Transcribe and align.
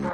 É, 0.00 0.04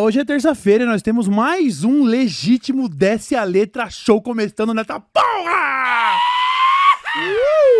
hoje 0.00 0.18
é 0.18 0.24
terça-feira 0.24 0.82
e 0.82 0.86
nós 0.86 1.00
temos 1.00 1.28
mais 1.28 1.84
um 1.84 2.02
legítimo 2.02 2.88
Desce 2.88 3.36
a 3.36 3.44
Letra 3.44 3.88
Show 3.88 4.20
começando 4.20 4.74
nessa 4.74 4.98
porra! 4.98 6.18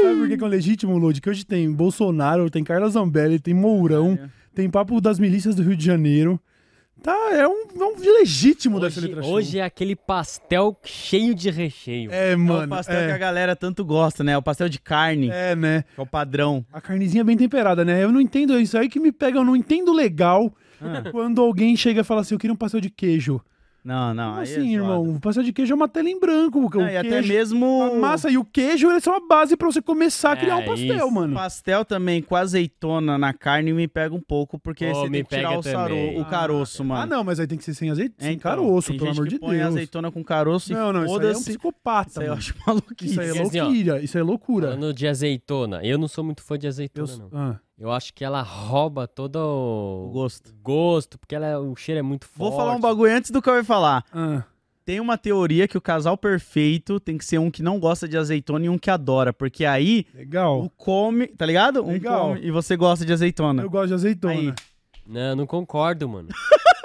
Sabe 0.02 0.16
por 0.20 0.28
que, 0.28 0.36
que 0.36 0.44
é 0.44 0.46
um 0.46 0.50
legítimo, 0.50 0.96
Lodi? 0.96 1.20
Que 1.20 1.30
hoje 1.30 1.44
tem 1.44 1.72
Bolsonaro, 1.72 2.48
tem 2.48 2.62
Carla 2.62 2.88
Zambelli, 2.88 3.40
tem 3.40 3.54
Mourão, 3.54 4.16
tem 4.54 4.70
Papo 4.70 5.00
das 5.00 5.18
Milícias 5.18 5.56
do 5.56 5.64
Rio 5.64 5.76
de 5.76 5.84
Janeiro. 5.84 6.40
Tá, 7.04 7.12
é 7.34 7.46
um, 7.46 7.66
é 7.78 7.84
um 7.84 7.94
legítimo 8.18 8.78
Hoje, 8.78 8.98
Letra 9.00 9.22
Show. 9.22 9.32
hoje 9.34 9.58
é 9.58 9.62
aquele 9.62 9.94
pastel 9.94 10.74
cheio 10.82 11.34
de 11.34 11.50
recheio. 11.50 12.10
É, 12.10 12.32
É 12.32 12.36
mano. 12.36 12.64
o 12.64 12.68
pastel 12.68 12.96
que 12.96 13.12
a 13.12 13.16
é, 13.16 13.18
galera 13.18 13.54
tanto 13.54 13.84
gosta, 13.84 14.24
né? 14.24 14.38
O 14.38 14.42
pastel 14.42 14.70
de 14.70 14.80
carne, 14.80 15.28
é, 15.30 15.54
né? 15.54 15.84
que 15.94 16.00
é 16.00 16.02
o 16.02 16.06
padrão. 16.06 16.64
A 16.72 16.80
carnezinha 16.80 17.22
bem 17.22 17.36
temperada, 17.36 17.84
né? 17.84 18.02
Eu 18.02 18.10
não 18.10 18.22
entendo 18.22 18.58
isso 18.58 18.78
aí 18.78 18.88
que 18.88 18.98
me 18.98 19.12
pega, 19.12 19.38
eu 19.38 19.44
não 19.44 19.54
entendo 19.54 19.92
legal 19.92 20.50
Ah. 20.80 21.02
quando 21.10 21.42
alguém 21.42 21.76
chega 21.76 22.00
e 22.00 22.04
fala 22.04 22.22
assim, 22.22 22.34
eu 22.34 22.38
queria 22.38 22.54
um 22.54 22.56
pastel 22.56 22.80
de 22.80 22.88
queijo. 22.88 23.38
Não, 23.84 24.14
não. 24.14 24.30
Como 24.30 24.40
aí 24.40 24.48
é 24.48 24.50
assim, 24.50 24.78
zoado. 24.78 24.92
irmão? 25.02 25.16
O 25.16 25.20
pastel 25.20 25.42
de 25.44 25.52
queijo 25.52 25.72
é 25.72 25.76
uma 25.76 25.86
tela 25.88 26.08
em 26.08 26.18
branco. 26.18 26.58
O 26.58 26.70
Não, 26.80 26.88
e 26.88 26.96
até 26.96 27.08
queijo- 27.08 27.28
mesmo 27.28 27.82
A 27.82 27.94
massa 27.98 28.30
e 28.30 28.38
o 28.38 28.44
queijo, 28.44 28.90
eles 28.90 29.04
são 29.04 29.14
a 29.14 29.20
base 29.20 29.56
pra 29.58 29.70
você 29.70 29.82
começar 29.82 30.30
a 30.30 30.32
É, 30.32 30.36
criar 30.36 30.56
um 30.56 30.64
pastel, 30.64 30.96
isso. 30.96 31.10
mano. 31.10 31.34
pastel 31.34 31.84
também 31.84 32.22
com 32.22 32.34
azeitona 32.34 33.18
na 33.18 33.34
carne 33.34 33.72
me 33.74 33.86
pega 33.86 34.14
um 34.14 34.20
pouco, 34.20 34.58
porque 34.58 34.86
Oh, 34.86 34.94
você 34.94 35.04
me 35.10 35.18
tem 35.18 35.24
que 35.24 35.36
tirar 35.36 35.58
o, 35.58 35.62
também. 35.62 36.20
o 36.20 36.24
caroço, 36.24 36.82
mano. 36.82 37.02
Ah, 37.02 37.06
não, 37.06 37.22
mas 37.22 37.38
aí 37.38 37.46
tem 37.46 37.58
que 37.58 37.64
ser 37.64 37.74
sem 37.74 37.90
azeite, 37.90 38.14
É, 38.18 38.24
sem 38.24 38.34
então, 38.36 38.50
caroço, 38.50 38.92
pelo 38.94 39.06
gente 39.06 39.16
amor 39.18 39.24
que 39.28 39.34
de 39.34 39.38
põe 39.38 39.56
Deus. 39.58 39.68
azeitona 39.68 40.10
com 40.10 40.24
caroço 40.24 40.72
Não, 40.72 40.90
e 40.90 40.92
não, 40.94 41.04
isso 41.04 41.18
aí 41.20 41.26
é 41.26 41.30
um 41.36 41.42
psicopata, 41.42 42.08
Isso 42.10 42.20
aí 42.20 42.26
eu 42.26 42.32
acho 42.32 42.54
maluquice. 42.66 43.10
Isso 43.12 43.20
aí 43.20 43.26
é 43.28 43.30
assim, 43.42 43.60
ó, 43.60 43.64
loucura, 43.64 44.02
isso 44.02 44.16
aí 44.16 44.20
é 44.20 44.24
loucura. 44.24 44.66
Falando 44.68 44.94
de 44.94 45.06
azeitona, 45.06 45.80
eu 45.84 45.98
não 45.98 46.08
sou 46.08 46.24
muito 46.24 46.42
fã 46.42 46.58
de 46.58 46.66
Eu, 46.66 46.70
azeitona, 46.70 47.12
não. 47.18 47.28
ah, 47.38 47.60
Eu 47.78 47.90
acho 47.90 48.14
que 48.14 48.24
ela 48.24 48.40
rouba 48.40 49.06
todo 49.08 49.36
O 49.36 50.06
o 50.08 50.10
gosto. 50.12 50.54
gosto, 50.62 51.18
porque 51.18 51.34
ela, 51.34 51.58
o 51.58 51.74
cheiro 51.74 51.98
é 51.98 52.02
muito 52.02 52.24
forte. 52.26 52.38
Vou 52.50 52.56
falar 52.56 52.74
um 52.76 52.80
bagulho 52.80 53.12
antes 53.12 53.30
do 53.30 53.42
que 53.42 53.48
eu 53.50 53.56
ia 53.56 53.64
falar. 53.64 54.04
ah. 54.12 54.42
Tem 54.86 55.00
uma 55.00 55.16
teoria 55.16 55.66
que 55.66 55.78
o 55.78 55.80
casal 55.80 56.14
perfeito 56.14 57.00
tem 57.00 57.16
que 57.16 57.24
ser 57.24 57.38
um 57.38 57.50
que 57.50 57.62
não 57.62 57.80
gosta 57.80 58.06
de 58.06 58.18
azeitona 58.18 58.66
e 58.66 58.68
um 58.68 58.76
que 58.76 58.90
adora, 58.90 59.32
porque 59.32 59.64
aí 59.64 60.04
Legal. 60.14 60.60
um 60.60 60.68
come, 60.68 61.26
tá 61.26 61.46
ligado? 61.46 61.82
Um 61.82 61.92
Legal. 61.92 62.28
come 62.34 62.40
e 62.42 62.50
você 62.50 62.76
gosta 62.76 63.02
de 63.02 63.10
azeitona. 63.10 63.62
Eu 63.62 63.70
gosto 63.70 63.88
de 63.88 63.94
azeitona. 63.94 64.34
Aí. 64.34 64.54
Não, 65.06 65.36
não 65.36 65.46
concordo, 65.46 66.06
mano. 66.06 66.28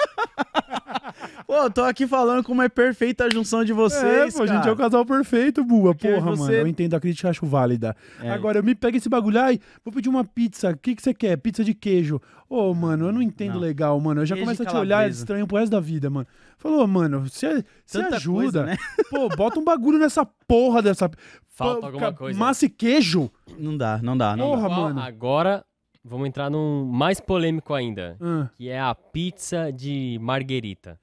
Pô, 1.50 1.68
tô 1.68 1.82
aqui 1.84 2.06
falando 2.06 2.44
como 2.44 2.62
é 2.62 2.70
perfeita 2.70 3.26
a 3.26 3.30
junção 3.34 3.66
de 3.66 3.74
vocês, 3.74 4.36
é, 4.36 4.38
pô, 4.38 4.44
a 4.44 4.46
gente 4.46 4.58
cara. 4.58 4.70
é 4.70 4.72
o 4.72 4.76
casal 4.76 5.04
perfeito, 5.04 5.64
Bua. 5.64 5.96
Porque 5.96 6.08
Porra, 6.08 6.30
você- 6.30 6.42
mano. 6.44 6.54
Eu 6.54 6.68
entendo 6.68 6.94
a 6.94 7.00
crítica, 7.00 7.28
acho 7.28 7.44
válida. 7.48 7.96
É. 8.22 8.30
Agora, 8.30 8.60
eu 8.60 8.64
me 8.64 8.76
pega 8.76 8.98
esse 8.98 9.10
bagulho. 9.10 9.40
Ai, 9.42 9.60
vou 9.84 9.92
pedir 9.92 10.10
uma 10.10 10.24
pizza. 10.24 10.70
O 10.70 10.78
que, 10.78 10.94
que 10.96 11.02
você 11.02 11.12
quer? 11.12 11.36
Pizza 11.38 11.64
de 11.64 11.74
queijo. 11.74 12.22
Ô, 12.48 12.72
mano, 12.76 13.08
eu 13.08 13.12
não 13.12 13.20
entendo 13.20 13.54
Não. 13.56 13.62
legal, 13.62 14.00
mano. 14.00 14.22
Eu 14.22 14.28
já 14.28 14.36
Queijo 14.36 14.46
começo 14.46 14.62
a 14.62 14.66
te 14.68 14.76
olhar 14.76 15.10
estranho 15.10 15.48
pro 15.48 15.58
resto 15.58 15.72
da 15.72 15.80
vida, 15.80 16.08
mano. 16.08 16.28
Falou, 16.60 16.86
mano, 16.86 17.22
você 17.22 17.66
ajuda. 18.14 18.22
coisa, 18.42 18.64
né? 18.68 18.78
Pô, 19.10 19.28
bota 19.30 19.60
um 19.60 19.64
bagulho 19.64 19.98
nessa 19.98 20.24
porra 20.48 20.84
dessa. 20.84 21.10
Falta 21.48 21.88
alguma 21.88 22.14
coisa. 22.14 22.38
Massa 22.38 22.66
e 22.68 22.70
queijo. 22.70 23.28
Não 23.58 23.76
dá, 23.76 24.00
não 24.04 24.16
dá, 24.16 24.36
não 24.38 24.50
Porra, 24.52 24.70
dá. 24.70 24.76
Mano. 24.76 25.00
Agora, 25.02 25.66
vamos 26.06 26.28
entrar 26.28 26.48
num 26.52 26.86
mais 26.86 27.20
polêmico 27.20 27.74
ainda, 27.74 28.16
Ah, 28.22 28.50
que 28.56 28.70
é 28.70 28.80
a 28.80 28.94
pizza 28.94 29.72
de 29.72 30.20
marguerita. 30.22 31.00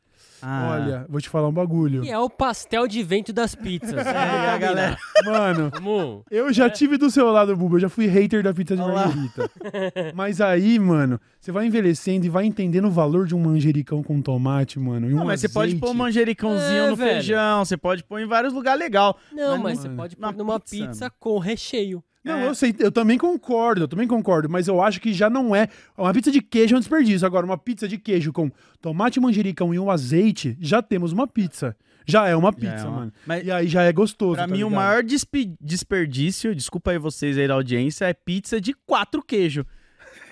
Ah. 0.48 0.68
Olha, 0.70 1.06
vou 1.08 1.20
te 1.20 1.28
falar 1.28 1.48
um 1.48 1.52
bagulho. 1.52 2.02
Que 2.02 2.10
é 2.10 2.18
o 2.18 2.30
pastel 2.30 2.86
de 2.86 3.02
vento 3.02 3.32
das 3.32 3.54
pizzas. 3.56 4.06
É, 4.06 4.50
a 4.50 4.58
galera. 4.58 4.96
Mano, 5.24 5.70
Vamos. 5.74 6.22
eu 6.30 6.52
já 6.52 6.70
tive 6.70 6.96
do 6.96 7.10
seu 7.10 7.30
lado, 7.32 7.56
Buba. 7.56 7.76
Eu 7.76 7.80
já 7.80 7.88
fui 7.88 8.06
hater 8.06 8.42
da 8.42 8.54
pizza 8.54 8.76
de 8.76 8.82
Olha 8.82 8.92
lá. 8.94 9.06
margarita. 9.08 9.50
Mas 10.14 10.40
aí, 10.40 10.78
mano, 10.78 11.20
você 11.40 11.50
vai 11.50 11.66
envelhecendo 11.66 12.24
e 12.26 12.28
vai 12.28 12.44
entendendo 12.44 12.86
o 12.86 12.90
valor 12.90 13.26
de 13.26 13.34
um 13.34 13.40
manjericão 13.40 14.02
com 14.02 14.20
tomate, 14.22 14.78
mano. 14.78 15.10
E 15.10 15.14
um 15.14 15.16
Não, 15.18 15.24
mas 15.24 15.40
você 15.40 15.48
pode 15.48 15.68
azeite. 15.70 15.80
pôr 15.80 15.90
um 15.90 15.94
manjericãozinho 15.94 16.84
É, 16.84 16.90
no 16.90 16.96
velho. 16.96 17.12
feijão, 17.14 17.64
você 17.64 17.76
pode 17.76 18.04
pôr 18.04 18.20
em 18.20 18.26
vários 18.26 18.52
lugares 18.52 18.78
legal. 18.80 19.18
Não, 19.32 19.52
Mas 19.58 19.62
mas 19.62 19.78
você 19.80 19.88
pode 19.88 20.16
na 20.18 20.32
pôr 20.32 20.38
numa 20.38 20.60
pizza. 20.60 20.86
pizza 20.86 21.10
com 21.18 21.38
recheio. 21.38 22.02
Não, 22.26 22.38
É. 22.40 22.46
eu 22.48 22.54
sei, 22.54 22.74
eu 22.78 22.90
também 22.92 23.16
concordo, 23.16 23.82
eu 23.82 23.88
também 23.88 24.06
concordo, 24.06 24.48
mas 24.50 24.66
eu 24.68 24.82
acho 24.82 25.00
que 25.00 25.12
já 25.14 25.30
não 25.30 25.54
é. 25.54 25.68
Uma 25.96 26.12
pizza 26.12 26.30
de 26.30 26.42
queijo 26.42 26.74
é 26.74 26.76
um 26.76 26.80
desperdício. 26.80 27.26
Agora, 27.26 27.46
uma 27.46 27.56
pizza 27.56 27.86
de 27.86 27.96
queijo 27.96 28.32
com 28.32 28.50
tomate, 28.80 29.20
manjericão 29.20 29.72
e 29.72 29.78
um 29.78 29.90
azeite, 29.90 30.56
já 30.60 30.82
temos 30.82 31.12
uma 31.12 31.26
pizza. 31.26 31.76
Já 32.08 32.28
é 32.28 32.36
uma 32.36 32.52
Já 32.52 32.58
pizza, 32.58 32.84
é 32.86 32.88
uma- 32.88 32.98
mano. 32.98 33.12
Mas 33.26 33.44
E 33.46 33.50
aí 33.50 33.66
já 33.68 33.82
é 33.82 33.92
gostoso. 33.92 34.34
pra 34.36 34.46
tá 34.46 34.52
mim 34.54 34.62
o 34.62 34.68
ligado? 34.68 34.74
maior 34.76 35.02
despe- 35.02 35.54
desperdício, 35.60 36.54
desculpa 36.54 36.90
aí 36.92 36.98
vocês 36.98 37.36
aí 37.38 37.48
da 37.48 37.54
audiência, 37.54 38.04
é 38.04 38.12
pizza 38.14 38.60
de 38.60 38.72
quatro 38.86 39.22
queijo. 39.22 39.64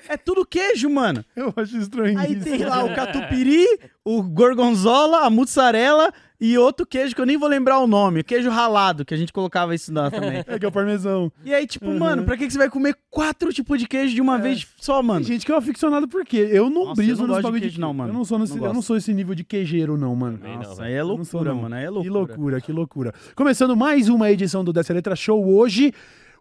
É 0.08 0.16
tudo 0.16 0.44
queijo, 0.44 0.88
mano. 0.90 1.24
Eu 1.34 1.52
acho 1.56 1.76
estranho 1.78 2.18
Aí 2.18 2.34
isso. 2.34 2.44
tem 2.44 2.64
lá 2.64 2.84
o 2.84 2.94
catupiry, 2.94 3.64
o 4.04 4.22
gorgonzola, 4.22 5.20
a 5.26 5.30
mussarela 5.30 6.12
e 6.40 6.58
outro 6.58 6.84
queijo 6.84 7.14
que 7.14 7.20
eu 7.20 7.24
nem 7.26 7.38
vou 7.38 7.48
lembrar 7.48 7.78
o 7.78 7.86
nome, 7.86 8.22
queijo 8.22 8.50
ralado, 8.50 9.04
que 9.04 9.14
a 9.14 9.16
gente 9.16 9.32
colocava 9.32 9.74
isso 9.74 9.92
lá 9.94 10.10
também. 10.10 10.44
É 10.46 10.58
que 10.58 10.64
é 10.64 10.68
o 10.68 10.72
parmesão. 10.72 11.32
E 11.44 11.54
aí, 11.54 11.66
tipo, 11.66 11.86
Uhum. 11.86 11.98
mano, 11.98 12.24
pra 12.24 12.36
que 12.36 12.46
que 12.46 12.52
você 12.52 12.58
vai 12.58 12.68
comer 12.68 12.94
quatro 13.10 13.52
tipos 13.52 13.78
de 13.78 13.86
queijo 13.86 14.14
de 14.14 14.20
uma 14.20 14.36
vez 14.36 14.66
só, 14.78 15.02
mano? 15.02 15.20
Tem 15.24 15.34
gente 15.34 15.46
que 15.46 15.52
é 15.52 15.54
um 15.54 15.58
aficionado 15.58 16.06
por 16.06 16.24
quê? 16.24 16.48
Eu 16.50 16.68
não 16.68 16.86
Nossa, 16.86 17.00
eu 17.00 17.06
briso 17.06 17.20
não 17.22 17.28
nos 17.28 17.28
gosto 17.28 17.38
de 17.38 17.42
bagulho 17.44 17.60
queijo, 17.62 17.80
não, 17.80 17.94
mano. 17.94 18.10
Eu 18.10 18.14
não 18.14 18.24
sou, 18.24 18.38
nesse, 18.38 18.56
Não 18.58 18.66
eu 18.66 18.74
não 18.74 18.82
sou 18.82 18.96
esse 18.96 19.14
nível 19.14 19.34
de 19.34 19.42
queijeiro, 19.44 19.96
não, 19.96 20.14
mano. 20.14 20.36
Também 20.38 20.52
não, 20.54 20.62
Nossa, 20.64 20.74
velho. 20.82 20.86
aí 20.86 20.92
é 20.92 21.00
Eu 21.00 21.06
não 21.06 21.08
loucura, 21.16 21.30
sou, 21.30 21.44
não. 21.44 21.62
mano, 21.62 21.74
aí 21.76 21.84
é 21.84 21.86
Que 21.86 21.92
loucura. 21.92 22.12
loucura, 22.18 22.60
que 22.60 22.72
loucura. 22.72 23.14
Começando 23.34 23.74
mais 23.76 24.08
uma 24.08 24.30
edição 24.30 24.62
do 24.62 24.72
Dessa 24.72 24.92
Letra 24.92 25.16
Show 25.16 25.42
hoje. 25.56 25.92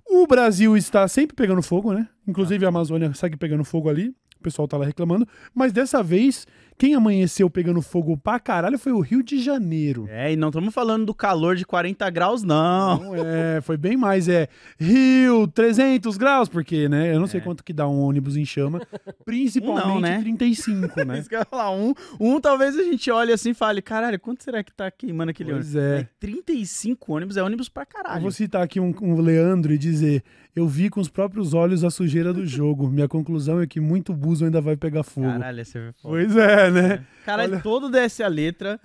O 0.05 0.27
Brasil 0.27 0.75
está 0.77 1.07
sempre 1.07 1.35
pegando 1.35 1.61
fogo, 1.61 1.93
né? 1.93 2.07
Inclusive 2.27 2.65
a 2.65 2.69
Amazônia 2.69 3.13
segue 3.13 3.37
pegando 3.37 3.63
fogo 3.63 3.89
ali. 3.89 4.09
O 4.39 4.43
pessoal 4.43 4.67
tá 4.67 4.77
lá 4.77 4.85
reclamando. 4.85 5.27
Mas 5.53 5.71
dessa 5.71 6.03
vez, 6.03 6.45
quem 6.77 6.95
amanheceu 6.95 7.49
pegando 7.49 7.81
fogo 7.81 8.17
pra 8.17 8.39
caralho 8.39 8.77
foi 8.77 8.91
o 8.91 8.99
Rio 8.99 9.23
de 9.23 9.39
Janeiro. 9.39 10.05
É, 10.09 10.31
e 10.31 10.35
não 10.35 10.49
estamos 10.49 10.73
falando 10.73 11.05
do 11.05 11.13
calor 11.13 11.55
de 11.55 11.65
40 11.65 12.09
graus, 12.09 12.43
não. 12.43 12.97
Não 12.99 13.15
é, 13.15 13.61
foi 13.61 13.77
bem 13.77 13.95
mais. 13.95 14.27
É 14.27 14.47
Rio, 14.79 15.47
300 15.47 16.17
graus, 16.17 16.49
porque, 16.49 16.89
né? 16.89 17.13
Eu 17.13 17.19
não 17.19 17.27
sei 17.27 17.39
quanto 17.41 17.63
que 17.63 17.73
dá 17.73 17.87
um 17.87 17.99
ônibus 18.01 18.35
em 18.37 18.45
chama. 18.45 18.81
Principalmente 19.25 19.85
Um 19.85 19.89
não, 19.89 19.99
né? 19.99 20.19
35, 20.21 21.03
né? 21.05 21.17
Isso 21.19 21.29
que 21.29 21.35
eu 21.35 21.39
ia 21.39 21.45
falar, 21.45 21.71
um, 21.71 21.93
um 22.19 22.39
talvez 22.39 22.77
a 22.77 22.83
gente 22.83 23.09
olhe 23.11 23.31
assim 23.31 23.51
e 23.51 23.53
fale, 23.53 23.81
caralho, 23.81 24.19
quanto 24.19 24.43
será 24.43 24.63
que 24.63 24.73
tá 24.73 24.89
queimando 24.91 25.31
aquele 25.31 25.51
Pois 25.51 25.75
ônibus? 25.75 25.83
é. 25.91 25.97
Aí, 25.97 26.07
35 26.19 27.13
ônibus 27.15 27.37
é 27.37 27.43
ônibus 27.43 27.69
pra 27.69 27.83
Eu 27.83 27.87
caralho. 27.87 28.21
vou 28.21 28.31
citar 28.31 28.61
aqui 28.63 28.79
um, 28.79 28.93
um 29.01 29.19
Leandro 29.21 29.73
e 29.73 29.77
dizer: 29.77 30.23
Eu 30.55 30.67
vi 30.67 30.89
com 30.89 30.99
os 31.01 31.09
próprios 31.09 31.53
olhos 31.53 31.83
a 31.83 31.89
sujeira 31.89 32.31
do 32.33 32.45
jogo. 32.47 32.87
Minha 32.87 33.07
conclusão 33.07 33.59
é 33.61 33.65
que 33.67 33.79
muito 33.79 34.13
buzo 34.13 34.45
ainda 34.45 34.61
vai 34.61 34.75
pegar 34.77 35.03
fogo. 35.03 35.27
Caralho, 35.27 35.65
você 35.65 35.71
foi 35.79 35.91
foda. 35.93 35.97
Pois 36.03 36.35
é, 36.37 36.69
né? 36.71 37.05
Caralho, 37.25 37.53
olha- 37.53 37.61
todo 37.63 37.89
desce 37.89 38.21
a 38.23 38.27
letra 38.27 38.79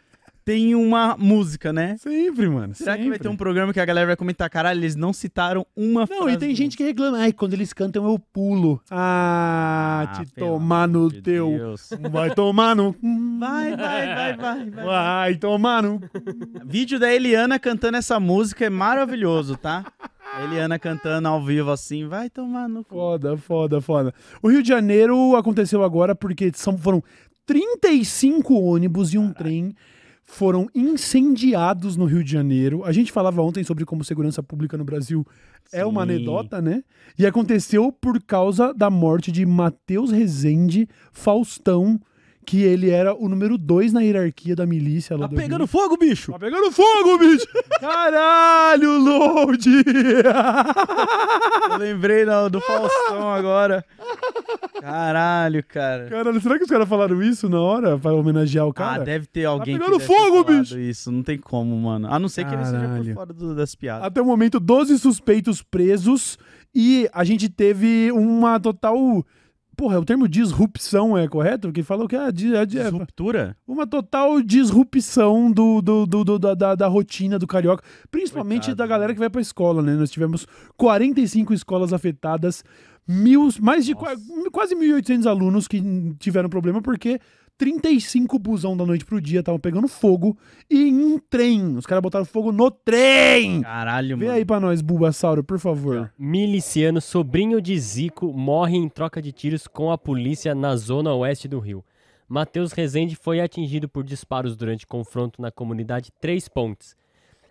tem 0.49 0.75
uma 0.75 1.15
música, 1.19 1.75
né? 1.75 1.99
Sempre, 1.99 2.49
mano. 2.49 2.75
Será 2.75 2.97
que 2.97 3.03
vai 3.03 3.13
sempre. 3.13 3.19
ter 3.25 3.29
um 3.29 3.37
programa 3.37 3.71
que 3.71 3.81
a 3.81 3.85
galera 3.85 4.07
vai 4.07 4.17
comentar, 4.17 4.49
caralho, 4.49 4.81
eles 4.81 4.97
não 4.97 5.13
citaram 5.13 5.67
uma 5.77 6.07
frase? 6.07 6.23
Não, 6.23 6.31
e 6.31 6.39
tem 6.39 6.55
gente 6.55 6.75
que 6.75 6.83
reclama. 6.83 7.19
Ai, 7.19 7.35
quando 7.35 7.53
eles 7.53 7.75
cantam 7.75 8.07
eu 8.07 8.19
pulo. 8.33 8.81
Ah, 8.91 10.07
Ah, 10.09 10.13
te 10.15 10.33
tomar 10.33 10.89
no 10.89 11.11
de 11.11 11.21
teu. 11.21 11.51
Deus. 11.51 11.91
Vai 12.11 12.35
tomar 12.35 12.75
no. 12.75 12.97
Vai, 13.39 13.77
vai, 13.77 14.07
vai, 14.07 14.37
vai, 14.37 14.71
vai. 14.71 14.85
Vai 14.87 15.35
tomar 15.35 15.83
no. 15.83 16.01
Vídeo 16.65 16.99
da 16.99 17.13
Eliana 17.13 17.59
cantando 17.59 17.99
essa 17.99 18.19
música 18.19 18.65
é 18.65 18.71
maravilhoso, 18.71 19.55
tá? 19.55 19.85
A 20.35 20.45
Eliana 20.45 20.79
cantando 20.79 21.29
ao 21.29 21.45
vivo 21.45 21.71
assim, 21.71 22.07
vai 22.09 22.31
tomar 22.31 22.71
no. 22.71 22.83
Foda, 22.85 23.37
foda, 23.37 23.83
foda. 23.83 24.15
O 24.43 24.49
Rio 24.49 24.63
de 24.63 24.69
Janeiro 24.71 25.37
aconteceu 25.37 25.85
agora 25.85 26.15
porque 26.15 26.51
são, 26.55 26.79
foram 26.79 27.03
35 27.45 28.55
ônibus 28.55 29.13
e 29.13 29.19
um 29.19 29.31
trem 29.31 29.75
foram 30.31 30.69
incendiados 30.75 31.97
no 31.97 32.05
Rio 32.05 32.23
de 32.23 32.31
Janeiro. 32.31 32.85
A 32.85 32.93
gente 32.93 33.11
falava 33.11 33.41
ontem 33.43 33.65
sobre 33.65 33.85
como 33.87 34.05
segurança 34.05 34.43
pública 34.43 34.77
no 34.77 34.85
Brasil 34.85 35.27
é 35.73 35.85
uma 35.87 36.05
Sim. 36.05 36.11
anedota, 36.13 36.61
né? 36.63 36.85
E 37.19 37.27
aconteceu 37.27 37.91
por 37.91 38.23
causa 38.23 38.73
da 38.75 38.91
morte 38.91 39.33
de 39.33 39.45
Matheus 39.47 40.11
Rezende 40.11 40.87
Faustão, 41.13 41.99
que 42.47 42.63
ele 42.63 42.91
era 42.91 43.15
o 43.15 43.29
número 43.29 43.59
dois 43.59 43.93
na 43.93 44.01
hierarquia 44.01 44.55
da 44.55 44.65
milícia 44.67 45.17
lá 45.17 45.23
Tá 45.23 45.35
do 45.35 45.37
pegando 45.37 45.61
Rio. 45.65 45.67
fogo, 45.67 45.97
bicho! 45.97 46.33
Tá 46.33 46.39
pegando 46.39 46.71
fogo, 46.73 47.19
bicho! 47.19 47.47
Caralho, 47.81 48.99
Load! 49.01 49.69
Eu 51.71 51.77
lembrei 51.79 52.25
do 52.51 52.61
Faustão 52.61 53.33
agora. 53.33 53.85
Caralho, 54.91 55.65
cara. 55.65 56.07
Caralho, 56.09 56.41
será 56.41 56.57
que 56.59 56.65
os 56.65 56.71
caras 56.71 56.89
falaram 56.89 57.23
isso 57.23 57.49
na 57.49 57.61
hora 57.61 57.99
pra 57.99 58.13
homenagear 58.13 58.67
o 58.67 58.73
cara? 58.73 59.03
ah, 59.03 59.05
deve 59.05 59.27
ter 59.27 59.45
alguém 59.45 59.79
Tá 59.79 59.85
pegando 59.85 59.99
que 60.01 60.07
fogo, 60.07 60.45
bicho! 60.45 60.79
Isso, 60.79 61.11
não 61.13 61.23
tem 61.23 61.39
como, 61.39 61.77
mano. 61.77 62.09
A 62.13 62.19
não 62.19 62.29
ser 62.29 62.45
que 62.47 62.55
ele 62.55 62.65
seja 62.65 62.79
Caralho. 62.81 63.05
por 63.05 63.15
fora 63.15 63.33
do- 63.33 63.55
das 63.55 63.75
piadas. 63.75 64.05
Até 64.07 64.21
o 64.21 64.25
momento, 64.27 64.59
12 64.59 64.99
suspeitos 64.99 65.63
presos 65.63 66.39
e 66.75 67.09
a 67.13 67.25
gente 67.25 67.49
teve 67.49 68.11
uma 68.13 68.59
total 68.61 69.25
porra, 69.77 70.01
o 70.01 70.05
termo 70.05 70.27
disrupção 70.27 71.17
é 71.17 71.29
correto? 71.29 71.69
Porque 71.69 71.85
falou 71.85 72.09
que 72.09 72.17
é, 72.17 72.33
di- 72.33 72.53
é, 72.53 72.67
di- 72.67 72.81
é 72.81 72.83
Disruptura? 72.91 73.57
uma 73.65 73.87
total 73.87 74.43
disrupção 74.43 75.53
do, 75.53 75.81
do, 75.81 76.05
do- 76.05 76.25
do- 76.25 76.39
da, 76.39 76.53
da, 76.53 76.75
da 76.75 76.89
rotina 76.89 77.39
do 77.39 77.47
carioca, 77.47 77.85
principalmente 78.11 78.63
Coitado, 78.67 78.77
da 78.77 78.87
galera 78.89 79.13
que 79.15 79.21
vai 79.21 79.31
pra 79.31 79.41
escola, 79.41 79.81
né? 79.81 79.95
Nós 79.95 80.11
tivemos 80.11 80.49
45 80.77 81.55
escolas 81.55 81.93
afetadas, 81.93 82.65
mil, 83.09 83.49
mais 83.61 83.85
de 83.87 83.95
qua- 83.95 84.15
quase 84.53 84.75
1.800 84.77 85.27
alunos 85.27 85.67
que 85.67 85.83
tiveram 86.19 86.49
problema 86.51 86.83
porque 86.83 87.19
35 87.57 88.39
busão 88.39 88.77
da 88.77 88.87
noite 88.87 89.05
pro 89.05 89.21
dia 89.21 89.41
estavam 89.41 89.59
pegando 89.59 89.89
fogo 89.89 90.37
e 90.71 90.89
em 90.89 90.95
um 90.95 91.19
trem. 91.19 91.77
Os 91.77 91.87
caras 91.87 92.01
botaram 92.03 92.25
fogo 92.25 92.53
no 92.53 92.71
trem. 92.71 93.63
Caralho, 93.63 94.17
Vê 94.17 94.27
mano. 94.27 94.37
aí 94.39 94.45
pra 94.45 94.61
nós, 94.61 94.81
Bulbasauro, 94.81 95.43
por 95.43 95.59
favor. 95.59 96.13
Miliciano, 96.17 97.01
sobrinho 97.01 97.61
de 97.61 97.77
Zico, 97.79 98.33
morre 98.33 98.77
em 98.77 98.89
troca 98.89 99.21
de 99.21 99.33
tiros 99.33 99.67
com 99.67 99.91
a 99.91 99.99
polícia 99.99 100.55
na 100.55 100.77
zona 100.77 101.13
oeste 101.15 101.49
do 101.49 101.59
Rio. 101.59 101.85
Matheus 102.29 102.73
Rezende 102.73 103.17
foi 103.17 103.41
atingido 103.41 103.89
por 103.89 104.05
disparos 104.05 104.55
durante 104.55 104.87
confronto 104.87 105.41
na 105.43 105.51
comunidade 105.51 106.13
Três 106.21 106.47
Pontes. 106.49 106.95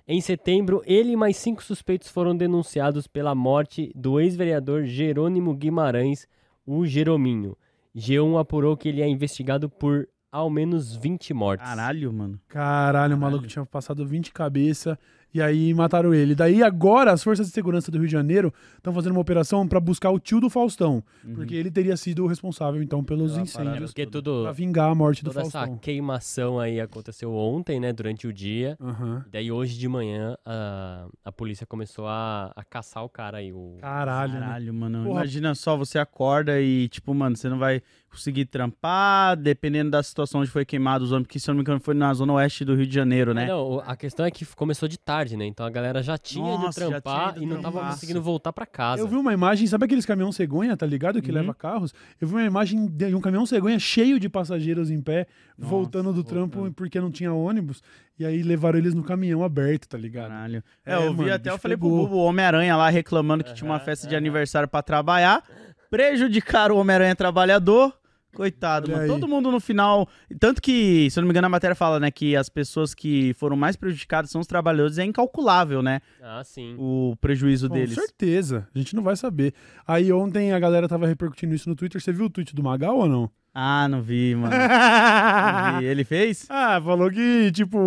Em 0.10 0.22
setembro, 0.22 0.82
ele 0.86 1.12
e 1.12 1.16
mais 1.18 1.36
cinco 1.36 1.62
suspeitos 1.62 2.08
foram 2.08 2.34
denunciados 2.34 3.08
pela 3.08 3.36
morte 3.36 3.92
do 3.94 4.22
ex-vereador 4.22 4.86
Jerônimo 4.86 5.54
Guimarães, 5.54 6.26
o 6.66 6.86
Jerominho. 6.86 7.58
G1 7.94 8.40
apurou 8.40 8.78
que 8.78 8.88
ele 8.88 9.02
é 9.02 9.08
investigado 9.08 9.70
por 9.70 10.08
ao 10.32 10.50
menos 10.50 10.96
20 10.96 11.34
mortes. 11.34 11.68
Caralho, 11.68 12.14
mano. 12.14 12.40
Caralho, 12.48 13.18
o 13.18 13.20
maluco 13.20 13.48
tinha 13.48 13.66
passado 13.66 14.06
20 14.06 14.32
cabeça 14.32 14.98
e 15.38 15.42
aí 15.42 15.74
mataram 15.74 16.14
ele. 16.14 16.34
Daí 16.34 16.64
agora 16.64 17.12
as 17.12 17.24
forças 17.24 17.48
de 17.48 17.54
segurança 17.54 17.92
do 17.92 17.98
Rio 17.98 18.08
de 18.08 18.12
Janeiro 18.12 18.54
estão 18.76 18.92
fazendo 18.92 19.12
uma 19.12 19.22
operação 19.22 19.68
pra 19.68 19.80
buscar 19.80 20.10
o 20.10 20.20
tio 20.20 20.40
do 20.40 20.50
Faustão, 20.50 21.04
porque 21.36 21.54
ele 21.56 21.70
teria 21.70 21.96
sido 21.96 22.24
o 22.24 22.28
responsável 22.28 22.82
então 22.82 23.04
pelos 23.04 23.32
Pela 23.32 23.44
incêndios 23.44 23.92
porque 23.92 24.08
tudo, 24.08 24.44
pra 24.44 24.52
vingar 24.52 24.92
a 24.92 24.96
morte 24.96 25.24
do 25.24 25.30
toda 25.30 25.42
essa 25.42 25.52
Faustão. 25.60 25.78
queimação 25.78 26.60
aí 26.60 26.82
aconteceu 26.82 27.34
ontem, 27.34 27.80
né, 27.80 27.94
durante 27.94 28.28
o 28.28 28.34
dia. 28.34 28.76
Aham. 28.82 29.24
Daí 29.32 29.52
hoje 29.52 29.78
de 29.78 29.88
manhã 29.88 30.36
a, 30.46 31.08
a 31.24 31.32
polícia 31.32 31.66
começou 31.66 32.08
a, 32.08 32.52
a 32.56 32.64
caçar 32.64 33.04
o 33.04 33.10
cara 33.10 33.38
aí. 33.38 33.54
O... 33.54 33.78
Caralho, 33.80 34.34
né? 34.34 34.40
Caralho, 34.40 34.74
mano. 34.74 35.04
Porra. 35.04 35.20
Imagina 35.22 35.54
só, 35.54 35.78
você 35.78 36.00
acorda 36.00 36.60
e, 36.60 36.88
tipo, 36.90 37.14
mano, 37.14 37.36
você 37.36 37.48
não 37.48 37.60
vai 37.60 37.82
conseguir 38.10 38.46
trampar, 38.46 39.36
dependendo 39.38 39.92
da 39.92 40.02
situação 40.02 40.42
onde 40.42 40.50
foi 40.50 40.66
queimado 40.66 41.04
os 41.04 41.12
homens, 41.12 41.28
porque 41.28 41.40
se 41.40 41.50
eu 41.50 41.54
não 41.54 41.58
me 41.58 41.62
engano 41.62 41.80
foi 41.80 41.94
na 41.94 42.14
zona 42.14 42.34
oeste 42.34 42.64
do 42.66 42.74
Rio 42.76 42.88
de 42.88 42.94
Janeiro, 42.96 43.32
É, 43.32 43.34
né? 43.34 43.48
não, 43.48 43.74
o- 43.76 43.80
a 43.82 43.96
questão 43.96 44.26
é 44.26 44.32
que 44.32 44.46
começou 44.56 44.88
de 44.88 44.98
tarde, 44.98 45.36
né? 45.38 45.46
Então 45.46 45.66
a 45.66 45.70
galera 45.70 46.02
já 46.02 46.18
tinha 46.18 46.44
Nossa, 46.58 46.80
de 46.86 46.90
já 46.92 47.02
trampar 47.02 47.34
tinha 47.34 47.44
ido 47.46 47.54
e 47.54 47.56
não 47.56 47.62
tava 47.62 47.80
conseguindo 47.86 48.22
voltar 48.22 48.52
pra 48.54 48.66
casa. 48.66 49.02
Eu 49.02 49.08
vi 49.08 49.16
uma 49.16 49.34
imagem, 49.34 49.68
sabe 49.68 49.86
aqueles 49.86 50.06
caminhão 50.06 50.32
cegonha, 50.32 50.76
tá 50.76 50.86
ligado? 50.86 51.22
Que 51.22 51.30
Uhum. 51.30 51.36
leva 51.36 51.54
carros? 51.54 51.94
Eu 52.20 52.28
vi 52.28 52.34
uma 52.36 52.44
imagem 52.46 52.88
de 52.88 53.14
um 53.14 53.22
caminhão 53.22 53.46
cegonha 53.46 53.78
cheio 53.78 54.20
de 54.20 54.30
passageiros 54.30 54.90
em 54.90 55.02
pé, 55.02 55.28
Nossa, 55.58 55.70
voltando 55.70 56.12
do 56.14 56.24
trampo 56.24 56.56
voltando. 56.58 56.74
porque 56.76 57.00
não 57.00 57.12
tinha 57.12 57.32
ônibus. 57.34 57.82
E 58.18 58.26
aí 58.26 58.42
levaram 58.42 58.80
eles 58.80 58.96
no 58.96 59.04
caminhão 59.04 59.44
aberto, 59.44 59.88
tá 59.88 59.98
ligado? 59.98 60.30
Caralho. 60.30 60.64
É, 60.84 60.94
É, 60.94 60.96
eu 61.06 61.12
vi 61.12 61.18
mano, 61.20 61.34
até, 61.34 61.52
eu 61.52 61.58
falei 61.60 61.78
pro 61.78 61.88
pegou. 61.88 62.08
Bubo, 62.08 62.16
o 62.16 62.24
Homem-Aranha 62.24 62.76
lá 62.76 62.90
reclamando 62.90 63.44
que 63.44 63.54
tinha 63.54 63.70
uma 63.70 63.80
festa 63.80 64.08
de 64.08 64.16
aham. 64.16 64.24
aniversário 64.24 64.68
pra 64.68 64.82
trabalhar, 64.82 65.44
prejudicaram 65.90 66.76
o 66.76 66.80
Homem-Aranha 66.80 67.16
trabalhador. 67.16 67.94
Coitado, 68.34 68.92
mano. 68.92 69.08
Todo 69.08 69.28
mundo 69.28 69.52
no 69.52 69.60
final. 69.60 70.08
Tanto 70.40 70.62
que, 70.62 71.10
se 71.10 71.18
eu 71.18 71.22
não 71.22 71.28
me 71.28 71.32
engano, 71.32 71.48
a 71.48 71.50
matéria 71.50 71.76
fala, 71.76 72.00
né, 72.00 72.12
que 72.12 72.36
as 72.36 72.50
pessoas 72.50 72.94
que 72.94 73.34
foram 73.34 73.58
mais 73.58 73.76
prejudicadas 73.76 74.30
são 74.30 74.40
os 74.40 74.46
trabalhadores. 74.46 75.00
É 75.00 75.04
incalculável, 75.04 75.82
né? 75.82 76.02
Ah, 76.22 76.44
sim. 76.44 76.76
O 76.78 77.16
prejuízo 77.20 77.68
Com 77.68 77.74
deles. 77.74 77.96
certeza, 77.96 78.68
a 78.76 78.78
gente 78.78 78.96
não 78.96 79.02
vai 79.02 79.16
saber. 79.16 79.56
Aí 79.88 80.14
ontem 80.14 80.52
a 80.52 80.60
galera 80.60 80.88
tava 80.88 81.08
repercutindo 81.08 81.56
isso 81.56 81.68
no 81.68 81.76
Twitter. 81.76 82.00
Você 82.00 82.12
viu 82.12 82.26
o 82.26 82.30
tweet 82.30 82.54
do 82.54 82.62
Magal 82.62 82.98
ou 82.98 83.08
não? 83.08 83.32
Ah, 83.54 83.88
não 83.88 84.02
vi, 84.04 84.36
mano. 84.36 84.56
Não 84.56 85.80
vi. 85.80 85.86
Ele 85.90 86.04
fez? 86.04 86.46
ah, 86.50 86.80
falou 86.84 87.10
que, 87.10 87.52
tipo, 87.52 87.80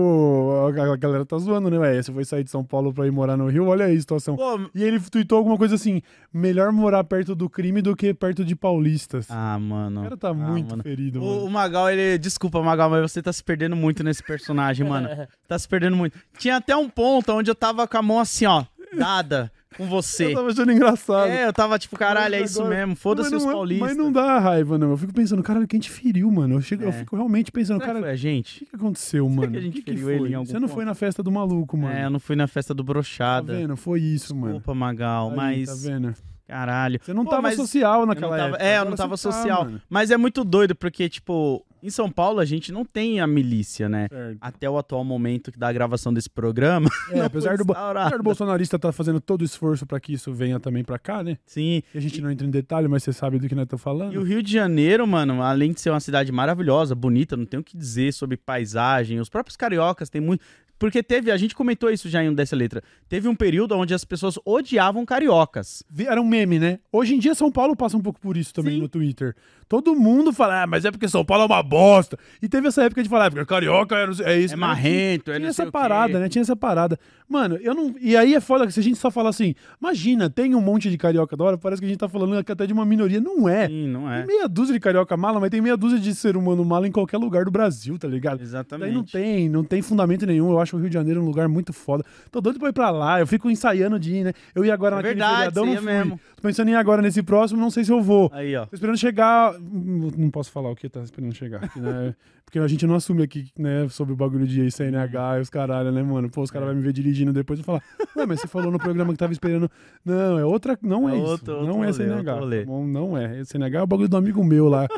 a 0.66 0.96
galera 0.96 1.24
tá 1.24 1.38
zoando, 1.38 1.70
né? 1.70 1.78
Ué, 1.78 2.02
você 2.02 2.12
foi 2.12 2.24
sair 2.24 2.42
de 2.42 2.50
São 2.50 2.64
Paulo 2.64 2.92
pra 2.92 3.06
ir 3.06 3.12
morar 3.12 3.36
no 3.36 3.46
Rio, 3.48 3.66
olha 3.68 3.84
aí 3.84 3.96
a 3.96 4.00
situação. 4.00 4.34
Pô, 4.36 4.58
E 4.74 4.82
ele 4.82 4.98
tweetou 4.98 5.38
alguma 5.38 5.56
coisa 5.56 5.76
assim: 5.76 6.02
melhor 6.34 6.72
morar 6.72 7.04
perto 7.04 7.34
do 7.36 7.48
crime 7.48 7.80
do 7.80 7.94
que 7.94 8.12
perto 8.12 8.44
de 8.44 8.56
paulistas. 8.56 9.28
Ah, 9.30 9.58
mano. 9.60 10.00
o 10.00 10.04
cara 10.04 10.16
tá 10.16 10.30
Ah, 10.30 10.34
muito 10.34 10.70
mano. 10.70 10.82
ferido, 10.82 11.22
O, 11.22 11.26
mano. 11.26 11.44
o 11.44 11.50
Magal, 11.50 11.88
ele. 11.90 12.18
Desculpa, 12.18 12.60
Magal, 12.62 12.90
mas 12.90 13.02
você 13.12 13.22
tá 13.22 13.32
se 13.32 13.44
perdendo 13.44 13.76
muito 13.76 14.02
nesse 14.02 14.22
personagem, 14.24 14.86
mano. 14.88 15.08
Tá 15.46 15.58
se 15.58 15.66
perdendo 15.68 15.96
muito. 15.96 16.16
Tinha 16.38 16.56
até 16.56 16.76
um 16.76 16.88
ponto 16.88 17.32
onde 17.32 17.50
eu 17.50 17.54
tava 17.56 17.86
com 17.88 17.96
a 17.98 18.02
mão 18.02 18.20
assim, 18.20 18.46
ó, 18.46 18.64
dada 18.96 19.50
com 19.76 19.86
você. 19.86 20.26
Eu 20.26 20.34
tava 20.34 20.48
achando 20.50 20.72
engraçado. 20.72 21.28
É, 21.28 21.46
eu 21.46 21.52
tava 21.52 21.78
tipo, 21.78 21.96
caralho, 21.96 22.34
é 22.34 22.42
isso 22.42 22.60
agora- 22.60 22.76
mesmo. 22.76 22.96
Foda-se 22.96 23.34
os 23.34 23.42
não 23.44 23.50
é- 23.50 23.54
paulistas. 23.54 23.88
Mas 23.88 23.96
não 23.96 24.10
dá 24.12 24.38
raiva, 24.38 24.76
não. 24.78 24.90
Eu 24.90 24.96
fico 24.96 25.12
pensando, 25.14 25.42
caralho, 25.42 25.66
quem 25.68 25.80
te 25.80 25.90
feriu, 25.90 26.30
mano? 26.30 26.56
Eu, 26.56 26.60
chego, 26.60 26.82
eu 26.84 26.88
É. 26.88 26.92
fico 26.92 27.16
realmente 27.16 27.50
pensando, 27.52 27.78
Será 27.78 27.86
que 27.86 27.86
cara, 27.92 28.00
foi 28.00 28.10
a 28.10 28.14
o 28.14 28.16
gente? 28.16 28.58
que, 28.60 28.66
que 28.66 28.76
aconteceu, 28.76 29.28
mano? 29.28 29.50
que 29.52 29.56
a 29.56 29.60
O 29.60 29.62
gente 29.62 29.72
que, 29.74 29.82
que 29.82 29.90
feriu 29.92 30.04
foi? 30.06 30.14
ele 30.14 30.28
em 30.30 30.34
algum 30.34 30.46
Você 30.46 30.54
não 30.54 30.62
ponto? 30.62 30.74
foi 30.74 30.84
na 30.84 30.94
festa 30.94 31.22
do 31.22 31.30
maluco, 31.30 31.76
mano. 31.76 31.94
É, 31.94 32.04
eu 32.06 32.10
não 32.10 32.20
fui 32.20 32.36
na 32.36 32.46
festa 32.46 32.74
do 32.74 32.82
Tá 32.84 32.92
brochada. 32.92 33.54
vendo? 33.54 33.76
Foi 33.76 34.00
isso, 34.00 34.34
mano. 34.34 34.54
Desculpa, 34.54 34.74
Magal, 34.74 35.30
Aí, 35.30 35.36
mas. 35.36 35.68
Tá 35.68 35.74
vendo? 35.90 36.14
Caralho. 36.48 36.98
Você 37.00 37.14
não 37.14 37.24
Pô, 37.24 37.30
tava 37.30 37.52
social 37.52 37.92
Eu 37.94 37.98
não 38.00 38.06
naquela 38.06 38.36
tava- 38.36 38.48
época. 38.48 38.64
é, 38.64 38.78
eu 38.78 38.84
não 38.84 38.96
tava 38.96 39.10
tá, 39.12 39.16
social. 39.16 39.64
mano. 39.66 39.80
Mas 39.88 40.10
é 40.10 40.16
muito 40.16 40.42
doido, 40.42 40.74
porque, 40.74 41.08
tipo, 41.08 41.64
em 41.82 41.90
São 41.90 42.10
Paulo 42.10 42.40
a 42.40 42.44
gente 42.44 42.72
não 42.72 42.84
tem 42.84 43.20
a 43.20 43.26
milícia, 43.26 43.88
né? 43.88 44.06
Certo. 44.08 44.38
Até 44.40 44.68
o 44.68 44.78
atual 44.78 45.04
momento 45.04 45.50
da 45.56 45.72
gravação 45.72 46.12
desse 46.12 46.30
programa. 46.30 46.88
É, 47.10 47.22
apesar 47.22 47.56
do, 47.56 47.64
apesar 47.72 48.18
do 48.18 48.22
bolsonarista 48.22 48.78
tá 48.78 48.92
fazendo 48.92 49.20
todo 49.20 49.40
o 49.40 49.44
esforço 49.44 49.84
pra 49.84 49.98
que 49.98 50.12
isso 50.12 50.32
venha 50.32 50.60
também 50.60 50.84
pra 50.84 50.96
cá, 50.96 51.24
né? 51.24 51.38
Sim. 51.44 51.82
E 51.92 51.98
a 51.98 52.00
gente 52.00 52.20
não 52.20 52.30
entra 52.30 52.46
em 52.46 52.50
detalhe, 52.50 52.86
mas 52.86 53.02
você 53.02 53.12
sabe 53.12 53.38
do 53.38 53.48
que 53.48 53.54
nós 53.54 53.64
estamos 53.64 53.82
falando. 53.82 54.14
E 54.14 54.18
o 54.18 54.22
Rio 54.22 54.40
de 54.42 54.52
Janeiro, 54.52 55.04
mano, 55.06 55.42
além 55.42 55.72
de 55.72 55.80
ser 55.80 55.90
uma 55.90 55.98
cidade 55.98 56.30
maravilhosa, 56.30 56.94
bonita, 56.94 57.36
não 57.36 57.44
tenho 57.44 57.62
o 57.62 57.64
que 57.64 57.76
dizer 57.76 58.12
sobre 58.12 58.36
paisagem. 58.36 59.18
Os 59.18 59.28
próprios 59.28 59.56
cariocas 59.56 60.08
têm 60.08 60.20
muito. 60.20 60.44
Porque 60.80 61.02
teve, 61.02 61.30
a 61.30 61.36
gente 61.36 61.54
comentou 61.54 61.90
isso 61.90 62.08
já 62.08 62.24
em 62.24 62.30
um 62.30 62.34
dessa 62.34 62.56
letra. 62.56 62.82
Teve 63.06 63.28
um 63.28 63.34
período 63.34 63.76
onde 63.76 63.92
as 63.92 64.02
pessoas 64.02 64.38
odiavam 64.46 65.04
cariocas. 65.04 65.82
Era 65.98 66.18
um 66.18 66.24
meme, 66.24 66.58
né? 66.58 66.78
Hoje 66.90 67.14
em 67.14 67.18
dia 67.18 67.34
São 67.34 67.52
Paulo 67.52 67.76
passa 67.76 67.98
um 67.98 68.00
pouco 68.00 68.18
por 68.18 68.34
isso 68.34 68.54
também 68.54 68.76
Sim. 68.76 68.80
no 68.80 68.88
Twitter. 68.88 69.36
Todo 69.68 69.94
mundo 69.94 70.32
fala, 70.32 70.62
ah, 70.62 70.66
mas 70.66 70.86
é 70.86 70.90
porque 70.90 71.06
São 71.06 71.22
Paulo 71.22 71.42
é 71.42 71.46
uma 71.46 71.62
bosta. 71.70 72.18
E 72.42 72.48
teve 72.48 72.66
essa 72.66 72.82
época 72.82 73.02
de 73.02 73.08
falar, 73.08 73.30
porque 73.30 73.46
carioca 73.46 73.96
é, 74.24 74.38
isso. 74.38 74.54
É 74.54 74.56
marrento, 74.56 75.30
é 75.30 75.36
Tinha 75.36 75.48
essa 75.48 75.70
parada, 75.70 76.18
né? 76.18 76.28
Tinha 76.28 76.42
essa 76.42 76.56
parada. 76.56 76.98
Mano, 77.30 77.56
eu 77.62 77.72
não. 77.72 77.94
E 78.00 78.16
aí 78.16 78.34
é 78.34 78.40
foda 78.40 78.66
que 78.66 78.72
se 78.72 78.80
a 78.80 78.82
gente 78.82 78.96
só 78.98 79.08
falar 79.08 79.30
assim, 79.30 79.54
imagina, 79.80 80.28
tem 80.28 80.52
um 80.52 80.60
monte 80.60 80.90
de 80.90 80.98
carioca 80.98 81.36
da 81.36 81.44
hora, 81.44 81.56
parece 81.56 81.80
que 81.80 81.86
a 81.86 81.88
gente 81.88 81.98
tá 81.98 82.08
falando 82.08 82.36
aqui 82.36 82.50
até 82.50 82.66
de 82.66 82.72
uma 82.72 82.84
minoria. 82.84 83.20
Não 83.20 83.48
é. 83.48 83.68
Sim, 83.68 83.86
não 83.86 84.10
é. 84.12 84.22
Tem 84.24 84.36
meia 84.36 84.48
dúzia 84.48 84.74
de 84.74 84.80
carioca 84.80 85.16
mala, 85.16 85.38
mas 85.38 85.48
tem 85.48 85.60
meia 85.60 85.76
dúzia 85.76 86.00
de 86.00 86.12
ser 86.12 86.36
humano 86.36 86.64
mala 86.64 86.88
em 86.88 86.90
qualquer 86.90 87.18
lugar 87.18 87.44
do 87.44 87.50
Brasil, 87.52 87.96
tá 87.98 88.08
ligado? 88.08 88.38
Daí 88.38 88.46
Exatamente. 88.46 88.92
não 88.92 89.04
tem, 89.04 89.48
não 89.48 89.62
tem 89.62 89.80
fundamento 89.80 90.26
nenhum. 90.26 90.50
Eu 90.50 90.58
acho 90.58 90.76
o 90.76 90.80
Rio 90.80 90.88
de 90.88 90.94
Janeiro 90.94 91.22
um 91.22 91.24
lugar 91.24 91.48
muito 91.48 91.72
foda. 91.72 92.04
Tô 92.32 92.40
doido 92.40 92.58
pra 92.58 92.70
ir 92.70 92.72
pra 92.72 92.90
lá. 92.90 93.20
Eu 93.20 93.26
fico 93.28 93.48
ensaiando 93.48 93.96
de 94.00 94.12
ir, 94.12 94.24
né? 94.24 94.32
Eu 94.52 94.64
ia 94.64 94.74
agora 94.74 94.96
É 94.96 94.96
naquele 94.96 95.14
verdade, 95.14 95.36
feriadão, 95.36 95.66
não 95.66 95.76
fui. 95.76 95.84
mesmo. 95.84 96.20
Tô 96.34 96.42
pensando 96.42 96.68
em 96.68 96.72
ir 96.72 96.76
agora 96.76 97.00
nesse 97.00 97.22
próximo, 97.22 97.60
não 97.60 97.70
sei 97.70 97.84
se 97.84 97.92
eu 97.92 98.02
vou. 98.02 98.28
Aí, 98.34 98.56
ó. 98.56 98.66
Tô 98.66 98.74
esperando 98.74 98.96
chegar. 98.98 99.54
Não 99.60 100.10
não 100.16 100.30
posso 100.30 100.50
falar 100.50 100.68
o 100.70 100.74
que 100.74 100.88
tá 100.88 101.00
esperando 101.02 101.32
chegar. 101.34 101.62
aqui, 101.64 101.78
né? 101.80 102.12
Porque 102.44 102.58
a 102.58 102.66
gente 102.66 102.84
não 102.84 102.96
assume 102.96 103.22
aqui, 103.22 103.46
né, 103.56 103.86
sobre 103.90 104.12
o 104.12 104.16
bagulho 104.16 104.44
de 104.44 104.68
CNH 104.72 105.38
e 105.38 105.40
os 105.40 105.48
caralho, 105.48 105.92
né, 105.92 106.02
mano? 106.02 106.28
Pô, 106.28 106.42
os 106.42 106.50
caras 106.50 106.66
vão 106.66 106.74
me 106.76 106.82
ver 106.82 106.92
depois 107.32 107.60
e 107.60 107.62
falar, 107.62 107.82
ué, 108.16 108.26
mas 108.26 108.40
você 108.40 108.48
falou 108.48 108.70
no 108.72 108.78
programa 108.78 109.12
que 109.12 109.18
tava 109.18 109.32
esperando. 109.32 109.70
Não, 110.04 110.38
é 110.38 110.44
outra. 110.44 110.78
Não 110.82 111.08
é, 111.08 111.12
É 111.12 111.16
isso. 111.18 111.26
outro- 111.26 111.54
outro 111.54 111.66
não 111.68 111.84
é 111.84 111.86
rolê, 111.86 111.92
CNH. 111.92 112.34
outro 112.34 112.50
tá 112.60 112.64
bom? 112.66 112.86
Não 112.86 113.16
é. 113.18 113.44
CNH 113.44 113.78
é 113.78 113.82
o 113.82 113.86
bagulho 113.86 114.08
do 114.08 114.16
amigo 114.16 114.42
meu 114.44 114.68
lá. 114.68 114.88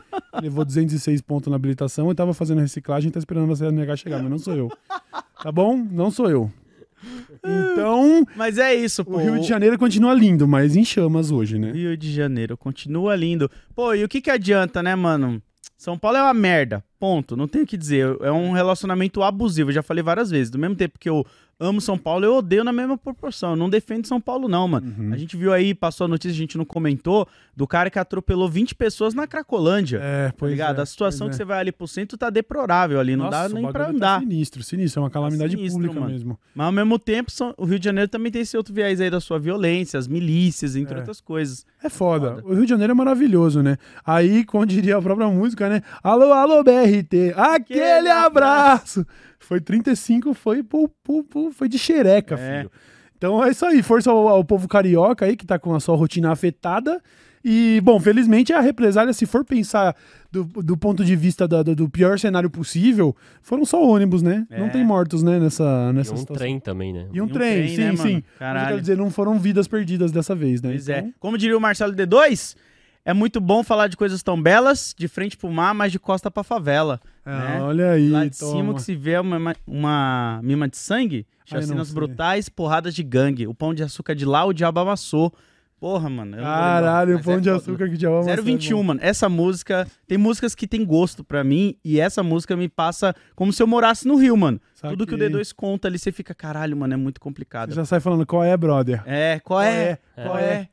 Levou 0.41 0.65
206 0.65 1.21
pontos 1.21 1.51
na 1.51 1.57
habilitação 1.57 2.11
e 2.11 2.15
tava 2.15 2.33
fazendo 2.33 2.61
reciclagem 2.61 3.09
e 3.09 3.13
tá 3.13 3.19
esperando 3.19 3.53
a 3.53 3.57
CNH 3.57 3.97
chegar, 3.97 4.21
mas 4.23 4.31
não 4.31 4.39
sou 4.39 4.55
eu. 4.55 4.71
Tá 5.43 5.51
bom? 5.53 5.77
Não 5.77 6.11
sou 6.11 6.31
eu. 6.31 6.51
Então, 7.45 8.25
Mas 8.37 8.59
é 8.59 8.75
isso, 8.75 9.05
pô. 9.05 9.15
o 9.17 9.17
Rio 9.19 9.41
de 9.41 9.47
Janeiro 9.49 9.77
continua 9.79 10.15
lindo, 10.15 10.47
mas 10.47 10.77
em 10.77 10.85
chamas 10.85 11.31
hoje, 11.33 11.59
né? 11.59 11.73
Rio 11.73 11.97
de 11.97 12.13
Janeiro 12.13 12.57
continua 12.57 13.17
lindo. 13.17 13.51
Pô, 13.75 13.95
e 13.95 14.05
o 14.05 14.09
que 14.09 14.21
que 14.21 14.31
adianta, 14.31 14.83
né, 14.83 14.95
mano? 14.95 15.43
São 15.77 15.99
Paulo 15.99 16.19
é 16.19 16.23
uma 16.23 16.35
merda. 16.35 16.85
Ponto. 17.03 17.37
Não 17.37 17.49
tenho 17.49 17.65
o 17.65 17.67
que 17.67 17.77
dizer. 17.77 18.17
É 18.21 18.31
um 18.31 18.53
relacionamento 18.53 19.25
abusivo. 19.25 19.71
Eu 19.71 19.75
já 19.75 19.83
falei 19.83 20.05
várias 20.05 20.31
vezes. 20.31 20.51
Do 20.53 20.59
mesmo 20.59 20.77
tempo 20.77 21.01
que 21.01 21.11
eu 21.11 21.27
amo 21.59 21.81
São 21.81 21.97
Paulo, 21.99 22.25
eu 22.25 22.35
odeio 22.37 22.63
na 22.65 22.73
mesma 22.73 22.97
proporção. 22.99 23.51
Eu 23.51 23.57
não 23.57 23.69
defendo 23.71 24.07
São 24.07 24.21
Paulo, 24.21 24.49
não, 24.49 24.67
mano. 24.69 24.93
Uhum. 24.99 25.13
A 25.13 25.17
gente 25.17 25.37
viu 25.37 25.53
aí, 25.53 25.75
passou 25.75 26.05
a 26.05 26.09
notícia, 26.09 26.35
a 26.35 26.39
gente 26.39 26.57
não 26.59 26.65
comentou, 26.65 27.27
do 27.57 27.67
cara 27.69 27.89
que 27.91 27.99
atropelou 28.01 28.49
20 28.49 28.75
pessoas 28.75 29.15
na 29.15 29.27
Cracolândia. 29.29 29.99
É, 30.03 30.29
Tá 30.29 30.35
pois 30.39 30.51
ligado? 30.53 30.79
é, 30.79 30.83
a 30.83 30.87
situação 30.87 31.29
que 31.29 31.35
é. 31.35 31.37
você 31.37 31.45
vai 31.45 31.59
ali 31.61 31.71
pro 31.73 31.87
centro 31.87 32.17
tá 32.19 32.31
deplorável 32.31 32.99
ali, 32.99 33.15
não 33.15 33.27
Nossa, 33.27 33.49
dá 33.49 33.55
nem 33.55 33.71
pra 33.71 33.85
tá 33.85 33.91
andar. 33.91 34.21
sinistro, 34.21 34.63
sinistro. 34.63 35.01
É 35.01 35.03
uma 35.05 35.11
calamidade 35.11 35.53
sinistro, 35.55 35.79
pública 35.81 36.01
mano. 36.01 36.13
mesmo. 36.13 36.39
Mas 36.55 36.67
ao 36.67 36.73
mesmo 36.73 36.99
tempo, 36.99 37.31
são- 37.31 37.55
o 37.57 37.65
Rio 37.65 37.79
de 37.79 37.85
Janeiro 37.85 38.09
também 38.09 38.33
tem 38.33 38.43
esse 38.43 38.57
outro 38.57 38.73
viés 38.75 39.01
aí 39.01 39.11
da 39.11 39.21
sua 39.21 39.39
violência, 39.39 39.99
as 39.99 40.09
milícias, 40.09 40.75
entre 40.75 40.95
É. 40.95 40.99
outras 40.99 41.21
coisas. 41.21 41.65
É 41.83 41.89
foda. 41.89 42.37
Foda. 42.37 42.43
O 42.45 42.55
Rio 42.55 42.65
de 42.65 42.71
Janeiro 42.71 42.91
é 42.93 42.95
maravilhoso, 42.95 43.63
né? 43.63 43.77
Aí, 44.05 44.45
como 44.45 44.65
diria 44.67 44.97
a 44.97 45.03
própria 45.03 45.29
música, 45.29 45.69
né? 45.69 45.83
Alô, 46.03 46.33
alô, 46.33 46.63
BRT, 47.01 47.33
aquele 47.37 48.09
abraço! 48.11 49.07
Foi 49.39 49.61
35, 49.61 50.35
foi, 50.35 50.63
pu, 50.63 50.89
pu, 51.03 51.25
pu, 51.25 51.51
foi 51.53 51.69
de 51.69 51.79
xereca, 51.79 52.35
É. 52.37 52.59
filho. 52.59 52.71
Então 53.17 53.43
é 53.45 53.51
isso 53.51 53.65
aí, 53.65 53.83
força 53.83 54.11
ao, 54.11 54.29
ao 54.29 54.45
povo 54.45 54.67
carioca 54.67 55.25
aí 55.25 55.37
que 55.37 55.47
tá 55.47 55.59
com 55.59 55.75
a 55.75 55.81
sua 55.81 55.97
rotina 55.97 56.31
afetada. 56.33 57.01
E, 57.45 57.81
bom, 57.83 57.99
felizmente 57.99 58.53
a 58.53 58.61
represália, 58.61 59.13
se 59.13 59.27
for 59.27 59.45
pensar 59.45 59.97
do, 60.31 60.45
do 60.45 60.77
ponto 60.77 61.05
de 61.05 61.17
vista 61.17 61.47
da- 61.49 61.63
do, 61.65 61.75
do 61.75 61.89
pior 61.91 62.17
cenário 62.17 62.49
possível, 62.49 63.17
foram 63.43 63.65
só 63.65 63.83
ônibus, 63.85 64.23
né? 64.23 64.47
É. 64.49 64.61
Não 64.61 64.69
tem 64.69 64.85
mortos, 64.85 65.25
né, 65.25 65.41
nessa, 65.41 65.89
E 65.91 65.93
nessa 65.93 66.15
um 66.15 66.19
situação. 66.19 66.37
trem 66.37 66.61
também, 66.61 66.93
né? 66.93 67.09
E 67.13 67.21
um 67.21 67.25
E 67.25 67.29
um 67.29 67.33
trem, 67.33 67.65
trem, 67.65 67.69
sim, 67.77 67.83
né, 67.83 67.97
sim. 67.97 67.97
Mas 67.97 68.15
eu 68.15 68.23
Caralho. 68.39 68.67
quero 68.69 68.81
dizer, 68.81 68.97
não 68.97 69.11
foram 69.11 69.39
vidas 69.41 69.67
perdidas 69.67 70.13
dessa 70.13 70.37
vez, 70.37 70.63
né? 70.63 70.69
Pois 70.71 70.89
é. 70.89 70.99
Então, 71.01 71.13
Como 71.19 71.37
diria 71.37 71.57
o 71.59 71.61
Marcelo 71.61 71.93
D2, 71.93 72.55
é 73.05 73.13
muito 73.13 73.41
bom 73.41 73.63
falar 73.63 73.89
de 73.89 73.97
coisas 73.97 74.23
tão 74.23 74.41
belas, 74.41 74.95
de 74.97 75.09
frente 75.09 75.37
pro 75.37 75.51
mar, 75.51 75.75
mas 75.75 75.91
de 75.91 75.99
costa 75.99 76.31
pra 76.31 76.43
favela. 76.43 77.01
é, 77.27 77.31
né? 77.31 77.61
olha 77.63 77.91
aí, 77.91 78.09
Lá 78.09 78.25
de 78.25 78.39
toma. 78.39 78.53
cima 78.53 78.75
que 78.75 78.83
se 78.83 78.95
vê 78.95 79.19
uma, 79.19 79.55
uma 79.67 80.41
mima 80.43 80.69
de 80.69 80.77
sangue, 80.77 81.27
chacinas 81.45 81.93
brutais, 81.93 82.49
porradas 82.49 82.95
de 82.95 83.03
gangue. 83.03 83.47
O 83.47 83.55
pão 83.55 83.75
de 83.75 83.83
açúcar 83.83 84.15
de 84.15 84.25
lá, 84.25 84.45
o 84.45 84.53
diabo 84.53 84.81
amassou. 84.81 85.33
Porra, 85.81 86.09
mano. 86.09 86.37
Caralho, 86.37 87.15
mas 87.17 87.25
pão 87.25 87.35
é 87.35 87.41
de 87.41 87.51
açúcar 87.51 87.89
que 87.89 87.97
já 87.97 88.09
vai 88.09 88.37
021, 88.37 88.81
mano. 88.85 89.01
Essa 89.03 89.29
música. 89.29 89.85
Tem 90.07 90.17
músicas 90.17 90.55
que 90.55 90.65
tem 90.65 90.85
gosto 90.85 91.25
pra 91.25 91.43
mim. 91.43 91.77
E 91.85 91.99
essa 91.99 92.23
música 92.23 92.57
me 92.57 92.69
passa 92.69 93.13
como 93.35 93.53
se 93.53 93.61
eu 93.61 93.67
morasse 93.67 94.07
no 94.07 94.15
Rio, 94.15 94.37
mano. 94.37 94.61
Tudo 94.81 95.05
que 95.05 95.15
o 95.17 95.19
D2 95.19 95.53
conta 95.53 95.89
ali, 95.89 95.99
você 95.99 96.13
fica, 96.13 96.33
caralho, 96.37 96.77
mano, 96.77 96.95
é 96.95 96.97
muito 96.97 97.21
complicado. 97.21 97.71
Você 97.71 97.75
já 97.75 97.85
sai 97.85 97.99
falando 97.99 98.25
qual 98.25 98.45
é, 98.45 98.57
brother. 98.57 99.03
É, 99.05 99.41
qual 99.43 99.61
é? 99.61 99.99
Qual 100.15 100.25
é? 100.25 100.29
Qual 100.29 100.39
é? 100.39 100.69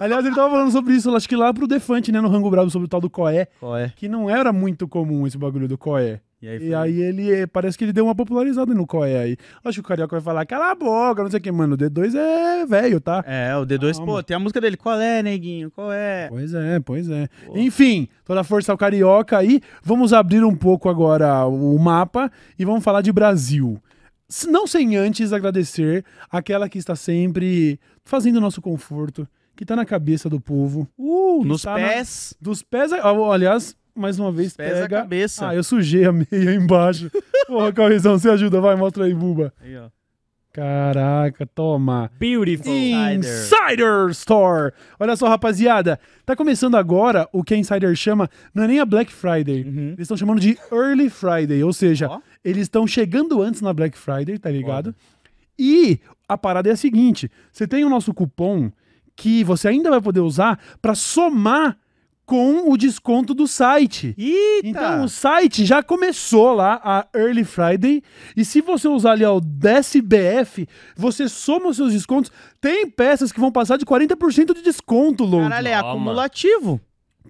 Aliás, 0.00 0.24
ele 0.24 0.34
tava 0.34 0.50
falando 0.50 0.70
sobre 0.70 0.94
isso, 0.94 1.14
acho 1.14 1.28
que 1.28 1.36
lá 1.36 1.52
pro 1.52 1.66
Defante, 1.66 2.10
né, 2.10 2.20
no 2.20 2.28
Rango 2.28 2.50
Bravo, 2.50 2.70
sobre 2.70 2.86
o 2.86 2.88
tal 2.88 3.00
do 3.00 3.10
Coé, 3.10 3.48
Qual 3.60 3.76
é? 3.76 3.92
que 3.94 4.08
não 4.08 4.28
era 4.28 4.52
muito 4.52 4.86
comum 4.88 5.26
esse 5.26 5.36
bagulho 5.38 5.68
do 5.68 5.76
Coé. 5.78 6.20
E 6.42 6.48
aí, 6.48 6.68
E 6.68 6.74
aí 6.74 7.00
ele, 7.00 7.32
eh, 7.32 7.46
parece 7.46 7.78
que 7.78 7.84
ele 7.84 7.92
deu 7.92 8.04
uma 8.04 8.14
popularizada 8.14 8.74
no 8.74 8.86
Coé 8.86 9.18
aí. 9.18 9.36
Acho 9.64 9.76
que 9.80 9.86
o 9.86 9.88
Carioca 9.88 10.14
vai 10.16 10.20
falar, 10.22 10.44
cala 10.44 10.72
a 10.72 10.74
boca, 10.74 11.22
não 11.22 11.30
sei 11.30 11.38
o 11.40 11.42
que, 11.42 11.50
mano, 11.50 11.74
o 11.74 11.78
D2 11.78 12.14
é 12.14 12.66
velho, 12.66 13.00
tá? 13.00 13.24
É, 13.26 13.56
o 13.56 13.64
D2, 13.64 13.96
Calma. 13.96 14.06
pô, 14.12 14.22
tem 14.22 14.36
a 14.36 14.38
música 14.38 14.60
dele. 14.60 14.76
Qual 14.76 15.00
é, 15.00 15.22
neguinho? 15.22 15.70
Qual 15.70 15.90
é? 15.90 16.26
Pois 16.28 16.52
é, 16.52 16.80
pois 16.80 17.08
é. 17.08 17.28
Pô. 17.46 17.56
Enfim, 17.56 18.08
toda 18.26 18.40
a 18.42 18.44
força 18.44 18.70
ao 18.72 18.76
Carioca 18.76 19.38
aí. 19.38 19.62
Vamos 19.82 20.12
abrir 20.12 20.44
um 20.44 20.54
pouco 20.54 20.90
agora 20.90 21.46
o 21.46 21.78
mapa 21.78 22.30
e 22.58 22.64
vamos 22.64 22.84
falar 22.84 23.00
de 23.00 23.10
Brasil. 23.10 23.80
S- 24.28 24.48
Não 24.50 24.66
sem 24.66 24.96
antes 24.96 25.32
agradecer 25.32 26.04
aquela 26.30 26.68
que 26.68 26.78
está 26.78 26.96
sempre 26.96 27.78
fazendo 28.04 28.36
o 28.36 28.40
nosso 28.40 28.60
conforto, 28.62 29.28
que 29.56 29.64
tá 29.64 29.76
na 29.76 29.84
cabeça 29.84 30.28
do 30.28 30.40
povo. 30.40 30.88
Uh, 30.98 31.44
nos 31.44 31.60
está 31.60 31.72
na- 31.78 31.88
pés. 31.88 32.34
Dos 32.40 32.62
pés, 32.62 32.92
a- 32.92 33.08
aliás, 33.32 33.76
mais 33.94 34.18
uma 34.18 34.32
vez, 34.32 34.54
pés 34.56 34.72
a 34.78 34.82
pega. 34.82 35.00
cabeça. 35.02 35.48
Ah, 35.48 35.54
eu 35.54 35.62
sujei 35.62 36.04
a 36.04 36.12
meia 36.12 36.24
embaixo. 36.54 37.10
Porra, 37.46 37.72
Caurizão, 37.72 38.18
você 38.18 38.28
ajuda, 38.30 38.60
vai, 38.60 38.74
mostra 38.76 39.04
aí, 39.04 39.14
Buba. 39.14 39.52
Aí, 39.60 39.76
ó. 39.76 39.88
Caraca, 40.52 41.44
toma. 41.52 42.08
Beautiful. 42.18 42.72
Insider. 42.72 44.08
Store. 44.10 44.72
Olha 45.00 45.16
só, 45.16 45.28
rapaziada. 45.28 45.98
Tá 46.24 46.36
começando 46.36 46.76
agora 46.76 47.28
o 47.32 47.42
que 47.42 47.54
a 47.54 47.56
Insider 47.56 47.92
chama, 47.96 48.30
não 48.54 48.62
é 48.62 48.68
nem 48.68 48.78
a 48.78 48.86
Black 48.86 49.12
Friday. 49.12 49.64
Uhum. 49.64 49.88
Eles 49.88 50.00
estão 50.02 50.16
chamando 50.16 50.40
de 50.40 50.56
Early 50.70 51.10
Friday, 51.10 51.62
ou 51.64 51.72
seja, 51.72 52.08
Ó. 52.08 52.20
eles 52.44 52.62
estão 52.62 52.86
chegando 52.86 53.42
antes 53.42 53.60
na 53.60 53.72
Black 53.72 53.96
Friday, 53.96 54.38
tá 54.38 54.50
ligado? 54.50 54.94
E 55.58 56.00
a 56.28 56.36
parada 56.36 56.68
é 56.68 56.72
a 56.72 56.76
seguinte: 56.76 57.30
você 57.52 57.66
tem 57.66 57.84
o 57.84 57.88
nosso 57.88 58.12
cupom 58.12 58.70
que 59.16 59.44
você 59.44 59.68
ainda 59.68 59.90
vai 59.90 60.00
poder 60.00 60.20
usar 60.20 60.58
pra 60.82 60.94
somar 60.94 61.78
com 62.26 62.70
o 62.70 62.76
desconto 62.76 63.34
do 63.34 63.46
site. 63.46 64.14
Eita! 64.16 64.66
Então 64.66 65.04
o 65.04 65.08
site 65.08 65.64
já 65.64 65.82
começou 65.82 66.54
lá 66.54 66.80
a 66.82 67.06
Early 67.14 67.44
Friday 67.44 68.02
e 68.36 68.44
se 68.44 68.60
você 68.60 68.88
usar 68.88 69.12
ali 69.12 69.24
ó, 69.24 69.36
o 69.36 69.40
DSBF, 69.40 70.66
você 70.96 71.28
soma 71.28 71.68
os 71.68 71.76
seus 71.76 71.92
descontos. 71.92 72.32
Tem 72.60 72.88
peças 72.88 73.30
que 73.30 73.40
vão 73.40 73.52
passar 73.52 73.76
de 73.76 73.84
40% 73.84 74.54
de 74.54 74.62
desconto, 74.62 75.24
Load. 75.24 75.48
Caralho, 75.48 75.68
é 75.68 75.78
Toma. 75.78 75.90
acumulativo. 75.90 76.80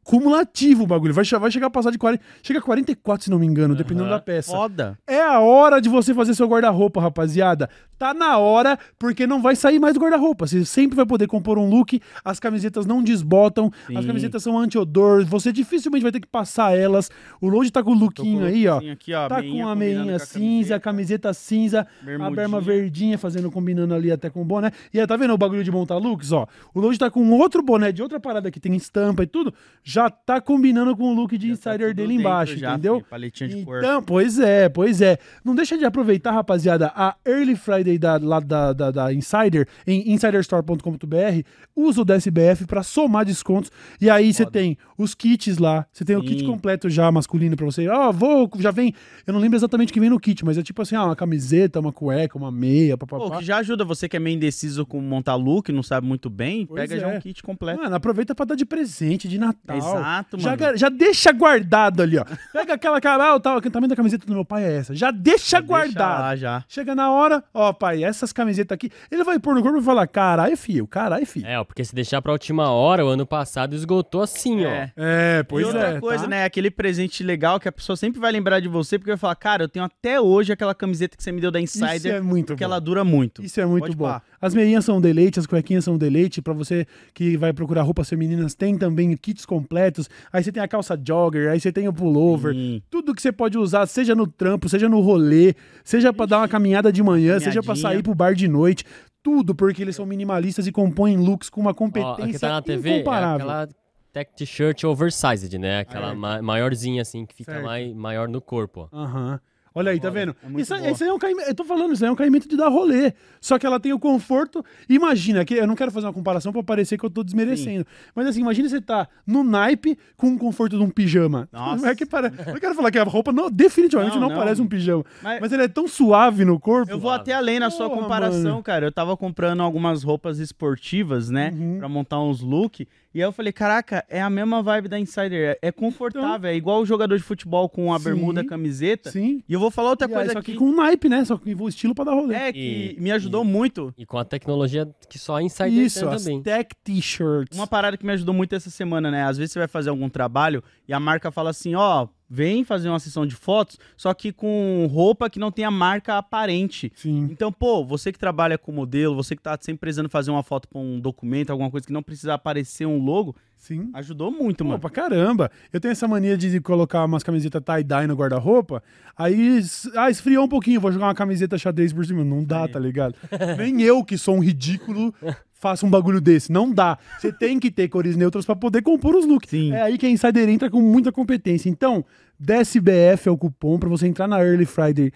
Cumulativo 0.02 0.84
o 0.84 0.86
bagulho. 0.86 1.14
Vai, 1.14 1.24
vai 1.24 1.50
chegar 1.50 1.68
a 1.68 1.70
passar 1.70 1.90
de 1.90 1.98
40. 1.98 2.22
Chega 2.42 2.58
a 2.58 2.62
44, 2.62 3.24
se 3.24 3.30
não 3.30 3.38
me 3.38 3.46
engano, 3.46 3.74
dependendo 3.74 4.04
Aham. 4.06 4.16
da 4.16 4.20
peça. 4.20 4.50
Foda. 4.52 4.98
É 5.06 5.20
a 5.22 5.40
hora 5.40 5.80
de 5.80 5.88
você 5.88 6.12
fazer 6.12 6.34
seu 6.34 6.46
guarda-roupa, 6.48 7.00
rapaziada. 7.00 7.70
Tá 7.98 8.12
na 8.12 8.36
hora, 8.38 8.76
porque 8.98 9.26
não 9.26 9.40
vai 9.40 9.54
sair 9.54 9.78
mais 9.78 9.94
do 9.94 10.00
guarda-roupa. 10.00 10.46
Você 10.46 10.64
sempre 10.64 10.96
vai 10.96 11.06
poder 11.06 11.26
compor 11.28 11.58
um 11.58 11.70
look, 11.70 12.00
as 12.24 12.40
camisetas 12.40 12.84
não 12.84 13.02
desbotam, 13.02 13.70
as 13.94 14.00
Sim. 14.02 14.06
camisetas 14.08 14.42
são 14.42 14.58
anti-odor, 14.58 15.24
você 15.24 15.52
dificilmente 15.52 16.02
vai 16.02 16.10
ter 16.12 16.20
que 16.20 16.26
passar 16.26 16.76
elas. 16.76 17.10
O 17.40 17.48
Load 17.48 17.70
tá 17.70 17.82
com 17.82 17.92
o 17.92 17.94
com 17.94 18.00
lookinho 18.04 18.44
aí, 18.44 18.66
ó. 18.66 18.78
Aqui, 18.92 19.14
ó 19.14 19.28
Tá 19.28 19.40
meinha 19.40 19.64
com 19.64 19.70
a 19.70 19.76
meinha 19.76 20.16
a 20.16 20.18
cinza, 20.18 20.74
a 20.76 20.80
camiseta 20.80 21.32
cinza, 21.32 21.80
a 22.02 22.04
bermudinha. 22.04 22.36
berma 22.36 22.60
verdinha, 22.60 23.16
fazendo, 23.16 23.50
combinando 23.50 23.94
ali 23.94 24.10
até 24.10 24.28
com 24.28 24.42
o 24.42 24.44
boné. 24.44 24.72
E 24.92 25.00
aí, 25.00 25.06
tá 25.06 25.16
vendo 25.16 25.32
o 25.32 25.38
bagulho 25.38 25.62
de 25.62 25.70
montar 25.70 25.96
looks, 25.96 26.32
ó? 26.32 26.46
O 26.74 26.80
Load 26.80 26.98
tá 26.98 27.10
com 27.10 27.30
outro 27.30 27.62
boné 27.62 27.92
de 27.92 28.02
outra 28.02 28.18
parada 28.18 28.50
que 28.50 28.58
tem 28.58 28.74
estampa 28.74 29.22
e 29.22 29.26
tudo, 29.26 29.54
já 29.86 30.08
tá 30.08 30.40
combinando 30.40 30.96
com 30.96 31.12
o 31.12 31.14
look 31.14 31.36
de 31.36 31.48
Já 31.48 31.56
tá 31.56 31.70
insider 31.70 31.88
tudo 31.88 31.96
dele 31.98 32.14
embaixo, 32.14 32.56
já, 32.56 32.72
entendeu? 32.72 32.94
filho, 32.96 33.06
Paletinha 33.10 33.48
de 33.50 33.64
cor. 33.64 33.78
Então, 33.78 34.02
pois 34.02 34.38
é, 34.38 34.68
pois 34.70 35.02
é. 35.02 35.18
Não 35.44 35.54
deixa 35.54 35.76
de 35.76 35.84
aproveitar, 35.84 36.32
rapaziada, 36.32 36.90
a 36.96 37.14
Early 37.26 37.54
Friday 37.54 37.98
da, 37.98 38.16
lá 38.16 38.40
da, 38.40 38.72
da, 38.72 38.90
da 38.90 39.12
Insider, 39.12 39.68
em 39.86 40.10
insiderstore.com.br, 40.12 41.46
usa 41.76 42.00
o 42.00 42.04
DSBF 42.04 42.66
pra 42.66 42.82
somar 42.82 43.26
descontos. 43.26 43.70
E 44.00 44.08
aí 44.08 44.32
você 44.32 44.46
tem 44.46 44.78
os 44.96 45.14
kits 45.14 45.58
lá, 45.58 45.86
você 45.92 46.02
tem 46.02 46.16
o 46.16 46.22
kit 46.22 46.40
Sim. 46.40 46.46
completo 46.46 46.88
já 46.88 47.12
masculino 47.12 47.54
pra 47.54 47.66
você. 47.66 47.86
Ó, 47.88 48.10
vou, 48.10 48.50
já 48.58 48.70
vem, 48.70 48.94
eu 49.26 49.34
não 49.34 49.40
lembro 49.40 49.56
exatamente 49.58 49.90
o 49.90 49.92
que 49.92 50.00
vem 50.00 50.08
no 50.08 50.18
kit, 50.18 50.44
mas 50.46 50.56
é 50.56 50.62
tipo 50.62 50.80
assim, 50.80 50.96
ah, 50.96 51.04
uma 51.04 51.16
camiseta, 51.16 51.78
uma 51.78 51.92
cueca, 51.92 52.38
uma 52.38 52.50
meia, 52.50 52.96
Pô, 52.96 53.06
papapá. 53.06 53.38
que 53.38 53.44
já 53.44 53.58
ajuda 53.58 53.84
você 53.84 54.08
que 54.08 54.16
é 54.16 54.20
meio 54.20 54.36
indeciso 54.36 54.86
com 54.86 54.98
montar 55.00 55.34
look, 55.34 55.70
não 55.70 55.82
sabe 55.82 56.06
muito 56.06 56.30
bem, 56.30 56.64
Pois 56.64 56.80
pega 56.88 56.98
já 56.98 57.10
é. 57.10 57.16
um 57.18 57.20
kit 57.20 57.42
completo. 57.42 57.82
Mano, 57.82 57.94
aproveita 57.94 58.34
pra 58.34 58.46
dar 58.46 58.54
de 58.54 58.64
presente, 58.64 59.28
de 59.28 59.38
Natal. 59.38 59.73
Exato, 59.78 60.38
Já, 60.38 60.50
mano. 60.50 60.56
gar- 60.60 60.76
já 60.76 60.88
deixa 60.88 61.32
guardado 61.32 62.02
ali, 62.02 62.18
ó. 62.18 62.24
Pega 62.52 62.74
aquela 62.74 63.00
cara, 63.00 63.24
ah, 63.30 63.34
o 63.36 63.40
tal- 63.40 63.58
o 63.58 63.60
tamanho 63.70 63.88
da 63.88 63.96
camiseta 63.96 64.26
do 64.26 64.32
meu 64.32 64.44
pai 64.44 64.64
é 64.64 64.76
essa. 64.76 64.94
Já 64.94 65.10
deixa 65.10 65.44
Já 65.56 65.60
guardado. 65.60 66.20
lá 66.20 66.36
já. 66.36 66.64
Chega 66.68 66.94
na 66.94 67.10
hora, 67.10 67.42
ó, 67.52 67.72
pai, 67.72 68.02
essas 68.04 68.32
camisetas 68.32 68.74
aqui. 68.74 68.90
Ele 69.10 69.24
vai 69.24 69.38
pôr 69.38 69.54
no 69.54 69.62
corpo 69.62 69.78
e 69.78 69.82
falar: 69.82 70.06
caralho, 70.06 70.56
filho, 70.56 70.86
caralho, 70.86 71.26
filho. 71.26 71.46
É, 71.46 71.58
ó, 71.58 71.64
porque 71.64 71.84
se 71.84 71.94
deixar 71.94 72.20
pra 72.22 72.32
última 72.32 72.70
hora, 72.70 73.04
o 73.04 73.08
ano 73.08 73.26
passado 73.26 73.74
esgotou 73.74 74.22
assim, 74.22 74.64
É. 74.64 74.92
É, 74.96 75.38
e 75.40 75.44
pois 75.44 75.66
outra 75.66 75.88
é. 75.96 76.00
coisa, 76.00 76.24
tá? 76.24 76.30
né? 76.30 76.44
Aquele 76.44 76.70
presente 76.70 77.22
legal 77.22 77.58
que 77.60 77.68
a 77.68 77.72
pessoa 77.72 77.96
sempre 77.96 78.20
vai 78.20 78.32
lembrar 78.32 78.60
de 78.60 78.68
você, 78.68 78.98
porque 78.98 79.10
vai 79.10 79.18
falar, 79.18 79.34
cara, 79.36 79.64
eu 79.64 79.68
tenho 79.68 79.84
até 79.84 80.20
hoje 80.20 80.52
aquela 80.52 80.74
camiseta 80.74 81.16
que 81.16 81.22
você 81.22 81.32
me 81.32 81.40
deu 81.40 81.50
da 81.50 81.60
Isso 81.60 81.82
Insider, 81.84 82.16
é 82.16 82.20
muito 82.20 82.48
porque 82.48 82.64
bom. 82.64 82.70
ela 82.70 82.80
dura 82.80 83.04
muito. 83.04 83.42
Isso 83.44 83.60
é 83.60 83.66
muito 83.66 83.84
Pode 83.84 83.96
bom. 83.96 84.04
pá. 84.06 84.22
As 84.40 84.54
meinhas 84.54 84.84
são 84.84 84.98
um 84.98 85.00
deleite, 85.00 85.38
as 85.38 85.46
cuequinhas 85.46 85.84
são 85.84 85.94
um 85.94 85.98
deleite. 85.98 86.42
Pra 86.42 86.52
você 86.52 86.86
que 87.14 87.36
vai 87.36 87.52
procurar 87.52 87.82
roupas 87.82 88.08
femininas, 88.08 88.54
tem 88.54 88.76
também 88.76 89.16
kits 89.16 89.46
completos. 89.64 90.08
Aí 90.32 90.44
você 90.44 90.52
tem 90.52 90.62
a 90.62 90.68
calça 90.68 90.98
jogger, 91.02 91.50
aí 91.50 91.58
você 91.58 91.72
tem 91.72 91.88
o 91.88 91.92
pullover. 91.92 92.54
Sim. 92.54 92.82
Tudo 92.90 93.14
que 93.14 93.22
você 93.22 93.32
pode 93.32 93.58
usar, 93.58 93.86
seja 93.86 94.14
no 94.14 94.26
trampo, 94.26 94.68
seja 94.68 94.88
no 94.88 95.00
rolê, 95.00 95.54
seja 95.82 96.12
pra 96.12 96.26
dar 96.26 96.38
uma 96.38 96.48
caminhada 96.48 96.92
de 96.92 97.02
manhã, 97.02 97.38
seja 97.38 97.62
pra 97.62 97.68
Caminhadinha. 97.74 97.90
sair 97.90 98.02
pro 98.02 98.14
bar 98.14 98.34
de 98.34 98.46
noite. 98.48 98.84
Tudo 99.22 99.54
porque 99.54 99.80
eles 99.82 99.96
são 99.96 100.04
minimalistas 100.04 100.66
e 100.66 100.72
compõem 100.72 101.16
looks 101.16 101.48
com 101.48 101.60
uma 101.60 101.70
Ó, 101.70 101.74
competência 101.74 102.24
aqui 102.24 102.38
tá 102.38 102.48
na 102.50 102.62
TV, 102.62 102.90
é 102.90 102.94
incomparável. 102.96 103.46
aquela 103.50 103.68
tech 104.12 104.30
t-shirt 104.36 104.84
oversized, 104.84 105.58
né? 105.58 105.80
Aquela 105.80 106.12
É. 106.12 106.14
ma- 106.14 106.42
maiorzinha 106.42 107.00
assim, 107.02 107.24
que 107.24 107.34
fica 107.34 107.52
Certo. 107.52 107.64
mai- 107.64 107.94
maior 107.94 108.28
no 108.28 108.40
corpo, 108.40 108.88
ó. 108.92 108.96
Aham. 108.96 109.40
Olha 109.74 109.90
aí, 109.90 109.98
tá 109.98 110.08
vendo? 110.08 110.36
é 110.42 110.60
isso, 110.60 110.72
isso 110.74 111.02
aí 111.02 111.10
é 111.10 111.12
um 111.12 111.18
caimento. 111.18 111.48
Eu 111.48 111.54
tô 111.54 111.64
falando, 111.64 111.92
isso 111.94 112.04
aí 112.04 112.08
é 112.08 112.12
um 112.12 112.16
caimento 112.16 112.48
de 112.48 112.56
dar 112.56 112.68
rolê. 112.68 113.12
Só 113.40 113.58
que 113.58 113.66
ela 113.66 113.80
tem 113.80 113.92
o 113.92 113.98
conforto. 113.98 114.64
Imagina, 114.88 115.44
que 115.44 115.54
eu 115.54 115.66
não 115.66 115.74
quero 115.74 115.90
fazer 115.90 116.06
uma 116.06 116.12
comparação 116.12 116.52
pra 116.52 116.62
parecer 116.62 116.96
que 116.96 117.04
eu 117.04 117.10
tô 117.10 117.24
desmerecendo. 117.24 117.84
Mas 118.14 118.26
assim, 118.28 118.40
imagina 118.40 118.68
você 118.68 118.80
tá 118.80 119.08
no 119.26 119.42
naipe 119.42 119.98
com 120.16 120.28
o 120.32 120.38
conforto 120.38 120.78
de 120.78 120.82
um 120.84 120.90
pijama. 120.90 121.48
Nossa. 121.52 121.82
Não 121.82 121.88
é 121.88 121.94
que 121.96 122.06
para... 122.06 122.28
Eu 122.28 122.52
não 122.54 122.60
quero 122.60 122.74
falar 122.74 122.90
que 122.92 122.98
a 122.98 123.02
roupa 123.04 123.32
não, 123.32 123.50
definitivamente 123.50 124.14
não, 124.14 124.22
Não, 124.22 124.28
não. 124.30 124.36
parece 124.36 124.62
um 124.62 124.66
pijama. 124.68 125.04
Mas- 125.22 125.40
Mas 125.40 125.52
ele 125.52 125.64
é 125.64 125.68
tão 125.68 125.88
suave 125.88 126.44
no 126.44 126.58
corpo. 126.60 126.90
Eu 126.92 126.98
vou 127.00 127.10
até 127.10 127.32
além 127.32 127.58
na 127.58 127.68
sua 127.68 127.88
Porra, 127.88 128.02
comparação, 128.02 128.42
mano. 128.52 128.62
cara. 128.62 128.86
Eu 128.86 128.92
tava 128.92 129.16
comprando 129.16 129.60
algumas 129.62 130.02
roupas 130.04 130.38
esportivas, 130.38 131.30
né? 131.30 131.50
Uhum. 131.52 131.78
Pra 131.78 131.88
montar 131.88 132.20
uns 132.20 132.40
look. 132.40 132.86
E 133.14 133.22
aí 133.22 133.28
eu 133.28 133.32
falei, 133.32 133.52
caraca, 133.52 134.04
é 134.08 134.20
a 134.20 134.28
mesma 134.28 134.60
vibe 134.60 134.88
da 134.88 134.98
Insider. 134.98 135.56
É, 135.62 135.68
é 135.68 135.72
confortável, 135.72 136.50
é 136.50 136.54
igual 136.56 136.80
o 136.82 136.86
jogador 136.86 137.16
de 137.16 137.22
futebol 137.22 137.68
com 137.68 137.94
a 137.94 137.98
Sim. 137.98 138.04
bermuda, 138.06 138.40
a 138.40 138.44
camiseta. 138.46 139.10
Sim. 139.12 139.40
E 139.48 139.52
eu 139.52 139.60
vou 139.60 139.70
falar 139.70 139.90
outra 139.90 140.08
E 140.08 140.10
aí, 140.10 140.14
coisa 140.16 140.32
só 140.32 140.38
aqui. 140.40 140.52
que 140.52 140.58
com 140.58 140.64
um 140.66 140.74
naipe, 140.74 141.08
né? 141.08 141.24
Só 141.24 141.36
que 141.38 141.54
o 141.54 141.68
estilo 141.68 141.94
pra 141.94 142.04
dar 142.04 142.14
rolê. 142.14 142.34
É, 142.34 142.52
que 142.52 142.96
E- 142.98 143.00
me 143.00 143.12
ajudou 143.12 143.44
muito. 143.44 143.94
E 143.96 144.04
com 144.04 144.18
a 144.18 144.24
tecnologia 144.24 144.88
que 145.08 145.18
só 145.18 145.36
a 145.36 145.42
Insider 145.42 145.72
Isso, 145.72 146.00
tem 146.08 146.18
também. 146.18 146.42
tech 146.42 146.74
t-shirts. 146.82 147.56
Uma 147.56 147.66
parada 147.68 147.96
que 147.96 148.04
me 148.04 148.12
ajudou 148.12 148.34
muito 148.34 148.54
essa 148.54 148.68
semana, 148.70 149.10
né? 149.10 149.22
Às 149.24 149.38
vezes 149.38 149.52
você 149.52 149.58
vai 149.60 149.68
fazer 149.68 149.90
algum 149.90 150.08
trabalho 150.08 150.62
e 150.88 150.92
a 150.92 150.98
marca 150.98 151.30
fala 151.30 151.50
assim, 151.50 151.74
ó, 151.76 152.08
vem 152.28 152.64
fazer 152.64 152.88
uma 152.88 152.98
sessão 152.98 153.26
de 153.26 153.34
fotos, 153.34 153.78
só 153.96 154.12
que 154.14 154.32
com 154.32 154.88
roupa 154.90 155.30
que 155.30 155.38
não 155.38 155.50
tem 155.50 155.64
a 155.64 155.70
marca 155.70 156.16
aparente. 156.16 156.92
Sim. 156.94 157.28
Então, 157.30 157.52
pô, 157.52 157.84
você 157.84 158.12
que 158.12 158.18
trabalha 158.18 158.58
com 158.58 158.72
modelo, 158.72 159.14
você 159.14 159.36
que 159.36 159.42
tá 159.42 159.56
sempre 159.60 159.80
precisando 159.80 160.08
fazer 160.08 160.30
uma 160.30 160.42
foto 160.42 160.68
pra 160.68 160.80
um 160.80 160.98
documento, 160.98 161.50
alguma 161.50 161.70
coisa 161.70 161.86
que 161.86 161.92
não 161.92 162.02
precisa 162.02 162.34
aparecer 162.34 162.86
um 162.86 163.02
logo, 163.02 163.36
Sim. 163.64 163.88
Ajudou 163.94 164.30
muito, 164.30 164.58
Pô, 164.62 164.64
mano. 164.68 164.78
pra 164.78 164.90
caramba. 164.90 165.50
Eu 165.72 165.80
tenho 165.80 165.92
essa 165.92 166.06
mania 166.06 166.36
de 166.36 166.60
colocar 166.60 167.02
umas 167.06 167.22
camisetas 167.22 167.62
tie-dye 167.64 168.06
no 168.06 168.14
guarda-roupa. 168.14 168.82
Aí, 169.16 169.58
ah, 169.96 170.10
esfriou 170.10 170.44
um 170.44 170.48
pouquinho, 170.48 170.82
vou 170.82 170.92
jogar 170.92 171.06
uma 171.06 171.14
camiseta 171.14 171.56
xadrez 171.56 171.90
por 171.90 172.04
cima. 172.04 172.22
Não 172.22 172.44
dá, 172.44 172.64
Aí. 172.64 172.68
tá 172.72 172.78
ligado? 172.78 173.14
Nem 173.56 173.80
eu, 173.80 174.04
que 174.04 174.18
sou 174.18 174.36
um 174.36 174.40
ridículo, 174.40 175.14
faço 175.54 175.86
um 175.86 175.90
bagulho 175.90 176.20
desse. 176.20 176.52
Não 176.52 176.70
dá. 176.70 176.98
Você 177.18 177.32
tem 177.32 177.58
que 177.58 177.70
ter 177.70 177.88
cores 177.88 178.16
neutras 178.16 178.44
pra 178.44 178.54
poder 178.54 178.82
compor 178.82 179.16
os 179.16 179.24
looks. 179.26 179.48
Sim. 179.48 179.72
É 179.72 179.80
aí 179.80 179.96
que 179.96 180.04
a 180.04 180.10
Insider 180.10 180.46
entra 180.46 180.68
com 180.68 180.82
muita 180.82 181.10
competência. 181.10 181.70
Então, 181.70 182.04
DSBF 182.38 183.28
é 183.28 183.32
o 183.32 183.38
cupom 183.38 183.78
pra 183.78 183.88
você 183.88 184.06
entrar 184.06 184.28
na 184.28 184.44
Early 184.44 184.66
Friday 184.66 185.10
da 185.10 185.12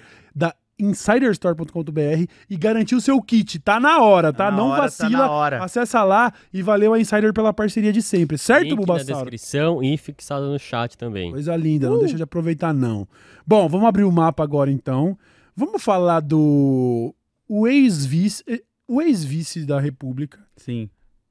insiderstore.com.br 0.79 2.27
e 2.49 2.57
garantir 2.57 2.95
o 2.95 3.01
seu 3.01 3.21
kit. 3.21 3.59
Tá 3.59 3.79
na 3.81 4.01
hora, 4.01 4.33
tá? 4.33 4.47
Tá 4.47 4.51
na 4.51 4.57
Não 4.57 4.69
hora, 4.69 4.77
tá 4.77 4.83
vacila. 4.83 5.11
na 5.11 5.31
hora. 5.31 5.65
Acessa 5.65 6.03
lá 6.05 6.33
e 6.53 6.63
valeu 6.63 6.95
a 6.95 7.01
Insider 7.01 7.33
pela 7.33 7.53
parceria 7.53 7.93
de 7.93 8.03
sempre. 8.03 8.39
Certo, 8.39 8.63
Link 8.65 8.71
na 8.71 8.77
Bulbasauro? 8.77 9.31
descrição 9.31 9.83
e 9.83 9.97
fixado 9.97 10.47
no 10.51 10.59
chat 10.59 10.97
também. 10.97 11.31
Coisa 11.31 11.55
linda, 11.57 11.89
não 11.89 11.99
deixa 11.99 12.17
de 12.17 12.23
aproveitar, 12.23 12.73
não. 12.73 13.07
Bom, 13.47 13.69
vamos 13.69 13.89
abrir 13.89 14.05
o 14.05 14.13
mapa 14.13 14.43
agora, 14.43 14.71
então. 14.71 15.19
Vamos 15.57 15.83
falar 15.83 16.21
do 16.21 17.15
o 17.49 17.67
ex-vice, 17.67 18.45
eh, 18.47 18.63
o 18.87 19.01
ex-vice 19.03 19.65
da 19.65 19.81
República. 19.81 20.39
Sim. 20.57 20.89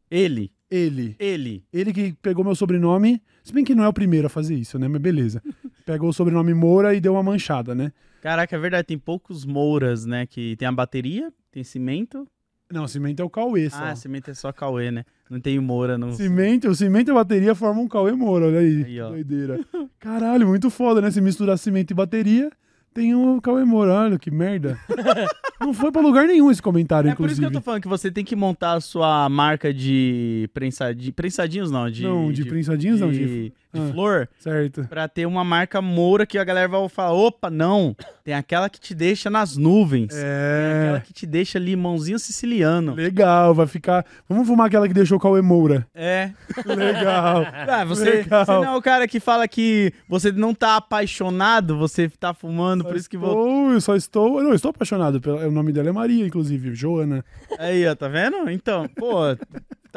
Ele. 0.10 0.52
Ele. 0.70 1.16
Ele. 1.18 1.64
Ele 1.72 1.94
que 1.94 2.14
pegou 2.22 2.44
meu 2.44 2.54
sobrenome, 2.56 3.22
se 3.44 3.54
bem 3.54 3.64
que 3.64 3.74
não 3.74 3.84
é 3.86 3.88
o 3.88 3.94
primeiro 3.94 4.28
a 4.28 4.30
fazer 4.30 4.56
isso, 4.56 4.78
né? 4.78 4.88
Mas 4.88 5.02
beleza. 5.02 5.42
Pegou 5.86 6.10
o 6.10 6.14
sobrenome 6.14 6.54
Moura 6.54 6.94
e 6.94 7.00
deu 7.00 7.14
uma 7.14 7.24
manchada, 7.24 7.74
né? 7.74 7.94
Caraca, 8.22 8.56
é 8.56 8.60
verdade, 8.60 8.88
tem 8.88 8.98
poucos 8.98 9.46
Mouras, 9.46 10.06
né? 10.06 10.26
Que 10.26 10.56
tem 10.56 10.68
a 10.68 10.72
bateria, 10.72 11.32
tem 11.52 11.64
cimento. 11.64 12.28
Não, 12.72 12.86
cimento 12.88 13.22
é 13.22 13.26
o 13.26 13.30
Cauê 13.30 13.70
só. 13.70 13.82
Ah, 13.82 13.96
cimento 13.96 14.30
é 14.30 14.34
só 14.34 14.52
Cauê, 14.52 14.92
né? 14.92 15.06
Não 15.30 15.40
tem 15.40 15.58
o 15.58 15.62
Moura 15.62 15.98
no. 15.98 16.12
Cimento, 16.14 16.68
o 16.68 16.76
cimento 16.76 17.10
e 17.10 17.12
a 17.12 17.16
bateria 17.16 17.56
formam 17.56 17.86
um 17.86 17.88
Cauê 17.88 18.12
Moura, 18.12 18.48
olha 18.48 18.60
aí. 18.60 18.84
Aí, 18.84 19.02
ó. 19.02 19.10
Doideira. 19.10 19.60
Caralho, 20.00 20.48
muito 20.48 20.70
foda, 20.70 21.00
né? 21.00 21.10
Se 21.10 21.22
misturar 21.22 21.58
cimento 21.58 21.92
e 21.92 21.94
bateria, 21.94 22.52
tem 22.94 23.16
um 23.16 23.40
Cauê 23.40 23.64
Moura. 23.64 23.94
Olha 23.94 24.20
que 24.20 24.30
merda. 24.30 24.78
não 25.62 25.74
foi 25.74 25.92
pra 25.94 26.02
lugar 26.02 26.28
nenhum 26.28 26.52
esse 26.52 26.62
comentário, 26.62 27.10
É 27.10 27.16
por 27.16 27.28
isso 27.28 27.36
inclusive. 27.36 27.52
que 27.52 27.56
eu 27.58 27.62
tô 27.62 27.64
falando 27.64 27.82
que 27.82 27.88
você 27.88 28.12
tem 28.12 28.26
que 28.26 28.36
montar 28.36 28.74
a 28.74 28.82
sua 28.82 29.30
marca 29.30 29.74
de 29.74 30.50
prensadinhos. 30.54 31.14
Prensadinhos 31.16 31.72
não, 31.72 31.90
de. 31.90 32.04
Não, 32.04 32.32
de 32.34 32.44
prensadinhos 32.44 33.00
não, 33.00 33.12
de- 33.12 33.54
de, 33.80 33.90
Ah. 33.90 33.94
flor. 33.94 34.30
Certo. 34.40 34.86
Pra 34.90 35.08
ter 35.08 35.26
uma 35.26 35.44
marca 35.44 35.82
moura 35.82 36.26
que 36.26 36.38
a 36.38 36.44
galera 36.44 36.68
vai 36.68 36.88
falar: 36.90 37.14
opa, 37.14 37.50
não. 37.50 37.96
Tem 38.24 38.34
aquela 38.34 38.70
que 38.70 38.80
te 38.80 38.94
deixa 38.94 39.30
nas 39.30 39.56
nuvens. 39.56 40.10
Tem 40.14 40.20
aquela 40.24 40.98
É. 40.98 41.04
que 41.06 41.14
te 41.14 41.26
deixa 41.26 41.58
limãozinho 41.58 42.20
siciliano. 42.20 42.94
Legal, 42.94 43.54
vai 43.54 43.68
ficar. 43.68 44.06
Vamos 44.28 44.48
fumar 44.48 44.68
aquela 44.68 44.88
que 44.88 44.94
deixou 44.94 45.18
o 45.18 45.22
Cauê 45.22 45.42
Moura. 45.42 45.88
É. 45.96 46.32
Legal. 46.66 47.46
Ah, 47.68 47.84
você, 47.86 48.04
Legal. 48.10 48.46
você 48.46 48.52
não 48.52 48.66
é 48.66 48.76
o 48.76 48.82
cara 48.82 49.08
que 49.08 49.20
fala 49.20 49.48
que 49.48 49.94
você 50.10 50.32
não 50.32 50.54
tá 50.54 50.78
apaixonado, 50.78 51.78
você 51.78 52.10
tá 52.10 52.34
fumando, 52.34 52.84
por 52.84 52.96
isso 52.96 53.10
que 53.10 53.18
vou. 53.18 53.72
Eu 53.72 53.82
só 53.82 53.96
estou. 53.96 54.42
Não, 54.42 54.50
eu 54.50 54.56
estou 54.56 54.70
apaixonado. 54.72 55.20
pela- 55.22 55.48
O 55.48 55.52
nome 55.52 55.72
dela 55.72 55.90
é 55.90 55.92
Maria, 55.92 56.26
inclusive, 56.26 56.74
Joana. 56.76 57.24
Aí, 57.60 57.88
ó, 57.88 57.96
tá 57.96 58.08
vendo? 58.08 58.50
Então, 58.50 58.88
pô, 58.96 59.36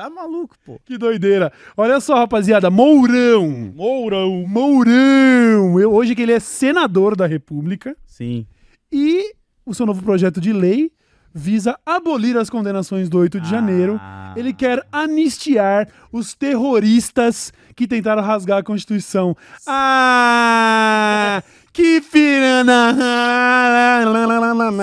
tá 0.00 0.08
maluco, 0.08 0.56
pô. 0.64 0.80
Que 0.84 0.96
doideira. 0.96 1.52
Olha 1.76 2.00
só, 2.00 2.14
rapaziada. 2.14 2.70
Mourão. 2.70 3.72
Mourão. 3.74 4.46
Mourão. 4.48 5.78
Eu, 5.78 5.92
hoje 5.92 6.14
que 6.14 6.22
ele 6.22 6.32
é 6.32 6.40
senador 6.40 7.14
da 7.14 7.26
República. 7.26 7.94
Sim. 8.06 8.46
E 8.90 9.34
o 9.66 9.74
seu 9.74 9.84
novo 9.84 10.02
projeto 10.02 10.40
de 10.40 10.54
lei 10.54 10.90
visa 11.34 11.78
abolir 11.84 12.36
as 12.38 12.48
condenações 12.48 13.10
do 13.10 13.18
8 13.18 13.40
de 13.40 13.50
janeiro. 13.50 14.00
Ah. 14.00 14.32
Ele 14.36 14.54
quer 14.54 14.82
anistiar 14.90 15.86
os 16.10 16.34
terroristas 16.34 17.52
que 17.76 17.86
tentaram 17.86 18.22
rasgar 18.22 18.58
a 18.58 18.62
Constituição. 18.62 19.36
Ah! 19.66 21.42
Que 21.72 22.00
pirana! 22.00 22.96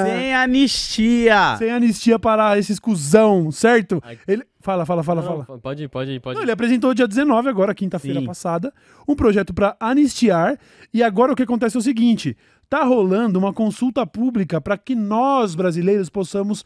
Sem 0.05 0.33
anistia. 0.33 1.55
Sem 1.57 1.71
anistia 1.71 2.17
para 2.17 2.57
esses 2.57 2.79
cuzão, 2.79 3.51
certo? 3.51 4.01
Ele... 4.27 4.43
Fala, 4.67 4.85
fala, 4.85 5.01
fala, 5.01 5.21
Não, 5.21 5.45
fala. 5.45 5.59
Pode, 5.59 5.87
pode, 5.87 6.19
pode. 6.19 6.35
Não, 6.35 6.43
ele 6.43 6.51
apresentou 6.51 6.93
dia 6.93 7.07
19, 7.07 7.47
agora, 7.47 7.73
quinta-feira 7.73 8.21
passada, 8.21 8.73
um 9.07 9.15
projeto 9.15 9.53
para 9.53 9.77
anistiar. 9.79 10.59
E 10.93 11.01
agora 11.01 11.31
o 11.31 11.35
que 11.37 11.43
acontece 11.43 11.77
é 11.77 11.79
o 11.79 11.81
seguinte: 11.81 12.35
tá 12.69 12.83
rolando 12.83 13.39
uma 13.39 13.53
consulta 13.53 14.05
pública 14.05 14.59
para 14.59 14.77
que 14.77 14.93
nós, 14.93 15.55
brasileiros, 15.55 16.09
possamos, 16.09 16.65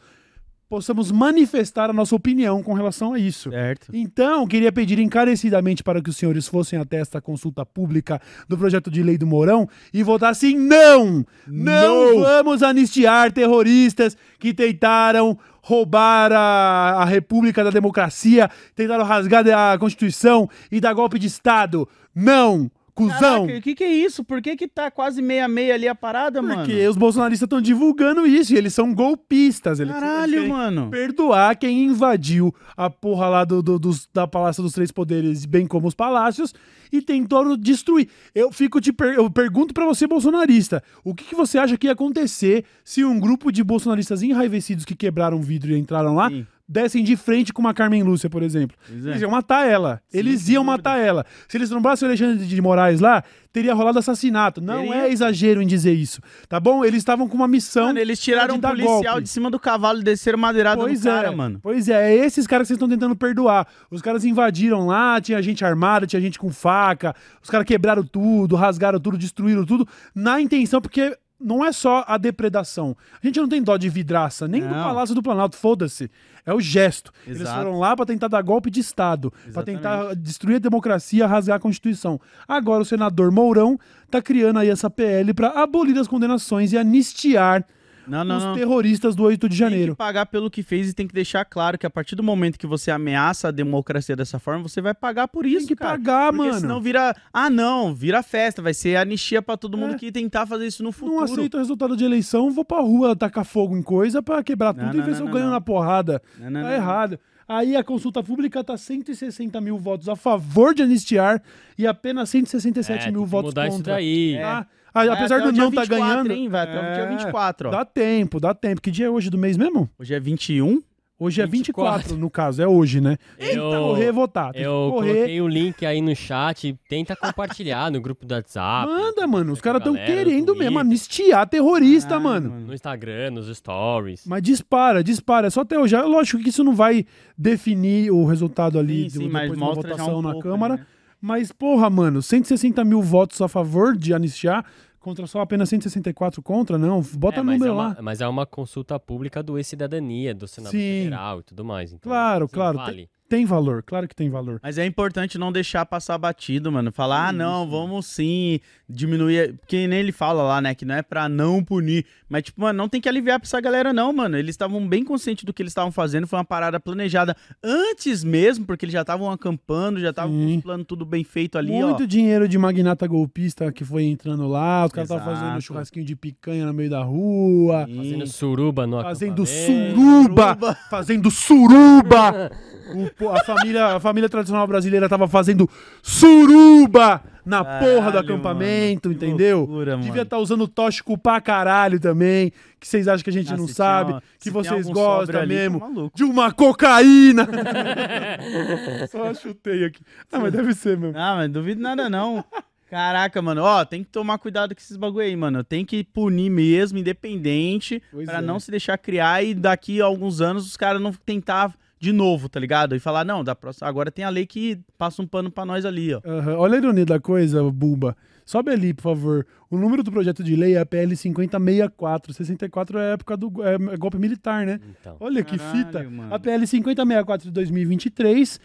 possamos 0.72 1.12
manifestar 1.12 1.90
a 1.90 1.92
nossa 1.92 2.16
opinião 2.16 2.62
com 2.62 2.72
relação 2.72 3.12
a 3.12 3.18
isso. 3.18 3.50
Certo. 3.50 3.88
Então, 3.92 4.46
queria 4.46 4.72
pedir 4.72 4.98
encarecidamente 4.98 5.82
para 5.82 6.00
que 6.00 6.08
os 6.08 6.16
senhores 6.16 6.48
fossem 6.48 6.78
até 6.78 6.96
esta 6.96 7.20
consulta 7.20 7.66
pública 7.66 8.18
do 8.48 8.56
projeto 8.56 8.90
de 8.90 9.02
lei 9.02 9.18
do 9.18 9.26
Mourão 9.26 9.68
e 9.92 10.02
votassem 10.02 10.58
não! 10.58 11.26
Não, 11.46 12.14
Não! 12.14 12.20
vamos 12.20 12.62
anistiar 12.62 13.30
terroristas 13.32 14.16
que 14.38 14.54
tentaram 14.54 15.38
roubar 15.62 16.32
a, 16.32 17.02
a 17.02 17.04
República 17.04 17.62
da 17.62 17.68
Democracia, 17.68 18.48
tentaram 18.74 19.04
rasgar 19.04 19.46
a 19.46 19.76
Constituição 19.76 20.48
e 20.70 20.80
dar 20.80 20.94
golpe 20.94 21.18
de 21.18 21.26
Estado. 21.26 21.86
Não! 22.14 22.70
Cusão! 22.94 23.46
O 23.46 23.60
que 23.62 23.74
que 23.74 23.82
é 23.84 23.92
isso? 23.92 24.22
Por 24.22 24.42
que 24.42 24.54
que 24.54 24.68
tá 24.68 24.90
quase 24.90 25.22
meia-meia 25.22 25.74
ali 25.74 25.88
a 25.88 25.94
parada, 25.94 26.42
mano? 26.42 26.56
Porque 26.56 26.86
os 26.86 26.96
bolsonaristas 26.96 27.46
estão 27.46 27.60
divulgando 27.60 28.26
isso 28.26 28.52
e 28.52 28.56
eles 28.58 28.74
são 28.74 28.92
golpistas. 28.94 29.80
Eles, 29.80 29.94
Caralho, 29.94 30.48
mano. 30.48 30.90
perdoar 30.90 31.56
quem 31.56 31.84
invadiu 31.84 32.54
a 32.76 32.90
porra 32.90 33.28
lá 33.28 33.44
do, 33.44 33.62
do- 33.62 33.78
dos- 33.78 34.08
da 34.12 34.26
Palácio 34.26 34.62
dos 34.62 34.72
Três 34.74 34.90
Poderes, 34.92 35.46
bem 35.46 35.66
como 35.66 35.88
os 35.88 35.94
palácios, 35.94 36.52
e 36.92 37.00
tentou 37.00 37.56
destruir. 37.56 38.08
Eu 38.34 38.52
fico 38.52 38.78
te 38.80 38.92
per- 38.92 39.14
eu 39.14 39.30
pergunto 39.30 39.72
pra 39.72 39.86
você, 39.86 40.06
bolsonarista, 40.06 40.82
o 41.02 41.14
que, 41.14 41.24
que 41.24 41.34
você 41.34 41.56
acha 41.58 41.78
que 41.78 41.86
ia 41.86 41.92
acontecer 41.94 42.64
se 42.84 43.02
um 43.04 43.18
grupo 43.18 43.50
de 43.50 43.64
bolsonaristas 43.64 44.22
enraivecidos 44.22 44.84
que 44.84 44.94
quebraram 44.94 45.40
vidro 45.40 45.72
e 45.72 45.78
entraram 45.78 46.14
lá 46.14 46.28
Sim. 46.28 46.46
Dessem 46.72 47.04
de 47.04 47.16
frente 47.16 47.52
com 47.52 47.60
uma 47.60 47.74
Carmen 47.74 48.02
Lúcia, 48.02 48.30
por 48.30 48.42
exemplo? 48.42 48.76
Pois 48.88 49.06
é. 49.06 49.10
Eles 49.10 49.22
iam 49.22 49.30
matar 49.30 49.68
ela. 49.68 50.00
eles 50.12 50.40
sem 50.40 50.54
iam 50.54 50.64
matar 50.64 50.98
ela. 50.98 51.26
Se 51.46 51.58
eles 51.58 51.68
trombassem 51.68 52.06
o 52.06 52.10
Alexandre 52.10 52.46
de 52.46 52.60
Moraes 52.62 52.98
lá, 52.98 53.22
teria 53.52 53.74
rolado 53.74 53.98
assassinato. 53.98 54.60
Não 54.60 54.86
Teria. 54.86 55.02
é 55.02 55.12
exagero 55.12 55.60
em 55.60 55.66
dizer 55.66 55.92
isso, 55.92 56.20
tá 56.48 56.58
bom? 56.58 56.84
Eles 56.84 56.98
estavam 56.98 57.28
com 57.28 57.36
uma 57.36 57.46
missão. 57.46 57.88
Mano, 57.88 57.98
eles 57.98 58.18
tiraram 58.18 58.58
de 58.58 58.66
um 58.66 58.68
policial 58.70 59.02
golpe. 59.02 59.22
de 59.22 59.28
cima 59.28 59.50
do 59.50 59.60
cavalo 59.60 60.00
e 60.00 60.02
desceram 60.02 60.38
madeirada 60.38 60.80
Pois 60.80 61.04
no 61.04 61.10
cara, 61.10 61.28
é, 61.28 61.34
mano. 61.34 61.60
Pois 61.62 61.88
é, 61.88 62.16
é 62.16 62.24
esses 62.24 62.46
caras 62.46 62.64
que 62.64 62.68
vocês 62.68 62.76
estão 62.76 62.88
tentando 62.88 63.14
perdoar. 63.14 63.66
Os 63.90 64.00
caras 64.00 64.24
invadiram 64.24 64.86
lá, 64.86 65.20
tinha 65.20 65.40
gente 65.42 65.64
armada, 65.64 66.06
tinha 66.06 66.20
gente 66.22 66.38
com 66.38 66.50
faca, 66.50 67.14
os 67.42 67.50
caras 67.50 67.66
quebraram 67.66 68.02
tudo, 68.02 68.56
rasgaram 68.56 68.98
tudo, 68.98 69.18
destruíram 69.18 69.66
tudo, 69.66 69.86
na 70.14 70.40
intenção, 70.40 70.80
porque 70.80 71.14
não 71.42 71.64
é 71.64 71.72
só 71.72 72.04
a 72.06 72.16
depredação. 72.18 72.96
A 73.22 73.26
gente 73.26 73.38
não 73.40 73.48
tem 73.48 73.62
dó 73.62 73.76
de 73.76 73.88
vidraça, 73.88 74.46
nem 74.48 74.60
do 74.62 74.68
Não. 74.68 74.84
Palácio 74.84 75.14
do 75.14 75.22
Planalto, 75.22 75.56
foda-se. 75.56 76.10
É 76.44 76.52
o 76.52 76.60
gesto. 76.60 77.12
Eles 77.26 77.40
Exato. 77.42 77.58
foram 77.62 77.78
lá 77.78 77.94
pra 77.96 78.04
tentar 78.04 78.28
dar 78.28 78.42
golpe 78.42 78.70
de 78.70 78.80
Estado, 78.80 79.32
Exatamente. 79.46 79.76
tentar 79.78 80.14
destruir 80.14 80.56
a 80.56 80.58
democracia, 80.58 81.26
rasgar 81.26 81.56
a 81.56 81.60
Constituição. 81.60 82.20
Agora 82.48 82.82
o 82.82 82.84
senador 82.84 83.30
Mourão 83.30 83.78
tá 84.10 84.20
criando 84.20 84.58
aí 84.58 84.68
essa 84.68 84.90
PL 84.90 85.32
pra 85.34 85.48
abolir 85.62 85.96
as 85.98 86.08
condenações 86.08 86.72
e 86.72 86.78
anistiar 86.78 87.64
Não, 88.06 88.24
não, 88.24 88.36
os 88.38 88.44
não. 88.44 88.54
terroristas 88.54 89.14
do 89.14 89.22
8 89.22 89.48
de 89.48 89.56
Tem 89.56 89.58
janeiro. 89.68 89.92
que 89.92 89.98
pagar 89.98 90.26
pelo 90.26 90.50
que 90.50 90.62
fez 90.62 90.88
e 90.88 90.92
tem 90.94 91.06
que 91.06 91.14
deixar 91.14 91.44
claro 91.44 91.78
que 91.78 91.86
a 91.86 91.90
partir 91.90 92.16
do 92.16 92.22
momento 92.22 92.58
que 92.58 92.66
você 92.66 92.90
ameaça 92.90 93.48
a 93.48 93.50
democracia 93.50 94.16
dessa 94.16 94.38
forma, 94.38 94.62
você 94.68 94.80
vai 94.80 94.92
pagar 94.94 95.28
por 95.28 95.46
isso, 95.46 95.60
Tem 95.60 95.68
que 95.68 95.76
cara. 95.76 95.92
pagar, 95.92 96.32
Porque 96.32 96.48
mano. 96.48 96.60
senão 96.60 96.80
vira... 96.80 97.14
Ah, 97.32 97.48
não, 97.48 97.94
vira 97.94 98.22
festa, 98.22 98.60
vai 98.60 98.74
ser 98.74 98.96
anistia 98.96 99.40
pra 99.40 99.56
todo 99.56 99.76
mundo 99.78 99.94
É. 99.94 99.98
que 99.98 100.10
tentar 100.10 100.46
fazer 100.46 100.66
isso 100.66 100.82
no 100.82 100.90
futuro. 100.92 101.16
não 101.18 101.22
aceito 101.24 101.54
o 101.54 101.58
resultado 101.58 101.96
de 101.96 102.04
eleição, 102.04 102.50
vou 102.50 102.64
pra 102.64 102.80
rua 102.80 103.14
tacar 103.14 103.44
fogo 103.44 103.76
em 103.76 103.82
coisa 103.82 104.22
pra 104.22 104.42
quebrar 104.42 104.74
tudo 104.74 104.86
não, 104.86 104.94
e 104.94 105.02
ver 105.02 105.14
se 105.14 105.20
eu 105.20 105.26
não, 105.26 105.32
ganho 105.32 105.44
não. 105.46 105.52
na 105.52 105.60
porrada. 105.60 106.20
Não, 106.38 106.50
não, 106.50 106.62
tá 106.62 106.68
não, 106.68 106.74
errado. 106.74 107.18
Aí 107.48 107.76
a 107.76 107.84
consulta 107.84 108.22
pública 108.22 108.64
tá 108.64 108.76
160 108.78 109.60
mil 109.60 109.76
votos 109.76 110.08
a 110.08 110.16
favor 110.16 110.74
de 110.74 110.82
anistiar 110.82 111.42
e 111.76 111.86
apenas 111.86 112.30
167 112.30 113.08
É, 113.08 113.10
mil 113.10 113.20
tem 113.20 113.24
que 113.24 113.30
votos 113.30 113.50
mudar 113.50 113.66
isso 113.68 113.76
contra. 113.78 113.94
daí. 113.94 114.38
Tá? 114.40 114.66
Ah, 114.94 115.06
Vai 115.06 115.08
apesar 115.08 115.38
do 115.40 115.52
não 115.52 115.70
tá 115.70 115.82
24, 115.82 115.88
ganhando. 115.88 116.32
Hein? 116.32 116.48
Vai 116.48 116.62
até 116.62 116.78
o 116.78 116.94
dia 116.94 117.02
É, 117.04 117.08
24, 117.16 117.68
ó. 117.68 117.70
Dá 117.70 117.84
tempo, 117.84 118.38
dá 118.40 118.54
tempo. 118.54 118.80
Que 118.80 118.90
dia 118.90 119.06
é 119.06 119.10
hoje 119.10 119.30
do 119.30 119.38
mês 119.38 119.56
mesmo? 119.56 119.88
Hoje 119.98 120.14
é 120.14 120.20
21. 120.20 120.82
Hoje 121.18 121.40
é 121.40 121.46
24, 121.46 121.98
24. 121.98 122.16
no 122.20 122.28
caso, 122.28 122.60
é 122.60 122.66
hoje, 122.66 123.00
né? 123.00 123.16
Que 123.38 123.56
Eu- 123.56 123.70
correr 123.70 124.08
e 124.08 124.10
votar. 124.12 124.52
Tem 124.52 124.62
Eu 124.62 124.90
correr. 124.92 125.12
coloquei 125.14 125.40
o 125.40 125.46
link 125.46 125.86
aí 125.86 126.00
no 126.02 126.16
chat, 126.16 126.76
tenta 126.88 127.14
compartilhar 127.14 127.92
no 127.92 128.00
grupo 128.00 128.26
do 128.26 128.34
WhatsApp. 128.34 128.90
Manda, 128.90 129.24
mano. 129.28 129.52
Os 129.52 129.60
caras 129.60 129.78
estão 129.80 129.94
querendo 129.94 130.56
mesmo 130.56 130.80
anistiar 130.80 131.48
terrorista, 131.48 132.16
Ah, 132.16 132.20
mano. 132.20 132.50
No 132.66 132.74
Instagram, 132.74 133.30
nos 133.30 133.56
stories. 133.56 134.24
Mas 134.26 134.42
dispara, 134.42 135.04
dispara. 135.04 135.46
É 135.46 135.50
só 135.50 135.60
até 135.60 135.78
hoje. 135.78 135.96
Lógico 135.96 136.42
que 136.42 136.48
isso 136.48 136.64
não 136.64 136.74
vai 136.74 137.06
definir 137.38 138.10
o 138.10 138.24
resultado 138.24 138.76
ali 138.78 139.08
Sim, 139.08 139.18
do- 139.18 139.24
sim, 139.24 139.30
mas 139.30 139.42
depois 139.42 139.58
de 139.58 139.64
uma 139.64 139.66
mostra 139.74 139.90
já 139.90 139.96
votação 139.96 140.18
um 140.18 140.22
na 140.22 140.32
pouco, 140.32 140.48
Câmara. 140.48 140.76
né? 140.76 140.86
Mas, 141.24 141.52
porra, 141.52 141.88
mano, 141.88 142.20
160 142.20 142.84
mil 142.84 143.00
votos 143.00 143.40
a 143.40 143.46
favor 143.46 143.96
de 143.96 144.12
anistiar 144.12 144.64
contra 144.98 145.24
só 145.26 145.40
apenas 145.40 145.68
164 145.68 146.42
contra, 146.42 146.76
não. 146.76 147.00
Bota 147.00 147.38
É, 147.38 147.40
o 147.42 147.44
mas, 147.44 147.54
é 147.54 147.58
número 147.58 147.74
uma, 147.74 147.88
lá. 147.88 147.96
mas 148.02 148.20
é 148.20 148.26
uma 148.26 148.44
consulta 148.44 148.98
pública 148.98 149.40
do 149.42 149.56
E-Cidadania, 149.58 150.34
do 150.34 150.48
Senado 150.48 150.72
Sim. 150.72 150.78
Federal 151.04 151.38
e 151.40 151.42
tudo 151.44 151.64
mais. 151.64 151.92
Então, 151.92 152.10
Claro, 152.10 152.44
assim, 152.46 152.54
claro. 152.54 152.78
Vale. 152.78 152.96
Tem 152.96 153.08
valor, 153.46 153.82
claro 153.82 154.06
que 154.06 154.14
tem 154.14 154.28
valor. 154.30 154.60
Mas 154.62 154.78
é 154.78 154.84
importante 154.84 155.38
não 155.38 155.50
deixar 155.50 155.86
passar 155.86 156.18
batido, 156.18 156.70
mano. 156.70 156.92
Falar, 156.92 157.28
ah, 157.28 157.32
não, 157.32 157.68
vamos 157.68 158.06
sim 158.06 158.60
diminuir. 158.88 159.54
Porque 159.54 159.86
nem 159.86 160.00
ele 160.00 160.12
fala 160.12 160.42
lá, 160.42 160.60
né? 160.60 160.74
Que 160.74 160.84
não 160.84 160.94
é 160.94 161.02
pra 161.02 161.28
não 161.28 161.64
punir. 161.64 162.04
Mas, 162.28 162.44
tipo, 162.44 162.60
mano, 162.60 162.76
não 162.76 162.88
tem 162.88 163.00
que 163.00 163.08
aliviar 163.08 163.40
pra 163.40 163.46
essa 163.46 163.60
galera, 163.60 163.92
não, 163.92 164.12
mano. 164.12 164.36
Eles 164.36 164.50
estavam 164.54 164.86
bem 164.86 165.04
conscientes 165.04 165.44
do 165.44 165.52
que 165.52 165.62
eles 165.62 165.70
estavam 165.70 165.90
fazendo. 165.90 166.26
Foi 166.26 166.38
uma 166.38 166.44
parada 166.44 166.78
planejada 166.78 167.36
antes 167.62 168.22
mesmo, 168.22 168.64
porque 168.66 168.84
eles 168.84 168.92
já 168.92 169.00
estavam 169.02 169.30
acampando, 169.30 170.00
já 170.00 170.10
estavam 170.10 170.34
com 170.34 170.56
os 170.56 170.62
planos 170.62 170.86
tudo 170.86 171.04
bem 171.04 171.24
feito 171.24 171.56
ali, 171.56 171.70
Muito 171.70 172.02
ó. 172.02 172.06
dinheiro 172.06 172.46
de 172.48 172.58
magnata 172.58 173.06
golpista 173.06 173.70
que 173.72 173.84
foi 173.84 174.04
entrando 174.04 174.46
lá, 174.46 174.84
os 174.84 174.92
caras 174.92 175.10
estavam 175.10 175.34
fazendo 175.34 175.60
churrasquinho 175.60 176.04
de 176.04 176.16
picanha 176.16 176.66
no 176.66 176.72
meio 176.72 176.90
da 176.90 177.02
rua, 177.02 177.86
Sim. 177.86 177.96
Fazendo 177.96 178.26
suruba 178.26 178.86
no 178.86 179.02
fazendo 179.02 179.46
suruba, 179.46 180.76
fazendo 180.90 181.30
suruba. 181.30 182.50
O 182.94 183.08
a, 183.30 183.44
família, 183.44 183.86
a 183.96 184.00
família 184.00 184.28
tradicional 184.28 184.66
brasileira 184.66 185.08
tava 185.08 185.26
fazendo 185.28 185.68
suruba 186.02 187.22
na 187.44 187.64
porra 187.64 188.10
do 188.12 188.12
Caralho, 188.12 188.18
acampamento, 188.20 189.08
mano. 189.08 189.16
Entendeu? 189.16 189.58
loucura, 189.60 189.96
Devia 189.96 190.22
estar 190.22 190.38
usando 190.38 190.68
tóxico 190.68 191.18
pra 191.18 191.40
caralho 191.40 191.98
também, 191.98 192.52
que 192.78 192.86
vocês 192.86 193.08
acham 193.08 193.24
que 193.24 193.30
a 193.30 193.32
gente 193.32 193.52
Ah, 193.52 193.56
não 193.56 193.66
sabe, 193.66 194.16
que 194.38 194.48
vocês 194.50 194.88
gostam 194.88 195.40
ali, 195.40 195.54
mesmo. 195.54 195.80
tá 195.80 195.88
maluco. 195.88 196.16
De 196.16 196.24
uma 196.24 196.52
cocaína! 196.52 197.48
Só 199.10 199.34
chutei 199.34 199.84
aqui. 199.84 200.00
Ah, 200.30 200.38
mas 200.38 200.52
deve 200.52 200.72
ser 200.74 200.96
mesmo. 200.96 201.18
Ah, 201.18 201.34
mas 201.36 201.50
duvido 201.50 201.80
nada 201.80 202.08
não. 202.08 202.44
Caraca, 202.88 203.40
mano, 203.40 203.62
ó, 203.62 203.84
tem 203.86 204.04
que 204.04 204.10
tomar 204.10 204.36
cuidado 204.38 204.74
com 204.74 204.80
esses 204.80 204.98
bagulho 204.98 205.24
aí, 205.24 205.34
mano. 205.34 205.64
Tem 205.64 205.82
que 205.84 206.04
punir 206.04 206.50
mesmo, 206.50 206.98
independente, 206.98 208.02
pra 208.26 208.38
é. 208.38 208.42
não 208.42 208.60
se 208.60 208.70
deixar 208.70 208.98
criar 208.98 209.42
e 209.42 209.54
daqui 209.54 210.00
a 210.00 210.04
alguns 210.04 210.42
anos 210.42 210.66
os 210.66 210.76
caras 210.76 211.00
não 211.00 211.10
tentar 211.10 211.74
de 212.02 212.10
novo, 212.12 212.48
tá 212.48 212.58
ligado? 212.58 212.96
E 212.96 212.98
falar, 212.98 213.24
não, 213.24 213.44
da 213.44 213.54
próxima, 213.54 213.88
agora 213.88 214.10
tem 214.10 214.24
a 214.24 214.28
lei 214.28 214.44
que 214.44 214.80
passa 214.98 215.22
um 215.22 215.26
pano 215.26 215.52
pra 215.52 215.64
nós 215.64 215.84
ali, 215.84 216.12
ó. 216.12 216.20
Aham. 216.24 216.56
Olha 216.56 216.74
a 216.74 216.78
ironia 216.78 217.06
da 217.06 217.20
coisa, 217.20 217.62
Buba. 217.70 218.16
Sobe 218.44 218.72
ali, 218.72 218.92
por 218.92 219.02
favor. 219.02 219.46
O 219.70 219.78
número 219.78 220.02
do 220.02 220.10
projeto 220.10 220.42
de 220.42 220.56
lei 220.56 220.74
é 220.74 220.80
a 220.80 220.84
PL 220.84 221.14
5064. 221.14 222.32
64 222.32 222.98
é 222.98 223.02
a 223.02 223.12
época 223.12 223.36
do 223.36 223.52
é, 223.62 223.74
é 223.74 223.96
golpe 223.96 224.18
militar, 224.18 224.66
né? 224.66 224.80
Então. 225.00 225.16
Olha 225.20 225.44
que 225.44 225.56
Caralho, 225.56 225.78
fita. 225.78 226.02
mano. 226.10 226.34
A 226.34 226.40
PL 226.40 226.66
5064 226.66 227.46
de 227.46 227.52
2023 227.52 228.60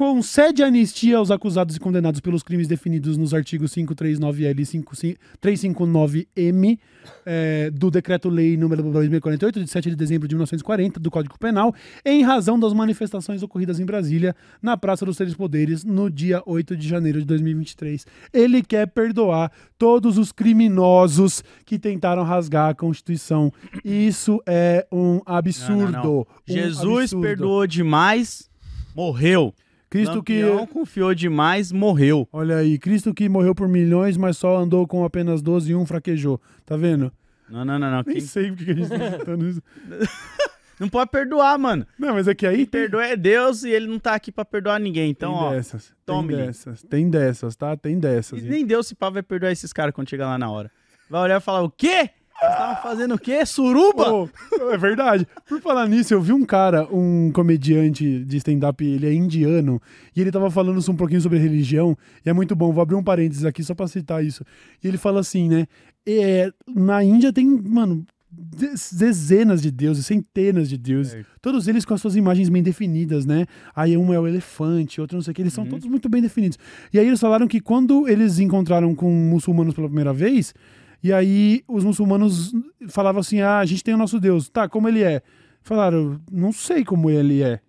concede 0.00 0.62
anistia 0.62 1.18
aos 1.18 1.30
acusados 1.30 1.76
e 1.76 1.78
condenados 1.78 2.20
pelos 2.20 2.42
crimes 2.42 2.66
definidos 2.66 3.18
nos 3.18 3.34
artigos 3.34 3.74
539L 3.74 4.58
e 5.04 5.18
359M 5.46 6.78
é, 7.26 7.70
do 7.70 7.90
Decreto-Lei 7.90 8.56
número 8.56 8.82
2048, 8.82 9.62
de 9.62 9.70
7 9.70 9.90
de 9.90 9.96
dezembro 9.96 10.26
de 10.26 10.34
1940, 10.34 10.98
do 10.98 11.10
Código 11.10 11.38
Penal, 11.38 11.74
em 12.02 12.22
razão 12.22 12.58
das 12.58 12.72
manifestações 12.72 13.42
ocorridas 13.42 13.78
em 13.78 13.84
Brasília, 13.84 14.34
na 14.62 14.74
Praça 14.74 15.04
dos 15.04 15.18
Três 15.18 15.34
Poderes, 15.34 15.84
no 15.84 16.10
dia 16.10 16.42
8 16.46 16.78
de 16.78 16.88
janeiro 16.88 17.18
de 17.18 17.26
2023. 17.26 18.06
Ele 18.32 18.62
quer 18.62 18.86
perdoar 18.86 19.52
todos 19.78 20.16
os 20.16 20.32
criminosos 20.32 21.44
que 21.66 21.78
tentaram 21.78 22.22
rasgar 22.24 22.70
a 22.70 22.74
Constituição. 22.74 23.52
Isso 23.84 24.42
é 24.46 24.86
um 24.90 25.20
absurdo. 25.26 25.92
Não, 25.92 26.02
não, 26.02 26.02
não. 26.02 26.20
Um 26.20 26.26
Jesus 26.54 27.02
absurdo. 27.02 27.22
perdoou 27.22 27.66
demais, 27.66 28.48
morreu. 28.96 29.52
Cristo 29.90 30.22
que. 30.22 30.42
Lampião 30.42 30.66
confiou 30.66 31.12
demais, 31.14 31.72
morreu. 31.72 32.26
Olha 32.32 32.56
aí, 32.56 32.78
Cristo 32.78 33.12
que 33.12 33.28
morreu 33.28 33.54
por 33.54 33.68
milhões, 33.68 34.16
mas 34.16 34.36
só 34.36 34.56
andou 34.56 34.86
com 34.86 35.04
apenas 35.04 35.42
12 35.42 35.72
e 35.72 35.74
um 35.74 35.84
fraquejou. 35.84 36.40
Tá 36.64 36.76
vendo? 36.76 37.12
Não, 37.48 37.64
não, 37.64 37.78
não, 37.78 37.90
não. 37.90 38.02
Nem 38.06 38.16
Quem- 38.16 38.20
sei 38.20 38.48
porque 38.52 38.64
que 38.64 38.70
a 38.70 38.74
gente 38.74 38.88
tá 38.88 39.18
citando 39.18 39.48
isso. 39.48 39.60
Não 40.80 40.88
pode 40.88 41.10
perdoar, 41.10 41.58
mano. 41.58 41.86
Não, 41.98 42.14
mas 42.14 42.26
é 42.26 42.34
que 42.34 42.46
aí 42.46 42.56
Quem 42.56 42.64
tem, 42.66 42.80
perdoa 42.80 43.04
é 43.04 43.14
Deus 43.14 43.64
e 43.64 43.68
ele 43.68 43.86
não 43.86 43.98
tá 43.98 44.14
aqui 44.14 44.32
pra 44.32 44.46
perdoar 44.46 44.80
ninguém. 44.80 45.10
Então, 45.10 45.30
tem 45.30 45.42
ó. 45.42 45.50
dessas. 45.50 45.84
Tem 45.88 45.94
tome. 46.06 46.34
dessas. 46.34 46.82
Tem 46.82 47.10
dessas, 47.10 47.54
tá? 47.54 47.76
Tem 47.76 47.98
dessas. 47.98 48.42
E 48.42 48.48
nem 48.48 48.64
Deus 48.64 48.86
se 48.86 48.94
pá 48.94 49.10
vai 49.10 49.22
perdoar 49.22 49.52
esses 49.52 49.74
caras 49.74 49.94
quando 49.94 50.08
chegar 50.08 50.24
lá 50.26 50.38
na 50.38 50.50
hora. 50.50 50.70
Vai 51.10 51.20
olhar 51.20 51.36
e 51.38 51.44
falar: 51.44 51.60
o 51.62 51.70
quê? 51.70 52.08
Vocês 52.40 52.52
estavam 52.52 52.82
fazendo 52.82 53.14
o 53.14 53.18
quê? 53.18 53.44
Suruba? 53.44 54.04
Pô, 54.04 54.28
é 54.72 54.78
verdade. 54.78 55.26
Por 55.48 55.60
falar 55.60 55.86
nisso, 55.86 56.14
eu 56.14 56.20
vi 56.22 56.32
um 56.32 56.44
cara, 56.44 56.88
um 56.90 57.30
comediante 57.32 58.24
de 58.24 58.36
stand-up, 58.38 58.82
ele 58.84 59.06
é 59.06 59.12
indiano, 59.12 59.80
e 60.16 60.20
ele 60.20 60.30
tava 60.32 60.50
falando 60.50 60.80
um 60.90 60.96
pouquinho 60.96 61.20
sobre 61.20 61.38
religião, 61.38 61.96
e 62.24 62.30
é 62.30 62.32
muito 62.32 62.56
bom, 62.56 62.72
vou 62.72 62.80
abrir 62.82 62.94
um 62.96 63.02
parênteses 63.02 63.44
aqui 63.44 63.62
só 63.62 63.74
pra 63.74 63.86
citar 63.86 64.24
isso. 64.24 64.42
E 64.82 64.88
ele 64.88 64.96
fala 64.96 65.20
assim, 65.20 65.48
né? 65.48 65.66
é, 66.08 66.50
na 66.66 67.04
Índia 67.04 67.30
tem, 67.30 67.46
mano, 67.46 68.04
de- 68.32 68.70
dezenas 68.96 69.60
de 69.60 69.70
deuses, 69.70 70.06
centenas 70.06 70.66
de 70.68 70.78
deuses, 70.78 71.12
Certo. 71.12 71.26
todos 71.42 71.68
eles 71.68 71.84
com 71.84 71.92
as 71.92 72.00
suas 72.00 72.16
imagens 72.16 72.48
bem 72.48 72.62
definidas, 72.62 73.26
né? 73.26 73.44
Aí 73.76 73.96
um 73.98 74.12
é 74.14 74.18
o 74.18 74.26
elefante, 74.26 74.98
outro 75.00 75.16
não 75.18 75.22
sei 75.22 75.32
o 75.32 75.34
que, 75.34 75.42
eles 75.42 75.52
são 75.52 75.66
todos 75.66 75.86
muito 75.86 76.08
bem 76.08 76.22
definidos. 76.22 76.58
E 76.92 76.98
aí 76.98 77.06
eles 77.06 77.20
falaram 77.20 77.46
que 77.46 77.60
quando 77.60 78.08
eles 78.08 78.38
encontraram 78.38 78.94
com 78.94 79.10
muçulmanos 79.12 79.74
pela 79.74 79.88
primeira 79.88 80.12
vez, 80.12 80.54
e 81.02 81.12
aí 81.12 81.62
os 81.68 81.84
muçulmanos 81.84 82.52
falavam 82.88 83.20
assim: 83.20 83.40
ah, 83.40 83.58
a 83.58 83.64
gente 83.64 83.82
tem 83.84 83.94
o 83.94 83.98
nosso 83.98 84.18
Deus. 84.20 84.48
Tá, 84.48 84.68
como 84.68 84.88
ele 84.88 85.02
é? 85.02 85.22
Falaram, 85.62 86.20
não 86.30 86.52
sei 86.52 86.84
como 86.84 87.10
ele 87.10 87.42
é. 87.42 87.60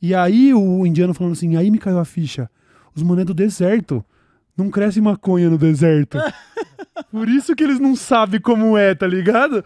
E 0.00 0.14
aí 0.14 0.52
o 0.54 0.84
indiano 0.86 1.14
falando 1.14 1.32
assim: 1.32 1.56
aí 1.56 1.70
me 1.70 1.78
caiu 1.78 1.98
a 1.98 2.04
ficha. 2.04 2.50
Os 2.94 3.02
manos 3.02 3.22
é 3.22 3.24
do 3.24 3.34
deserto. 3.34 4.04
Não 4.56 4.70
cresce 4.70 5.00
maconha 5.00 5.50
no 5.50 5.58
deserto. 5.58 6.18
Por 7.10 7.28
isso 7.28 7.56
que 7.56 7.64
eles 7.64 7.80
não 7.80 7.96
sabem 7.96 8.40
como 8.40 8.78
é, 8.78 8.94
tá 8.94 9.06
ligado? 9.06 9.64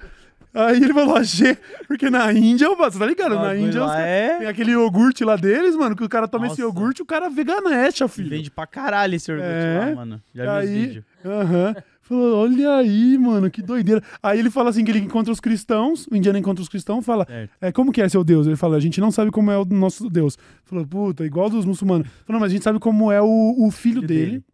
Aí 0.55 0.77
ele 0.83 0.95
falou, 0.95 1.15
achei. 1.17 1.59
Porque 1.87 2.09
na 2.09 2.33
Índia, 2.33 2.75
você 2.75 2.99
tá 2.99 3.05
ligado? 3.05 3.35
Na 3.35 3.55
Índia 3.55 3.85
os 3.85 3.93
é- 3.93 4.39
tem 4.39 4.47
aquele 4.49 4.71
iogurte 4.73 5.23
lá 5.25 5.37
deles, 5.37 5.77
mano, 5.77 5.95
que 5.95 6.03
o 6.03 6.09
cara 6.09 6.27
toma 6.27 6.47
esse 6.47 6.61
Nossa. 6.63 6.63
iogurte, 6.63 7.03
o 7.03 7.05
cara 7.07 7.29
veganecha, 7.29 8.09
filho. 8.09 8.31
Vende 8.31 8.51
pra 8.51 8.67
caralho 8.67 9.15
esse 9.15 9.31
iogurte 9.31 9.51
É. 9.53 9.85
lá, 9.91 9.95
mano. 9.95 10.23
Já 10.35 10.61
vi 10.61 10.65
os 10.65 10.71
vídeos. 10.73 11.05
aham. 11.25 11.77
Falou, 12.09 12.39
olha 12.39 12.77
aí, 12.77 13.19
mano, 13.19 13.51
que 13.51 13.61
doideira. 13.61 14.03
Aí 14.23 14.39
ele 14.39 14.49
fala 14.51 14.71
assim 14.71 14.83
que 14.83 14.91
ele 14.91 15.01
encontra 15.01 15.31
os 15.31 15.41
cristãos, 15.41 16.07
o 16.11 16.17
indiano 16.17 16.39
encontra 16.39 16.63
os 16.63 16.69
cristãos, 16.69 17.05
fala, 17.05 17.27
Certo. 17.27 17.51
é, 17.61 17.71
como 17.71 17.93
que 17.93 18.01
é 18.01 18.09
seu 18.09 18.25
Deus? 18.25 18.47
Ele 18.47 18.57
fala, 18.57 18.79
a 18.79 18.81
gente 18.81 18.99
não 18.99 19.11
sabe 19.11 19.31
como 19.31 19.51
é 19.51 19.59
o 19.59 19.65
nosso 19.67 20.09
Deus. 20.09 20.39
Falou, 20.65 20.87
puta, 20.87 21.27
igual 21.27 21.51
dos 21.51 21.67
muçulmanos. 21.67 22.09
Falou, 22.25 22.41
mas 22.41 22.51
a 22.51 22.55
gente 22.55 22.65
sabe 22.65 22.79
como 22.79 23.13
é 23.13 23.21
o, 23.21 23.27
o 23.59 23.71
filho 23.71 23.97
Filho 23.97 24.07
dele. 24.09 24.27
dele. 24.31 24.45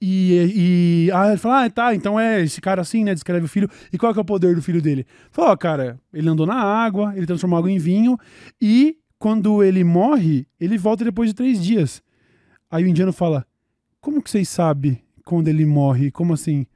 E, 0.00 1.06
e 1.06 1.10
ah, 1.12 1.28
ele 1.28 1.36
fala, 1.36 1.64
ah, 1.64 1.70
tá, 1.70 1.94
então 1.94 2.18
é 2.18 2.42
esse 2.42 2.60
cara 2.60 2.80
assim, 2.80 3.04
né? 3.04 3.12
Descreve 3.12 3.44
o 3.44 3.48
filho. 3.48 3.68
E 3.92 3.98
qual 3.98 4.12
que 4.14 4.18
é 4.18 4.22
o 4.22 4.24
poder 4.24 4.54
do 4.54 4.62
filho 4.62 4.80
dele? 4.80 5.04
Falou, 5.30 5.54
cara, 5.58 6.00
ele 6.12 6.28
andou 6.28 6.46
na 6.46 6.54
água, 6.54 7.12
ele 7.16 7.26
transformou 7.26 7.58
água 7.58 7.70
em 7.70 7.78
vinho, 7.78 8.16
e 8.62 8.96
quando 9.18 9.62
ele 9.62 9.84
morre, 9.84 10.46
ele 10.58 10.78
volta 10.78 11.04
depois 11.04 11.28
de 11.30 11.34
três 11.34 11.62
dias. 11.62 12.00
Aí 12.70 12.84
o 12.84 12.88
indiano 12.88 13.12
fala, 13.12 13.44
como 14.00 14.22
que 14.22 14.30
vocês 14.30 14.48
sabem 14.48 15.02
quando 15.28 15.48
ele 15.48 15.66
morre? 15.66 16.10
Como 16.10 16.32
assim? 16.32 16.66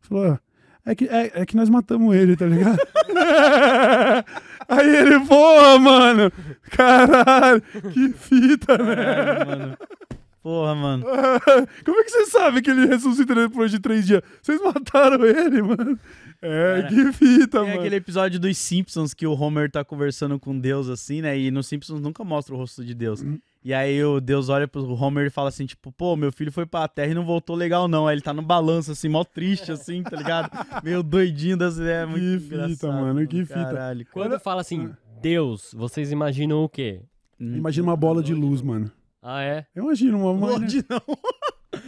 Falou, 0.00 0.24
"Ah, 0.32 0.40
é 0.86 0.94
que, 0.94 1.04
é, 1.04 1.30
é 1.42 1.46
que 1.46 1.54
nós 1.54 1.68
matamos 1.68 2.16
ele, 2.16 2.34
tá 2.36 2.46
ligado? 2.46 2.78
Aí 4.66 4.96
ele, 4.96 5.20
porra, 5.26 5.78
mano, 5.78 6.32
caralho, 6.70 7.62
que 7.92 8.08
fita, 8.12 8.78
né? 8.78 9.44
Mano. 9.44 9.76
Porra, 10.42 10.74
mano. 10.74 11.04
Como 11.84 12.00
é 12.00 12.04
que 12.04 12.10
você 12.10 12.26
sabe 12.26 12.62
que 12.62 12.70
ele 12.70 12.86
ressuscita 12.86 13.34
depois 13.34 13.70
de 13.70 13.78
três 13.78 14.06
dias? 14.06 14.22
Vocês 14.40 14.58
mataram 14.62 15.24
ele, 15.26 15.60
mano. 15.62 15.98
É, 16.40 16.82
Cara, 16.82 16.88
que 16.88 17.12
fita, 17.12 17.58
Tem 17.60 17.68
mano. 17.68 17.80
aquele 17.80 17.96
episódio 17.96 18.38
dos 18.40 18.56
Simpsons 18.56 19.12
que 19.12 19.26
o 19.26 19.32
Homer 19.32 19.70
tá 19.70 19.84
conversando 19.84 20.38
com 20.38 20.58
Deus 20.58 20.88
assim, 20.88 21.20
né? 21.20 21.38
E 21.38 21.50
nos 21.50 21.66
Simpsons 21.66 22.00
nunca 22.00 22.24
mostra 22.24 22.54
o 22.54 22.58
rosto 22.58 22.82
de 22.84 22.94
Deus. 22.94 23.20
Uhum. 23.20 23.38
E 23.64 23.74
aí 23.74 24.02
o 24.04 24.20
Deus 24.20 24.48
olha 24.48 24.68
pro 24.68 24.94
Homer 24.94 25.26
e 25.26 25.30
fala 25.30 25.48
assim, 25.48 25.66
tipo, 25.66 25.90
pô, 25.92 26.16
meu 26.16 26.30
filho 26.32 26.52
foi 26.52 26.64
pra 26.64 26.86
terra 26.88 27.10
e 27.10 27.14
não 27.14 27.24
voltou 27.24 27.56
legal 27.56 27.88
não. 27.88 28.06
Aí 28.06 28.14
ele 28.14 28.22
tá 28.22 28.32
no 28.32 28.42
balanço, 28.42 28.92
assim, 28.92 29.08
mó 29.08 29.24
triste, 29.24 29.72
assim, 29.72 30.02
tá 30.02 30.16
ligado? 30.16 30.50
Meio 30.82 31.02
doidinho 31.02 31.56
das 31.56 31.76
ideias. 31.76 32.08
Muito 32.08 32.22
Que 32.22 32.38
fita, 32.38 32.54
engraçado, 32.54 32.92
mano, 32.92 33.26
que 33.26 33.44
fita. 33.44 33.64
Caralho. 33.64 34.06
Quando 34.12 34.38
fala 34.38 34.60
assim, 34.60 34.90
Deus, 35.20 35.74
vocês 35.76 36.12
imaginam 36.12 36.62
o 36.62 36.68
quê? 36.68 37.02
Imagina 37.40 37.88
uma 37.88 37.96
bola 37.96 38.22
de 38.22 38.34
luz, 38.34 38.62
mano. 38.62 38.90
Ah, 39.22 39.42
é? 39.42 39.66
Eu 39.74 39.84
imagino 39.84 40.18
uma... 40.18 40.30
uma 40.30 40.46
Lorde 40.50 40.84
não. 40.88 41.02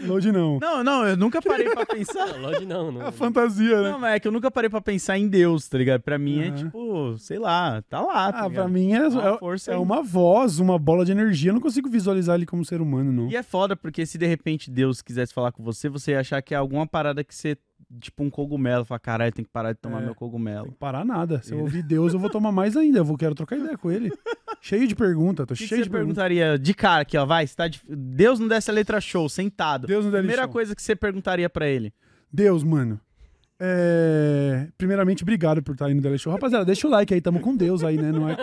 Load 0.04 0.30
não. 0.30 0.58
Não, 0.60 0.84
não, 0.84 1.06
eu 1.08 1.16
nunca 1.16 1.40
parei 1.40 1.70
pra 1.70 1.86
pensar. 1.86 2.26
Não, 2.26 2.40
Lorde 2.42 2.66
não. 2.66 2.92
não. 2.92 3.02
É 3.02 3.06
a 3.06 3.12
fantasia, 3.12 3.80
né? 3.82 3.90
Não, 3.92 3.98
mas 3.98 4.14
é 4.16 4.20
que 4.20 4.28
eu 4.28 4.32
nunca 4.32 4.50
parei 4.50 4.68
pra 4.68 4.80
pensar 4.80 5.16
em 5.18 5.26
Deus, 5.26 5.68
tá 5.68 5.78
ligado? 5.78 6.02
Pra 6.02 6.18
mim 6.18 6.40
é 6.40 6.50
tipo, 6.50 7.16
sei 7.18 7.38
lá, 7.38 7.80
tá 7.88 8.00
lá, 8.00 8.30
tá 8.32 8.44
Ah, 8.46 8.50
pra 8.50 8.68
mim 8.68 8.92
é, 8.92 9.08
Uma 9.08 9.28
é- 9.34 9.38
força 9.38 9.70
é 9.70 9.74
aí. 9.74 9.80
uma 9.80 10.02
voz, 10.02 10.58
uma 10.58 10.78
bola 10.78 11.04
de 11.04 11.12
energia. 11.12 11.50
Eu 11.50 11.54
não 11.54 11.60
consigo 11.62 11.88
visualizar 11.88 12.36
ele 12.36 12.46
como 12.46 12.64
ser 12.64 12.80
humano, 12.80 13.10
não. 13.10 13.28
E 13.30 13.36
é 13.36 13.42
foda, 13.42 13.74
porque 13.74 14.04
se 14.04 14.18
de 14.18 14.26
repente 14.26 14.70
Deus 14.70 15.00
quisesse 15.00 15.32
falar 15.32 15.50
com 15.52 15.62
você, 15.62 15.88
você 15.88 16.12
ia 16.12 16.20
achar 16.20 16.42
que 16.42 16.52
é 16.54 16.56
alguma 16.58 16.86
parada 16.86 17.24
que 17.24 17.34
você, 17.34 17.56
tipo 18.00 18.22
um 18.22 18.30
cogumelo, 18.30 18.84
fala, 18.84 18.98
caralho, 18.98 19.32
tem 19.32 19.44
que 19.44 19.50
parar 19.50 19.72
de 19.72 19.78
tomar 19.78 20.02
É. 20.02 20.04
meu 20.04 20.14
cogumelo. 20.14 20.64
Tem 20.64 20.72
que 20.72 20.78
parar 20.78 21.04
nada. 21.04 21.40
Se 21.42 21.52
eu 21.52 21.60
ouvir 21.60 21.82
Deus, 21.82 22.12
eu 22.12 22.18
vou 22.18 22.30
tomar 22.30 22.52
mais 22.52 22.76
ainda. 22.76 22.98
Eu 22.98 23.04
vou 23.04 23.16
quero 23.16 23.34
trocar 23.34 23.56
ideia 23.56 23.76
com 23.78 23.90
ele. 23.90 24.10
cheio 24.60 24.86
de 24.86 24.94
pergunta, 24.94 25.46
tô 25.46 25.54
que, 25.54 25.62
que 25.62 25.68
cheio 25.68 25.78
você 25.80 25.84
de 25.84 25.90
perguntas. 25.90 26.16
perguntaria 26.16 26.58
de 26.58 26.74
cara 26.74 27.02
aqui, 27.02 27.16
ó, 27.16 27.24
vai, 27.24 27.46
tá 27.48 27.66
de... 27.68 27.80
Deus 27.88 28.38
não 28.38 28.46
desse 28.48 28.70
a 28.70 28.74
letra 28.74 29.00
show, 29.00 29.28
sentado. 29.28 29.86
Deus 29.86 30.04
não 30.04 30.12
dá 30.12 30.18
Primeira 30.18 30.42
lição. 30.42 30.52
coisa 30.52 30.74
que 30.76 30.82
você 30.82 30.94
perguntaria 30.94 31.48
pra 31.48 31.66
ele. 31.68 31.92
Deus, 32.32 32.62
mano. 32.62 33.00
É... 33.62 34.68
Primeira 34.78 35.00
primeiramente, 35.00 35.22
obrigado 35.22 35.62
por 35.62 35.72
estar 35.72 35.86
aí 35.86 35.94
no 35.94 36.18
Show. 36.18 36.32
Rapaziada, 36.32 36.64
deixa 36.64 36.86
o 36.88 36.90
like 36.90 37.12
aí, 37.12 37.20
tamo 37.20 37.40
com 37.40 37.54
Deus 37.54 37.84
aí, 37.84 37.96
né? 37.96 38.10
Não 38.10 38.28
é, 38.28 38.36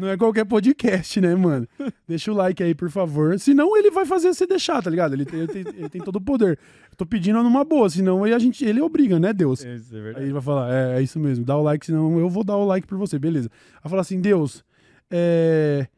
não 0.00 0.08
é 0.08 0.16
qualquer 0.16 0.44
podcast, 0.44 1.20
né, 1.20 1.34
mano? 1.34 1.66
Deixa 2.06 2.30
o 2.30 2.34
like 2.34 2.62
aí, 2.62 2.74
por 2.74 2.88
favor. 2.88 3.38
Senão 3.38 3.76
ele 3.76 3.90
vai 3.90 4.06
fazer 4.06 4.32
você 4.32 4.46
deixar, 4.46 4.80
tá 4.80 4.88
ligado? 4.88 5.14
Ele 5.14 5.24
tem, 5.24 5.40
ele 5.40 5.48
tem, 5.48 5.60
ele 5.76 5.88
tem 5.88 6.00
todo 6.00 6.16
o 6.16 6.20
poder. 6.20 6.58
Eu 6.90 6.96
tô 6.96 7.04
pedindo 7.04 7.42
numa 7.42 7.64
boa, 7.64 7.90
senão 7.90 8.22
aí 8.22 8.32
a 8.32 8.38
gente, 8.38 8.64
ele 8.64 8.80
obriga, 8.80 9.18
né, 9.18 9.32
Deus? 9.32 9.64
Isso 9.64 9.96
é 9.96 10.14
Aí 10.16 10.24
ele 10.24 10.32
vai 10.32 10.42
falar, 10.42 10.72
é, 10.72 10.98
é 10.98 11.02
isso 11.02 11.18
mesmo, 11.18 11.44
dá 11.44 11.56
o 11.56 11.62
like, 11.62 11.84
senão 11.84 12.18
eu 12.18 12.30
vou 12.30 12.44
dar 12.44 12.56
o 12.56 12.64
like 12.64 12.86
por 12.86 12.96
você, 12.96 13.18
beleza. 13.18 13.50
Vai 13.82 13.90
falar 13.90 14.02
assim, 14.02 14.20
Deus, 14.20 14.64
é, 15.10 15.88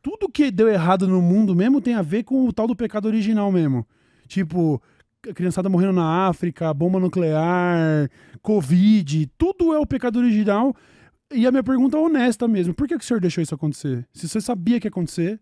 tudo 0.00 0.28
que 0.28 0.50
deu 0.50 0.68
errado 0.68 1.08
no 1.08 1.20
mundo 1.20 1.54
mesmo 1.54 1.80
tem 1.80 1.94
a 1.94 2.02
ver 2.02 2.22
com 2.22 2.46
o 2.46 2.52
tal 2.52 2.66
do 2.66 2.76
pecado 2.76 3.06
original 3.06 3.50
mesmo. 3.50 3.86
Tipo, 4.28 4.80
criançada 5.34 5.68
morrendo 5.68 5.92
na 5.92 6.26
África, 6.26 6.72
bomba 6.74 6.98
nuclear, 6.98 8.10
Covid, 8.42 9.30
tudo 9.38 9.72
é 9.72 9.78
o 9.78 9.86
pecado 9.86 10.18
original. 10.18 10.74
E 11.32 11.46
a 11.46 11.50
minha 11.50 11.62
pergunta 11.62 11.96
é 11.96 12.00
honesta 12.00 12.46
mesmo, 12.46 12.74
por 12.74 12.86
que, 12.86 12.98
que 12.98 13.04
o 13.04 13.06
senhor 13.06 13.20
deixou 13.20 13.42
isso 13.42 13.54
acontecer? 13.54 14.06
Se 14.12 14.28
você 14.28 14.40
sabia 14.40 14.78
que 14.78 14.86
ia 14.86 14.90
acontecer, 14.90 15.40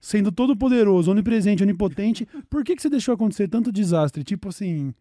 sendo 0.00 0.32
todo 0.32 0.56
poderoso, 0.56 1.10
onipresente, 1.10 1.62
onipotente, 1.62 2.26
por 2.48 2.64
que, 2.64 2.74
que 2.74 2.82
você 2.82 2.88
deixou 2.88 3.14
acontecer 3.14 3.46
tanto 3.46 3.70
desastre? 3.70 4.24
Tipo 4.24 4.48
assim, 4.48 4.94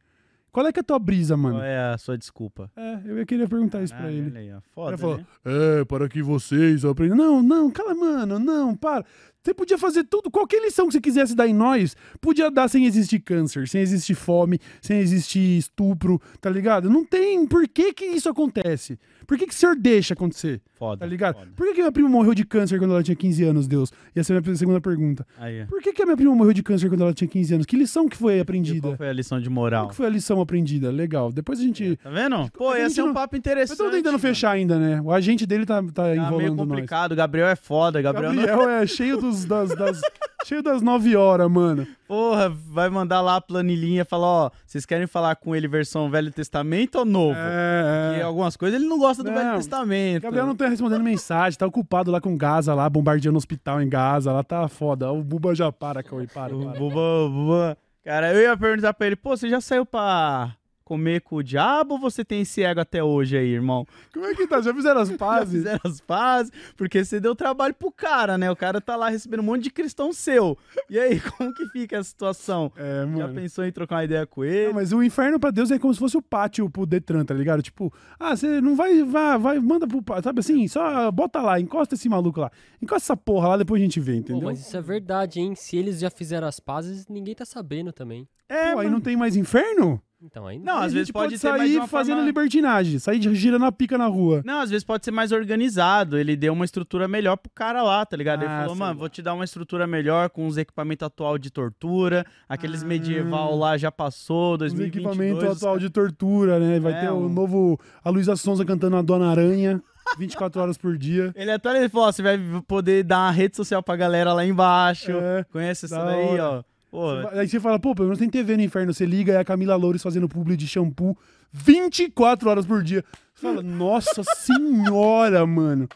qual 0.52 0.68
é 0.68 0.72
que 0.72 0.80
é 0.80 0.82
a 0.82 0.84
tua 0.84 1.00
brisa, 1.00 1.36
mano? 1.38 1.56
Qual 1.56 1.64
é 1.66 1.94
a 1.94 1.98
sua 1.98 2.18
desculpa? 2.18 2.72
É, 2.76 3.00
eu 3.06 3.18
ia 3.18 3.26
querer 3.26 3.48
perguntar 3.50 3.82
isso 3.84 3.94
pra 3.94 4.04
Caralho, 4.04 4.18
ele. 4.28 4.38
aí, 4.38 4.52
ó. 4.52 4.56
Ele 4.58 4.62
Foda, 4.72 4.98
falou, 4.98 5.18
né? 5.18 5.26
é, 5.46 5.86
para 5.86 6.08
que 6.10 6.22
vocês 6.22 6.84
aprendam. 6.86 7.18
Não, 7.18 7.42
não, 7.44 7.70
cala, 7.72 7.94
mano, 7.96 8.40
não, 8.40 8.76
para. 8.76 9.06
Você 9.42 9.54
podia 9.54 9.78
fazer 9.78 10.04
tudo, 10.04 10.30
qualquer 10.30 10.62
lição 10.62 10.86
que 10.88 10.92
você 10.94 11.00
quisesse 11.00 11.34
dar 11.34 11.48
em 11.48 11.54
nós, 11.54 11.96
podia 12.20 12.52
dar 12.52 12.68
sem 12.68 12.86
existir 12.86 13.20
câncer, 13.20 13.70
sem 13.70 13.80
existir 13.82 14.14
fome, 14.14 14.60
sem 14.82 15.00
existir 15.00 15.58
estupro, 15.58 16.20
tá 16.42 16.50
ligado? 16.50 16.90
Não 16.90 17.06
tem. 17.06 17.48
Por 17.48 17.66
que 17.70 17.94
que 17.94 18.04
isso 18.06 18.28
acontece? 18.28 19.00
Por 19.26 19.38
que 19.38 19.48
que 19.48 19.54
o 19.54 19.56
senhor 19.56 19.78
deixa 19.78 20.14
acontecer? 20.14 20.62
Foda. 20.74 21.00
Tá 21.00 21.06
ligado? 21.06 21.36
foda. 21.36 21.52
Por 21.56 21.68
que 21.68 21.74
que 21.76 21.80
minha 21.82 21.92
prima 21.92 22.10
morreu 22.10 22.34
de 22.36 22.44
câncer 22.46 22.80
quando 22.80 22.92
ela 22.92 23.02
tinha 23.02 23.16
15 23.16 23.44
anos, 23.46 23.66
Deus? 23.68 23.94
Ia 24.14 24.24
ser 24.26 24.36
a 24.36 24.42
minha 24.42 24.56
segunda 24.58 24.82
pergunta. 24.82 25.26
Aí. 25.38 25.66
Por 25.68 25.82
que 25.82 25.94
que 25.94 26.02
a 26.02 26.06
minha 26.06 26.18
prima 26.18 26.36
morreu 26.36 26.54
de 26.54 26.62
câncer 26.62 26.90
quando 26.90 27.02
ela 27.02 27.14
tinha 27.14 27.28
15 27.28 27.54
anos? 27.54 27.66
Que 27.66 27.78
lição 27.78 28.10
que 28.10 28.18
foi 28.18 28.34
E 28.34 28.36
qual 28.38 28.42
aprendida? 28.42 28.98
foi 28.98 29.08
a 29.08 29.14
lição 29.14 29.40
de 29.40 29.48
Qual 29.48 29.54
moral? 29.56 29.88
que 29.88 29.96
foi 29.96 30.06
a 30.06 30.10
lição 30.10 30.39
aprendida? 30.42 30.90
Legal. 30.92 31.32
Depois 31.32 31.60
a 31.60 31.64
gente... 31.64 31.96
Tá 31.98 32.10
vendo? 32.10 32.50
Pô, 32.52 32.76
ia 32.76 32.90
ser 32.90 33.04
um 33.04 33.08
não- 33.08 33.14
papo 33.14 33.36
Eu 33.36 33.40
interessante. 33.40 33.78
tô 33.78 33.90
tentando 33.90 34.20
fechar 34.20 34.52
ainda, 34.52 34.78
né? 34.78 35.02
O 35.04 35.12
agente 35.12 35.46
dele 35.46 35.66
tá, 35.66 35.82
tá 35.82 35.90
Tá 35.92 36.04
meio 36.04 36.16
enrolando 36.22 36.56
nós. 36.56 36.68
complicado. 36.68 37.16
Gabriel 37.16 37.48
é 37.48 37.56
foda. 37.56 38.02
Gabriel, 38.02 38.34
não- 38.34 38.46
Gabriel 38.46 38.70
é 38.70 38.88
cheio 38.88 39.18
dos, 39.18 39.46
das, 39.46 39.70
das- 39.76 40.02
cheio 40.46 40.64
das 40.64 40.82
9 40.82 41.16
horas, 41.16 41.50
mano. 41.50 41.86
Porra, 42.08 42.50
vai 42.50 42.90
mandar 42.90 43.22
lá 43.22 43.36
a 43.36 43.42
planilhinha 43.42 44.02
e 44.02 44.06
falar, 44.06 44.26
ó, 44.28 44.50
vocês 44.66 44.84
querem 44.86 45.06
falar 45.06 45.36
com 45.36 45.56
ele 45.56 45.68
versão 45.68 46.10
Velho 46.10 46.32
Testamento 46.32 46.96
ou 46.98 47.06
Novo? 47.06 47.38
É, 47.40 48.08
Porque 48.08 48.22
é. 48.22 48.24
algumas 48.24 48.58
coisas 48.58 48.80
ele 48.80 48.90
não 48.90 48.98
gosta 48.98 49.22
do 49.24 49.30
Não, 49.30 49.38
Velho 49.38 49.56
Testamento. 49.58 50.24
Gabriel 50.24 50.48
não 50.48 50.56
tá 50.56 50.68
respondendo 50.68 51.04
mensagem, 51.04 51.58
tá 51.60 51.68
ocupado 51.68 52.10
lá 52.10 52.20
com 52.20 52.36
Gaza, 52.36 52.74
lá, 52.74 52.90
bombardeando 52.90 53.36
o 53.36 53.38
hospital 53.38 53.80
em 53.80 53.88
Gaza, 53.88 54.32
lá 54.32 54.44
tá 54.44 54.68
foda. 54.68 55.12
O 55.12 55.22
Buba 55.24 55.54
já 55.54 55.72
para, 55.72 56.02
Cauê, 56.02 56.26
para, 56.26 56.56
O 56.56 56.66
para. 56.66 56.80
Buba, 56.80 57.00
o 57.00 57.30
Buba. 57.30 57.78
Cara, 58.04 58.34
eu 58.34 58.42
ia 58.42 58.58
perguntar 58.58 58.94
pra 58.94 59.08
ele, 59.08 59.16
pô, 59.16 59.36
você 59.36 59.50
já 59.50 59.60
saiu 59.62 59.86
pra 59.86 60.56
comer 60.90 61.22
com 61.22 61.36
o 61.36 61.44
diabo 61.44 61.94
ou 61.94 62.00
você 62.00 62.26
tem 62.26 62.42
esse 62.42 62.64
ego 62.64 62.80
até 62.82 63.04
hoje 63.04 63.38
aí, 63.38 63.48
irmão? 63.54 63.86
Como 64.12 64.26
é 64.26 64.34
que 64.34 64.48
tá? 64.48 64.60
Já 64.60 64.74
fizeram 64.74 65.02
as 65.02 65.10
Já 65.10 65.18
pazes? 65.18 65.54
fizeram 65.54 65.80
as 65.86 66.02
pazes? 66.02 66.52
Porque 66.76 67.06
você 67.06 67.20
deu 67.20 67.36
trabalho 67.36 67.76
pro 67.76 67.92
cara, 67.92 68.38
né? 68.40 68.50
O 68.50 68.56
cara 68.56 68.82
tá 68.82 68.96
lá 68.96 69.10
recebendo 69.10 69.42
um 69.42 69.44
monte 69.44 69.64
de 69.66 69.70
cristão 69.70 70.12
seu. 70.12 70.58
E 70.90 70.98
aí, 71.00 71.20
como 71.38 71.54
que 71.54 71.68
fica 71.68 72.00
a 72.00 72.04
situação? 72.04 72.72
É, 72.76 73.02
Já 73.02 73.06
mano. 73.28 73.34
pensou 73.36 73.64
em 73.64 73.72
trocar 73.72 73.98
uma 73.98 74.04
ideia 74.04 74.26
com 74.26 74.42
Não, 74.42 74.48
ele? 74.50 74.74
mas 74.74 74.92
o 74.92 75.04
inferno 75.04 75.40
pra 75.40 75.52
Deus 75.52 75.70
é 75.70 75.78
como 75.78 75.94
se 75.94 76.00
fosse 76.00 76.18
o 76.18 76.22
pátio 76.24 76.68
pro 76.70 76.88
Detran, 76.88 77.24
tá 77.24 77.36
ligado? 77.36 77.62
Tipo, 77.62 77.94
ah, 78.20 78.36
você 78.36 78.60
não 78.60 78.76
vai, 78.76 79.04
vai, 79.04 79.38
vai, 79.38 79.60
manda 79.60 79.88
pro 79.88 80.02
pátio, 80.02 80.24
sabe 80.24 80.40
assim? 80.40 80.68
Só 80.68 81.12
bota 81.12 81.40
lá, 81.42 81.60
encosta 81.60 81.94
esse 81.94 82.10
maluco 82.10 82.40
lá. 82.42 82.52
Encosta 82.82 83.14
essa 83.14 83.18
porra 83.18 83.50
lá, 83.50 83.58
depois 83.58 83.80
a 83.80 83.84
gente 83.84 84.00
vê, 84.00 84.14
Pô, 84.14 84.18
entendeu? 84.20 84.46
mas 84.46 84.60
isso 84.60 84.76
é 84.76 84.82
verdade, 84.82 85.40
hein? 85.40 85.54
Se 85.56 85.78
eles 85.78 86.00
já 86.00 86.10
fizeram 86.10 86.48
as 86.48 86.60
pazes, 86.60 87.08
ninguém 87.08 87.36
tá 87.36 87.46
sabendo 87.46 87.92
também. 87.94 88.28
É, 88.48 88.74
Pô, 88.74 88.80
aí 88.80 88.90
não 88.90 89.00
tem 89.00 89.16
mais 89.16 89.36
inferno? 89.36 90.02
Então 90.22 90.46
aí 90.46 90.60
Não, 90.60 90.80
às 90.80 90.92
vezes 90.92 91.12
pode, 91.12 91.40
ter 91.40 91.50
mais 91.50 91.62
sair 91.72 91.88
fazendo 91.88 92.16
forma... 92.18 92.28
libertinagem, 92.28 93.00
sair 93.00 93.22
girando 93.36 93.64
a 93.64 93.72
pica 93.72 93.98
na 93.98 94.06
rua. 94.06 94.42
Não, 94.46 94.60
às 94.60 94.70
vezes 94.70 94.84
pode 94.84 95.06
ser 95.06 95.12
mais 95.12 95.32
organizado. 95.32 96.18
Ele 96.18 96.36
deu 96.36 96.52
uma 96.52 96.66
estrutura 96.66 97.08
melhor 97.08 97.38
pro 97.38 97.50
cara 97.56 97.82
lá, 97.82 98.06
tá 98.06 98.18
ligado? 98.18 98.42
Ele 98.44 98.52
Ah, 98.52 98.60
falou, 98.62 98.76
sei 98.76 98.80
mano, 98.80 98.94
lá. 98.94 99.00
vou 99.00 99.08
te 99.10 99.22
dar 99.22 99.34
uma 99.34 99.46
estrutura 99.46 99.88
melhor 99.88 100.30
com 100.30 100.46
os 100.46 100.58
equipamentos 100.58 101.06
atual 101.06 101.38
de 101.38 101.50
tortura. 101.50 102.26
Aqueles 102.50 102.84
Ah. 102.84 102.86
medieval 102.86 103.56
lá 103.58 103.78
já 103.78 103.92
passou, 103.92 104.54
Os 104.54 104.60
2022. 104.60 105.06
equipamentos 105.16 105.50
os 105.52 105.58
atual 105.58 105.80
de 105.80 105.90
tortura, 105.90 106.60
né? 106.60 106.80
Vai 106.82 106.92
É, 106.94 107.00
ter 107.02 107.10
o 107.12 107.16
um- 107.18 107.30
novo. 107.30 107.80
A 108.04 108.10
Luísa 108.10 108.36
Sonza 108.36 108.66
cantando 108.66 108.98
a 108.98 109.02
Dona 109.02 109.30
Aranha, 109.32 109.82
24 110.18 110.62
horas 110.62 110.78
por 110.78 110.98
dia. 110.98 111.32
Ele 111.34 111.52
até 111.52 111.70
ele 111.78 111.88
falou, 111.88 112.08
ó, 112.08 112.12
você 112.12 112.22
vai 112.22 112.38
poder 112.68 113.04
dar 113.06 113.20
uma 113.20 113.32
rede 113.32 113.56
social 113.56 113.82
pra 113.82 113.96
galera 113.96 114.34
lá 114.34 114.46
embaixo. 114.46 115.12
É, 115.12 115.46
Conhece 115.46 115.88
da 115.90 116.04
daí, 116.04 116.26
hora. 116.28 116.44
ó. 116.60 116.64
Pô, 116.92 117.12
Aí 117.34 117.48
você 117.48 117.60
fala, 117.60 117.80
pô, 117.80 117.94
pelo 117.94 118.08
menos 118.08 118.20
tem 118.20 118.30
TV 118.30 118.58
no 118.58 118.64
inferno. 118.64 118.94
Você 118.94 119.06
liga 119.06 119.34
e 119.34 119.36
é 119.36 119.40
a 119.40 119.46
Camila 119.46 119.76
Loures 119.76 120.02
fazendo 120.02 120.28
publi 120.28 120.58
de 120.58 120.68
shampoo 120.68 121.18
24 121.52 122.50
horas 122.50 122.66
por 122.66 122.84
dia. 122.84 123.04
Você 123.36 123.42
fala, 123.48 123.62
nossa 123.62 124.24
senhora, 124.24 125.46
mano. 125.46 125.88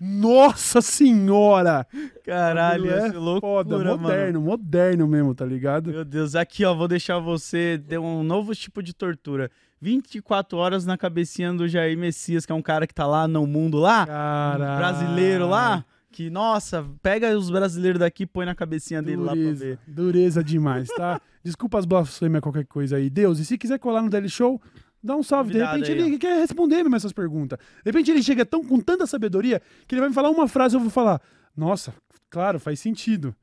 Nossa 0.00 0.80
senhora! 0.80 1.84
caralho, 2.24 2.88
é 2.88 3.08
loucura, 3.08 3.40
foda, 3.40 3.78
mano. 3.78 3.98
moderno, 3.98 4.40
moderno 4.40 5.08
mesmo, 5.08 5.34
tá 5.34 5.44
ligado? 5.44 5.90
Meu 5.90 6.04
Deus, 6.04 6.36
aqui, 6.36 6.64
ó, 6.64 6.72
vou 6.72 6.86
deixar 6.86 7.18
você 7.18 7.82
ter 7.88 7.98
um 7.98 8.22
novo 8.22 8.54
tipo 8.54 8.80
de 8.80 8.94
tortura. 8.94 9.50
24 9.80 10.56
horas 10.56 10.86
na 10.86 10.96
cabecinha 10.96 11.52
do 11.52 11.66
Jair 11.66 11.98
Messias, 11.98 12.46
que 12.46 12.52
é 12.52 12.54
um 12.54 12.62
cara 12.62 12.86
que 12.86 12.94
tá 12.94 13.06
lá 13.06 13.26
no 13.26 13.44
mundo 13.46 13.78
lá, 13.78 14.06
Caralho. 14.06 14.78
brasileiro 14.78 15.48
lá, 15.48 15.84
que, 16.10 16.30
nossa, 16.30 16.86
pega 17.02 17.36
os 17.36 17.50
brasileiros 17.50 18.00
daqui 18.00 18.22
e 18.22 18.26
põe 18.26 18.46
na 18.46 18.54
cabecinha 18.54 19.02
dele 19.02 19.18
lá 19.18 19.32
pra 19.32 19.34
Dureza, 19.34 19.64
ver. 19.64 19.78
dureza 19.86 20.44
demais, 20.44 20.88
tá? 20.88 21.20
Desculpa 21.44 21.78
as 21.78 21.84
blasfêmias, 21.84 22.42
qualquer 22.42 22.66
coisa 22.66 22.96
aí. 22.96 23.08
Deus, 23.08 23.38
e 23.38 23.44
se 23.44 23.56
quiser 23.56 23.78
colar 23.78 24.02
no 24.02 24.10
Daily 24.10 24.28
Show, 24.28 24.60
dá 25.02 25.16
um 25.16 25.22
salve. 25.22 25.52
De 25.52 25.58
repente 25.58 25.92
aí, 25.92 25.98
ele 25.98 26.18
quer 26.18 26.38
responder 26.38 26.76
mesmo 26.78 26.96
essas 26.96 27.12
perguntas. 27.12 27.58
De 27.58 27.90
repente 27.90 28.10
ele 28.10 28.22
chega 28.22 28.44
tão, 28.44 28.64
com 28.64 28.80
tanta 28.80 29.06
sabedoria 29.06 29.60
que 29.86 29.94
ele 29.94 30.00
vai 30.00 30.08
me 30.08 30.14
falar 30.14 30.30
uma 30.30 30.48
frase 30.48 30.76
eu 30.76 30.80
vou 30.80 30.90
falar, 30.90 31.20
nossa, 31.56 31.94
claro, 32.30 32.58
faz 32.58 32.80
sentido. 32.80 33.34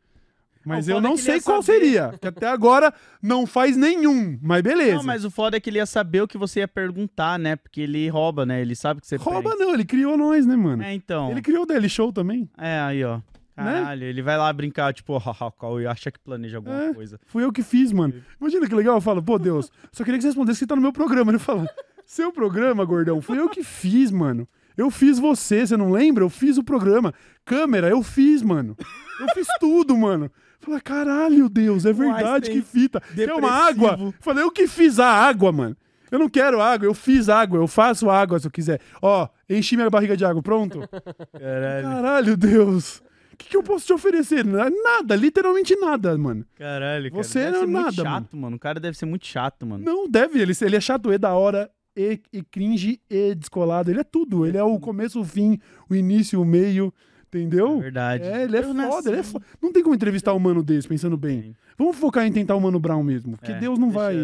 Mas 0.65 0.87
eu 0.87 0.97
é 0.97 1.01
não 1.01 1.11
ele 1.13 1.21
sei 1.21 1.39
qual 1.41 1.61
saber. 1.61 1.79
seria, 1.79 2.13
que 2.19 2.27
até 2.27 2.47
agora 2.47 2.93
não 3.21 3.45
faz 3.45 3.77
nenhum, 3.77 4.37
mas 4.41 4.61
beleza. 4.61 4.95
Não, 4.97 5.03
mas 5.03 5.23
o 5.23 5.29
foda 5.31 5.57
é 5.57 5.59
que 5.59 5.69
ele 5.69 5.77
ia 5.77 5.85
saber 5.85 6.21
o 6.21 6.27
que 6.27 6.37
você 6.37 6.61
ia 6.61 6.67
perguntar, 6.67 7.37
né? 7.37 7.55
Porque 7.55 7.81
ele 7.81 8.07
rouba, 8.09 8.45
né? 8.45 8.61
Ele 8.61 8.75
sabe 8.75 8.99
que 9.01 9.07
você 9.07 9.15
Rouba 9.17 9.51
pensa. 9.51 9.63
não, 9.63 9.73
ele 9.73 9.85
criou 9.85 10.17
nós, 10.17 10.45
né, 10.45 10.55
mano? 10.55 10.81
É, 10.83 10.93
então. 10.93 11.29
Ele 11.31 11.41
criou 11.41 11.63
o 11.63 11.65
Daily 11.65 11.89
Show 11.89 12.11
também. 12.11 12.49
É, 12.57 12.79
aí, 12.79 13.03
ó. 13.03 13.19
Caralho, 13.55 14.03
ele 14.03 14.21
vai 14.21 14.37
lá 14.37 14.51
brincar, 14.51 14.93
tipo, 14.93 15.15
haha, 15.19 15.49
Cauê, 15.51 15.85
acha 15.87 16.11
que 16.11 16.19
planeja 16.19 16.57
alguma 16.57 16.83
É. 16.85 16.93
coisa. 16.93 17.19
Fui 17.27 17.43
eu 17.43 17.53
que 17.53 17.63
fiz, 17.63 17.91
mano. 17.93 18.13
Imagina 18.41 18.67
que 18.67 18.75
legal. 18.75 18.95
Eu 18.95 19.01
falo, 19.01 19.23
pô, 19.23 19.39
Deus, 19.39 19.71
só 19.93 20.03
queria 20.03 20.17
que 20.17 20.23
você 20.23 20.27
respondesse 20.29 20.59
que 20.59 20.67
tá 20.67 20.75
no 20.75 20.81
meu 20.81 20.91
programa. 20.91 21.31
Ele 21.31 21.39
fala, 21.39 21.65
seu 22.05 22.31
programa, 22.33 22.83
gordão, 22.83 23.21
fui 23.21 23.39
eu 23.39 23.47
que 23.47 23.63
fiz, 23.63 24.11
mano. 24.11 24.45
Eu 24.75 24.91
fiz 24.91 25.17
você, 25.17 25.65
você 25.65 25.77
não 25.77 25.89
lembra? 25.89 26.21
Eu 26.21 26.29
fiz 26.29 26.57
o 26.57 26.63
programa. 26.63 27.13
Câmera, 27.45 27.87
eu 27.87 28.03
fiz, 28.03 28.41
mano. 28.41 28.75
Eu 29.21 29.29
fiz 29.33 29.47
tudo, 29.57 29.95
mano. 29.95 30.29
Fala, 30.59 30.81
caralho, 30.81 31.47
Deus, 31.49 31.85
é 31.85 31.93
verdade, 31.93 32.51
que 32.51 32.61
fita. 32.61 33.01
Quer 33.13 33.33
uma 33.33 33.41
depressivo. 33.41 33.87
água? 33.87 34.13
Falei, 34.19 34.43
eu 34.43 34.51
que 34.51 34.67
fiz 34.67 34.99
a 34.99 35.07
água, 35.07 35.51
mano. 35.51 35.77
Eu 36.11 36.19
não 36.19 36.29
quero 36.29 36.61
água, 36.61 36.85
eu 36.85 36.93
fiz 36.93 37.29
água, 37.29 37.57
eu 37.57 37.67
faço 37.67 38.09
água 38.09 38.39
se 38.39 38.47
eu 38.47 38.51
quiser. 38.51 38.79
Ó, 39.01 39.27
enchi 39.49 39.75
minha 39.75 39.89
barriga 39.89 40.15
de 40.15 40.23
água, 40.23 40.41
pronto? 40.41 40.79
Caralho, 41.37 41.87
Caralho, 41.87 42.37
Deus. 42.37 43.03
O 43.33 43.37
que, 43.37 43.49
que 43.49 43.57
eu 43.57 43.63
posso 43.63 43.85
te 43.85 43.91
oferecer? 43.91 44.45
Nada, 44.45 45.13
literalmente 45.13 45.75
nada, 45.75 46.17
mano. 46.17 46.45
caralho, 46.55 47.11
cara. 47.11 47.23
Você 47.23 47.39
deve 47.39 47.51
não 47.51 47.63
é 47.63 47.65
muito 47.65 47.83
nada, 47.83 48.03
chato, 48.03 48.37
mano. 48.37 48.55
O 48.55 48.59
cara 48.59 48.79
deve 48.79 48.97
ser 48.97 49.05
muito 49.05 49.25
chato, 49.25 49.65
mano. 49.65 49.83
Não 49.83 50.09
deve, 50.09 50.39
ele, 50.39 50.53
ele 50.61 50.75
é 50.77 50.79
chato, 50.79 51.11
é 51.11 51.17
da 51.17 51.33
hora, 51.33 51.69
e, 51.97 52.21
e 52.31 52.41
cringe, 52.43 53.01
e 53.09 53.35
descolado. 53.35 53.91
Ele 53.91 53.99
é 53.99 54.05
tudo. 54.05 54.45
Ele 54.45 54.57
é 54.57 54.63
o 54.63 54.79
começo, 54.79 55.19
o 55.19 55.25
fim, 55.25 55.59
o 55.89 55.95
início, 55.95 56.41
o 56.41 56.45
meio. 56.45 56.93
É 57.37 57.41
Entendeu? 57.41 57.79
verdade. 57.79 58.23
É, 58.23 58.43
ele 58.43 58.55
é 58.55 58.59
Eu 58.59 58.63
foda, 58.73 59.09
ele 59.09 59.15
é 59.15 59.17
nasci- 59.17 59.31
foda. 59.31 59.45
Não 59.61 59.71
tem 59.71 59.83
como 59.83 59.95
entrevistar 59.95 60.33
um 60.33 60.39
mano 60.39 60.63
desse, 60.63 60.87
pensando 60.87 61.17
bem. 61.17 61.41
Sim. 61.41 61.55
Vamos 61.77 61.97
focar 61.97 62.25
em 62.25 62.31
tentar 62.31 62.55
o 62.55 62.61
Mano 62.61 62.79
Brown 62.79 63.03
mesmo. 63.03 63.37
Porque 63.37 63.51
É, 63.51 63.59
Deus 63.59 63.77
não 63.77 63.91
vai. 63.91 64.15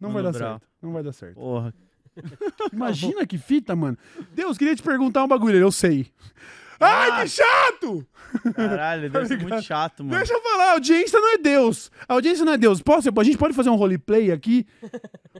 Não 0.00 0.10
vai 0.10 0.22
Mano 0.22 0.32
dar 0.32 0.38
Brown. 0.38 0.50
certo. 0.52 0.66
Não 0.82 0.92
vai 0.92 1.02
dar 1.02 1.12
certo. 1.12 1.34
Porra. 1.34 1.74
Imagina 2.72 3.26
que 3.26 3.36
fita, 3.38 3.74
mano. 3.74 3.98
Deus, 4.34 4.56
queria 4.56 4.76
te 4.76 4.82
perguntar 4.82 5.24
um 5.24 5.28
bagulho. 5.28 5.56
Eu 5.56 5.72
sei. 5.72 6.06
Ai, 6.80 7.22
que 7.22 7.28
chato! 7.28 8.06
Caralho, 8.54 9.10
deve 9.10 9.26
ser 9.26 9.34
ligado? 9.34 9.50
muito 9.50 9.64
chato, 9.64 10.04
mano. 10.04 10.16
Deixa 10.16 10.32
eu 10.32 10.42
falar, 10.42 10.70
a 10.70 10.72
audiência 10.72 11.20
não 11.20 11.34
é 11.34 11.38
Deus. 11.38 11.90
A 12.08 12.14
audiência 12.14 12.44
não 12.44 12.52
é 12.52 12.58
Deus. 12.58 12.82
Posso, 12.82 13.08
a 13.16 13.24
gente 13.24 13.38
pode 13.38 13.54
fazer 13.54 13.70
um 13.70 13.76
roleplay 13.76 14.32
aqui 14.32 14.66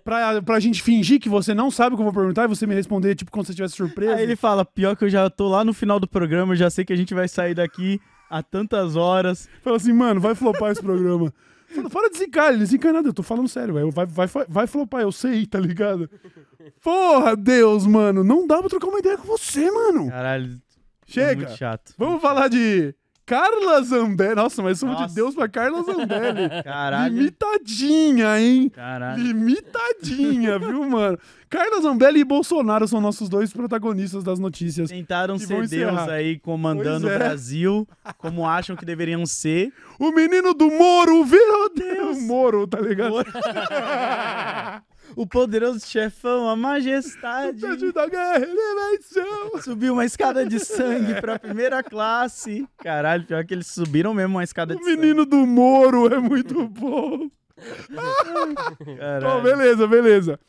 pra, 0.05 0.41
pra 0.43 0.61
gente 0.61 0.83
fingir 0.83 1.21
que 1.21 1.29
você 1.29 1.55
não 1.55 1.71
sabe 1.71 1.95
o 1.95 1.97
que 1.97 2.03
eu 2.03 2.05
vou 2.05 2.15
perguntar 2.15 2.45
e 2.45 2.49
você 2.49 2.67
me 2.67 2.75
responder, 2.75 3.15
tipo, 3.15 3.31
como 3.31 3.45
se 3.45 3.49
você 3.49 3.57
tivesse 3.57 3.75
surpresa. 3.75 4.15
Aí 4.15 4.23
ele 4.23 4.37
fala, 4.37 4.65
pior 4.65 4.97
que 4.97 5.05
eu 5.05 5.09
já 5.09 5.29
tô 5.29 5.49
lá 5.49 5.65
no 5.65 5.75
final 5.75 5.99
do 5.99 6.07
programa, 6.07 6.53
eu 6.53 6.57
já 6.57 6.71
sei 6.71 6.85
que 6.85 6.93
a 6.93 6.97
gente 6.97 7.15
vai 7.15 7.27
sair 7.29 7.55
daqui 7.55 8.01
há 8.31 8.43
tantas 8.43 8.97
horas. 8.97 9.49
Fala 9.63 9.77
assim, 9.77 9.93
mano, 9.93 10.21
vai 10.21 10.35
flopar 10.35 10.71
esse 10.71 10.83
programa. 10.83 11.33
Fala, 11.75 11.91
Para 11.91 12.11
de 12.11 12.19
zicar, 12.19 12.53
ele 12.53 12.65
zica 12.65 12.93
nada, 12.93 13.09
eu 13.09 13.13
tô 13.13 13.23
falando 13.23 13.49
sério, 13.49 13.75
velho. 13.75 13.91
Vai, 13.91 14.07
vai, 14.07 14.29
vai 14.49 14.67
flopar, 14.67 15.03
eu 15.03 15.11
sei, 15.11 15.47
tá 15.47 15.59
ligado? 15.59 16.09
Porra, 16.81 17.35
Deus, 17.35 17.87
mano, 17.87 18.23
não 18.23 18.47
dá 18.47 18.61
pra 18.61 18.69
trocar 18.69 18.87
uma 18.87 18.99
ideia 18.99 19.19
com 19.19 19.27
você, 19.27 19.71
mano. 19.71 20.09
Caralho. 20.09 20.61
É 21.07 21.13
Chega. 21.13 21.47
Muito 21.47 21.59
chato. 21.59 21.95
Vamos 21.99 22.21
falar 22.21 22.49
de 22.49 22.95
Carla 23.27 23.83
Zambelli. 23.83 24.35
Nossa, 24.35 24.63
mas 24.63 24.79
somos 24.79 24.99
de. 25.09 25.15
Deus 25.15 25.35
pra 25.35 25.49
Carla 25.49 25.83
Zambelli. 25.83 26.49
Caralho. 26.63 27.17
Limitadinha, 27.17 28.39
hein? 28.39 28.69
Caralho. 28.69 29.23
Limitadinha, 29.23 30.59
viu, 30.61 30.89
mano? 30.89 31.19
Carla 31.49 31.81
Zambelli 31.81 32.21
e 32.21 32.25
Bolsonaro 32.25 32.87
são 32.87 33.01
nossos 33.01 33.29
dois 33.29 33.53
protagonistas 33.53 34.23
das 34.25 34.39
notícias. 34.39 34.91
Tentaram 34.91 35.39
ser 35.39 35.67
Deus 35.69 35.99
aí 36.09 36.39
comandando 36.39 37.03
Pois 37.03 37.13
o 37.13 37.17
é. 37.17 37.19
Brasil, 37.19 37.89
como 38.19 38.47
acham 38.47 38.77
que 38.77 38.85
deveriam 38.85 39.25
ser. 39.25 39.73
O 39.99 40.11
menino 40.11 40.53
do 40.53 40.71
Moro 40.71 41.25
virou 41.25 41.73
Deus. 41.75 42.21
Moro, 42.23 42.67
tá 42.67 42.81
ligado? 42.81 43.11
Moro. 43.11 43.33
O 45.17 45.27
poderoso 45.27 45.81
chefão, 45.87 46.49
a 46.49 46.57
majestade. 46.57 47.61
Tade 47.61 47.93
da 47.93 48.07
guerra, 48.09 48.47
eleição. 48.47 49.61
Subiu 49.63 49.93
uma 49.95 50.05
escada 50.05 50.45
de 50.47 50.59
sangue 50.61 51.21
pra 51.21 51.39
primeira 51.39 51.83
classe. 51.83 52.67
Caralho, 52.79 53.25
pior 53.25 53.45
que 53.45 53.55
eles 53.55 53.67
subiram 53.67 54.13
mesmo 54.15 54.35
uma 54.37 54.45
escada 54.45 54.75
O 54.75 54.79
de 54.79 54.85
sangue. 54.85 54.97
menino 54.97 55.25
do 55.25 55.47
Moro 55.47 56.13
é 56.13 56.19
muito 56.19 56.67
bom. 56.69 57.29
Caralho. 58.99 59.27
Ó, 59.27 59.41
beleza, 59.41 59.87
beleza. 59.87 60.41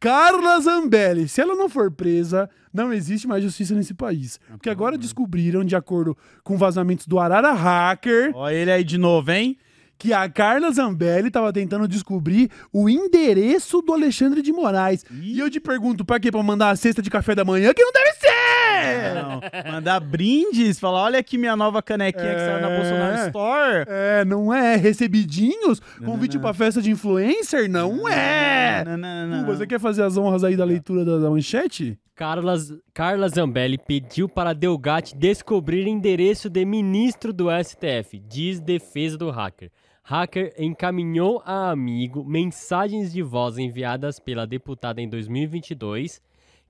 Carla 0.00 0.60
Zambelli, 0.60 1.28
se 1.28 1.40
ela 1.40 1.54
não 1.54 1.66
for 1.68 1.90
presa, 1.90 2.50
não 2.72 2.92
existe 2.92 3.26
mais 3.26 3.42
justiça 3.42 3.74
nesse 3.74 3.94
país. 3.94 4.38
Porque 4.50 4.68
agora 4.68 4.98
descobriram, 4.98 5.64
de 5.64 5.74
acordo 5.74 6.16
com 6.42 6.58
vazamentos 6.58 7.06
do 7.06 7.18
Arara 7.18 7.52
Hacker, 7.52 8.32
Ó 8.34 8.50
ele 8.50 8.70
aí 8.70 8.84
de 8.84 8.98
novo, 8.98 9.30
hein? 9.30 9.56
Que 9.98 10.12
a 10.12 10.28
Carla 10.28 10.70
Zambelli 10.70 11.28
estava 11.28 11.52
tentando 11.52 11.86
descobrir 11.88 12.50
o 12.72 12.88
endereço 12.88 13.80
do 13.80 13.92
Alexandre 13.92 14.42
de 14.42 14.52
Moraes. 14.52 15.04
E 15.22 15.38
eu 15.38 15.50
te 15.50 15.60
pergunto, 15.60 16.04
pra 16.04 16.20
quê? 16.20 16.30
Pra 16.30 16.42
mandar 16.42 16.70
a 16.70 16.76
cesta 16.76 17.00
de 17.00 17.10
café 17.10 17.34
da 17.34 17.44
manhã? 17.44 17.72
Que 17.72 17.82
não 17.82 17.92
deve 17.92 18.12
ser! 18.12 19.14
Não, 19.14 19.72
mandar 19.72 20.00
brindes, 20.00 20.78
falar, 20.78 21.04
olha 21.04 21.18
aqui 21.18 21.38
minha 21.38 21.56
nova 21.56 21.82
canequinha 21.82 22.34
que 22.34 22.40
saiu 22.40 22.60
na 22.60 22.70
É. 22.70 22.76
Bolsonaro 22.76 23.26
Store. 23.26 23.84
É, 23.88 24.24
não 24.24 24.52
é. 24.52 24.76
Recebidinhos? 24.76 25.80
Convite 26.04 26.34
não. 26.34 26.42
pra 26.42 26.52
festa 26.52 26.82
de 26.82 26.90
influencer? 26.90 27.70
Não 27.70 28.08
é! 28.08 28.84
Não, 28.84 28.96
não, 28.96 29.26
não, 29.28 29.44
Pô, 29.44 29.50
não. 29.50 29.56
Você 29.56 29.66
quer 29.66 29.80
fazer 29.80 30.02
as 30.02 30.16
honras 30.16 30.44
aí 30.44 30.56
da 30.56 30.64
leitura 30.64 31.04
da, 31.04 31.18
da 31.18 31.30
manchete? 31.30 31.98
Carla, 32.14 32.54
Carla 32.92 33.28
Zambelli 33.28 33.76
pediu 33.76 34.28
para 34.28 34.52
Delgatti 34.52 35.16
descobrir 35.16 35.86
endereço 35.88 36.48
de 36.48 36.64
ministro 36.64 37.32
do 37.32 37.46
STF, 37.50 38.20
diz 38.20 38.60
defesa 38.60 39.18
do 39.18 39.30
hacker. 39.30 39.70
Hacker 40.06 40.52
encaminhou 40.58 41.42
a 41.46 41.70
amigo 41.70 42.22
mensagens 42.24 43.10
de 43.10 43.22
voz 43.22 43.56
enviadas 43.56 44.20
pela 44.20 44.46
deputada 44.46 45.00
em 45.00 45.08
2022. 45.08 46.20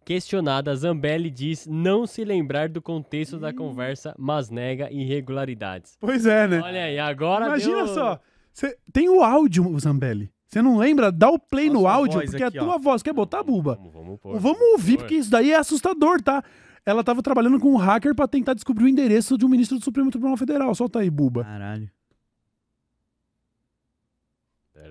Questionada, 0.05 0.75
Zambelli 0.77 1.31
diz 1.31 1.67
não 1.67 2.07
se 2.07 2.25
lembrar 2.25 2.69
do 2.69 2.81
contexto 2.81 3.37
da 3.39 3.53
conversa, 3.53 4.15
mas 4.17 4.51
nega 4.51 4.89
irregularidades. 4.93 5.97
Pois 5.99 6.27
é, 6.27 6.47
né? 6.47 6.61
Olha 6.63 6.85
aí, 6.85 6.99
agora 6.99 7.47
Imagina 7.47 7.85
deu- 7.85 7.89
só. 7.89 8.21
Cê, 8.53 8.77
tem 8.93 9.09
o 9.09 9.21
áudio, 9.25 9.77
Zambelli. 9.81 10.31
Você 10.47 10.63
não 10.63 10.79
lembra? 10.79 11.11
Dá 11.11 11.29
o 11.29 11.39
play 11.39 11.69
no 11.69 11.83
Nossa 11.83 11.95
áudio, 11.95 12.19
voz 12.21 12.31
porque 12.31 12.45
aqui, 12.45 12.57
é 12.57 12.61
a 12.61 12.65
tua 12.65 12.77
ó. 12.77 12.79
voz. 12.79 13.03
Quer 13.03 13.13
botar, 13.13 13.43
Buba? 13.43 13.75
Vamos, 13.75 13.93
vamos 13.93 14.21
pôr. 14.21 14.39
Vamos 14.39 14.61
ouvir, 14.75 14.99
porque 14.99 15.15
isso 15.17 15.31
daí 15.31 15.51
é 15.51 15.57
assustador, 15.57 16.23
tá? 16.23 16.41
Ela 16.87 17.03
tava 17.03 17.21
trabalhando 17.21 17.59
com 17.59 17.73
um 17.73 17.77
hacker 17.77 18.15
pra 18.15 18.29
tentar 18.29 18.55
descobrir 18.55 18.85
o 18.85 18.89
endereço 18.89 19.37
de 19.37 19.45
um 19.45 19.49
ministro 19.49 19.77
do 19.79 19.83
Supremo 19.85 20.11
Tribunal 20.13 20.37
Federal. 20.37 20.73
Solta 20.77 21.01
aí, 21.01 21.11
Buba. 21.11 21.43
Caralho. 21.43 21.91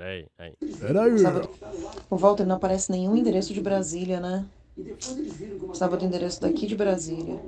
Peraí, 0.04 0.26
aí. 0.38 0.54
Peraí. 0.82 1.18
Sábado. 1.18 1.50
O 2.10 2.18
Walter 2.18 2.46
não 2.46 2.58
aparece 2.58 2.92
nenhum 2.92 3.16
endereço 3.16 3.54
de 3.54 3.62
Brasília, 3.62 4.20
né? 4.20 4.46
Sábado 5.74 6.02
o 6.02 6.06
endereço 6.06 6.42
daqui 6.42 6.68
de 6.68 6.76
Brasília. 6.76 7.40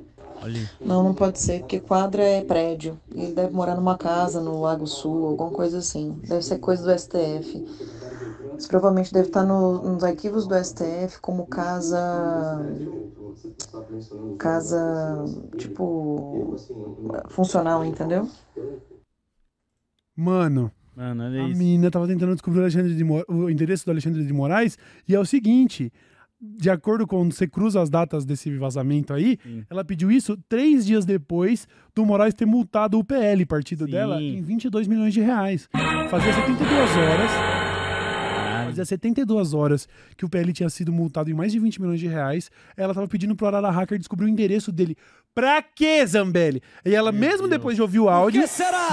Aí. 0.41 0.65
Não, 0.79 1.03
não 1.03 1.13
pode 1.13 1.37
ser, 1.37 1.59
porque 1.59 1.81
quadra 1.81 2.23
é 2.23 2.41
prédio. 2.41 2.97
E 3.13 3.23
ele 3.23 3.33
deve 3.33 3.53
morar 3.53 3.75
numa 3.75 3.97
casa 3.97 4.39
no 4.39 4.61
Lago 4.61 4.87
Sul, 4.87 5.27
alguma 5.27 5.51
coisa 5.51 5.79
assim. 5.79 6.11
Deve 6.23 6.43
ser 6.43 6.59
coisa 6.59 6.81
do 6.83 6.91
STF. 6.91 7.61
Isso 8.57 8.69
provavelmente 8.69 9.11
deve 9.11 9.27
estar 9.27 9.43
no- 9.43 9.81
nos 9.83 10.03
arquivos 10.05 10.47
do 10.47 10.55
STF 10.55 11.19
como 11.19 11.45
casa. 11.47 12.65
Casa. 14.37 15.25
Tipo. 15.57 16.55
funcional, 17.29 17.83
entendeu? 17.83 18.29
Mano, 20.15 20.71
Mano, 20.95 21.23
olha 21.25 21.43
a 21.43 21.49
isso. 21.49 21.57
mina 21.57 21.91
tava 21.91 22.07
tentando 22.07 22.33
descobrir 22.33 22.59
o, 22.59 22.63
Alexandre 22.63 22.95
de 22.95 23.03
Mo- 23.03 23.23
o 23.27 23.49
endereço 23.49 23.85
do 23.85 23.91
Alexandre 23.91 24.23
de 24.25 24.31
Moraes. 24.33 24.77
E 25.07 25.13
é 25.13 25.19
o 25.19 25.25
seguinte: 25.25 25.91
de 26.39 26.69
acordo 26.69 27.05
com 27.07 27.29
você 27.29 27.47
cruza 27.47 27.81
as 27.81 27.89
datas 27.89 28.23
desse 28.25 28.55
vazamento 28.57 29.13
aí, 29.13 29.37
Sim. 29.43 29.63
ela 29.69 29.83
pediu 29.83 30.09
isso 30.11 30.37
três 30.47 30.85
dias 30.85 31.03
depois 31.05 31.67
do 31.93 32.05
Moraes 32.05 32.33
ter 32.33 32.45
multado 32.45 32.97
o 32.99 33.03
PL, 33.03 33.45
partido 33.45 33.85
Sim. 33.85 33.91
dela, 33.91 34.21
em 34.21 34.41
22 34.41 34.87
milhões 34.87 35.13
de 35.13 35.21
reais. 35.21 35.67
Fazia 36.09 36.33
72 36.33 36.71
horas. 36.97 37.31
Caralho. 37.31 38.65
Fazia 38.67 38.85
72 38.85 39.53
horas 39.53 39.87
que 40.17 40.25
o 40.25 40.29
PL 40.29 40.51
tinha 40.53 40.69
sido 40.69 40.91
multado 40.91 41.29
em 41.29 41.33
mais 41.33 41.51
de 41.51 41.59
20 41.59 41.81
milhões 41.81 41.99
de 41.99 42.07
reais. 42.07 42.49
Ela 42.75 42.93
tava 42.93 43.07
pedindo 43.07 43.35
pro 43.35 43.47
Arara 43.47 43.69
Hacker 43.69 43.97
descobrir 43.97 44.25
o 44.25 44.29
endereço 44.29 44.71
dele. 44.71 44.95
Pra 45.33 45.61
quê, 45.61 46.05
Zambelli? 46.05 46.61
E 46.85 46.93
ela, 46.95 47.11
Meu 47.11 47.21
mesmo 47.21 47.39
Deus. 47.39 47.49
depois 47.51 47.75
de 47.75 47.81
ouvir 47.81 47.99
o 47.99 48.09
áudio, 48.09 48.41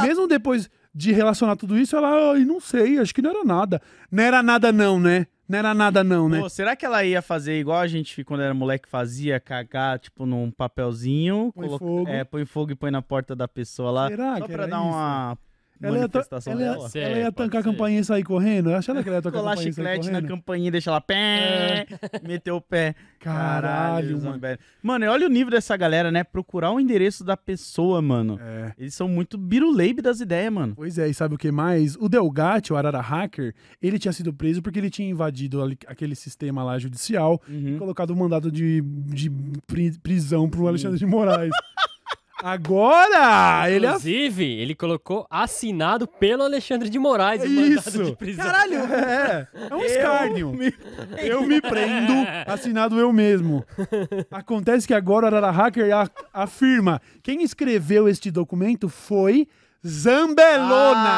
mesmo 0.02 0.26
depois 0.26 0.68
de 0.94 1.12
relacionar 1.12 1.56
tudo 1.56 1.78
isso, 1.78 1.96
ela, 1.96 2.32
ai, 2.32 2.44
não 2.44 2.60
sei, 2.60 2.98
acho 2.98 3.14
que 3.14 3.22
não 3.22 3.30
era 3.30 3.44
nada. 3.44 3.80
Não 4.10 4.22
era 4.22 4.42
nada 4.42 4.70
não, 4.72 5.00
né? 5.00 5.26
Não 5.48 5.58
era 5.58 5.74
nada 5.74 6.02
não, 6.04 6.28
né? 6.28 6.40
Pô, 6.40 6.48
será 6.48 6.74
que 6.74 6.86
ela 6.86 7.04
ia 7.04 7.20
fazer 7.20 7.58
igual 7.58 7.78
a 7.78 7.86
gente, 7.86 8.24
quando 8.24 8.42
era 8.42 8.54
moleque, 8.54 8.88
fazia? 8.88 9.38
Cagar, 9.40 9.98
tipo, 9.98 10.24
num 10.24 10.50
papelzinho, 10.50 11.52
Põe 11.54 11.66
coloca- 11.66 11.84
fogo. 11.84 12.08
É, 12.10 12.24
põe 12.24 12.44
fogo 12.44 12.72
e 12.72 12.74
põe 12.74 12.90
na 12.90 13.02
porta 13.02 13.34
da 13.36 13.46
pessoa 13.48 13.90
lá. 13.90 14.08
Será 14.08 14.38
só 14.38 14.46
que 14.46 14.52
pra 14.52 14.66
dar 14.66 14.78
isso? 14.78 14.86
uma 14.86 15.38
Ela 15.82 15.98
manifestação 15.98 16.52
ela 16.52 16.62
ia- 16.62 16.72
dela. 16.72 16.88
Ser, 16.88 16.98
ela 17.00 17.18
ia 17.18 17.32
tancar 17.32 17.60
a 17.60 17.64
campainha 17.64 18.00
e 18.00 18.04
sair 18.04 18.22
correndo? 18.22 18.74
Acha 18.74 18.92
ela 18.92 19.02
que 19.02 19.08
ela 19.08 19.18
ia 19.18 19.22
tocar 19.22 19.38
a 19.38 19.40
Colar 19.40 19.52
campainha 19.56 19.70
e 19.70 19.72
sair 19.74 19.84
chiclete 20.02 20.10
na 20.10 20.22
campainha 20.28 20.68
e 20.68 20.70
deixar 20.70 20.90
lá, 20.92 21.00
pé, 21.00 21.86
meteu 22.26 22.56
o 22.56 22.60
pé. 22.60 22.94
Caralho, 23.18 24.08
mano. 24.18 24.20
Zambelli. 24.20 24.58
Mano, 24.82 25.04
e 25.04 25.08
olha 25.08 25.26
o 25.26 25.30
nível 25.30 25.50
dessa 25.50 25.76
galera, 25.76 26.10
né? 26.10 26.24
Procurar 26.24 26.70
o 26.72 26.80
endereço 26.80 27.24
da 27.24 27.36
pessoa, 27.36 28.02
mano. 28.02 28.38
É. 28.42 28.72
Eles 28.78 28.94
são 28.94 29.08
muito 29.08 29.38
biruleibe 29.38 30.02
das 30.02 30.20
ideias, 30.20 30.52
mano. 30.52 30.74
Pois 30.74 30.98
é, 30.98 31.08
e 31.08 31.14
sabe 31.14 31.34
o 31.34 31.38
que 31.38 31.50
mais? 31.52 31.96
O 31.96 32.08
Delgatti, 32.08 32.72
o 32.72 32.76
Arara 32.76 33.00
Hacker, 33.00 33.54
ele 33.80 33.98
tinha 33.98 34.12
sido 34.12 34.32
preso 34.32 34.60
porque 34.62 34.78
ele 34.78 34.90
tinha 34.90 35.08
invadido 35.08 35.62
aquele 35.86 36.14
sistema 36.14 36.62
lá 36.64 36.78
judicial 36.78 37.40
e 37.48 37.52
Uhum. 37.72 37.78
colocado 37.78 38.12
um 38.12 38.16
mandado 38.16 38.50
de, 38.50 38.80
de 38.82 39.30
pri- 39.66 39.96
prisão 40.02 40.48
pro 40.50 40.66
Alexandre 40.66 40.98
de 40.98 41.06
Moraes. 41.06 41.52
Agora, 42.42 43.70
ele 43.70 43.86
Inclusive, 43.86 44.44
ele 44.44 44.74
colocou 44.74 45.26
assinado 45.30 46.06
pelo 46.08 46.42
Alexandre 46.42 46.88
de 46.88 46.98
Moraes 46.98 47.42
o 47.42 47.46
Isso. 47.46 47.90
mandado 47.90 48.10
de 48.10 48.16
prisão. 48.16 48.44
Caralho! 48.44 48.74
É, 48.92 49.48
é 49.70 49.74
um 49.74 49.84
escárnio. 49.84 50.52
Eu 51.18 51.42
me 51.46 51.60
prendo, 51.60 52.12
assinado 52.46 52.98
eu 52.98 53.12
mesmo. 53.12 53.64
Acontece 54.30 54.86
que 54.86 54.94
agora 54.94 55.24
o 55.24 55.28
Arara 55.28 55.50
Hacker 55.50 55.94
a- 55.94 56.10
afirma 56.32 57.00
quem 57.22 57.42
escreveu 57.42 58.08
este 58.08 58.30
documento 58.30 58.88
foi 58.88 59.46
Zambelona. 59.86 61.10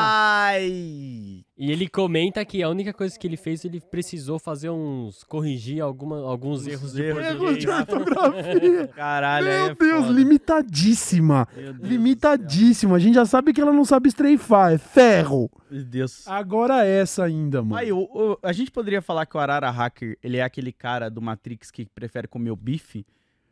Ai! 0.47 1.44
E 1.57 1.71
ele 1.71 1.89
comenta 1.89 2.45
que 2.45 2.65
a 2.65 2.69
única 2.69 2.93
coisa 2.93 3.17
que 3.17 3.25
ele 3.29 3.37
fez, 3.37 3.65
ele 3.65 3.81
precisou 3.81 4.41
fazer 4.41 4.71
uns. 4.71 5.23
corrigir 5.23 5.81
alguma, 5.81 6.19
alguns 6.29 6.67
erros 6.67 6.93
de 6.95 7.03
erros. 7.03 7.25
Erros 7.25 7.59
de 7.59 7.69
ortografia. 7.71 8.89
Caralho, 8.97 9.47
Meu 9.47 9.67
é 9.67 9.75
Deus, 9.77 10.07
foda. 10.07 10.13
limitadíssima. 10.19 11.49
Meu 11.57 11.73
Deus 11.73 11.89
Limitadíssima. 11.89 12.97
A 12.97 12.99
gente 12.99 13.15
já 13.15 13.25
sabe 13.25 13.53
que 13.53 13.61
ela 13.61 13.73
não 13.73 13.85
sabe 13.85 14.09
estreifar, 14.09 14.73
é 14.73 14.79
ferro. 14.79 15.49
Meu 15.71 15.85
Deus. 15.85 16.27
Agora 16.27 16.85
essa 16.85 17.25
ainda, 17.25 17.63
mano. 17.63 17.77
Aí, 17.77 17.93
o- 17.93 17.99
o- 18.13 18.39
a 18.43 18.53
gente 18.53 18.71
poderia 18.73 19.01
falar 19.01 19.25
que 19.27 19.37
o 19.37 19.41
Arara 19.41 19.71
Hacker, 19.71 20.19
ele 20.23 20.39
é 20.39 20.43
aquele 20.43 20.73
cara 20.73 21.09
do 21.09 21.23
Matrix 21.23 21.71
que 21.71 21.87
prefere 21.87 22.27
comer 22.27 22.51
o 22.51 22.57
bife, 22.57 23.07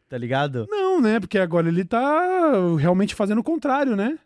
tá 0.09 0.19
ligado? 0.19 0.67
Não, 0.69 1.01
né? 1.01 1.21
Porque 1.21 1.39
agora 1.39 1.69
ele 1.69 1.85
tá 1.85 2.53
realmente 2.79 3.15
fazendo 3.15 3.39
o 3.39 3.45
contrário, 3.45 3.95
né? 3.97 4.19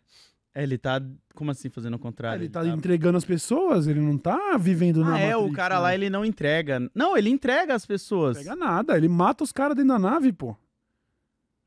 É, 0.57 0.63
ele 0.63 0.75
tá, 0.75 0.99
como 1.35 1.51
assim, 1.51 1.69
fazendo 1.69 1.93
o 1.93 1.99
contrário? 1.99 2.41
ele 2.41 2.49
tá 2.49 2.65
entregando 2.65 3.15
as 3.15 3.23
pessoas, 3.23 3.85
ele 3.85 3.99
não 3.99 4.17
tá 4.17 4.57
vivendo 4.57 5.03
na 5.05 5.13
Ah, 5.13 5.19
é, 5.19 5.35
o 5.35 5.41
Matrix, 5.41 5.55
cara 5.55 5.75
né? 5.75 5.81
lá, 5.81 5.93
ele 5.93 6.09
não 6.09 6.25
entrega. 6.25 6.79
Não, 6.95 7.15
ele 7.15 7.29
entrega 7.29 7.75
as 7.75 7.85
pessoas. 7.85 8.37
Não 8.37 8.43
pega 8.43 8.55
nada, 8.55 8.97
ele 8.97 9.07
mata 9.07 9.43
os 9.43 9.51
caras 9.51 9.75
dentro 9.75 9.89
da 9.89 9.99
nave, 9.99 10.33
pô. 10.33 10.57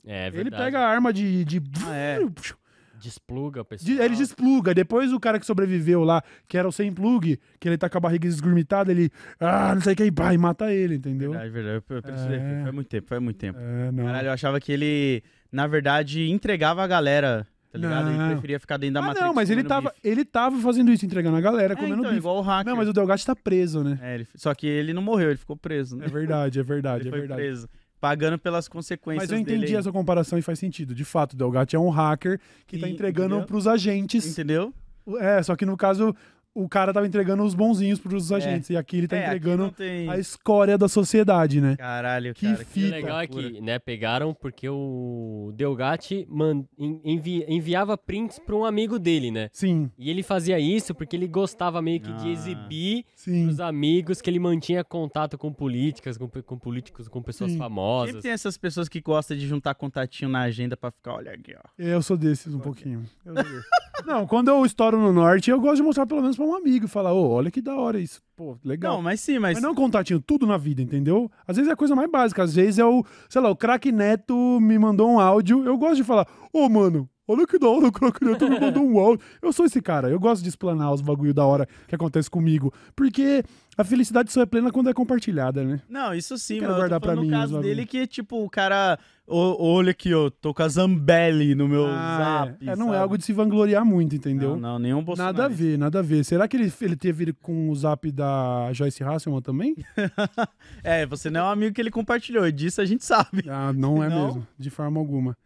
É, 0.04 0.26
ele 0.26 0.42
verdade. 0.42 0.64
pega 0.64 0.80
a 0.80 0.88
arma 0.88 1.12
de. 1.12 1.44
de... 1.44 1.62
Ah, 1.86 1.94
é. 1.94 2.18
Despluga 2.98 3.60
a 3.60 3.64
pessoa. 3.64 4.04
ele 4.04 4.14
despluga. 4.16 4.74
Depois 4.74 5.12
o 5.12 5.20
cara 5.20 5.38
que 5.38 5.46
sobreviveu 5.46 6.02
lá, 6.04 6.22
que 6.46 6.58
era 6.58 6.68
o 6.68 6.72
sem 6.72 6.92
plug, 6.92 7.38
que 7.58 7.68
ele 7.68 7.78
tá 7.78 7.88
com 7.88 7.96
a 7.96 8.00
barriga 8.00 8.26
esgurmitada, 8.26 8.90
ele. 8.90 9.08
Ah, 9.38 9.72
não 9.74 9.80
sei 9.80 9.94
o 9.94 9.96
que, 9.96 10.04
e 10.04 10.12
pá, 10.12 10.34
e 10.34 10.38
mata 10.38 10.70
ele, 10.70 10.96
entendeu? 10.96 11.30
Verdade, 11.30 11.50
verdade. 11.50 11.84
Eu 11.88 11.98
É. 12.34 12.62
Faz 12.62 12.74
muito 12.74 12.88
tempo, 12.88 13.08
faz 13.08 13.22
muito 13.22 13.38
tempo. 13.38 13.58
É, 13.58 13.92
não. 13.92 14.04
Caralho, 14.04 14.26
eu 14.26 14.32
achava 14.32 14.60
que 14.60 14.70
ele, 14.70 15.22
na 15.50 15.66
verdade, 15.66 16.28
entregava 16.28 16.82
a 16.82 16.86
galera. 16.88 17.46
Tá 17.70 17.78
ligado? 17.78 18.04
Não. 18.10 18.24
Ele 18.24 18.32
preferia 18.32 18.60
ficar 18.60 18.76
dentro 18.76 18.94
da 18.94 19.00
Ah, 19.00 19.02
Matrix. 19.02 19.26
não, 19.26 19.34
mas 19.34 19.50
ele 19.50 19.64
tava, 19.64 19.90
bife. 19.90 20.00
ele 20.08 20.24
tava 20.24 20.58
fazendo 20.60 20.92
isso, 20.92 21.04
entregando 21.06 21.36
a 21.36 21.40
galera, 21.40 21.72
É, 21.74 21.76
comendo 21.76 21.94
então, 21.98 22.04
bife. 22.10 22.16
igual 22.18 22.38
o 22.38 22.40
hacker. 22.40 22.70
Não, 22.70 22.76
mas 22.76 22.88
o 22.88 22.92
Delgatti 22.92 23.24
tá 23.24 23.34
preso, 23.36 23.82
né? 23.84 23.98
É, 24.02 24.14
ele- 24.16 24.28
só 24.34 24.54
que 24.54 24.66
ele 24.66 24.92
não 24.92 25.02
morreu, 25.02 25.28
ele 25.30 25.38
ficou 25.38 25.56
preso, 25.56 25.96
né? 25.96 26.06
É 26.06 26.08
verdade, 26.08 26.58
é 26.58 26.62
verdade, 26.64 27.02
ele 27.02 27.08
é 27.08 27.10
foi 27.12 27.20
verdade. 27.20 27.40
preso. 27.40 27.68
Pagando 28.00 28.38
pelas 28.38 28.66
consequências 28.66 29.24
Mas 29.24 29.30
eu 29.30 29.38
entendi 29.38 29.66
dele. 29.66 29.76
essa 29.76 29.92
comparação 29.92 30.38
e 30.38 30.42
faz 30.42 30.58
sentido. 30.58 30.94
De 30.94 31.04
fato, 31.04 31.34
o 31.34 31.36
Delgatti 31.36 31.76
é 31.76 31.78
um 31.78 31.90
hacker 31.90 32.40
que 32.66 32.78
tá 32.78 32.88
E- 32.88 32.92
entregando 32.92 33.34
entendeu? 33.34 33.46
pros 33.46 33.66
agentes. 33.66 34.26
Entendeu? 34.26 34.72
É, 35.18 35.42
só 35.42 35.54
que 35.54 35.66
no 35.66 35.76
caso, 35.76 36.14
o 36.54 36.68
cara 36.68 36.92
tava 36.92 37.06
entregando 37.06 37.42
os 37.42 37.54
bonzinhos 37.54 37.98
pros 38.00 38.32
agentes. 38.32 38.70
E 38.70 38.76
aqui 38.76 38.98
ele 38.98 39.08
tá 39.08 39.16
É, 39.16 39.26
entregando 39.26 39.70
tem... 39.70 40.08
a 40.08 40.18
escória 40.18 40.76
da 40.76 40.88
sociedade, 40.88 41.60
né? 41.60 41.76
Caralho, 41.76 42.34
Que 42.34 42.46
cara. 42.46 42.64
Fita. 42.64 42.86
o 42.88 42.90
legal 42.90 43.20
é 43.20 43.26
que, 43.26 43.60
né, 43.60 43.78
pegaram 43.78 44.34
porque 44.34 44.68
o 44.68 45.52
Delgatti 45.54 46.26
man- 46.28 46.64
en- 46.78 47.00
envi- 47.04 47.44
enviava 47.48 47.96
prints 47.96 48.38
pra 48.38 48.54
um 48.56 48.64
amigo 48.64 48.98
dele, 48.98 49.30
né? 49.30 49.48
Sim, 49.52 49.90
E 49.98 50.10
ele 50.10 50.22
fazia 50.22 50.58
isso 50.58 50.94
porque 50.94 51.16
ele 51.16 51.28
gostava 51.28 51.80
meio 51.80 52.00
que 52.00 52.12
de 52.12 52.28
Ah. 52.28 52.32
exibir 52.32 53.04
sim. 53.14 53.44
pros 53.44 53.60
amigos 53.60 54.20
que 54.20 54.28
ele 54.28 54.38
mantinha 54.38 54.82
contato 54.84 55.38
com 55.38 55.52
políticas, 55.52 56.16
com, 56.18 56.28
com 56.28 56.58
políticos, 56.58 57.08
com 57.08 57.22
pessoas 57.22 57.52
Sim. 57.52 57.58
famosas. 57.58 58.08
Sempre 58.10 58.22
tem 58.22 58.32
essas 58.32 58.56
pessoas 58.56 58.88
que 58.88 59.00
gostam 59.00 59.36
de 59.36 59.46
juntar 59.46 59.74
contatinho 59.74 60.30
na 60.30 60.40
agenda 60.42 60.76
pra 60.76 60.90
ficar, 60.90 61.14
olha 61.14 61.32
aqui, 61.32 61.54
ó. 61.56 61.60
Eu 61.78 62.02
sou 62.02 62.16
desses 62.16 62.54
um 62.54 62.58
pouquinho. 62.60 63.04
Eu 63.24 63.34
sou 63.34 63.44
desses. 63.44 63.64
Não, 64.06 64.26
quando 64.26 64.48
eu 64.48 64.64
estouro 64.64 64.98
no 64.98 65.12
norte, 65.12 65.50
eu 65.50 65.60
gosto 65.60 65.76
de 65.76 65.82
mostrar 65.82 66.06
pelo 66.06 66.22
menos 66.22 66.36
pra 66.40 66.48
um 66.48 66.54
amigo 66.54 66.86
e 66.86 66.88
falar, 66.88 67.12
ô, 67.12 67.30
olha 67.30 67.50
que 67.50 67.60
da 67.60 67.74
hora 67.74 68.00
isso. 68.00 68.22
Pô, 68.34 68.56
legal. 68.64 68.94
Não, 68.94 69.02
mas 69.02 69.20
sim, 69.20 69.38
mas... 69.38 69.54
Mas 69.54 69.62
não 69.62 69.74
contatinho, 69.74 70.20
tudo 70.20 70.46
na 70.46 70.56
vida, 70.56 70.80
entendeu? 70.80 71.30
Às 71.46 71.56
vezes 71.56 71.68
é 71.68 71.74
a 71.74 71.76
coisa 71.76 71.94
mais 71.94 72.10
básica. 72.10 72.42
Às 72.42 72.54
vezes 72.54 72.78
é 72.78 72.84
o, 72.84 73.04
sei 73.28 73.42
lá, 73.42 73.50
o 73.50 73.56
craque 73.56 73.92
Neto 73.92 74.58
me 74.60 74.78
mandou 74.78 75.10
um 75.10 75.20
áudio. 75.20 75.64
Eu 75.64 75.76
gosto 75.76 75.96
de 75.96 76.04
falar, 76.04 76.26
ô, 76.52 76.68
mano, 76.68 77.08
olha 77.28 77.46
que 77.46 77.58
da 77.58 77.68
hora 77.68 77.88
o 77.88 77.92
craque 77.92 78.24
Neto 78.24 78.48
me 78.48 78.58
mandou 78.58 78.82
um 78.82 78.98
áudio. 78.98 79.24
Eu 79.42 79.52
sou 79.52 79.66
esse 79.66 79.82
cara. 79.82 80.08
Eu 80.08 80.18
gosto 80.18 80.42
de 80.42 80.48
explanar 80.48 80.92
os 80.92 81.02
bagulho 81.02 81.34
da 81.34 81.44
hora 81.44 81.68
que 81.86 81.94
acontece 81.94 82.30
comigo. 82.30 82.72
Porque 82.96 83.44
a 83.76 83.84
felicidade 83.84 84.32
só 84.32 84.40
é 84.40 84.46
plena 84.46 84.72
quando 84.72 84.88
é 84.88 84.94
compartilhada, 84.94 85.62
né? 85.62 85.82
Não, 85.88 86.14
isso 86.14 86.38
sim, 86.38 86.54
Quero 86.54 86.68
mas 86.68 86.72
eu 86.72 86.80
guardar 86.80 87.00
tô 87.00 87.06
pra 87.06 87.16
mim 87.16 87.26
no 87.26 87.30
caso 87.30 87.60
dele 87.60 87.84
que, 87.84 88.06
tipo, 88.06 88.42
o 88.42 88.48
cara... 88.48 88.98
olha 89.30 89.90
aqui, 89.92 90.12
ó, 90.12 90.28
tô 90.30 90.52
com 90.52 90.62
a 90.62 90.68
Zambelli 90.68 91.54
no 91.54 91.68
meu 91.68 91.86
Ah, 91.86 92.46
zap, 92.46 92.66
é, 92.68 92.72
é, 92.72 92.76
não 92.76 92.86
é 92.88 92.90
sabe? 92.90 93.02
algo 93.02 93.18
de 93.18 93.24
se 93.24 93.32
vangloriar 93.32 93.84
muito, 93.84 94.16
entendeu? 94.16 94.50
Não, 94.50 94.72
não, 94.72 94.78
nenhum 94.78 95.02
Bolsonaro. 95.02 95.36
Nada 95.36 95.52
a 95.52 95.56
ver, 95.56 95.78
nada 95.78 95.98
a 96.00 96.02
ver. 96.02 96.24
Será 96.24 96.46
que 96.48 96.56
ele, 96.56 96.72
ele 96.80 96.96
teve 96.96 97.32
com 97.34 97.70
o 97.70 97.74
zap 97.76 98.10
da 98.10 98.70
Joyce 98.72 99.02
Hasselman 99.04 99.42
também? 99.42 99.74
É, 100.82 101.04
você 101.06 101.30
não 101.30 101.40
é 101.40 101.44
um 101.44 101.48
amigo 101.50 101.74
que 101.74 101.80
ele 101.80 101.90
compartilhou, 101.90 102.50
disso 102.50 102.80
a 102.80 102.84
gente 102.84 103.04
sabe. 103.04 103.44
Ah, 103.48 103.72
não 103.72 104.02
é 104.02 104.08
Não? 104.10 104.26
mesmo, 104.26 104.46
de 104.58 104.70
forma 104.70 104.98
alguma. 104.98 105.36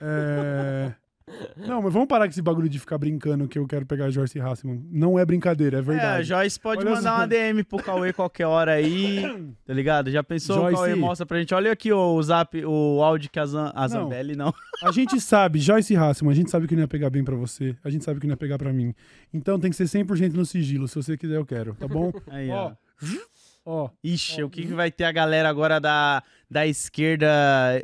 É... 0.00 0.92
Não, 1.56 1.82
mas 1.82 1.92
vamos 1.92 2.06
parar 2.06 2.26
com 2.26 2.30
esse 2.30 2.40
bagulho 2.40 2.68
de 2.68 2.78
ficar 2.78 2.96
brincando 2.98 3.48
que 3.48 3.58
eu 3.58 3.66
quero 3.66 3.84
pegar 3.84 4.04
a 4.06 4.10
Joyce 4.10 4.38
Hasselman. 4.38 4.86
Não 4.90 5.18
é 5.18 5.24
brincadeira, 5.24 5.76
é 5.76 5.78
É, 5.78 5.80
a 5.80 5.82
verdade. 5.82 6.28
Joyce 6.28 6.60
pode 6.60 6.82
Olha 6.82 6.90
mandar 6.94 7.10
só. 7.10 7.16
uma 7.16 7.26
DM 7.26 7.64
pro 7.64 7.82
Cauê 7.82 8.12
qualquer 8.12 8.46
hora 8.46 8.72
aí, 8.72 9.22
tá 9.66 9.74
ligado? 9.74 10.08
Já 10.10 10.22
pensou? 10.22 10.56
Joyce. 10.56 10.74
O 10.74 10.76
Cauê 10.78 10.94
mostra 10.94 11.26
pra 11.26 11.38
gente, 11.40 11.52
olha 11.52 11.72
aqui 11.72 11.92
o 11.92 12.22
zap, 12.22 12.64
o 12.64 13.02
áudio 13.02 13.28
que 13.30 13.40
a, 13.40 13.46
Zam, 13.46 13.72
a 13.74 13.82
Não. 13.82 13.88
Zambelli 13.88 14.36
não. 14.36 14.54
A 14.84 14.92
gente 14.92 15.20
sabe, 15.20 15.58
Joyce 15.58 15.96
Hasselman, 15.96 16.32
a 16.32 16.36
gente 16.36 16.50
sabe 16.50 16.68
que 16.68 16.74
não 16.76 16.82
ia 16.82 16.88
pegar 16.88 17.10
bem 17.10 17.24
pra 17.24 17.34
você, 17.34 17.74
a 17.82 17.90
gente 17.90 18.04
sabe 18.04 18.20
que 18.20 18.26
não 18.26 18.34
ia 18.34 18.36
pegar 18.38 18.56
pra 18.58 18.72
mim. 18.72 18.94
Então 19.34 19.58
tem 19.58 19.70
que 19.70 19.76
ser 19.76 19.84
100% 19.84 20.32
no 20.34 20.46
sigilo, 20.46 20.86
se 20.86 20.94
você 20.94 21.16
quiser 21.16 21.36
eu 21.36 21.44
quero, 21.46 21.74
tá 21.74 21.88
bom? 21.88 22.12
Aí, 22.28 22.48
Ó, 22.50 22.66
ó. 22.66 22.72
Ó, 23.68 23.90
Ixi, 24.04 24.44
o 24.44 24.48
que, 24.48 24.64
que 24.64 24.72
vai 24.72 24.92
ter 24.92 25.02
a 25.02 25.10
galera 25.10 25.48
agora 25.48 25.80
da, 25.80 26.22
da 26.48 26.64
esquerda 26.68 27.26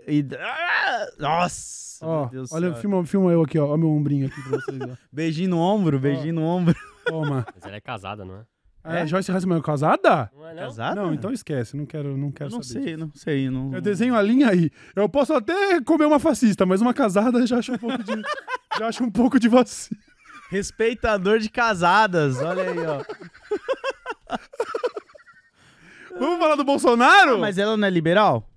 e... 0.07 0.25
Ah, 0.39 1.07
Nossa, 1.19 2.07
ó, 2.07 2.31
olha, 2.53 2.73
filma, 2.75 3.05
filma 3.05 3.33
eu 3.33 3.43
aqui, 3.43 3.59
ó, 3.59 3.67
ó 3.75 3.77
meu 3.77 3.89
ombrinho 3.89 4.29
aqui 4.29 4.41
pra 4.43 4.59
vocês, 4.61 4.81
ó. 4.81 4.97
Beijinho 5.13 5.51
no 5.51 5.59
ombro, 5.59 5.99
beijinho 5.99 6.35
no 6.35 6.43
ombro. 6.45 6.77
Toma. 7.05 7.45
Mas 7.53 7.65
ela 7.67 7.75
é 7.75 7.81
casada, 7.81 8.25
não 8.25 8.37
é? 8.37 8.43
Ah, 8.85 8.99
É? 9.01 9.07
Joyce 9.09 9.33
Hasselman 9.33 9.59
é 9.59 9.63
casada? 9.63 10.31
Não 10.33 10.49
é, 10.49 10.55
não? 10.55 10.63
Casado? 10.63 10.97
Não, 10.97 11.13
então 11.15 11.33
esquece, 11.33 11.77
não 11.77 11.85
quero, 11.85 12.17
não 12.17 12.29
Eu 12.29 12.33
quero 12.33 12.51
não 12.51 12.63
saber. 12.63 12.85
sei, 12.85 12.97
não 12.97 13.11
sei. 13.13 13.51
Não... 13.51 13.75
Eu 13.75 13.81
desenho 13.81 14.15
a 14.15 14.23
linha 14.23 14.51
aí. 14.51 14.71
Eu 14.95 15.09
posso 15.09 15.35
até 15.35 15.81
comer 15.81 16.05
uma 16.07 16.21
fascista, 16.21 16.65
mas 16.65 16.81
uma 16.81 16.95
casada 16.95 17.41
eu 17.41 17.47
já 17.47 17.59
acho 17.59 17.73
um 17.73 17.79
pouco 17.79 18.03
de. 18.05 18.13
já 18.79 18.87
acho 18.87 19.03
um 19.03 19.11
pouco 19.11 19.41
de 19.41 19.49
vacilo. 19.49 20.01
Respeitador 20.49 21.41
de 21.41 21.49
casadas, 21.49 22.41
olha 22.41 22.63
aí, 22.63 22.79
ó. 22.87 23.03
Vamos 26.23 26.39
falar 26.39 26.55
do 26.57 26.65
Bolsonaro? 26.65 27.39
Mas 27.39 27.59
ela 27.59 27.77
não 27.77 27.87
é 27.87 27.91
liberal? 27.91 28.49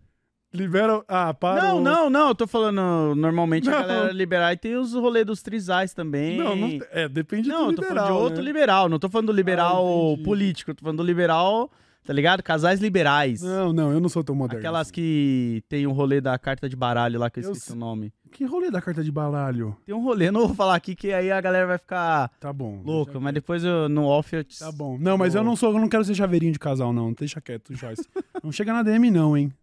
Libera. 0.54 1.04
Ah, 1.08 1.34
para. 1.34 1.62
Não, 1.64 1.78
o- 1.78 1.82
não, 1.82 2.10
não. 2.10 2.28
Eu 2.30 2.36
tô 2.36 2.48
falando. 2.48 3.14
Normalmente 3.16 3.70
Não. 3.70 3.78
a 3.78 3.82
galera 3.82 4.12
liberal 4.14 4.52
e 4.54 4.58
tem 4.58 4.76
os 4.78 4.94
rolês 4.94 5.26
dos 5.26 5.42
trisais 5.42 5.94
também. 5.94 6.38
Não, 6.38 6.56
não. 6.56 6.80
É, 6.92 7.10
depende 7.10 7.50
Não, 7.50 7.66
do 7.66 7.72
eu 7.72 7.76
tô 7.76 7.82
liberal, 7.82 8.06
falando 8.06 8.18
de 8.18 8.24
outro 8.24 8.38
né? 8.42 8.44
liberal. 8.46 8.88
Não 8.90 9.00
tô 9.00 9.10
falando 9.10 9.28
do 9.28 9.34
liberal 9.34 10.16
Ah, 10.18 10.24
político. 10.24 10.72
Eu 10.72 10.76
tô 10.76 10.82
falando 10.84 10.98
do 11.00 11.04
liberal, 11.04 11.70
tá 12.06 12.14
ligado? 12.14 12.42
Casais 12.42 12.80
liberais. 12.80 13.42
Não, 13.42 13.74
não, 13.74 13.92
eu 13.92 14.00
não 14.00 14.08
sou 14.08 14.24
tão 14.24 14.34
moderno. 14.34 14.60
Aquelas 14.60 14.82
assim. 14.88 14.94
que 14.94 15.64
tem 15.68 15.86
o 15.88 15.92
rolê 15.92 16.22
da 16.22 16.40
carta 16.40 16.70
de 16.70 16.76
baralho 16.78 17.20
lá 17.20 17.30
que 17.30 17.40
eu 17.40 17.44
Eu 17.44 17.52
esqueci 17.52 17.68
sei. 17.68 17.76
o 17.76 17.80
nome. 17.80 18.14
Que 18.36 18.44
rolê 18.44 18.70
da 18.70 18.82
carta 18.82 19.02
de 19.02 19.10
baralho? 19.12 19.78
Tem 19.86 19.96
um 19.96 20.04
rolê, 20.04 20.30
não 20.30 20.42
vou 20.48 20.54
falar 20.54 20.76
aqui 20.76 20.94
que 20.94 21.14
aí 21.14 21.32
a 21.32 21.40
galera 21.40 21.66
vai 21.66 21.78
ficar 21.78 22.30
Tá 22.38 22.52
bom. 22.52 22.82
louca, 22.84 23.18
mas 23.18 23.34
depois 23.34 23.64
eu, 23.64 23.88
no 23.88 24.04
off 24.08 24.36
eu 24.36 24.44
te... 24.44 24.60
Tá 24.60 24.70
bom. 24.74 24.98
Não, 25.00 25.18
mas 25.18 25.36
eu 25.36 25.44
não 25.44 25.56
sou, 25.56 25.72
eu 25.72 25.80
não 25.80 25.88
quero 25.88 26.04
ser 26.04 26.16
chaveirinho 26.16 26.52
de 26.52 26.60
casal, 26.60 26.92
não. 26.92 27.14
Deixa 27.14 27.40
quieto, 27.40 27.74
Joyce. 27.74 28.06
não 28.44 28.52
chega 28.52 28.74
na 28.74 28.84
DM, 28.84 29.10
não, 29.10 29.38
hein? 29.38 29.54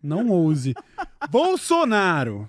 Não 0.00 0.28
ouse. 0.28 0.72
Bolsonaro. 1.30 2.48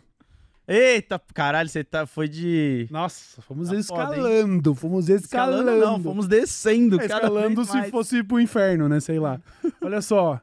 Eita, 0.67 1.19
caralho, 1.33 1.67
você 1.67 1.83
tá, 1.83 2.05
foi 2.05 2.27
de... 2.27 2.87
Nossa, 2.91 3.41
fomos 3.41 3.67
Tá 3.67 3.71
foda, 3.73 3.79
escalando. 3.81 4.75
fomos 4.75 5.09
escalando. 5.09 5.69
Escalando 5.69 5.85
não, 5.85 6.03
fomos 6.03 6.27
descendo. 6.27 7.01
É, 7.01 7.05
escalando 7.05 7.65
se 7.65 7.73
mais. 7.77 7.89
fosse 7.89 8.23
pro 8.23 8.39
inferno, 8.39 8.87
né? 8.87 8.99
Sei 8.99 9.19
lá. 9.19 9.41
Olha 9.81 10.01
só. 10.01 10.39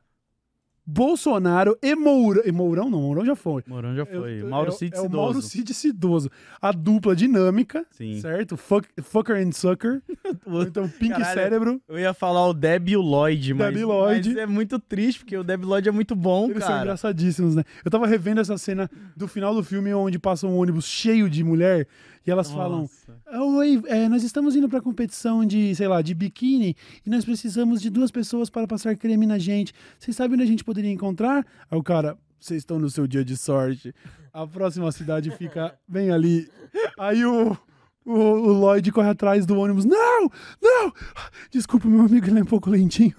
Bolsonaro 0.93 1.79
e 1.81 1.95
Mourão. 1.95 2.43
E 2.45 2.51
Mourão 2.53 2.91
não, 2.91 3.01
Mourão 3.01 3.25
já 3.25 3.37
foi. 3.37 3.63
Mourão 3.67 3.95
já 3.95 4.03
Eu- 4.03 4.07
foi. 4.21 4.43
eu- 4.43 4.49
Mauro 4.49 4.69
é, 4.71 4.73
Cid 4.73 4.97
é 4.97 5.01
o. 5.01 5.09
Mauro 5.11 5.41
Cid 5.41 5.73
Cidoso. 5.73 6.31
A 6.61 6.73
dupla 6.73 7.15
dinâmica, 7.15 7.87
Sim. 7.93 8.21
certo? 8.21 8.57
Fuck, 8.57 8.89
fucker 9.03 9.37
and 9.37 9.53
sucker. 9.53 10.03
Então 10.67 10.89
Pink 10.89 11.11
Caralho. 11.13 11.35
Cérebro. 11.35 11.81
Eu 11.89 11.99
ia 11.99 12.13
falar 12.13 12.47
o 12.49 12.53
Deb 12.53 12.89
e 12.89 12.97
o 12.97 13.01
Lloyd, 13.01 13.55
mas, 13.55 13.67
Deb 13.69 13.77
e 13.81 13.85
Lloyd. 13.85 14.29
mas 14.31 14.39
é 14.39 14.47
muito 14.47 14.79
triste, 14.79 15.21
porque 15.21 15.37
o 15.37 15.45
Deb 15.45 15.65
Lloyd 15.65 15.89
é 15.89 15.93
muito 15.93 16.15
bom, 16.17 16.45
Eles 16.51 16.59
são 16.59 16.69
cara. 16.69 16.81
engraçadíssimos, 16.83 17.55
né? 17.55 17.65
Eu 17.85 17.91
tava 17.91 18.07
revendo 18.07 18.41
essa 18.41 18.59
cena 18.59 18.91
do 19.17 19.27
final 19.29 19.55
do 19.55 19.63
filme 19.63 19.93
onde 19.95 20.19
passa 20.19 20.47
um 20.47 20.57
ônibus 20.57 20.87
cheio 20.87 21.31
de 21.31 21.43
mulher 21.45 21.87
e 22.27 22.31
elas 22.31 22.51
falam: 22.51 22.83
Nossa. 22.83 23.21
Oi, 23.57 23.83
é, 23.87 24.09
nós 24.09 24.23
estamos 24.23 24.55
indo 24.55 24.69
pra 24.69 24.81
competição 24.81 25.45
de, 25.45 25.75
sei 25.75 25.89
lá, 25.89 26.03
de 26.03 26.15
biquíni 26.15 26.77
e 27.05 27.11
nós 27.11 27.25
precisamos 27.25 27.81
de 27.81 27.91
duas 27.91 28.11
pessoas 28.11 28.51
para 28.51 28.67
passar 28.67 28.97
creme 28.97 29.27
na 29.27 29.39
gente. 29.39 29.73
Vocês 29.99 30.17
sabem 30.17 30.35
onde 30.35 30.45
a 30.45 30.47
gente 30.47 30.65
poderia 30.65 30.91
encontrar? 30.91 31.47
Aí 31.71 31.79
o 31.79 31.83
cara, 31.83 32.19
vocês 32.39 32.59
estão 32.59 32.79
no 32.79 32.91
seu 32.91 33.07
dia 33.07 33.25
de 33.25 33.37
sorte. 33.37 33.95
A 34.33 34.47
próxima 34.47 34.91
cidade 34.93 35.31
fica 35.33 35.75
bem 35.89 36.11
ali. 36.11 36.49
Aí 36.99 37.25
o, 37.25 37.57
o, 38.05 38.13
o 38.13 38.53
Lloyd 38.53 38.93
corre 38.93 39.09
atrás 39.09 39.45
do 39.45 39.59
ônibus. 39.59 39.85
Não! 39.85 40.31
Não! 40.63 40.93
Desculpa, 41.51 41.89
meu 41.89 42.05
amigo, 42.05 42.27
ele 42.27 42.39
é 42.39 42.43
um 42.43 42.47
pouco 42.47 42.71
lentinho. 42.71 43.15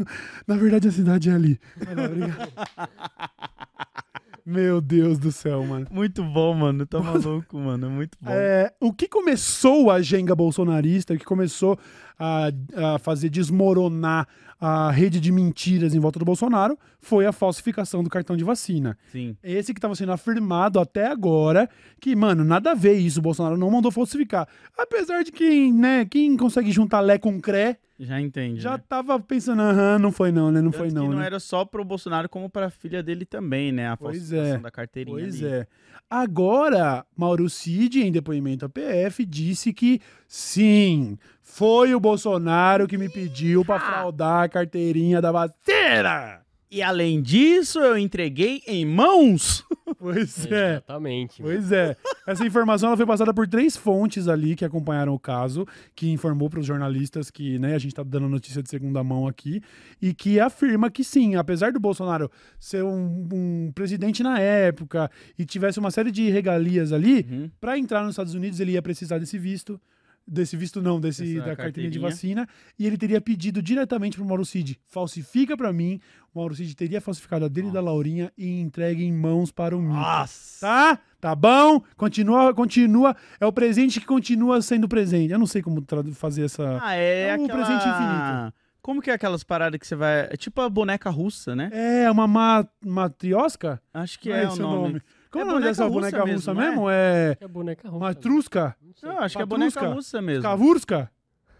Na 0.47 0.55
verdade, 0.55 0.87
a 0.87 0.91
cidade 0.91 1.29
é 1.29 1.33
ali. 1.33 1.59
Vai 1.77 1.95
lá, 1.95 2.05
obrigado. 2.05 2.51
Meu 4.45 4.81
Deus 4.81 5.19
do 5.19 5.31
céu, 5.31 5.63
mano. 5.63 5.87
Muito 5.91 6.23
bom, 6.23 6.53
mano. 6.53 6.85
Tá 6.85 6.99
maluco, 6.99 7.57
mano. 7.57 7.85
É 7.85 7.89
muito 7.89 8.17
bom. 8.21 8.31
É, 8.31 8.73
o 8.79 8.91
que 8.93 9.07
começou 9.07 9.91
a 9.91 10.01
genga 10.01 10.35
bolsonarista, 10.35 11.13
o 11.13 11.17
que 11.17 11.25
começou 11.25 11.77
a, 12.17 12.51
a 12.95 12.99
fazer 12.99 13.29
desmoronar 13.29 14.27
a 14.63 14.91
rede 14.91 15.19
de 15.19 15.31
mentiras 15.31 15.95
em 15.95 15.99
volta 15.99 16.19
do 16.19 16.25
Bolsonaro, 16.25 16.77
foi 16.99 17.25
a 17.25 17.31
falsificação 17.31 18.03
do 18.03 18.09
cartão 18.11 18.37
de 18.37 18.43
vacina. 18.43 18.95
Sim. 19.11 19.35
Esse 19.43 19.73
que 19.73 19.79
estava 19.79 19.95
sendo 19.95 20.11
afirmado 20.11 20.79
até 20.79 21.07
agora, 21.07 21.67
que, 21.99 22.15
mano, 22.15 22.43
nada 22.43 22.71
a 22.71 22.75
ver 22.75 22.93
isso, 22.93 23.19
o 23.19 23.23
Bolsonaro 23.23 23.57
não 23.57 23.71
mandou 23.71 23.91
falsificar. 23.91 24.47
Apesar 24.77 25.23
de 25.23 25.31
quem, 25.31 25.73
né, 25.73 26.05
quem 26.05 26.37
consegue 26.37 26.71
juntar 26.71 26.99
Lé 26.99 27.17
com 27.17 27.41
Cré, 27.41 27.77
Já 27.99 28.21
entende. 28.21 28.59
já 28.61 28.73
né? 28.77 28.83
tava 28.87 29.19
pensando, 29.19 29.63
aham, 29.63 29.97
não 29.97 30.11
foi 30.11 30.31
não, 30.31 30.51
né, 30.51 30.61
não 30.61 30.69
Tanto 30.69 30.77
foi 30.79 30.89
que 30.89 30.93
não, 30.93 31.07
não 31.09 31.17
né. 31.17 31.25
era 31.25 31.39
só 31.39 31.65
pro 31.65 31.83
Bolsonaro, 31.83 32.29
como 32.29 32.47
pra 32.47 32.69
filha 32.69 33.01
dele 33.01 33.25
também, 33.25 33.71
né? 33.71 33.89
A 33.89 33.97
Pois 33.97 34.17
falsificação 34.17 34.55
é. 34.57 34.59
da 34.59 34.69
carteirinha 34.71 35.17
Pois 35.17 35.43
ali. 35.43 35.53
é. 35.53 35.67
Agora, 36.09 37.05
Mauro 37.17 37.49
Cid, 37.49 38.01
em 38.03 38.11
depoimento 38.11 38.65
à 38.65 38.69
PF, 38.69 39.25
disse 39.25 39.71
que 39.73 39.99
sim, 40.27 41.17
foi 41.53 41.93
o 41.93 41.99
Bolsonaro 41.99 42.87
que 42.87 42.97
me 42.97 43.09
pediu 43.09 43.65
pra 43.65 43.79
fraudar 43.79 44.43
a 44.43 44.49
carteirinha 44.49 45.21
da 45.21 45.31
vacina. 45.31 46.39
E 46.73 46.81
além 46.81 47.21
disso, 47.21 47.79
eu 47.79 47.97
entreguei 47.97 48.61
em 48.65 48.85
mãos 48.85 49.65
Pois 49.99 50.45
é. 50.49 50.71
Exatamente. 50.75 51.41
mano. 51.41 51.53
Pois 51.53 51.71
é. 51.71 51.97
Essa 52.25 52.45
informação 52.45 52.87
ela 52.87 52.95
foi 52.97 53.05
passada 53.05 53.33
por 53.33 53.45
três 53.45 53.75
fontes 53.75 54.29
ali 54.29 54.55
que 54.55 54.63
acompanharam 54.63 55.13
o 55.13 55.19
caso, 55.19 55.67
que 55.93 56.09
informou 56.09 56.49
para 56.49 56.61
os 56.61 56.65
jornalistas 56.65 57.29
que, 57.29 57.59
né, 57.59 57.75
a 57.75 57.77
gente 57.77 57.93
tá 57.93 58.01
dando 58.01 58.29
notícia 58.29 58.63
de 58.63 58.69
segunda 58.69 59.03
mão 59.03 59.27
aqui, 59.27 59.61
e 60.01 60.13
que 60.13 60.39
afirma 60.39 60.89
que 60.89 61.03
sim, 61.03 61.35
apesar 61.35 61.73
do 61.73 61.79
Bolsonaro 61.79 62.31
ser 62.57 62.83
um, 62.85 63.27
um 63.33 63.71
presidente 63.75 64.23
na 64.23 64.39
época 64.39 65.11
e 65.37 65.43
tivesse 65.45 65.77
uma 65.77 65.91
série 65.91 66.09
de 66.11 66.29
regalias 66.29 66.93
ali, 66.93 67.27
Uhum. 67.29 67.51
para 67.59 67.77
entrar 67.77 68.01
nos 68.01 68.11
Estados 68.13 68.33
Unidos 68.33 68.59
ele 68.61 68.71
ia 68.71 68.81
precisar 68.81 69.17
desse 69.19 69.37
visto. 69.37 69.79
Desse 70.27 70.55
visto 70.55 70.81
não, 70.81 70.99
desse, 70.99 71.37
Essa 71.37 71.45
da 71.45 71.55
carteirinha 71.55 71.91
de 71.91 71.99
vacina. 71.99 72.47
E 72.77 72.87
ele 72.87 72.97
teria 72.97 73.19
pedido 73.19 73.61
diretamente 73.61 74.15
pro 74.15 74.25
Mauro 74.25 74.45
Cid, 74.45 74.79
falsifica 74.87 75.57
para 75.57 75.73
mim. 75.73 75.99
O 76.33 76.39
Mauro 76.39 76.55
Cid 76.55 76.75
teria 76.75 77.01
falsificado 77.01 77.45
a 77.45 77.47
dele 77.47 77.67
e 77.67 77.71
da 77.71 77.81
Laurinha 77.81 78.31
e 78.37 78.61
entregue 78.61 79.03
em 79.03 79.11
mãos 79.11 79.51
para 79.51 79.75
o 79.75 79.81
Mito. 79.81 79.93
Nossa! 79.93 80.59
Tá? 80.61 80.99
Tá 81.19 81.35
bom? 81.35 81.81
Continua, 81.97 82.53
continua. 82.53 83.15
É 83.39 83.45
o 83.45 83.51
presente 83.51 83.99
que 83.99 84.05
continua 84.05 84.61
sendo 84.61 84.87
presente. 84.87 85.31
Eu 85.31 85.39
não 85.39 85.47
sei 85.47 85.61
como 85.61 85.83
fazer 86.13 86.45
essa. 86.45 86.79
Ah, 86.81 86.95
é, 86.95 87.29
É 87.29 87.37
um 87.37 87.43
aquela... 87.43 87.65
presente 87.65 87.87
infinito. 87.87 88.53
Como 88.81 89.01
que 89.01 89.11
é 89.11 89.13
aquelas 89.13 89.43
paradas 89.43 89.79
que 89.79 89.85
você 89.85 89.95
vai... 89.95 90.21
É 90.21 90.35
tipo 90.35 90.59
a 90.59 90.67
boneca 90.67 91.09
russa, 91.11 91.55
né? 91.55 91.69
É 91.71 92.09
uma 92.09 92.27
ma 92.27 92.67
matriosca? 92.83 93.79
Acho 93.93 94.19
que 94.19 94.31
é, 94.31 94.45
esse 94.45 94.59
o 94.59 94.63
nome. 94.63 95.01
Como 95.31 95.43
É 95.45 95.47
é 95.47 95.49
o 95.49 95.53
nome 95.53 95.63
dessa 95.65 95.89
boneca 95.89 96.17
boneca 96.17 96.33
russa 96.33 96.51
russa 96.51 96.53
mesmo, 96.53 96.71
mesmo? 96.71 96.89
É. 96.89 97.37
É 97.39 97.47
boneca 97.47 97.87
russa. 97.89 97.99
Matruska? 98.05 98.75
Não 99.01 99.19
acho 99.19 99.37
que 99.37 99.41
é 99.41 99.45
boneca 99.45 99.87
russa 99.87 100.21
mesmo. 100.21 100.43
Kavurska? 100.43 101.09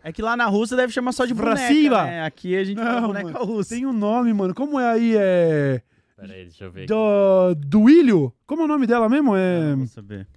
É 0.04 0.12
que 0.12 0.22
lá 0.22 0.36
na 0.36 0.48
Rússia 0.48 0.76
deve 0.76 0.92
chamar 0.92 1.12
só 1.12 1.26
de 1.26 1.34
boneca, 1.34 1.56
Vrasila. 1.58 2.04
né? 2.06 2.24
Aqui 2.24 2.56
a 2.56 2.64
gente 2.64 2.78
fala 2.80 3.02
Não, 3.02 3.08
boneca 3.08 3.32
mano, 3.34 3.46
russa. 3.46 3.76
Tem 3.76 3.86
um 3.86 3.94
nome, 3.94 4.34
mano. 4.34 4.54
Como 4.56 4.80
é 4.80 4.90
aí? 4.90 5.16
É. 5.16 5.82
Pera 6.18 6.34
aí, 6.34 6.44
deixa 6.46 6.64
eu 6.66 6.72
ver. 6.72 6.88
Do, 6.88 7.54
Duílio? 7.56 8.34
Como 8.48 8.64
é 8.64 8.66
o 8.66 8.68
nome 8.68 8.88
dela 8.88 9.08
mesmo? 9.08 9.36
É. 9.36 9.70
Não 9.70 9.78
vou 9.78 9.88
saber. 9.88 10.28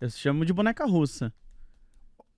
Eu 0.00 0.10
chamo 0.10 0.44
de 0.44 0.52
boneca 0.52 0.84
russa. 0.84 1.32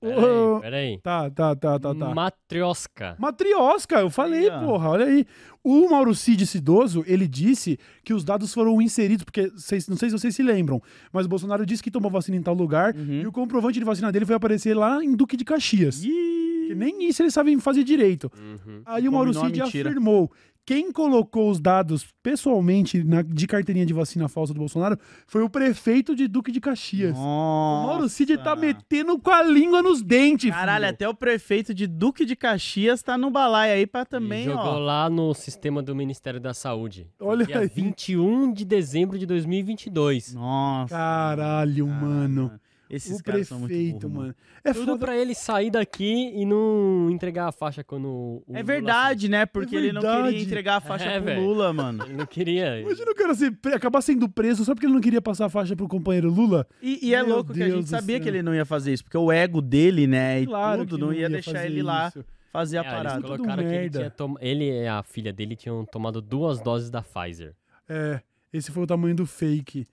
Ô, 0.03 0.61
Pera 0.61 0.76
aí. 0.78 0.98
Tá, 1.03 1.28
tá, 1.30 1.55
tá, 1.55 1.78
tá, 1.78 1.94
tá. 1.94 2.14
Matrioska. 2.14 3.16
Matriosca, 3.18 4.01
eu 4.01 4.09
falei, 4.11 4.48
Aí, 4.48 4.61
porra, 4.64 4.88
olha 4.90 5.05
aí. 5.07 5.26
O 5.62 5.90
Mauro 5.90 6.14
Cid, 6.14 6.42
esse 6.44 6.57
idoso, 6.57 7.05
ele 7.07 7.28
disse 7.28 7.78
que 8.03 8.14
os 8.14 8.24
dados 8.24 8.55
foram 8.55 8.80
inseridos, 8.80 9.24
porque 9.24 9.48
vocês- 9.48 9.86
não 9.88 9.96
sei 9.98 10.09
se 10.09 10.18
vocês 10.18 10.34
se 10.34 10.42
lembram, 10.42 10.80
mas 11.12 11.26
o 11.26 11.28
Bolsonaro 11.28 11.66
disse 11.66 11.82
que 11.82 11.90
tomou 11.90 12.11
vacina 12.11 12.36
em 12.38 12.42
tal 12.42 12.55
lugar 12.55 12.94
Uhum. 12.96 13.20
e 13.20 13.26
o 13.26 13.32
comprovante 13.32 13.78
de 13.78 13.84
vacina 13.84 14.11
dele 14.11 14.24
foi 14.24 14.34
aparecer 14.36 14.74
lá 14.74 15.05
em 15.05 15.14
Duque 15.14 15.36
de 15.36 15.44
Caxias. 15.44 16.03
Ih, 16.03 16.40
Que 16.70 16.74
nem 16.76 17.09
isso 17.09 17.20
eles 17.20 17.34
sabem 17.34 17.59
fazer 17.59 17.82
direito. 17.82 18.30
Uhum. 18.38 18.82
Aí 18.86 19.09
o 19.09 19.12
Mauro 19.12 19.32
Combinou 19.34 19.64
a 19.64 19.66
Cid 19.66 19.80
afirmou. 19.86 20.30
Quem 20.66 20.92
colocou 20.92 21.50
os 21.50 21.58
dados 21.58 22.06
pessoalmente 22.22 23.02
na- 23.02 23.22
de 23.22 23.46
carteirinha 23.48 23.84
de 23.84 23.92
vacina 23.92 24.28
falsa 24.28 24.54
do 24.54 24.61
Bolsonaro 24.61 24.96
foi 25.26 25.42
o 25.42 25.50
prefeito 25.50 26.14
de 26.14 26.28
Duque 26.28 26.52
de 26.52 26.61
Caxias. 26.61 27.16
O 27.18 27.20
Mauro 27.86 28.08
Cid 28.08 28.36
tá 28.38 28.50
Nossa. 28.54 28.56
metendo 28.61 29.18
com 29.18 29.30
a 29.30 29.42
língua 29.42 29.82
nos 29.82 30.00
dentes. 30.00 30.50
Caralho, 30.50 30.84
filho. 30.84 30.94
até 30.94 31.08
o 31.08 31.14
prefeito 31.14 31.74
de 31.74 31.86
Duque 31.88 32.24
de 32.24 32.36
Caxias 32.36 33.02
tá 33.02 33.18
no 33.18 33.30
balaio 33.30 33.72
aí 33.74 33.86
pra 33.86 34.04
também, 34.04 34.42
E 34.42 34.44
jogou 34.44 34.62
ó. 34.74 34.78
lá 34.78 35.11
no 35.11 35.34
sistema 35.34 35.82
do 35.82 35.94
Ministério 35.96 36.38
da 36.38 36.54
Saúde. 36.54 37.08
Olha 37.18 37.44
Dia 37.44 37.61
aí. 37.61 37.68
21 37.74 38.52
de 38.52 38.64
dezembro 38.64 39.18
de 39.18 39.26
2022. 39.26 40.34
Nossa. 40.34 40.94
Caralho, 40.94 41.86
mano. 41.88 42.52
Esses 42.91 43.20
o 43.20 43.22
caras 43.22 43.47
são 43.47 43.59
muito 43.61 43.68
prefeito, 43.70 44.09
burros, 44.09 44.12
mano. 44.24 44.34
É 44.64 44.72
Tudo 44.72 44.86
foda. 44.86 44.99
pra 44.99 45.16
ele 45.16 45.32
sair 45.34 45.70
daqui 45.70 46.32
e 46.34 46.45
não 46.45 47.09
entregar 47.09 47.47
a 47.49 47.53
faixa 47.53 47.84
quando 47.84 48.07
o 48.09 48.43
É 48.49 48.55
Lula 48.55 48.64
verdade, 48.64 49.28
né? 49.28 49.47
Porque 49.47 49.76
ele 49.76 49.93
não 49.93 50.01
verdade. 50.03 50.26
queria 50.28 50.43
entregar 50.43 50.76
a 50.76 50.80
faixa 50.80 51.05
É, 51.05 51.16
pro 51.16 51.24
velho. 51.26 51.41
Lula, 51.43 51.72
mano. 51.72 52.05
Ele 52.05 52.14
não 52.14 52.26
queria. 52.26 52.80
Imagina 52.80 53.11
o 53.11 53.14
cara 53.14 53.34
ser 53.34 53.53
pre- 53.53 53.74
acabar 53.74 54.01
sendo 54.03 54.28
preso 54.28 54.64
só 54.64 54.74
porque 54.74 54.86
ele 54.86 54.95
não 54.95 55.01
queria 55.01 55.22
passar 55.22 55.47
a 55.47 55.49
faixa 55.49 55.76
pro 55.76 55.86
companheiro 55.86 56.28
Lula. 56.30 56.66
E, 56.82 56.99
e 57.09 57.14
é 57.14 57.22
Meu 57.22 57.36
louco 57.36 57.53
que 57.55 57.62
a 57.62 57.66
Deus 57.66 57.78
gente 57.78 57.88
sabia 57.91 58.16
céu. 58.16 58.22
que 58.24 58.28
ele 58.28 58.43
não 58.43 58.55
ia 58.55 58.64
fazer 58.64 58.93
isso, 58.93 59.05
porque 59.05 59.16
o 59.18 59.30
ego 59.30 59.61
dele, 59.62 60.07
né, 60.09 60.41
e 60.41 60.47
Claro 60.47 60.84
tudo, 60.84 60.99
não 60.99 61.12
ia, 61.12 61.28
deixar 61.30 61.53
fazer 61.53 61.66
ele 61.66 61.82
lá 61.84 62.09
isso. 62.09 62.24
fazer 62.53 62.78
a 62.78 62.80
É, 62.80 62.82
eles 62.84 62.93
parada. 62.97 63.16
Tudo 63.22 63.28
colocaram 63.36 63.62
que 63.62 63.68
ele, 63.74 63.91
tinha 63.91 64.11
tom... 64.11 64.34
ele 64.41 64.64
e 64.68 64.86
a 64.88 65.03
filha 65.05 65.32
dele 65.32 65.55
tinham 65.55 65.84
tomado 65.84 66.20
duas 66.20 66.61
doses 66.61 66.91
da 66.91 67.03
Pfizer. 67.03 67.55
É, 67.88 68.20
esse 68.53 68.72
foi 68.72 68.82
o 68.82 68.86
tamanho 68.86 69.14
do 69.14 69.26
fake. 69.26 69.86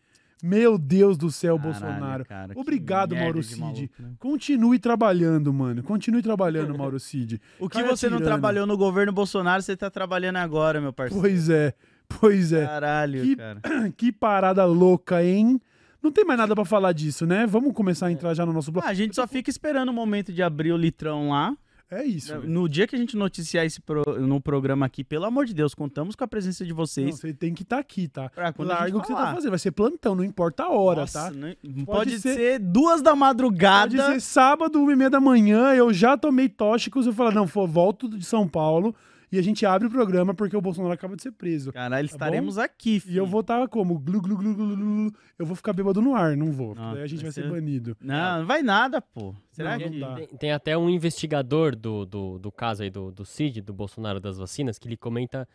Meu 0.43 0.77
Deus 0.77 1.17
do 1.17 1.31
céu, 1.31 1.57
Caralho, 1.57 1.79
Bolsonaro. 1.79 2.25
cara, 2.25 2.53
Obrigado, 2.55 3.15
Mauro 3.15 3.41
Cid. 3.41 3.59
maluco, 3.59 3.93
né? 3.99 4.09
Continue 4.19 4.77
trabalhando, 4.79 5.51
mano. 5.51 5.81
Continue 5.81 6.21
trabalhando, 6.21 6.77
Mauro 6.77 6.99
Cid. 6.99 7.41
O 7.59 7.67
que 7.67 7.79
Cara 7.81 7.87
você 7.95 8.09
não 8.09 8.19
trabalhou 8.21 8.67
no 8.67 8.77
governo 8.77 9.11
Bolsonaro, 9.11 9.61
você 9.63 9.75
tá 9.75 9.89
trabalhando 9.89 10.37
agora, 10.37 10.79
meu 10.79 10.93
parceiro. 10.93 11.21
Pois 11.21 11.49
é, 11.49 11.73
pois 12.19 12.53
é. 12.53 12.65
Caralho, 12.65 13.21
Que- 13.23 13.35
cara. 13.35 13.61
Que 13.97 14.11
parada 14.11 14.63
louca, 14.65 15.23
hein? 15.23 15.59
Não 16.03 16.11
tem 16.11 16.23
mais 16.23 16.37
nada 16.39 16.53
pra 16.53 16.63
falar 16.63 16.91
disso, 16.93 17.25
né? 17.25 17.47
Vamos 17.47 17.73
começar 17.73 18.05
a 18.05 18.11
entrar 18.11 18.33
já 18.35 18.45
no 18.45 18.53
nosso 18.53 18.71
bloco. 18.71 18.87
Ah, 18.87 18.91
a 18.91 18.93
gente 18.93 19.15
só 19.15 19.27
fica 19.27 19.49
esperando 19.49 19.89
o 19.89 19.93
momento 19.93 20.31
de 20.31 20.43
abrir 20.43 20.71
o 20.71 20.77
litrão 20.77 21.29
lá. 21.29 21.57
É 21.89 22.03
isso. 22.03 22.35
No 22.41 22.67
dia 22.67 22.85
que 22.85 22.95
a 22.95 22.99
gente 22.99 23.15
noticiar 23.15 23.65
esse 23.65 23.79
pro- 23.79 24.03
no 24.19 24.41
programa 24.41 24.85
aqui, 24.85 25.03
pelo 25.05 25.23
amor 25.23 25.45
de 25.45 25.53
Deus, 25.53 25.73
contamos 25.73 26.15
com 26.15 26.23
a 26.23 26.27
presença 26.27 26.65
de 26.65 26.71
Não, 26.71 26.77
vocês. 26.77 27.17
você 27.17 27.33
tem 27.33 27.53
que 27.53 27.63
estar 27.63 27.79
aqui, 27.79 28.09
tá? 28.09 28.29
Pra 28.29 28.51
quando 28.51 28.71
a 28.71 28.73
gente 28.73 28.81
Larga 28.81 28.97
o 28.97 29.01
que 29.01 29.07
você 29.07 29.13
tá 29.13 29.33
fazendo. 29.33 29.49
Vai 29.51 29.59
ser 29.59 29.71
plantão, 29.71 30.13
não 30.13 30.23
importa 30.23 30.63
a 30.63 30.69
hora, 30.69 31.01
Nossa, 31.01 31.19
tá? 31.19 31.31
Pode 31.31 31.85
Pode, 31.85 32.19
ser- 32.19 32.35
ser... 32.35 32.59
duas 32.59 33.01
da 33.01 33.15
madrugada. 33.15 33.95
Pode 33.95 34.13
ser 34.15 34.19
sábado, 34.21 34.81
uma 34.81 34.91
e 34.91 34.95
meia 34.97 35.09
da 35.09 35.21
manhã, 35.21 35.73
eu 35.73 35.93
já 35.93 36.17
tomei 36.17 36.49
tóxicos, 36.49 37.05
eu 37.07 37.13
falo, 37.13 37.31
não, 37.31 37.47
for, 37.47 37.65
volto 37.67 38.09
de 38.09 38.25
São 38.25 38.47
Paulo 38.47 38.93
e 39.31 39.37
a 39.37 39.41
gente 39.41 39.65
abre 39.65 39.87
o 39.87 39.91
programa 39.91 40.33
porque 40.33 40.55
o 40.55 40.61
Bolsonaro 40.61 40.93
acaba 40.93 41.15
de 41.15 41.23
ser 41.23 41.31
preso. 41.31 41.73
Caralho, 41.73 42.07
Tá 42.07 42.15
estaremos 42.15 42.57
aqui, 42.57 42.99
filho. 42.99 43.13
E 43.13 43.17
eu 43.17 43.25
vou 43.25 43.41
estar 43.41 43.67
como? 43.67 43.99
Glu, 43.99 44.21
glu, 44.21 44.37
glu, 44.37 44.55
glu, 44.55 44.67
glu, 44.67 44.75
glu. 44.77 45.13
Eu 45.37 45.45
vou 45.45 45.55
ficar 45.55 45.73
bêbado 45.73 46.01
no 46.01 46.15
ar, 46.15 46.37
não 46.37 46.51
vou. 46.51 46.73
Nossa, 46.75 46.95
daí 46.95 47.03
a 47.03 47.07
gente 47.07 47.21
vai 47.23 47.31
ser 47.31 47.43
ser- 47.43 47.49
banido. 47.49 47.97
Não, 48.01 48.39
não 48.39 48.45
vai 48.45 48.61
nada, 48.61 49.01
pô. 49.01 49.35
Será 49.51 49.77
Não, 49.77 49.89
que... 49.89 49.99
não. 49.99 50.15
Tem, 50.15 50.27
tem 50.27 50.51
até 50.51 50.77
um 50.77 50.89
investigador 50.89 51.75
do, 51.75 52.05
do, 52.05 52.39
do 52.39 52.51
caso 52.51 52.83
aí 52.83 52.89
do, 52.89 53.11
do 53.11 53.25
CID, 53.25 53.61
do 53.61 53.73
Bolsonaro 53.73 54.19
das 54.19 54.37
vacinas, 54.37 54.79
que 54.79 54.87
ele 54.87 54.97
comenta 54.97 55.47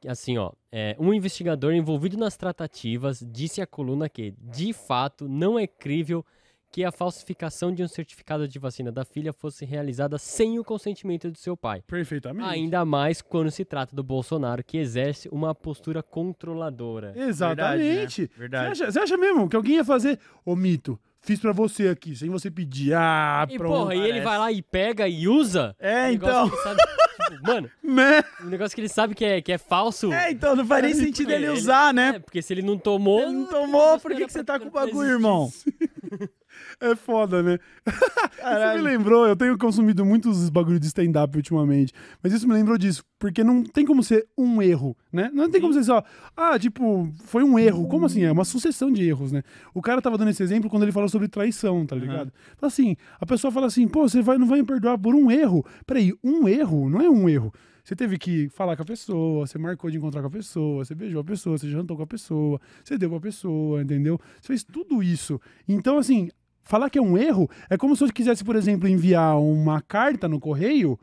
que, 0.00 0.08
assim, 0.08 0.36
ó, 0.36 0.50
é, 0.72 0.96
um 0.98 1.14
investigador 1.14 1.72
envolvido 1.72 2.16
nas 2.16 2.36
tratativas 2.36 3.24
disse 3.30 3.60
à 3.60 3.66
coluna 3.66 4.08
que, 4.08 4.34
de 4.40 4.72
fato, 4.72 5.28
não 5.28 5.56
é 5.56 5.66
crível 5.66 6.24
que 6.72 6.82
a 6.84 6.90
falsificação 6.90 7.70
de 7.72 7.82
um 7.82 7.86
certificado 7.88 8.48
de 8.48 8.58
vacina 8.58 8.90
da 8.90 9.04
filha 9.04 9.30
fosse 9.32 9.64
realizada 9.66 10.16
sem 10.16 10.58
o 10.58 10.64
consentimento 10.64 11.30
do 11.30 11.36
seu 11.36 11.54
pai. 11.54 11.82
Perfeitamente. 11.86 12.48
Ainda 12.48 12.82
mais 12.84 13.20
quando 13.20 13.50
se 13.50 13.62
trata 13.62 13.94
do 13.94 14.02
Bolsonaro, 14.02 14.64
que 14.64 14.78
exerce 14.78 15.28
uma 15.30 15.54
postura 15.54 16.02
controladora. 16.02 17.12
Exatamente. 17.14 18.22
Verdade, 18.22 18.22
né? 18.22 18.38
Verdade. 18.38 18.78
Você, 18.78 18.82
acha, 18.84 18.92
você 18.92 18.98
acha 19.00 19.16
mesmo 19.18 19.48
que 19.50 19.54
alguém 19.54 19.74
ia 19.76 19.84
fazer, 19.84 20.18
ô 20.46 20.56
mito, 20.56 20.98
fiz 21.20 21.38
pra 21.38 21.52
você 21.52 21.88
aqui, 21.88 22.16
sem 22.16 22.30
você 22.30 22.50
pedir. 22.50 22.94
Ah, 22.94 23.46
E 23.50 23.58
pronto. 23.58 23.76
porra, 23.80 23.94
e 23.94 24.00
ele 24.00 24.22
vai 24.22 24.38
lá 24.38 24.50
e 24.50 24.62
pega 24.62 25.06
e 25.06 25.28
usa? 25.28 25.76
É, 25.78 26.06
um 26.06 26.12
então. 26.12 26.50
sabe- 26.62 26.80
tipo, 26.80 27.42
mano, 27.46 27.70
Né? 27.82 28.24
um 28.42 28.46
negócio 28.48 28.74
que 28.74 28.80
ele 28.80 28.88
sabe 28.88 29.14
que 29.14 29.24
é, 29.26 29.42
que 29.42 29.52
é 29.52 29.58
falso. 29.58 30.10
É, 30.10 30.30
então 30.30 30.56
não 30.56 30.64
faz 30.66 30.82
nem 30.84 30.92
É, 30.92 30.94
sentido 30.94 31.26
porque 31.26 31.32
ele 31.34 31.44
ele- 31.44 31.52
usar, 31.52 31.92
né? 31.92 32.14
É, 32.16 32.18
porque 32.18 32.40
se 32.40 32.50
ele 32.54 32.62
não 32.62 32.78
tomou. 32.78 33.20
Ele 33.20 33.32
não 33.32 33.46
tomou, 33.46 34.00
por 34.00 34.14
que, 34.14 34.24
que 34.24 34.32
você 34.32 34.42
tá 34.42 34.58
com 34.58 34.68
o 34.68 34.70
bagulho, 34.70 35.10
irmão? 35.10 35.50
É 36.82 36.96
foda, 36.96 37.42
né? 37.44 37.58
Isso 37.86 38.36
me 38.36 38.42
Caralho. 38.42 38.82
lembrou, 38.82 39.26
eu 39.26 39.36
tenho 39.36 39.56
consumido 39.56 40.04
muitos 40.04 40.50
bagulho 40.50 40.80
de 40.80 40.86
stand-up 40.86 41.36
ultimamente, 41.36 41.92
mas 42.20 42.32
isso 42.32 42.48
me 42.48 42.54
lembrou 42.54 42.76
disso, 42.76 43.04
porque 43.18 43.44
não 43.44 43.62
tem 43.62 43.86
como 43.86 44.02
ser 44.02 44.26
um 44.36 44.60
erro, 44.60 44.96
né? 45.12 45.30
Não 45.32 45.48
tem 45.48 45.60
como 45.60 45.72
ser 45.72 45.84
só, 45.84 46.02
ah, 46.36 46.58
tipo, 46.58 47.08
foi 47.24 47.44
um 47.44 47.56
erro. 47.56 47.86
Como 47.86 48.06
assim? 48.06 48.24
É 48.24 48.32
uma 48.32 48.44
sucessão 48.44 48.90
de 48.90 49.08
erros, 49.08 49.30
né? 49.30 49.44
O 49.72 49.80
cara 49.80 50.02
tava 50.02 50.18
dando 50.18 50.30
esse 50.30 50.42
exemplo 50.42 50.68
quando 50.68 50.82
ele 50.82 50.90
falou 50.90 51.08
sobre 51.08 51.28
traição, 51.28 51.86
tá 51.86 51.94
ligado? 51.94 52.32
Fala 52.56 52.66
assim, 52.72 52.96
a 53.20 53.24
pessoa 53.26 53.52
fala 53.52 53.66
assim, 53.68 53.86
pô, 53.86 54.08
você 54.08 54.20
vai, 54.20 54.36
não 54.36 54.46
vai 54.46 54.58
me 54.58 54.66
perdoar 54.66 54.98
por 54.98 55.14
um 55.14 55.30
erro. 55.30 55.64
Peraí, 55.86 56.12
um 56.24 56.48
erro 56.48 56.90
não 56.90 57.00
é 57.00 57.08
um 57.08 57.28
erro. 57.28 57.52
Você 57.84 57.96
teve 57.96 58.16
que 58.16 58.48
falar 58.48 58.76
com 58.76 58.82
a 58.82 58.86
pessoa, 58.86 59.46
você 59.46 59.58
marcou 59.58 59.90
de 59.90 59.98
encontrar 59.98 60.20
com 60.20 60.28
a 60.28 60.30
pessoa, 60.30 60.84
você 60.84 60.94
beijou 60.94 61.20
a 61.20 61.24
pessoa, 61.24 61.58
você 61.58 61.68
jantou 61.68 61.96
com 61.96 62.04
a 62.04 62.06
pessoa, 62.06 62.60
você 62.82 62.96
deu 62.96 63.10
pra 63.10 63.20
pessoa, 63.20 63.82
entendeu? 63.82 64.20
Você 64.40 64.48
fez 64.48 64.62
tudo 64.62 65.02
isso. 65.02 65.40
Então, 65.68 65.98
assim, 65.98 66.28
falar 66.64 66.90
que 66.90 66.98
é 66.98 67.02
um 67.02 67.16
erro 67.16 67.48
é 67.68 67.76
como 67.76 67.96
se 67.96 68.04
eu 68.04 68.12
quisesse, 68.12 68.44
por 68.44 68.56
exemplo, 68.56 68.88
enviar 68.88 69.38
uma 69.38 69.80
carta 69.80 70.28
no 70.28 70.40
correio 70.40 70.98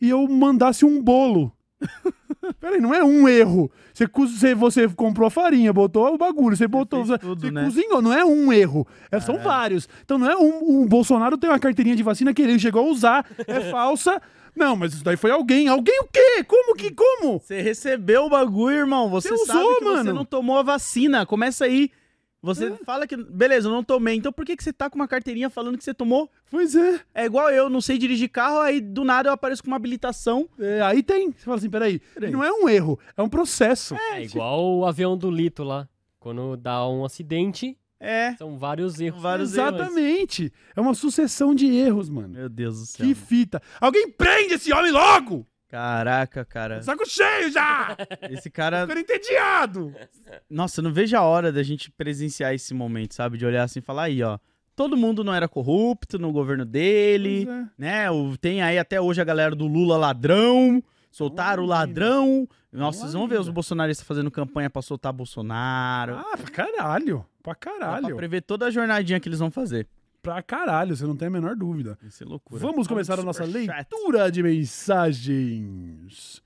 e 0.00 0.08
eu 0.08 0.26
mandasse 0.28 0.84
um 0.84 1.02
bolo. 1.02 1.52
Peraí, 2.60 2.80
não 2.80 2.94
é 2.94 3.02
um 3.04 3.28
erro. 3.28 3.70
Você, 3.92 4.06
você, 4.06 4.54
você 4.54 4.88
comprou 4.88 5.26
a 5.26 5.30
farinha, 5.30 5.72
botou 5.72 6.14
o 6.14 6.18
bagulho, 6.18 6.56
você 6.56 6.66
botou. 6.66 7.04
Você, 7.04 7.18
tudo, 7.18 7.40
você 7.40 7.50
né? 7.50 7.64
cozinhou, 7.64 8.02
não 8.02 8.12
é 8.12 8.24
um 8.24 8.52
erro. 8.52 8.86
É, 9.10 9.20
são 9.20 9.38
vários. 9.38 9.88
Então 10.04 10.18
não 10.18 10.30
é 10.30 10.36
um. 10.36 10.82
O 10.82 10.86
Bolsonaro 10.86 11.36
tem 11.38 11.48
uma 11.50 11.58
carteirinha 11.58 11.96
de 11.96 12.02
vacina 12.02 12.34
que 12.34 12.42
ele 12.42 12.58
chegou 12.58 12.86
a 12.86 12.90
usar, 12.90 13.26
é 13.46 13.60
falsa. 13.70 14.20
Não, 14.56 14.74
mas 14.74 14.92
isso 14.92 15.04
daí 15.04 15.16
foi 15.16 15.30
alguém. 15.30 15.68
Alguém 15.68 16.00
o 16.00 16.08
quê? 16.12 16.42
Como 16.44 16.74
que? 16.74 16.90
Como? 16.90 17.38
Você 17.38 17.60
recebeu 17.60 18.24
o 18.24 18.30
bagulho, 18.30 18.76
irmão. 18.76 19.08
Você, 19.08 19.28
Você 19.28 19.46
sabe 19.46 19.60
usou, 19.60 19.78
que 19.78 19.84
você 19.84 19.96
mano. 19.96 20.14
não 20.14 20.24
tomou 20.24 20.58
a 20.58 20.62
vacina. 20.62 21.24
Começa 21.24 21.64
aí. 21.64 21.90
Você 22.40 22.70
fala 22.84 23.06
que. 23.06 23.16
Beleza, 23.16 23.66
eu 23.68 23.72
não 23.72 23.82
tomei. 23.82 24.14
Então 24.16 24.32
por 24.32 24.44
que, 24.44 24.56
que 24.56 24.62
você 24.62 24.72
tá 24.72 24.88
com 24.88 24.94
uma 24.96 25.08
carteirinha 25.08 25.50
falando 25.50 25.76
que 25.76 25.82
você 25.84 25.92
tomou? 25.92 26.30
Pois 26.50 26.74
é. 26.76 27.00
É 27.14 27.24
igual 27.24 27.50
eu, 27.50 27.68
não 27.68 27.80
sei 27.80 27.98
dirigir 27.98 28.28
carro, 28.30 28.60
aí 28.60 28.80
do 28.80 29.04
nada 29.04 29.28
eu 29.28 29.32
apareço 29.32 29.62
com 29.62 29.68
uma 29.68 29.76
habilitação. 29.76 30.48
É, 30.58 30.80
aí 30.82 31.02
tem. 31.02 31.32
Você 31.32 31.44
fala 31.44 31.56
assim, 31.56 31.70
peraí. 31.70 31.98
Peraí. 32.14 32.30
Não 32.30 32.44
é 32.44 32.52
um 32.52 32.68
erro, 32.68 32.98
é 33.16 33.22
um 33.22 33.28
processo. 33.28 33.96
É 34.12 34.22
igual 34.22 34.78
o 34.78 34.86
avião 34.86 35.16
do 35.16 35.30
Lito 35.30 35.64
lá. 35.64 35.88
Quando 36.20 36.56
dá 36.56 36.86
um 36.88 37.04
acidente, 37.04 37.76
É. 38.00 38.34
são 38.36 38.56
vários 38.58 39.00
erros. 39.00 39.20
vários 39.22 39.56
erros. 39.56 39.74
Exatamente. 39.74 40.52
É 40.76 40.80
uma 40.80 40.94
sucessão 40.94 41.54
de 41.54 41.66
erros, 41.66 42.08
mano. 42.08 42.28
Meu 42.28 42.48
Deus 42.48 42.78
do 42.80 42.86
céu. 42.86 43.06
Que 43.06 43.14
fita. 43.14 43.60
Alguém 43.80 44.10
prende 44.10 44.54
esse 44.54 44.72
homem 44.72 44.92
logo! 44.92 45.46
Caraca, 45.68 46.44
cara. 46.44 46.82
Saco 46.82 47.06
cheio 47.06 47.50
já! 47.52 47.96
Esse 48.30 48.50
cara. 48.50 48.82
Ficando 48.82 49.00
entediado! 49.00 49.94
Nossa, 50.48 50.80
eu 50.80 50.84
não 50.84 50.92
vejo 50.92 51.16
a 51.16 51.22
hora 51.22 51.52
da 51.52 51.62
gente 51.62 51.90
presenciar 51.90 52.54
esse 52.54 52.72
momento, 52.72 53.14
sabe? 53.14 53.36
De 53.36 53.44
olhar 53.44 53.64
assim 53.64 53.80
e 53.80 53.82
falar 53.82 54.04
aí, 54.04 54.22
ó. 54.22 54.38
Todo 54.74 54.96
mundo 54.96 55.22
não 55.22 55.34
era 55.34 55.48
corrupto 55.48 56.18
no 56.18 56.32
governo 56.32 56.64
dele, 56.64 57.48
é. 57.50 57.64
né? 57.76 58.10
O, 58.10 58.36
tem 58.38 58.62
aí 58.62 58.78
até 58.78 59.00
hoje 59.00 59.20
a 59.20 59.24
galera 59.24 59.54
do 59.54 59.66
Lula 59.66 59.96
ladrão. 59.96 60.82
Soltaram 61.10 61.64
o 61.64 61.66
ladrão. 61.66 62.48
Nossa, 62.72 63.00
vocês 63.00 63.12
vão 63.12 63.26
ver 63.26 63.40
os 63.40 63.48
bolsonaristas 63.48 64.06
fazendo 64.06 64.30
campanha 64.30 64.70
pra 64.70 64.80
soltar 64.80 65.12
Bolsonaro. 65.12 66.14
Ah, 66.16 66.36
pra 66.36 66.50
caralho. 66.50 67.26
Pra 67.42 67.52
Dá 67.52 67.58
pra 67.58 67.72
caralho. 67.78 68.16
prever 68.16 68.42
toda 68.42 68.66
a 68.66 68.70
jornadinha 68.70 69.18
que 69.18 69.28
eles 69.28 69.38
vão 69.38 69.50
fazer. 69.50 69.88
Pra 70.22 70.42
caralho, 70.42 70.96
você 70.96 71.04
não 71.04 71.16
tem 71.16 71.28
a 71.28 71.30
menor 71.30 71.54
dúvida. 71.54 71.98
Vai 72.00 72.10
ser 72.10 72.24
loucura. 72.24 72.60
Vamos 72.60 72.86
começar 72.86 73.18
a 73.18 73.22
nossa 73.22 73.44
leitura 73.44 74.30
de 74.30 74.42
mensagens. 74.42 76.42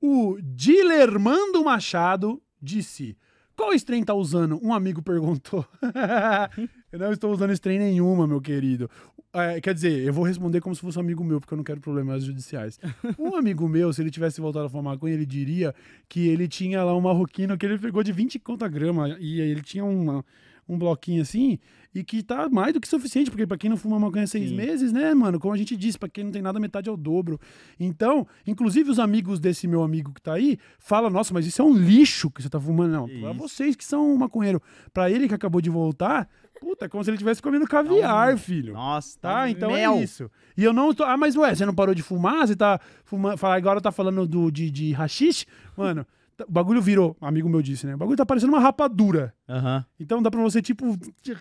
O 0.00 0.36
Dilermando 0.42 1.64
Machado 1.64 2.42
disse: 2.60 3.16
Qual 3.56 3.72
strain 3.74 4.04
tá 4.04 4.14
usando? 4.14 4.58
Um 4.62 4.74
amigo 4.74 5.00
perguntou. 5.00 5.64
eu 6.92 6.98
não 6.98 7.12
estou 7.12 7.32
usando 7.32 7.52
strain 7.52 7.78
nenhuma, 7.78 8.26
meu 8.26 8.40
querido. 8.40 8.90
É, 9.34 9.62
quer 9.62 9.72
dizer, 9.72 10.06
eu 10.06 10.12
vou 10.12 10.24
responder 10.24 10.60
como 10.60 10.74
se 10.74 10.82
fosse 10.82 10.98
um 10.98 11.00
amigo 11.00 11.24
meu, 11.24 11.40
porque 11.40 11.54
eu 11.54 11.56
não 11.56 11.64
quero 11.64 11.80
problemas 11.80 12.22
judiciais. 12.22 12.78
Um 13.18 13.34
amigo 13.34 13.66
meu, 13.66 13.90
se 13.90 14.02
ele 14.02 14.10
tivesse 14.10 14.42
voltado 14.42 14.66
a 14.66 14.68
fumar 14.68 14.92
maconha, 14.92 15.14
ele 15.14 15.24
diria 15.24 15.74
que 16.06 16.28
ele 16.28 16.46
tinha 16.46 16.84
lá 16.84 16.94
um 16.94 17.00
marroquino 17.00 17.56
que 17.56 17.64
ele 17.64 17.78
pegou 17.78 18.02
de 18.02 18.12
20 18.12 18.38
conta 18.40 18.68
grama 18.68 19.16
e 19.18 19.40
aí 19.40 19.48
ele 19.48 19.62
tinha 19.62 19.86
uma, 19.86 20.22
um 20.68 20.76
bloquinho 20.76 21.22
assim 21.22 21.58
e 21.94 22.02
que 22.02 22.22
tá 22.22 22.48
mais 22.48 22.72
do 22.72 22.80
que 22.80 22.88
suficiente, 22.88 23.30
porque 23.30 23.46
pra 23.46 23.58
quem 23.58 23.68
não 23.68 23.76
fuma 23.76 23.98
maconha 23.98 24.24
há 24.24 24.26
seis 24.26 24.48
Sim. 24.48 24.56
meses, 24.56 24.92
né, 24.92 25.12
mano? 25.14 25.38
Como 25.38 25.52
a 25.52 25.56
gente 25.56 25.76
disse, 25.76 25.98
pra 25.98 26.08
quem 26.08 26.24
não 26.24 26.30
tem 26.32 26.40
nada, 26.40 26.58
metade 26.58 26.88
é 26.88 26.92
o 26.92 26.96
dobro. 26.96 27.38
Então, 27.78 28.26
inclusive 28.46 28.90
os 28.90 28.98
amigos 28.98 29.38
desse 29.38 29.68
meu 29.68 29.82
amigo 29.82 30.12
que 30.12 30.22
tá 30.22 30.34
aí, 30.34 30.58
falam, 30.78 31.10
nossa, 31.10 31.34
mas 31.34 31.46
isso 31.46 31.60
é 31.60 31.64
um 31.64 31.74
lixo 31.74 32.30
que 32.30 32.42
você 32.42 32.48
tá 32.48 32.58
fumando. 32.60 32.92
Não, 32.92 33.06
isso. 33.08 33.34
vocês 33.34 33.76
que 33.76 33.84
são 33.84 34.16
maconheiro. 34.16 34.60
Pra 34.92 35.10
ele 35.10 35.28
que 35.28 35.34
acabou 35.34 35.60
de 35.60 35.68
voltar, 35.70 36.28
puta, 36.60 36.84
é 36.86 36.88
como 36.88 37.02
se 37.04 37.10
ele 37.10 37.16
estivesse 37.16 37.42
comendo 37.42 37.66
caviar, 37.66 38.38
filho. 38.38 38.72
Nossa, 38.72 39.18
Tá, 39.20 39.32
tá, 39.42 39.50
então 39.50 39.72
mel. 39.72 39.94
é 39.94 40.02
isso. 40.02 40.30
E 40.56 40.64
eu 40.64 40.72
não 40.72 40.94
tô. 40.94 41.04
Ah, 41.04 41.16
mas 41.16 41.36
ué, 41.36 41.54
você 41.54 41.66
não 41.66 41.74
parou 41.74 41.94
de 41.94 42.02
fumar? 42.02 42.46
Você 42.46 42.56
tá 42.56 42.80
fumando. 43.04 43.36
Fala, 43.36 43.56
agora 43.56 43.80
tá 43.80 43.90
falando 43.92 44.26
do, 44.26 44.50
de, 44.50 44.70
de 44.70 44.92
rachixe? 44.92 45.44
Mano, 45.76 46.06
o 46.46 46.50
bagulho 46.52 46.80
virou, 46.80 47.16
amigo 47.20 47.48
meu 47.48 47.62
disse, 47.62 47.86
né? 47.86 47.94
O 47.94 47.98
bagulho 47.98 48.16
tá 48.16 48.26
parecendo 48.26 48.52
uma 48.52 48.60
rapadura. 48.60 49.34
Aham. 49.48 49.84
Então 49.98 50.22
dá 50.22 50.30
pra 50.30 50.40
você, 50.40 50.60
tipo, 50.62 50.96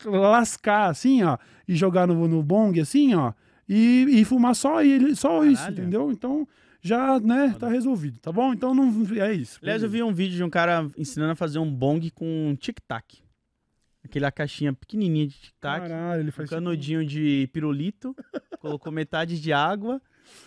lascar 0.06 0.90
assim, 0.90 1.24
ó, 1.24 1.38
e 1.68 1.76
jogar 1.76 2.08
no, 2.08 2.28
no 2.28 2.42
bong, 2.44 2.80
assim, 2.80 3.14
ó, 3.14 3.34
e, 3.68 4.06
e 4.10 4.26
fumar 4.26 4.56
só, 4.56 4.82
ele, 4.84 5.16
só 5.16 5.44
isso, 5.46 5.70
entendeu? 5.70 6.12
Então 6.12 6.48
já, 6.82 7.20
né, 7.20 7.56
tá 7.60 7.68
resolvido, 7.70 8.20
tá 8.20 8.32
bom? 8.32 8.54
Então 8.54 8.74
não. 8.74 8.92
É 9.22 9.32
isso. 9.34 9.60
Aliás, 9.62 9.84
eu 9.84 9.90
vi 9.90 10.02
um 10.02 10.14
vídeo 10.14 10.36
de 10.36 10.44
um 10.44 10.50
cara 10.50 10.88
ensinando 10.98 11.32
a 11.32 11.36
fazer 11.36 11.60
um 11.60 11.72
bong 11.72 12.10
com 12.12 12.56
tic-tac. 12.60 13.20
Aquela 14.04 14.32
caixinha 14.32 14.74
pequenininha 14.74 15.28
de 15.28 15.36
tic-tac. 15.36 15.82
Caralho, 15.88 16.22
ele 16.22 16.30
Um 16.30 16.34
faz. 16.34 16.50
canudinho 16.50 17.06
de 17.06 17.48
pirulito. 17.54 18.16
colocou 18.60 18.92
metade 18.92 19.40
de 19.40 19.54
água 19.54 20.02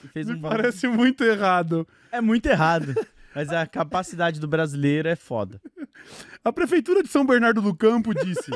e 0.05 0.09
fez 0.09 0.29
um 0.29 0.33
Me 0.35 0.39
bong. 0.41 0.57
parece 0.57 0.89
muito 0.89 1.23
errado. 1.25 1.87
É 2.11 2.21
muito 2.21 2.47
errado. 2.47 2.95
Mas 3.35 3.51
a 3.51 3.67
capacidade 3.67 4.39
do 4.39 4.47
brasileiro 4.47 5.09
é 5.09 5.17
foda. 5.17 5.61
A 6.45 6.53
Prefeitura 6.53 7.03
de 7.03 7.09
São 7.09 7.27
Bernardo 7.27 7.61
do 7.61 7.75
Campo 7.75 8.15
disse: 8.15 8.51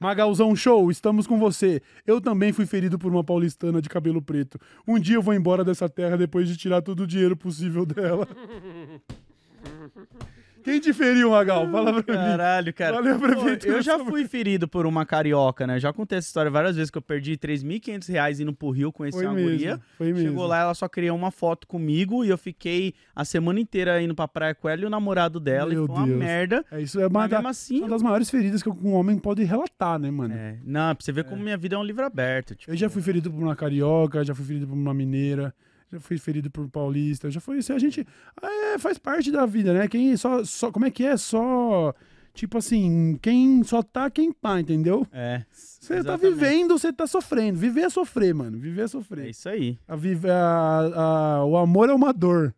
Magalzão 0.00 0.56
Show, 0.56 0.90
estamos 0.90 1.26
com 1.26 1.38
você. 1.38 1.80
Eu 2.06 2.20
também 2.20 2.52
fui 2.52 2.66
ferido 2.66 2.98
por 2.98 3.12
uma 3.12 3.22
paulistana 3.22 3.80
de 3.80 3.88
cabelo 3.88 4.20
preto. 4.20 4.58
Um 4.86 4.98
dia 4.98 5.16
eu 5.16 5.22
vou 5.22 5.34
embora 5.34 5.64
dessa 5.64 5.88
terra 5.88 6.16
depois 6.16 6.48
de 6.48 6.56
tirar 6.56 6.82
todo 6.82 7.04
o 7.04 7.06
dinheiro 7.06 7.36
possível 7.36 7.86
dela. 7.86 8.26
Quem 10.62 10.80
te 10.80 10.92
feriu, 10.92 11.30
Magal? 11.30 11.68
Fala 11.70 12.02
pra 12.02 12.14
mim. 12.14 12.20
Caralho, 12.20 12.72
cara. 12.74 12.92
Valeu, 12.96 13.18
prefeitura. 13.18 13.72
eu 13.74 13.82
já 13.82 13.98
fui 13.98 14.24
ferido 14.26 14.66
por 14.68 14.86
uma 14.86 15.04
carioca, 15.04 15.66
né? 15.66 15.78
Já 15.80 15.92
contei 15.92 16.18
essa 16.18 16.28
história 16.28 16.50
várias 16.50 16.76
vezes 16.76 16.90
que 16.90 16.98
eu 16.98 17.02
perdi 17.02 17.36
3.500 17.36 18.08
reais 18.08 18.40
indo 18.40 18.52
pro 18.52 18.70
Rio 18.70 18.92
conhecer 18.92 19.18
Foi 19.18 19.26
uma 19.26 19.34
mesmo, 19.34 19.50
guria. 19.50 19.80
foi 19.98 20.12
mesmo. 20.12 20.28
Chegou 20.28 20.46
lá, 20.46 20.60
ela 20.62 20.74
só 20.74 20.88
queria 20.88 21.12
uma 21.12 21.30
foto 21.30 21.66
comigo 21.66 22.24
e 22.24 22.28
eu 22.28 22.38
fiquei 22.38 22.94
a 23.14 23.24
semana 23.24 23.60
inteira 23.60 24.00
indo 24.00 24.14
pra 24.14 24.26
praia 24.28 24.54
com 24.54 24.68
ela 24.68 24.82
e 24.82 24.84
o 24.84 24.90
namorado 24.90 25.38
dela. 25.40 25.70
Meu 25.72 25.84
e 25.84 25.86
foi 25.86 25.96
uma 25.96 26.06
Deus. 26.06 26.18
merda. 26.18 26.64
É 26.70 26.80
isso, 26.80 27.00
é 27.00 27.06
uma, 27.06 27.26
da- 27.26 27.40
assim, 27.48 27.80
uma 27.80 27.88
das 27.88 28.02
maiores 28.02 28.30
feridas 28.30 28.62
que 28.62 28.68
um 28.68 28.92
homem 28.94 29.18
pode 29.18 29.42
relatar, 29.44 29.98
né, 29.98 30.10
mano? 30.10 30.34
É, 30.34 30.56
não, 30.64 30.94
pra 30.94 31.04
você 31.04 31.12
ver 31.12 31.24
como 31.24 31.42
minha 31.42 31.56
vida 31.56 31.74
é 31.74 31.78
um 31.78 31.84
livro 31.84 32.04
aberto. 32.04 32.54
Tipo, 32.54 32.72
Eu 32.72 32.76
já 32.76 32.88
fui 32.88 33.02
ferido 33.02 33.30
por 33.30 33.42
uma 33.42 33.56
carioca, 33.56 34.24
já 34.24 34.34
fui 34.34 34.44
ferido 34.44 34.66
por 34.66 34.74
uma 34.74 34.94
mineira, 34.94 35.54
já 35.92 36.00
fui 36.00 36.18
ferido 36.18 36.50
por 36.50 36.64
um 36.64 36.68
paulista, 36.68 37.30
já 37.30 37.40
foi 37.40 37.58
isso. 37.58 37.72
A 37.72 37.78
gente 37.78 38.06
é, 38.42 38.78
faz 38.78 38.98
parte 38.98 39.30
da 39.30 39.44
vida, 39.46 39.72
né? 39.74 39.86
Quem 39.88 40.16
só, 40.16 40.42
só. 40.44 40.70
Como 40.72 40.86
é 40.86 40.90
que 40.90 41.04
é? 41.04 41.16
Só. 41.16 41.94
Tipo 42.34 42.56
assim, 42.56 43.18
quem 43.20 43.62
só 43.62 43.82
tá 43.82 44.08
quem 44.10 44.32
tá, 44.32 44.58
entendeu? 44.58 45.06
É. 45.12 45.44
Você 45.52 46.02
tá 46.02 46.16
vivendo, 46.16 46.78
você 46.78 46.90
tá 46.90 47.06
sofrendo. 47.06 47.58
Viver 47.58 47.82
é 47.82 47.90
sofrer, 47.90 48.34
mano. 48.34 48.58
Viver 48.58 48.80
é 48.80 48.84
É 48.84 48.88
sofrer. 48.88 49.28
isso 49.28 49.48
aí. 49.50 49.78
A 49.86 49.94
a- 50.30 51.00
a- 51.40 51.44
o 51.44 51.56
amor 51.58 51.90
é 51.90 51.92
uma 51.94 52.10
dor. 52.12 52.54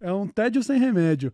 É 0.00 0.12
um 0.12 0.28
tédio 0.28 0.62
sem 0.62 0.78
remédio. 0.78 1.32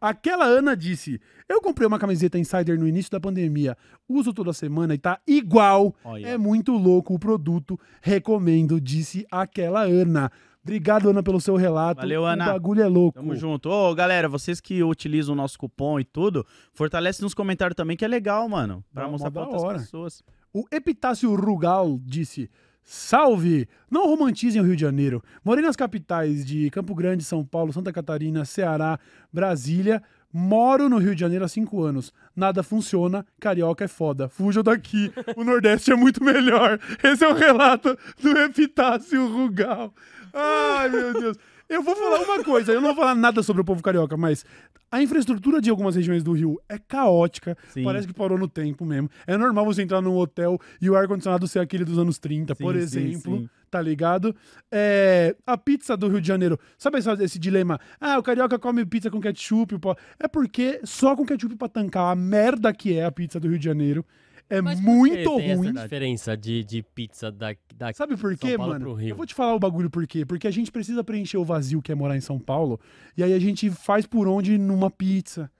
Aquela 0.00 0.44
Ana 0.44 0.76
disse: 0.76 1.20
Eu 1.48 1.60
comprei 1.60 1.86
uma 1.88 1.98
camiseta 1.98 2.38
Insider 2.38 2.78
no 2.78 2.86
início 2.86 3.10
da 3.10 3.18
pandemia. 3.18 3.76
Uso 4.08 4.32
toda 4.32 4.52
semana 4.52 4.94
e 4.94 4.98
tá 4.98 5.18
igual. 5.26 5.92
Olha. 6.04 6.24
É 6.28 6.38
muito 6.38 6.70
louco 6.72 7.14
o 7.14 7.18
produto. 7.18 7.78
Recomendo, 8.00 8.80
disse 8.80 9.26
aquela 9.28 9.82
Ana. 9.82 10.30
Obrigado, 10.62 11.08
Ana, 11.10 11.22
pelo 11.22 11.40
seu 11.40 11.56
relato. 11.56 12.00
Valeu, 12.00 12.26
Ana. 12.26 12.44
O 12.44 12.52
bagulho 12.52 12.82
é 12.82 12.86
louco. 12.88 13.18
Tamo 13.18 13.34
junto. 13.34 13.70
Ô, 13.70 13.94
galera, 13.94 14.28
vocês 14.28 14.60
que 14.60 14.82
utilizam 14.82 15.32
o 15.32 15.36
nosso 15.36 15.58
cupom 15.58 15.98
e 15.98 16.04
tudo, 16.04 16.44
fortalece 16.74 17.22
nos 17.22 17.32
comentários 17.32 17.74
também, 17.76 17.96
que 17.96 18.04
é 18.04 18.08
legal, 18.08 18.48
mano. 18.48 18.84
Pra 18.92 19.04
Mó- 19.04 19.12
mostrar 19.12 19.30
pra 19.30 19.42
outras 19.42 19.62
hora. 19.62 19.78
pessoas. 19.78 20.22
O 20.52 20.64
Epitácio 20.70 21.34
Rugal 21.34 21.98
disse: 22.04 22.50
Salve! 22.82 23.66
Não 23.90 24.06
romantizem 24.06 24.60
o 24.60 24.64
Rio 24.64 24.74
de 24.76 24.82
Janeiro. 24.82 25.22
Morei 25.44 25.64
nas 25.64 25.76
capitais 25.76 26.44
de 26.44 26.70
Campo 26.70 26.94
Grande, 26.94 27.22
São 27.24 27.44
Paulo, 27.44 27.72
Santa 27.72 27.92
Catarina, 27.92 28.44
Ceará, 28.44 28.98
Brasília. 29.32 30.02
Moro 30.32 30.88
no 30.88 30.98
Rio 30.98 31.14
de 31.14 31.20
Janeiro 31.20 31.44
há 31.44 31.48
cinco 31.48 31.82
anos. 31.82 32.12
Nada 32.36 32.62
funciona, 32.62 33.24
carioca 33.40 33.84
é 33.84 33.88
foda. 33.88 34.28
Fujam 34.28 34.62
daqui. 34.62 35.12
O 35.36 35.44
Nordeste 35.44 35.90
é 35.90 35.96
muito 35.96 36.22
melhor. 36.22 36.78
Esse 37.02 37.24
é 37.24 37.28
o 37.28 37.34
relato 37.34 37.96
do 38.20 38.38
Epitácio 38.38 39.26
Rugal. 39.26 39.92
Ai, 40.32 40.88
meu 40.90 41.12
Deus. 41.14 41.36
Eu 41.68 41.82
vou 41.82 41.94
falar 41.94 42.20
uma 42.20 42.42
coisa, 42.42 42.72
eu 42.72 42.80
não 42.80 42.88
vou 42.94 42.96
falar 42.96 43.14
nada 43.14 43.42
sobre 43.42 43.60
o 43.60 43.64
povo 43.64 43.82
carioca, 43.82 44.16
mas 44.16 44.42
a 44.90 45.02
infraestrutura 45.02 45.60
de 45.60 45.68
algumas 45.68 45.96
regiões 45.96 46.22
do 46.22 46.32
Rio 46.32 46.58
é 46.66 46.78
caótica. 46.78 47.56
Sim. 47.68 47.84
Parece 47.84 48.06
que 48.06 48.14
parou 48.14 48.38
no 48.38 48.48
tempo 48.48 48.86
mesmo. 48.86 49.10
É 49.26 49.36
normal 49.36 49.66
você 49.66 49.82
entrar 49.82 50.00
num 50.00 50.16
hotel 50.16 50.58
e 50.80 50.88
o 50.88 50.96
ar-condicionado 50.96 51.46
ser 51.46 51.58
aquele 51.58 51.84
dos 51.84 51.98
anos 51.98 52.18
30, 52.18 52.56
por 52.56 52.74
Sim, 52.74 52.86
sim, 52.86 52.98
exemplo. 53.10 53.38
sim. 53.40 53.50
Tá 53.70 53.82
ligado? 53.82 54.34
É, 54.72 55.36
a 55.46 55.58
pizza 55.58 55.94
do 55.94 56.08
Rio 56.08 56.22
de 56.22 56.26
Janeiro. 56.28 56.58
Sabe 56.78 56.98
esse, 57.00 57.10
esse 57.22 57.38
dilema? 57.38 57.78
Ah, 58.00 58.18
o 58.18 58.22
carioca 58.22 58.58
come 58.58 58.86
pizza 58.86 59.10
com 59.10 59.20
ketchup. 59.20 59.78
pô. 59.78 59.94
É 60.18 60.26
porque 60.26 60.80
só 60.84 61.14
com 61.14 61.26
ketchup 61.26 61.54
pra 61.54 61.68
tancar 61.68 62.10
a 62.10 62.16
merda 62.16 62.72
que 62.72 62.94
é 62.96 63.04
a 63.04 63.12
pizza 63.12 63.38
do 63.38 63.46
Rio 63.46 63.58
de 63.58 63.64
Janeiro 63.66 64.06
é 64.50 64.60
Mas 64.62 64.80
muito 64.80 65.14
tem 65.36 65.54
ruim. 65.54 65.68
essa 65.70 65.82
diferença 65.82 66.36
de, 66.36 66.64
de 66.64 66.82
pizza 66.82 67.30
da, 67.30 67.54
da 67.76 67.92
Sabe 67.92 68.16
por 68.16 68.36
São 68.36 68.48
quê, 68.48 68.56
Paulo 68.56 68.72
mano? 68.72 69.00
Eu 69.00 69.14
vou 69.16 69.26
te 69.26 69.34
falar 69.34 69.54
o 69.54 69.58
bagulho 69.58 69.90
por 69.90 70.06
quê. 70.06 70.24
Porque 70.24 70.46
a 70.46 70.50
gente 70.50 70.72
precisa 70.72 71.04
preencher 71.04 71.36
o 71.36 71.44
vazio 71.44 71.82
que 71.82 71.92
é 71.92 71.94
morar 71.94 72.16
em 72.16 72.20
São 72.20 72.38
Paulo. 72.38 72.80
E 73.16 73.22
aí 73.22 73.32
a 73.34 73.38
gente 73.38 73.70
faz 73.70 74.06
por 74.06 74.26
onde 74.26 74.56
numa 74.56 74.90
pizza, 74.90 75.50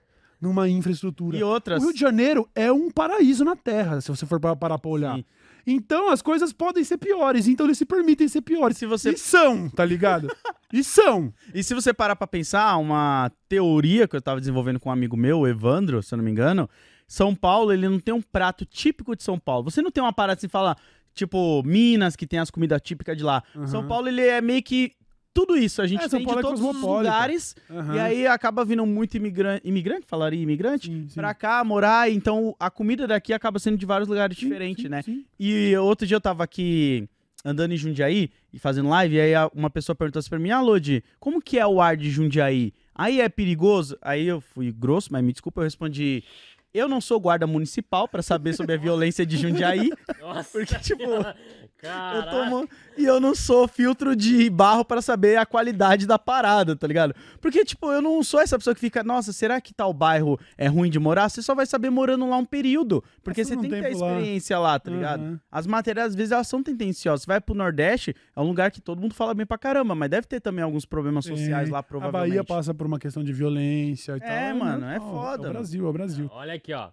numa 0.40 0.68
infraestrutura. 0.68 1.36
E 1.36 1.42
outras. 1.42 1.80
O 1.82 1.86
Rio 1.86 1.94
de 1.94 2.00
Janeiro 2.00 2.48
é 2.54 2.72
um 2.72 2.90
paraíso 2.90 3.44
na 3.44 3.54
Terra, 3.56 4.00
se 4.00 4.08
você 4.08 4.24
for 4.24 4.40
pa- 4.40 4.56
parar 4.56 4.78
pra 4.78 4.90
olhar. 4.90 5.16
Sim. 5.16 5.24
Então 5.66 6.08
as 6.10 6.22
coisas 6.22 6.50
podem 6.50 6.82
ser 6.82 6.96
piores, 6.96 7.46
então 7.46 7.66
eles 7.66 7.76
se 7.76 7.84
permitem 7.84 8.26
ser 8.26 8.40
piores. 8.40 8.78
Se 8.78 8.86
você- 8.86 9.10
E 9.10 9.18
são, 9.18 9.68
tá 9.68 9.84
ligado? 9.84 10.28
e 10.72 10.82
são. 10.82 11.30
E 11.52 11.62
se 11.62 11.74
você 11.74 11.92
parar 11.92 12.16
pra 12.16 12.26
pensar, 12.26 12.74
uma 12.78 13.30
teoria 13.50 14.08
que 14.08 14.16
eu 14.16 14.22
tava 14.22 14.40
desenvolvendo 14.40 14.80
com 14.80 14.88
um 14.88 14.92
amigo 14.92 15.14
meu, 15.14 15.46
Evandro, 15.46 16.02
se 16.02 16.14
eu 16.14 16.16
não 16.16 16.24
me 16.24 16.30
engano, 16.30 16.70
São 17.08 17.34
Paulo, 17.34 17.72
ele 17.72 17.88
não 17.88 17.98
tem 17.98 18.14
um 18.14 18.20
prato 18.22 18.64
típico 18.66 19.16
de 19.16 19.22
São 19.22 19.38
Paulo. 19.38 19.70
Você 19.70 19.80
não 19.80 19.90
tem 19.90 20.02
uma 20.02 20.12
parada 20.12 20.36
assim, 20.38 20.46
fala, 20.46 20.76
tipo, 21.14 21.62
Minas, 21.64 22.14
que 22.14 22.26
tem 22.26 22.38
as 22.38 22.50
comidas 22.50 22.80
típicas 22.82 23.16
de 23.16 23.24
lá. 23.24 23.42
Aham. 23.56 23.66
São 23.66 23.88
Paulo, 23.88 24.08
ele 24.08 24.20
é 24.20 24.40
meio 24.42 24.62
que 24.62 24.92
tudo 25.32 25.56
isso. 25.56 25.80
A 25.80 25.86
gente 25.86 26.04
É, 26.04 26.08
tem 26.08 26.22
Paulo 26.24 26.40
de 26.42 26.46
é 26.46 26.50
todos 26.50 26.60
os 26.60 26.82
lugares. 26.82 27.56
Aham. 27.70 27.94
E 27.94 27.98
aí 27.98 28.26
acaba 28.26 28.64
vindo 28.64 28.84
muito 28.84 29.16
imigrante. 29.16 29.66
Imigrante? 29.66 30.06
Falaria 30.06 30.42
imigrante? 30.42 30.86
Sim, 30.88 31.08
sim. 31.08 31.14
Pra 31.14 31.32
cá 31.32 31.64
morar, 31.64 32.10
então 32.10 32.54
a 32.60 32.70
comida 32.70 33.06
daqui 33.06 33.32
acaba 33.32 33.58
sendo 33.58 33.78
de 33.78 33.86
vários 33.86 34.08
lugares 34.08 34.36
Sim, 34.36 34.46
diferentes, 34.46 34.82
sim, 34.82 34.88
né? 34.88 35.00
sim. 35.02 35.24
E 35.40 35.74
outro 35.76 36.06
dia 36.06 36.16
eu 36.16 36.20
tava 36.20 36.44
aqui 36.44 37.08
andando 37.44 37.72
em 37.72 37.76
Jundiaí 37.76 38.30
e 38.52 38.58
fazendo 38.58 38.88
live, 38.88 39.14
e 39.14 39.20
aí 39.20 39.32
uma 39.54 39.70
pessoa 39.70 39.94
perguntou 39.94 40.18
assim 40.18 40.28
pra 40.28 40.40
mim, 40.40 40.50
ah, 40.50 40.60
Lodi, 40.60 41.04
como 41.20 41.40
que 41.40 41.56
é 41.58 41.66
o 41.66 41.80
ar 41.80 41.96
de 41.96 42.10
Jundiaí? 42.10 42.72
Aí 42.94 43.20
é 43.20 43.28
perigoso? 43.28 43.96
Aí 44.02 44.26
eu 44.26 44.40
fui 44.40 44.72
grosso, 44.72 45.12
mas 45.12 45.22
me 45.24 45.30
desculpa, 45.32 45.60
eu 45.60 45.64
respondi. 45.64 46.24
Eu 46.74 46.86
não 46.88 47.00
sou 47.00 47.18
guarda 47.18 47.46
municipal 47.46 48.06
pra 48.06 48.22
saber 48.22 48.52
sobre 48.54 48.74
a 48.74 48.78
violência 48.78 49.24
de 49.24 49.36
Jundiaí. 49.36 49.90
Nossa, 50.20 50.48
Porque, 50.50 50.78
tipo. 50.78 51.02
Eu 51.02 51.34
Caraca. 51.80 52.30
tomo... 52.30 52.68
E 52.96 53.04
eu 53.04 53.20
não 53.20 53.32
sou 53.36 53.68
filtro 53.68 54.16
de 54.16 54.50
barro 54.50 54.84
pra 54.84 55.00
saber 55.00 55.38
a 55.38 55.46
qualidade 55.46 56.04
da 56.08 56.18
parada, 56.18 56.74
tá 56.74 56.84
ligado? 56.88 57.14
Porque, 57.40 57.64
tipo, 57.64 57.92
eu 57.92 58.02
não 58.02 58.20
sou 58.24 58.40
essa 58.40 58.58
pessoa 58.58 58.74
que 58.74 58.80
fica, 58.80 59.04
nossa, 59.04 59.32
será 59.32 59.60
que 59.60 59.72
tal 59.72 59.92
bairro 59.94 60.36
é 60.56 60.66
ruim 60.66 60.90
de 60.90 60.98
morar? 60.98 61.28
Você 61.28 61.40
só 61.40 61.54
vai 61.54 61.64
saber 61.64 61.88
morando 61.90 62.28
lá 62.28 62.36
um 62.36 62.44
período. 62.44 63.04
Porque 63.22 63.44
você 63.44 63.54
tem 63.56 63.62
que 63.62 63.68
ter 63.70 63.78
a 63.86 63.88
tempo 63.90 64.00
lá. 64.00 64.10
experiência 64.14 64.58
lá, 64.58 64.76
tá 64.80 64.90
ligado? 64.90 65.20
Uhum. 65.22 65.38
As 65.52 65.68
matérias, 65.68 66.06
às 66.06 66.14
vezes, 66.16 66.32
elas 66.32 66.48
são 66.48 66.60
tendenciosas. 66.64 67.22
Você 67.22 67.26
vai 67.28 67.40
pro 67.40 67.54
Nordeste, 67.54 68.12
é 68.34 68.40
um 68.40 68.48
lugar 68.48 68.72
que 68.72 68.80
todo 68.80 69.00
mundo 69.00 69.14
fala 69.14 69.32
bem 69.32 69.46
pra 69.46 69.56
caramba, 69.56 69.94
mas 69.94 70.10
deve 70.10 70.26
ter 70.26 70.40
também 70.40 70.64
alguns 70.64 70.84
problemas 70.84 71.24
sociais 71.26 71.68
É, 71.68 71.72
lá, 71.72 71.78
A 71.78 71.82
provavelmente. 71.84 72.30
Bahia 72.30 72.44
passa 72.44 72.74
por 72.74 72.88
uma 72.88 72.98
questão 72.98 73.22
de 73.22 73.32
violência 73.32 74.16
e 74.16 74.20
tal. 74.20 74.28
É, 74.28 74.52
mano, 74.52 74.84
é 74.86 74.98
normal. 74.98 75.14
foda, 75.22 75.46
É 75.46 75.50
o 75.50 75.52
Brasil, 75.52 75.86
é 75.86 75.88
o 75.88 75.92
Brasil. 75.92 76.28
Olha 76.32 76.57
aqui, 76.58 76.72
ó. 76.72 76.90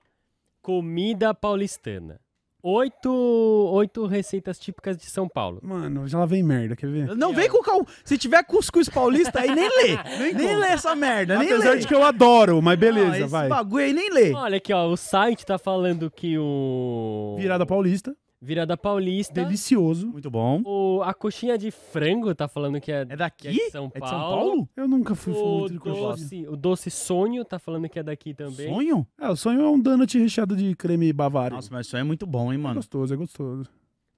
Comida 0.61 1.33
paulistana. 1.33 2.19
Oito, 2.67 3.11
oito 3.11 4.07
receitas 4.07 4.57
típicas 4.57 4.97
de 4.97 5.05
São 5.05 5.29
Paulo. 5.29 5.59
Mano, 5.61 6.07
já 6.07 6.17
lá 6.17 6.25
vem 6.25 6.41
merda, 6.41 6.75
quer 6.75 6.89
ver? 6.89 7.15
Não 7.15 7.31
vem 7.31 7.47
com. 7.47 7.61
Se 8.03 8.17
tiver 8.17 8.43
cuscuz 8.43 8.89
paulista, 8.89 9.39
aí 9.39 9.53
nem 9.53 9.69
lê. 9.69 9.95
nem 10.33 10.57
lê 10.57 10.67
essa 10.69 10.95
merda, 10.95 11.37
nem 11.37 11.47
Apesar 11.47 11.73
lê. 11.73 11.77
de 11.77 11.87
que 11.87 11.93
eu 11.93 12.03
adoro, 12.03 12.59
mas 12.63 12.79
beleza, 12.79 13.07
Não, 13.09 13.15
esse 13.17 13.27
vai. 13.27 13.47
bagulho 13.47 13.85
aí 13.85 13.93
nem 13.93 14.09
lê. 14.09 14.33
Olha 14.33 14.57
aqui, 14.57 14.73
ó. 14.73 14.87
O 14.87 14.97
site 14.97 15.45
tá 15.45 15.59
falando 15.59 16.09
que 16.09 16.39
o. 16.39 17.35
Virada 17.37 17.67
paulista, 17.67 18.17
Virada 18.45 18.77
Paulista. 18.77 19.33
delicioso. 19.43 20.07
Muito 20.11 20.29
bom. 20.29 20.61
O, 20.63 21.01
a 21.03 21.13
coxinha 21.13 21.57
de 21.57 21.71
frango 21.71 22.33
tá 22.35 22.47
falando 22.47 22.79
que 22.79 22.91
é, 22.91 23.01
É 23.01 23.15
daqui? 23.17 23.43
que 23.43 23.47
é 23.47 23.51
de 23.51 23.71
São 23.71 23.91
É 23.93 23.99
Paulo. 23.99 24.05
de 24.05 24.09
São 24.09 24.19
Paulo? 24.19 24.69
Eu 24.77 24.87
nunca 24.87 25.15
fui 25.15 25.33
O 25.33 25.59
muito 25.59 25.73
de 25.73 25.79
doce, 25.79 26.47
o 26.47 26.55
doce 26.55 26.91
sonho 26.91 27.43
tá 27.43 27.57
falando 27.57 27.89
que 27.89 27.97
é 27.97 28.03
daqui 28.03 28.33
também. 28.33 28.71
Sonho? 28.71 29.07
É, 29.19 29.27
o 29.29 29.35
sonho 29.35 29.61
é 29.61 29.67
um 29.67 29.79
donut 29.79 30.17
recheado 30.19 30.55
de 30.55 30.75
creme 30.75 31.11
bavário. 31.11 31.55
Nossa, 31.55 31.69
mas 31.71 31.91
aí 31.93 32.01
é 32.01 32.03
muito 32.03 32.25
bom, 32.27 32.53
hein, 32.53 32.59
é 32.59 32.61
mano? 32.61 32.75
gostoso, 32.75 33.13
é 33.13 33.17
gostoso. 33.17 33.67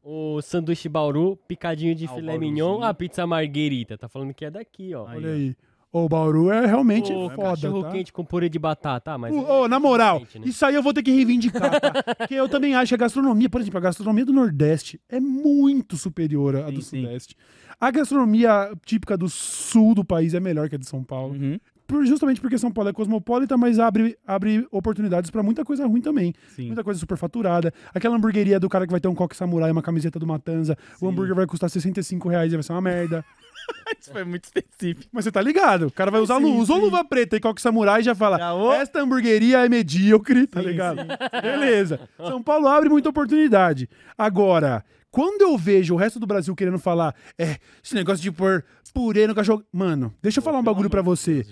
O 0.04 0.42
sanduíche 0.42 0.88
bauru, 0.88 1.36
picadinho 1.48 1.94
de 1.96 2.06
Ah, 2.06 2.10
filé 2.10 2.38
mignon, 2.38 2.82
a 2.82 2.94
pizza 2.94 3.26
marguerita. 3.28 3.98
Tá 3.98 4.08
falando 4.08 4.34
que 4.34 4.46
é 4.46 4.52
daqui, 4.52 4.94
ó. 4.94 5.06
Aí, 5.08 5.18
Olha 5.18 5.30
ó. 5.30 5.67
O 5.92 6.08
Bauru 6.10 6.52
é 6.52 6.66
realmente 6.66 7.12
o 7.14 7.30
foda, 7.30 7.50
cachorro 7.56 7.82
tá? 7.84 7.92
quente 7.92 8.12
com 8.12 8.24
purê 8.24 8.50
de 8.50 8.60
batata. 8.60 9.14
Ah, 9.14 9.18
mas 9.18 9.34
Ô, 9.34 9.66
é 9.66 9.68
na 9.70 9.80
moral, 9.80 10.20
quente, 10.20 10.40
né? 10.40 10.46
isso 10.48 10.66
aí 10.66 10.76
eu 10.76 10.84
vou 10.84 10.94
ter 10.94 11.02
que 11.02 11.12
reivindicar, 11.12 11.80
tá? 11.80 11.92
Porque 12.18 12.36
eu 12.36 12.48
também 12.50 12.76
acho 12.76 12.90
que 12.90 12.96
a 12.96 12.98
gastronomia, 12.98 13.50
por 13.50 13.62
exemplo, 13.62 13.78
a 13.78 13.82
gastronomia 13.82 14.26
do 14.26 14.34
Nordeste 14.34 15.00
é 15.10 15.20
muito 15.20 15.96
superior 15.96 16.56
à 16.58 16.68
Sim, 16.68 16.74
do 16.74 16.82
sim. 16.82 17.02
Sudeste. 17.04 17.36
A 17.80 17.90
gastronomia 17.90 18.72
típica 18.86 19.18
do 19.18 19.30
Sul 19.30 19.96
do 19.96 20.04
país 20.04 20.34
é 20.34 20.40
melhor 20.40 20.68
que 20.68 20.76
a 20.76 20.78
de 20.78 20.86
São 20.86 21.04
Paulo. 21.04 21.34
Uhum. 21.36 21.58
Por- 21.88 22.06
justamente 22.06 22.42
porque 22.42 22.58
São 22.58 22.70
Paulo 22.70 22.90
é 22.90 22.94
cosmopolita, 22.94 23.56
mas 23.56 23.80
abre, 23.80 24.18
abre 24.28 24.68
oportunidades 24.72 25.32
pra 25.32 25.42
muita 25.42 25.64
coisa 25.64 25.88
ruim 25.88 26.02
também. 26.02 26.34
Sim. 26.54 26.68
Muita 26.68 26.84
coisa 26.84 27.00
superfaturada. 27.00 27.74
Aquela 27.94 28.18
hamburgueria 28.18 28.60
do 28.60 28.68
cara 28.68 28.86
que 28.86 28.92
vai 28.92 29.00
ter 29.00 29.08
um 29.08 29.16
coque 29.16 29.38
samurai, 29.38 29.72
uma 29.72 29.82
camiseta 29.82 30.20
do 30.20 30.28
Matanza. 30.28 30.78
O 31.00 31.08
hambúrguer 31.08 31.34
vai 31.34 31.48
custar 31.48 31.70
65 31.70 32.28
reais 32.28 32.52
e 32.52 32.58
vai 32.58 32.64
ser 32.64 32.74
uma 32.74 32.82
merda. 32.82 33.24
Isso 34.00 34.12
foi 34.12 34.24
muito 34.24 34.46
específico. 34.46 35.10
Mas 35.12 35.26
você 35.26 35.32
tá 35.32 35.42
ligado? 35.42 35.88
O 35.88 35.92
cara 35.92 36.12
vai 36.12 36.22
usar 36.22 36.38
Sim, 36.38 36.44
luva. 36.44 36.62
Usou 36.62 36.76
sim. 36.78 36.82
luva 36.84 37.04
preta 37.04 37.36
e 37.36 37.40
coque 37.40 37.62
samurai 37.62 38.02
e 38.02 38.04
já 38.04 38.16
fala: 38.16 38.38
Já, 38.38 38.54
ô. 38.54 38.72
Esta 38.74 39.02
hamburgueria 39.02 39.66
é 39.66 39.70
medíocre, 39.70 40.48
tá 40.48 40.62
Sim, 40.62 40.68
ligado? 40.68 41.02
Beleza. 41.42 42.00
São 42.18 42.42
Paulo 42.42 42.68
abre 42.68 42.90
muita 42.90 43.10
oportunidade. 43.10 43.90
Agora, 44.18 44.84
quando 45.10 45.42
eu 45.42 45.58
vejo 45.58 45.94
o 45.94 45.98
resto 45.98 46.20
do 46.20 46.28
Brasil 46.28 46.56
querendo 46.56 46.80
falar, 46.80 47.16
é, 47.38 47.58
esse 47.84 47.96
negócio 47.96 48.22
de 48.22 48.32
pôr 48.32 48.64
purê 48.94 49.28
no 49.28 49.36
cachorro. 49.36 49.64
Mano, 49.72 50.14
deixa 50.22 50.40
eu 50.40 50.44
falar 50.44 50.60
um 50.60 50.64
bagulho 50.64 50.90
pra 50.90 51.02
você. 51.02 51.46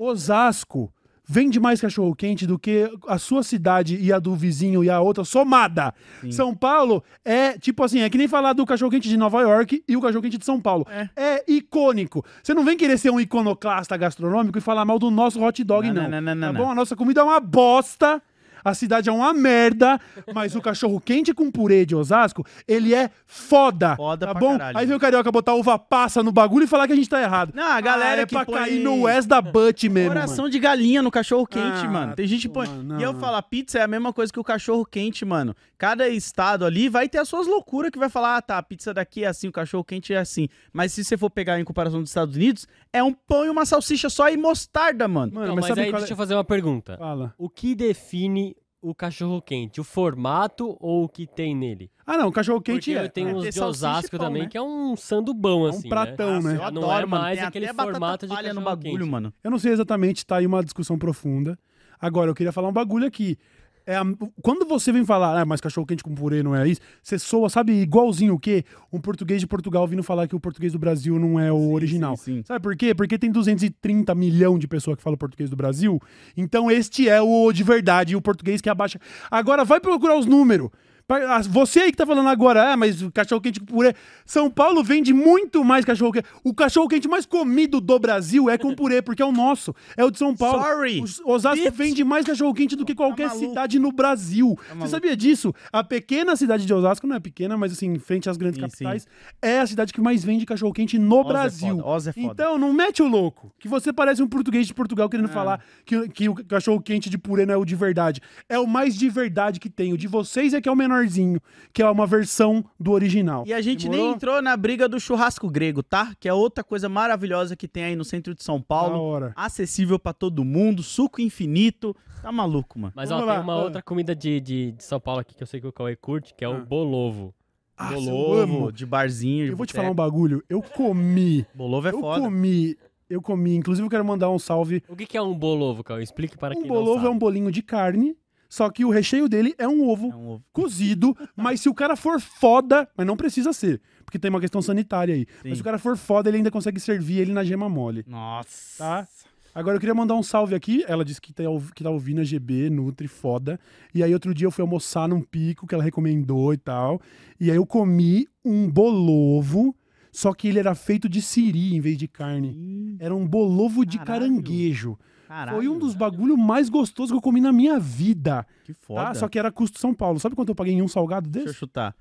Osasco 0.00 0.92
vende 1.26 1.58
mais 1.58 1.80
cachorro 1.80 2.14
quente 2.14 2.46
do 2.46 2.58
que 2.58 2.88
a 3.08 3.18
sua 3.18 3.42
cidade 3.42 3.96
e 4.00 4.12
a 4.12 4.18
do 4.18 4.34
vizinho 4.34 4.84
e 4.84 4.88
a 4.88 5.00
outra 5.00 5.24
somada. 5.24 5.92
São 6.30 6.54
Paulo 6.54 7.02
é 7.24 7.58
tipo 7.58 7.82
assim, 7.82 8.00
é 8.00 8.08
que 8.08 8.16
nem 8.16 8.28
falar 8.28 8.52
do 8.52 8.64
cachorro 8.64 8.90
quente 8.90 9.08
de 9.08 9.16
Nova 9.16 9.40
York 9.42 9.82
e 9.88 9.96
o 9.96 10.00
cachorro 10.00 10.22
quente 10.22 10.38
de 10.38 10.44
São 10.44 10.60
Paulo. 10.60 10.86
É. 11.16 11.44
icônico. 11.48 12.24
Você 12.42 12.54
não 12.54 12.64
vem 12.64 12.76
querer 12.76 12.96
ser 12.98 13.10
um 13.10 13.20
iconoclasta 13.20 13.96
gastronômico 13.96 14.56
e 14.58 14.60
falar 14.60 14.84
mal 14.84 14.98
do 14.98 15.10
nosso 15.10 15.42
hot 15.42 15.62
dog, 15.64 15.88
Não, 15.88 15.94
não. 15.94 16.02
não, 16.10 16.20
não, 16.20 16.34
não, 16.34 16.46
tá 16.48 16.52
não. 16.52 16.64
bom? 16.64 16.70
A 16.70 16.74
nossa 16.74 16.94
comida 16.94 17.20
é 17.20 17.24
uma 17.24 17.40
bosta. 17.40 18.22
A 18.66 18.74
cidade 18.74 19.08
é 19.08 19.12
uma 19.12 19.32
merda, 19.32 20.00
mas 20.34 20.56
o 20.56 20.60
cachorro 20.60 21.00
quente 21.00 21.32
com 21.32 21.50
purê 21.52 21.86
de 21.86 21.94
Osasco, 21.94 22.44
ele 22.66 22.92
é 22.92 23.10
foda. 23.24 23.94
Foda 23.94 24.26
tá 24.26 24.32
pra 24.32 24.40
bom? 24.40 24.58
caralho. 24.58 24.76
Aí 24.76 24.86
vem 24.86 24.96
o 24.96 24.98
carioca 24.98 25.30
botar 25.30 25.54
uva 25.54 25.78
passa 25.78 26.20
no 26.20 26.32
bagulho 26.32 26.64
e 26.64 26.66
falar 26.66 26.88
que 26.88 26.92
a 26.92 26.96
gente 26.96 27.08
tá 27.08 27.22
errado. 27.22 27.52
Não, 27.54 27.62
a 27.62 27.80
galera 27.80 28.22
ah, 28.22 28.22
é 28.22 28.26
que 28.26 28.34
pra 28.34 28.44
põe 28.44 28.56
cair 28.56 28.82
no 28.82 29.02
West 29.02 29.28
da 29.28 29.40
Butt 29.40 29.88
mesmo. 29.88 30.10
Coração 30.12 30.48
de 30.48 30.58
galinha 30.58 31.00
no 31.00 31.12
cachorro 31.12 31.46
quente, 31.46 31.86
Ah, 31.86 31.90
mano. 31.90 32.16
Tem 32.16 32.26
gente 32.26 32.48
que 32.48 32.52
põe. 32.52 32.66
mano, 32.66 33.00
E 33.00 33.04
eu 33.04 33.12
não. 33.12 33.20
falo, 33.20 33.36
a 33.36 33.42
pizza 33.42 33.78
é 33.78 33.82
a 33.82 33.86
mesma 33.86 34.12
coisa 34.12 34.32
que 34.32 34.40
o 34.40 34.44
cachorro 34.44 34.84
quente, 34.84 35.24
mano. 35.24 35.54
Cada 35.78 36.08
estado 36.08 36.64
ali 36.64 36.88
vai 36.88 37.08
ter 37.08 37.18
as 37.18 37.28
suas 37.28 37.46
loucuras 37.46 37.90
que 37.92 37.98
vai 37.98 38.08
falar, 38.08 38.38
ah, 38.38 38.42
tá, 38.42 38.58
a 38.58 38.62
pizza 38.62 38.92
daqui 38.92 39.22
é 39.22 39.28
assim, 39.28 39.46
o 39.46 39.52
cachorro 39.52 39.84
quente 39.84 40.12
é 40.12 40.18
assim. 40.18 40.48
Mas 40.72 40.92
se 40.92 41.04
você 41.04 41.16
for 41.16 41.30
pegar 41.30 41.60
em 41.60 41.64
comparação 41.64 42.00
dos 42.00 42.10
Estados 42.10 42.34
Unidos, 42.34 42.66
é 42.96 43.02
um 43.02 43.12
pão 43.12 43.44
e 43.44 43.48
uma 43.48 43.64
salsicha 43.66 44.08
só 44.10 44.28
e 44.28 44.36
mostarda, 44.36 45.06
mano. 45.08 45.32
Mano, 45.34 45.46
Não, 45.48 45.54
mas, 45.54 45.62
mas, 45.62 45.68
sabe 45.68 45.80
aí 45.82 45.90
qual 45.90 46.00
deixa 46.00 46.12
eu 46.12 46.16
é? 46.16 46.18
fazer 46.18 46.34
uma 46.34 46.44
pergunta. 46.44 46.96
Fala. 46.96 47.34
O 47.38 47.48
que 47.48 47.74
define 47.74 48.56
o 48.80 48.94
cachorro 48.94 49.40
quente? 49.42 49.80
O 49.80 49.84
formato 49.84 50.76
ou 50.80 51.04
o 51.04 51.08
que 51.08 51.26
tem 51.26 51.54
nele? 51.56 51.90
Ah, 52.06 52.16
não, 52.16 52.30
cachorro 52.30 52.60
quente 52.60 52.92
Porque 52.92 53.04
é. 53.06 53.08
tem 53.08 53.28
É, 53.28 53.34
uns 53.34 53.48
de 53.52 53.60
Osasco 53.60 54.16
pão, 54.16 54.26
também, 54.26 54.42
né? 54.42 54.48
que 54.48 54.56
é 54.56 54.62
um 54.62 54.94
sandubão, 54.96 55.62
É 55.62 55.66
um 55.66 55.68
assim, 55.70 55.88
pratão, 55.88 56.40
né? 56.40 56.50
né? 56.50 56.54
Eu 56.54 56.58
Já 56.58 56.70
não 56.70 56.82
adoro, 56.82 57.02
é 57.02 57.06
mano. 57.06 57.22
mais 57.24 57.38
Tem 57.38 57.46
aquele 57.48 57.68
formato 57.72 58.26
de 58.26 58.32
palha 58.34 58.54
no 58.54 58.60
cachorro 58.60 58.76
bagulho, 58.76 58.98
quente. 59.00 59.10
mano. 59.10 59.34
Eu 59.42 59.50
não 59.50 59.58
sei 59.58 59.72
exatamente, 59.72 60.24
tá 60.24 60.36
aí 60.36 60.46
uma 60.46 60.62
discussão 60.62 60.96
profunda. 60.98 61.58
Agora, 61.98 62.30
eu 62.30 62.34
queria 62.34 62.52
falar 62.52 62.68
um 62.68 62.72
bagulho 62.72 63.06
aqui. 63.06 63.38
É 63.86 63.94
a- 63.96 64.04
quando 64.42 64.66
você 64.66 64.90
vem 64.90 65.04
falar, 65.04 65.40
ah, 65.40 65.44
mas 65.44 65.60
cachorro 65.60 65.86
quente 65.86 66.02
com 66.02 66.12
purê 66.12 66.42
não 66.42 66.56
é 66.56 66.66
isso, 66.68 66.80
você 67.02 67.18
soa, 67.18 67.48
sabe, 67.48 67.72
igualzinho 67.72 68.34
o 68.34 68.38
quê? 68.38 68.64
Um 68.92 69.00
português 69.00 69.40
de 69.40 69.46
Portugal 69.46 69.86
vindo 69.86 70.02
falar 70.02 70.26
que 70.26 70.34
o 70.34 70.40
português 70.40 70.72
do 70.72 70.78
Brasil 70.78 71.18
não 71.20 71.38
é 71.38 71.52
o 71.52 71.70
original. 71.72 72.16
sim, 72.16 72.38
sim. 72.38 72.42
Sabe 72.44 72.60
por 72.60 72.74
quê? 72.76 72.94
Porque 72.94 73.16
tem 73.16 73.30
230 73.30 74.12
milhões 74.14 74.58
de 74.58 74.66
pessoas 74.66 74.96
que 74.96 75.02
falam 75.04 75.16
português 75.16 75.48
do 75.48 75.54
Brasil. 75.56 76.00
Então 76.36 76.68
este 76.70 77.08
é 77.08 77.20
o 77.22 77.52
de 77.52 77.62
verdade, 77.62 78.16
o 78.16 78.20
português 78.20 78.60
que 78.60 78.68
abaixa. 78.68 78.98
Agora 79.30 79.64
vai 79.64 79.78
procurar 79.80 80.18
os 80.18 80.26
números. 80.26 80.68
Ah, 81.08 81.40
Você 81.48 81.78
aí 81.80 81.92
que 81.92 81.96
tá 81.96 82.04
falando 82.04 82.28
agora, 82.28 82.72
ah, 82.72 82.76
mas 82.76 83.00
o 83.00 83.12
cachorro 83.12 83.40
quente 83.40 83.60
com 83.60 83.66
purê. 83.66 83.94
São 84.24 84.50
Paulo 84.50 84.82
vende 84.82 85.14
muito 85.14 85.62
mais 85.62 85.84
cachorro 85.84 86.10
quente. 86.10 86.26
O 86.42 86.52
cachorro 86.52 86.88
quente 86.88 87.06
mais 87.06 87.24
comido 87.24 87.80
do 87.80 87.96
Brasil 87.96 88.50
é 88.50 88.58
com 88.58 88.74
purê, 88.74 89.00
porque 89.00 89.22
é 89.22 89.24
o 89.24 89.30
nosso. 89.30 89.72
É 89.96 90.04
o 90.04 90.10
de 90.10 90.18
São 90.18 90.34
Paulo. 90.34 90.60
Sorry. 90.64 91.00
Os- 91.00 91.20
Osasco 91.24 91.70
vende 91.70 92.02
mais 92.02 92.26
cachorro 92.26 92.52
quente 92.52 92.74
do 92.74 92.84
que 92.84 92.92
qualquer 92.92 93.28
Tá 93.28 93.36
cidade 93.36 93.78
no 93.78 93.92
Brasil. 93.92 94.56
Você 94.58 94.74
maluco. 94.74 94.88
sabia 94.88 95.16
disso? 95.16 95.54
A 95.72 95.84
pequena 95.84 96.34
cidade 96.34 96.66
de 96.66 96.74
Osasco 96.74 97.06
não 97.06 97.14
é 97.14 97.20
pequena, 97.20 97.56
mas 97.56 97.70
assim, 97.70 97.86
em 97.86 97.98
frente 98.00 98.28
às 98.28 98.36
grandes 98.36 98.56
Sim, 98.60 98.62
capitais, 98.68 99.06
é 99.40 99.60
a 99.60 99.66
cidade 99.66 99.92
que 99.92 100.00
mais 100.00 100.24
vende 100.24 100.44
cachorro 100.44 100.72
quente 100.72 100.98
no 100.98 101.18
Oz 101.20 101.24
é 101.26 101.28
Brasil. 101.32 101.78
é 101.78 101.82
foda. 102.12 102.14
Então, 102.16 102.58
não 102.58 102.72
mete 102.72 103.00
o 103.00 103.06
louco. 103.06 103.52
Que 103.60 103.68
você 103.68 103.92
parece 103.92 104.24
um 104.24 104.26
português 104.28 104.66
de 104.66 104.74
Portugal 104.74 105.08
querendo 105.08 105.28
falar 105.28 105.60
que, 105.84 106.08
que 106.08 106.28
o 106.28 106.34
cachorro 106.44 106.80
quente 106.80 107.08
de 107.08 107.16
purê 107.16 107.46
não 107.46 107.54
é 107.54 107.56
o 107.56 107.64
de 107.64 107.76
verdade. 107.76 108.20
É 108.48 108.58
o 108.58 108.66
mais 108.66 108.96
de 108.96 109.08
verdade 109.08 109.60
que 109.60 109.70
tem. 109.70 109.92
O 109.92 109.96
de 109.96 110.08
vocês 110.08 110.52
é 110.52 110.60
que 110.60 110.68
é 110.68 110.72
o 110.72 110.74
menorzinho, 110.96 111.40
que 111.72 111.82
é 111.82 111.90
uma 111.90 112.06
versão 112.06 112.64
do 112.78 112.92
original. 112.92 113.44
E 113.46 113.52
a 113.52 113.60
gente 113.60 113.84
Demorou? 113.88 114.04
nem 114.06 114.14
entrou 114.14 114.42
na 114.42 114.56
briga 114.56 114.88
do 114.88 114.98
churrasco 114.98 115.48
grego, 115.50 115.82
tá? 115.82 116.14
Que 116.18 116.28
é 116.28 116.32
outra 116.32 116.64
coisa 116.64 116.88
maravilhosa 116.88 117.54
que 117.56 117.68
tem 117.68 117.84
aí 117.84 117.96
no 117.96 118.04
centro 118.04 118.34
de 118.34 118.42
São 118.42 118.60
Paulo. 118.60 118.98
hora. 119.00 119.32
Acessível 119.36 119.98
pra 119.98 120.12
todo 120.12 120.44
mundo, 120.44 120.82
suco 120.82 121.20
infinito. 121.20 121.94
Tá 122.22 122.32
maluco, 122.32 122.78
mano. 122.78 122.92
Mas 122.96 123.10
ó, 123.10 123.16
Vamos 123.16 123.28
tem 123.30 123.36
lá, 123.38 123.42
uma 123.44 123.52
ah. 123.54 123.62
outra 123.64 123.82
comida 123.82 124.14
de, 124.14 124.40
de, 124.40 124.72
de 124.72 124.84
São 124.84 124.98
Paulo 124.98 125.20
aqui 125.20 125.34
que 125.34 125.42
eu 125.42 125.46
sei 125.46 125.60
que 125.60 125.66
o 125.66 125.72
Cauê 125.72 125.94
curte, 125.96 126.34
que 126.34 126.44
é 126.44 126.48
Ah. 126.48 126.50
o 126.50 126.64
bolovo. 126.64 127.34
Ah, 127.78 127.92
eu 127.92 128.00
Bolovo, 128.00 128.40
amo. 128.40 128.72
de 128.72 128.86
barzinho. 128.86 129.44
de 129.44 129.50
Eu 129.52 129.56
vou 129.56 129.66
te 129.66 129.74
falar 129.74 129.90
um 129.90 129.94
bagulho. 129.94 130.42
Eu 130.48 130.62
comi. 130.62 131.46
Bolovo 131.54 131.86
é 131.86 131.92
eu 131.92 132.00
foda. 132.00 132.22
comi. 132.22 132.74
Eu 133.08 133.20
comi. 133.20 133.54
Inclusive, 133.54 133.84
eu 133.86 133.90
quero 133.90 134.02
mandar 134.04 134.30
um 134.30 134.38
salve. 134.38 134.82
O 134.88 134.96
que, 134.96 135.04
que 135.04 135.14
é 135.16 135.20
um 135.20 135.34
bolovo, 135.36 135.84
Cauê? 135.84 136.02
Explique 136.02 136.38
para 136.38 136.56
Um 136.56 136.62
quem 136.62 136.68
bolovo 136.68 136.94
não 137.00 137.04
é 137.04 137.08
um 137.08 137.12
sabe. 137.12 137.18
bolinho 137.20 137.52
de 137.52 137.62
carne, 137.62 138.16
só 138.48 138.70
que 138.70 138.84
o 138.84 138.90
recheio 138.90 139.28
dele 139.28 139.54
é 139.58 139.66
um 139.68 139.88
ovo. 139.88 140.10
É 140.10 140.14
um 140.16 140.28
ovo. 140.28 140.44
cozido, 140.52 141.16
mas 141.36 141.60
se 141.60 141.68
o 141.68 141.74
cara 141.74 141.96
for 141.96 142.20
foda, 142.20 142.88
mas 142.96 143.06
não 143.06 143.16
precisa 143.16 143.52
ser, 143.52 143.80
porque 144.04 144.18
tem 144.18 144.28
uma 144.28 144.40
questão 144.40 144.62
sanitária 144.62 145.14
aí. 145.14 145.26
Sim. 145.42 145.48
Mas 145.48 145.58
se 145.58 145.62
o 145.62 145.64
cara 145.64 145.78
for 145.78 145.96
foda, 145.96 146.28
ele 146.28 146.38
ainda 146.38 146.50
consegue 146.50 146.80
servir 146.80 147.18
ele 147.18 147.32
na 147.32 147.44
gema 147.44 147.68
mole, 147.68 148.04
Nossa. 148.06 148.78
tá? 148.78 149.08
Agora 149.54 149.76
eu 149.76 149.80
queria 149.80 149.94
mandar 149.94 150.14
um 150.14 150.22
salve 150.22 150.54
aqui. 150.54 150.84
Ela 150.86 151.02
disse 151.02 151.18
que 151.18 151.32
tá, 151.32 151.44
que 151.74 151.82
tá 151.82 151.88
ouvindo 151.88 152.20
a 152.20 152.24
GB, 152.24 152.68
Nutri, 152.68 153.08
foda. 153.08 153.58
E 153.94 154.02
aí 154.02 154.12
outro 154.12 154.34
dia 154.34 154.46
eu 154.46 154.50
fui 154.50 154.60
almoçar 154.60 155.08
num 155.08 155.22
pico 155.22 155.66
que 155.66 155.74
ela 155.74 155.82
recomendou 155.82 156.52
e 156.52 156.58
tal. 156.58 157.00
E 157.40 157.50
aí 157.50 157.56
eu 157.56 157.64
comi 157.64 158.28
um 158.44 158.70
bolovo, 158.70 159.74
só 160.12 160.34
que 160.34 160.48
ele 160.48 160.58
era 160.58 160.74
feito 160.74 161.08
de 161.08 161.22
siri 161.22 161.74
em 161.74 161.80
vez 161.80 161.96
de 161.96 162.06
carne. 162.06 162.98
Era 163.00 163.14
um 163.14 163.26
bolovo 163.26 163.86
de 163.86 163.96
Caralho. 163.96 164.26
caranguejo. 164.26 164.98
Caralho. 165.26 165.56
Foi 165.58 165.68
um 165.68 165.78
dos 165.78 165.94
bagulho 165.94 166.36
mais 166.36 166.68
gostosos 166.68 167.10
que 167.10 167.16
eu 167.16 167.22
comi 167.22 167.40
na 167.40 167.52
minha 167.52 167.78
vida. 167.78 168.46
Que 168.64 168.72
foda. 168.72 169.06
Tá? 169.06 169.14
Só 169.14 169.28
que 169.28 169.38
era 169.38 169.50
custo 169.50 169.78
São 169.80 169.92
Paulo. 169.94 170.20
Sabe 170.20 170.34
quanto 170.36 170.50
eu 170.50 170.54
paguei 170.54 170.74
em 170.74 170.82
um 170.82 170.88
salgado 170.88 171.28
Deixa 171.28 171.44
eu 171.44 171.50
desse? 171.50 171.58
chutar. 171.58 171.94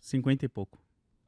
50 0.00 0.44
e 0.44 0.48
pouco. 0.48 0.78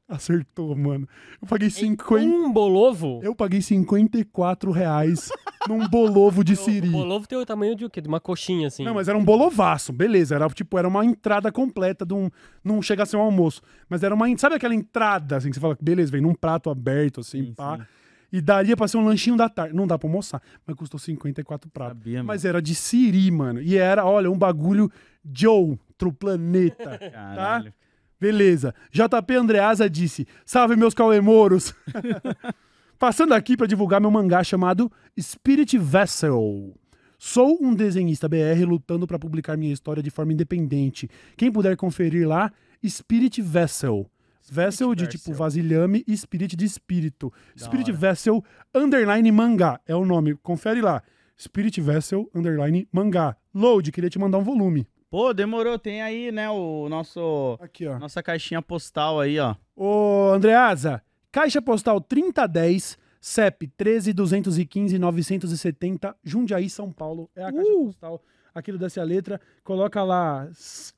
Acertou, 0.07 0.75
mano. 0.75 1.07
Eu 1.41 1.47
paguei 1.47 1.69
50. 1.69 2.23
Um 2.23 2.51
bolovo? 2.51 3.19
Eu 3.23 3.33
paguei 3.33 3.59
54 3.59 4.69
reais 4.71 5.29
num 5.67 5.87
bolovo 5.89 6.43
de 6.43 6.53
O 6.53 6.55
siri. 6.55 6.89
bolovo 6.89 7.27
tem 7.27 7.35
o 7.39 7.45
tamanho 7.45 7.75
de 7.75 7.85
o 7.85 7.89
quê? 7.89 8.01
De 8.01 8.07
uma 8.07 8.19
coxinha, 8.19 8.67
assim. 8.67 8.83
Não, 8.83 8.93
mas 8.93 9.07
era 9.07 9.17
um 9.17 9.25
bolovaço, 9.25 9.91
beleza. 9.91 10.35
Era 10.35 10.47
tipo, 10.49 10.77
era 10.77 10.87
uma 10.87 11.03
entrada 11.03 11.51
completa 11.51 12.05
de 12.05 12.13
um. 12.13 12.29
Não 12.63 12.83
chega 12.83 13.01
a 13.01 13.05
ser 13.07 13.17
um 13.17 13.21
almoço. 13.21 13.63
Mas 13.89 14.03
era 14.03 14.13
uma. 14.13 14.25
Sabe 14.37 14.53
aquela 14.53 14.75
entrada, 14.75 15.37
assim, 15.37 15.49
que 15.49 15.55
você 15.55 15.59
fala, 15.61 15.75
beleza, 15.81 16.11
vem 16.11 16.21
num 16.21 16.35
prato 16.35 16.69
aberto, 16.69 17.21
assim, 17.21 17.45
Sim, 17.45 17.53
pá. 17.55 17.77
sim. 17.77 17.83
E 18.31 18.41
daria 18.41 18.75
pra 18.75 18.87
ser 18.87 18.97
um 18.97 19.05
lanchinho 19.05 19.37
da 19.37 19.47
tarde. 19.47 19.75
Não 19.75 19.87
dá 19.87 19.97
pra 19.97 20.07
almoçar, 20.07 20.41
mas 20.65 20.75
custou 20.75 20.99
54 20.99 21.69
pratos. 21.69 21.97
Sabia. 21.97 22.23
Mas 22.23 22.45
era 22.45 22.61
de 22.61 22.75
siri, 22.75 23.29
mano. 23.31 23.61
E 23.61 23.77
era, 23.77 24.05
olha, 24.05 24.29
um 24.29 24.37
bagulho 24.37 24.91
de 25.23 25.47
outro 25.47 26.11
planeta. 26.11 26.97
Caralho. 27.11 27.73
Beleza. 28.19 28.73
JP 28.91 29.35
Andreasa 29.35 29.89
disse: 29.89 30.27
Salve 30.45 30.75
meus 30.75 30.93
cauemoros. 30.93 31.73
Passando 32.97 33.33
aqui 33.33 33.57
pra 33.57 33.67
divulgar 33.67 33.99
meu 33.99 34.09
mangá 34.09 34.43
chamado 34.43 34.91
Spirit 35.19 35.77
Vessel. 35.77 36.73
Sou 37.17 37.57
um 37.61 37.73
desenhista 37.73 38.27
BR 38.27 38.65
lutando 38.67 39.07
pra 39.07 39.19
publicar 39.19 39.57
minha 39.57 39.73
história 39.73 40.01
de 40.01 40.09
forma 40.09 40.33
independente. 40.33 41.09
Quem 41.35 41.51
puder 41.51 41.75
conferir 41.75 42.27
lá, 42.27 42.51
Spirit 42.87 43.41
Vessel. 43.41 44.09
Vessel 44.51 44.95
de 44.95 45.07
tipo 45.07 45.33
vasilhame 45.33 46.03
e 46.07 46.15
Spirit 46.15 46.55
de 46.55 46.65
espírito. 46.65 47.33
Da 47.55 47.65
Spirit 47.65 47.91
hora. 47.91 47.99
Vessel 47.99 48.43
underline 48.73 49.31
mangá 49.31 49.79
é 49.87 49.95
o 49.95 50.05
nome. 50.05 50.35
Confere 50.37 50.81
lá. 50.81 51.01
Spirit 51.37 51.81
Vessel 51.81 52.29
underline 52.33 52.87
mangá. 52.91 53.35
Load, 53.53 53.91
queria 53.91 54.09
te 54.09 54.17
mandar 54.19 54.37
um 54.37 54.43
volume. 54.43 54.87
Pô, 55.09 55.33
demorou. 55.33 55.77
Tem 55.79 56.01
aí, 56.01 56.31
né, 56.31 56.49
o 56.49 56.87
nosso... 56.89 57.57
Aqui, 57.61 57.87
ó. 57.87 57.99
Nossa 57.99 58.23
caixinha 58.23 58.61
postal 58.61 59.19
aí, 59.19 59.39
ó. 59.39 59.55
Ô, 59.75 60.31
Andreasa, 60.33 61.01
caixa 61.31 61.61
postal 61.61 62.01
3010, 62.01 62.97
CEP 63.21 63.67
13215-970, 63.79 66.15
Jundiaí, 66.23 66.69
São 66.69 66.91
Paulo. 66.91 67.29
É 67.35 67.43
a 67.43 67.51
caixa 67.51 67.73
postal 67.73 68.21
aqui 68.53 68.71
do 68.71 68.77
Desce 68.77 68.99
a 68.99 69.03
Letra. 69.03 69.41
Coloca 69.63 70.03
lá, 70.03 70.47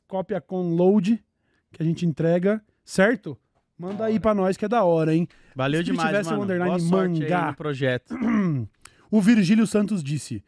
cópia 0.08 0.40
com 0.40 0.76
load, 0.76 1.24
que 1.74 1.82
a 1.82 1.86
gente 1.86 2.06
entrega, 2.06 2.64
certo? 2.88 3.38
Manda 3.78 4.06
aí 4.06 4.20
pra 4.20 4.34
nós, 4.34 4.58
que 4.58 4.66
é 4.66 4.68
da 4.68 4.84
hora, 4.84 5.14
hein? 5.14 5.28
Valeu 5.56 5.82
Se 5.82 5.86
demais, 5.92 6.10
tivesse 6.10 6.30
um 6.30 6.38
mano. 6.40 6.44
underline 6.44 6.90
Boa 6.90 7.08
mangá. 7.08 7.54
projeto. 7.54 8.16
O 9.10 9.22
Virgílio 9.22 9.66
Santos 9.66 10.04
disse: 10.04 10.44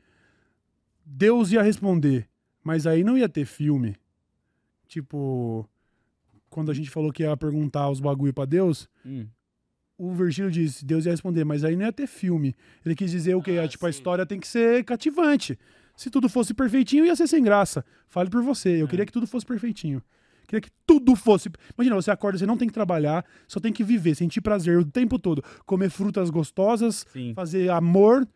Deus 1.06 1.52
ia 1.54 1.62
responder, 1.62 2.28
mas 2.64 2.86
aí 2.86 3.04
não 3.06 3.18
ia 3.18 3.30
ter 3.30 3.46
filme. 3.46 3.96
Tipo, 4.88 5.66
quando 6.50 6.72
a 6.72 6.74
gente 6.74 6.90
falou 6.90 7.12
que 7.12 7.24
ia 7.24 7.38
perguntar 7.38 7.90
os 7.90 8.00
bagulho 8.00 8.34
pra 8.34 8.44
Deus, 8.46 8.90
Hum. 9.06 9.28
o 9.98 10.14
Virgílio 10.14 10.52
disse, 10.52 10.84
Deus 10.84 11.06
ia 11.06 11.12
responder, 11.12 11.46
mas 11.46 11.64
aí 11.64 11.76
não 11.76 11.86
ia 11.86 11.94
ter 11.94 12.08
filme. 12.08 12.54
Ele 12.86 12.96
quis 12.96 13.12
dizer 13.12 13.36
o 13.36 13.42
quê? 13.42 13.60
Ah, 13.64 13.68
tipo, 13.68 13.86
a 13.86 13.92
sim. 13.92 13.98
história 13.98 14.26
tem 14.26 14.40
que 14.40 14.48
ser 14.48 14.84
cativante. 14.84 15.58
Se 15.96 16.10
tudo 16.10 16.28
fosse 16.28 16.54
perfeitinho, 16.54 17.06
ia 17.06 17.16
ser 17.16 17.28
sem 17.28 17.42
graça. 17.44 17.86
Fale 18.08 18.30
por 18.30 18.42
você. 18.42 18.82
Eu 18.82 18.88
queria 18.88 19.06
que 19.06 19.12
tudo 19.12 19.28
fosse 19.28 19.46
perfeitinho. 19.46 20.02
Queria 20.50 20.62
que 20.62 20.72
tudo 20.84 21.16
fosse. 21.16 21.47
Imagina, 21.78 21.95
você 21.95 22.10
acorda, 22.10 22.39
você 22.39 22.45
não 22.47 22.58
tem 22.58 22.68
que 22.68 22.74
trabalhar, 22.74 23.24
só 23.47 23.60
tem 23.60 23.72
que 23.72 23.84
viver, 23.84 24.16
sentir 24.16 24.41
prazer 24.41 24.80
o 24.80 24.84
tempo 24.84 25.20
todo. 25.20 25.43
Comer 25.64 25.91
frutas 25.91 26.32
gostosas, 26.32 27.06
Sim. 27.14 27.34
fazer 27.36 27.70
amor, 27.70 28.28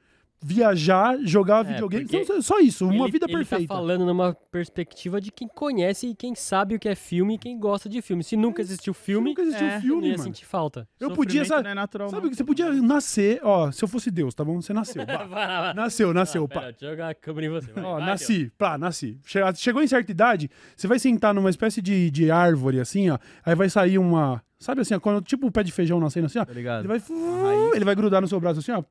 viajar, 0.44 1.18
jogar 1.24 1.66
É, 1.66 1.70
videogame. 1.74 2.06
Então, 2.12 2.42
só 2.42 2.60
isso, 2.60 2.86
uma 2.86 3.06
ele, 3.06 3.12
vida 3.12 3.26
ele 3.28 3.38
perfeita. 3.38 3.68
tá 3.68 3.74
falando 3.76 4.06
numa 4.06 4.34
perspectiva 4.52 5.22
de 5.22 5.32
quem 5.32 5.48
conhece 5.48 6.08
e 6.08 6.16
quem 6.16 6.36
sabe 6.36 6.76
o 6.76 6.80
que 6.80 6.90
é 6.90 6.96
filme 6.96 7.36
e 7.36 7.38
quem 7.38 7.58
gosta 7.60 7.88
de 7.88 8.02
filme. 8.02 8.24
Se 8.24 8.36
nunca 8.36 8.62
existiu 8.62 8.94
Se 8.94 9.00
filme, 9.00 9.30
nunca 9.30 9.42
existiu 9.42 9.68
é, 9.68 9.74
não 9.76 9.82
filme, 9.82 10.06
ia 10.08 10.12
mano. 10.14 10.24
sentir 10.24 10.46
falta. 10.46 10.88
Eu 11.00 11.12
podia, 11.12 11.46
sabe, 11.46 11.70
é 11.70 11.74
natural, 11.74 12.10
sabe 12.10 12.30
que 12.30 12.36
você 12.36 12.44
podia 12.44 12.72
nascer, 12.74 13.40
ó, 13.44 13.72
se 13.72 13.84
eu 13.84 13.88
fosse 13.88 14.12
Deus, 14.12 14.34
tá 14.36 14.44
bom? 14.44 14.62
Você 14.62 14.74
nasceu. 14.74 15.04
Nasceu, 15.76 16.14
nasceu, 16.14 16.44
Ah, 16.46 16.48
pá. 16.48 16.60
pera, 16.62 16.72
deixa 16.72 16.86
eu 16.86 16.92
jogar 16.92 17.10
a 17.10 17.16
câmera 17.16 17.48
em 17.48 17.50
você. 17.50 17.72
vai. 17.72 17.84
Ó, 17.84 17.94
Vai, 17.98 18.06
nasci, 18.06 18.52
pá, 18.58 18.78
nasci. 18.78 19.20
Che- 19.26 19.40
Chegou 19.56 19.82
em 19.82 19.88
certa 19.88 20.12
idade, 20.12 20.50
você 20.76 20.88
vai 20.88 21.00
sentar 21.00 21.34
numa 21.34 21.50
espécie 21.50 21.82
de, 21.82 22.10
de 22.12 22.30
árvore, 22.32 22.80
assim, 22.80 23.10
ó. 23.10 23.18
Aí 23.46 23.56
vai 23.56 23.70
sair 23.70 23.98
uma. 23.98 24.44
Sabe 24.60 24.82
assim, 24.82 24.94
ó, 24.94 25.00
quando, 25.00 25.22
tipo 25.22 25.48
o 25.48 25.52
pé 25.52 25.62
de 25.64 25.72
feijão 25.72 26.00
nascendo 26.00 26.26
assim, 26.28 26.40
ó. 26.40 26.46
Tá 26.46 26.54
ligado? 26.54 26.82
Ele 26.82 26.88
vai. 26.88 27.76
Ele 27.76 27.86
vai 27.86 27.96
grudar 27.96 28.22
no 28.22 28.28
seu 28.28 28.40
braço 28.40 28.60
assim, 28.60 28.72
ó. 28.72 28.84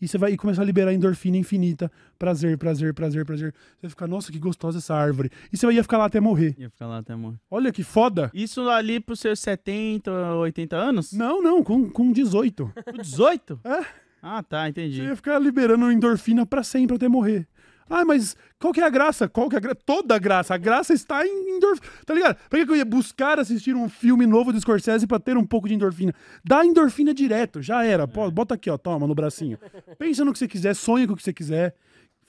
E 0.00 0.06
você 0.06 0.18
vai 0.18 0.36
começar 0.36 0.62
a 0.62 0.64
liberar 0.64 0.92
endorfina 0.92 1.36
infinita. 1.36 1.90
Prazer, 2.18 2.56
prazer, 2.56 2.94
prazer, 2.94 3.24
prazer. 3.24 3.52
Você 3.52 3.82
vai 3.82 3.90
ficar, 3.90 4.06
nossa, 4.06 4.30
que 4.30 4.38
gostosa 4.38 4.78
essa 4.78 4.94
árvore. 4.94 5.30
E 5.52 5.56
você 5.56 5.70
ia 5.70 5.82
ficar 5.82 5.98
lá 5.98 6.06
até 6.06 6.20
morrer. 6.20 6.54
Ia 6.58 6.70
ficar 6.70 6.86
lá 6.86 6.98
até 6.98 7.14
morrer. 7.16 7.38
Olha 7.50 7.72
que 7.72 7.82
foda. 7.82 8.30
Isso 8.32 8.68
ali 8.68 9.00
pros 9.00 9.20
seus 9.20 9.40
70, 9.40 10.10
80 10.34 10.76
anos? 10.76 11.12
Não, 11.12 11.42
não, 11.42 11.62
com, 11.62 11.88
com 11.88 12.12
18. 12.12 12.72
Com 12.84 13.02
18? 13.02 13.60
É. 13.64 13.84
Ah, 14.22 14.42
tá, 14.42 14.68
entendi. 14.68 14.96
Você 14.96 15.04
ia 15.04 15.16
ficar 15.16 15.38
liberando 15.38 15.90
endorfina 15.92 16.44
pra 16.44 16.62
sempre 16.62 16.96
até 16.96 17.08
morrer. 17.08 17.46
Ah, 17.90 18.04
mas 18.04 18.36
qual 18.58 18.72
que 18.72 18.80
é 18.80 18.84
a 18.84 18.90
graça? 18.90 19.28
Qual 19.28 19.48
que 19.48 19.54
é 19.56 19.58
a 19.58 19.60
graça? 19.60 19.78
Toda 19.86 20.14
a 20.14 20.18
graça. 20.18 20.54
A 20.54 20.58
graça 20.58 20.92
está 20.92 21.26
em 21.26 21.56
endorfina. 21.56 21.86
Tá 22.04 22.14
ligado? 22.14 22.36
Pra 22.48 22.64
que 22.64 22.70
eu 22.70 22.76
ia 22.76 22.84
buscar 22.84 23.38
assistir 23.38 23.74
um 23.74 23.88
filme 23.88 24.26
novo 24.26 24.52
do 24.52 24.60
Scorsese 24.60 25.06
pra 25.06 25.18
ter 25.18 25.36
um 25.36 25.44
pouco 25.46 25.68
de 25.68 25.74
endorfina? 25.74 26.14
Dá 26.44 26.64
endorfina 26.64 27.14
direto, 27.14 27.62
já 27.62 27.84
era. 27.84 28.06
Pô, 28.06 28.30
bota 28.30 28.54
aqui, 28.54 28.68
ó, 28.70 28.76
toma, 28.76 29.06
no 29.06 29.14
bracinho. 29.14 29.58
Pensa 29.98 30.24
no 30.24 30.32
que 30.32 30.38
você 30.38 30.48
quiser, 30.48 30.74
sonha 30.74 31.06
com 31.06 31.12
o 31.12 31.16
que 31.16 31.22
você 31.22 31.32
quiser. 31.32 31.74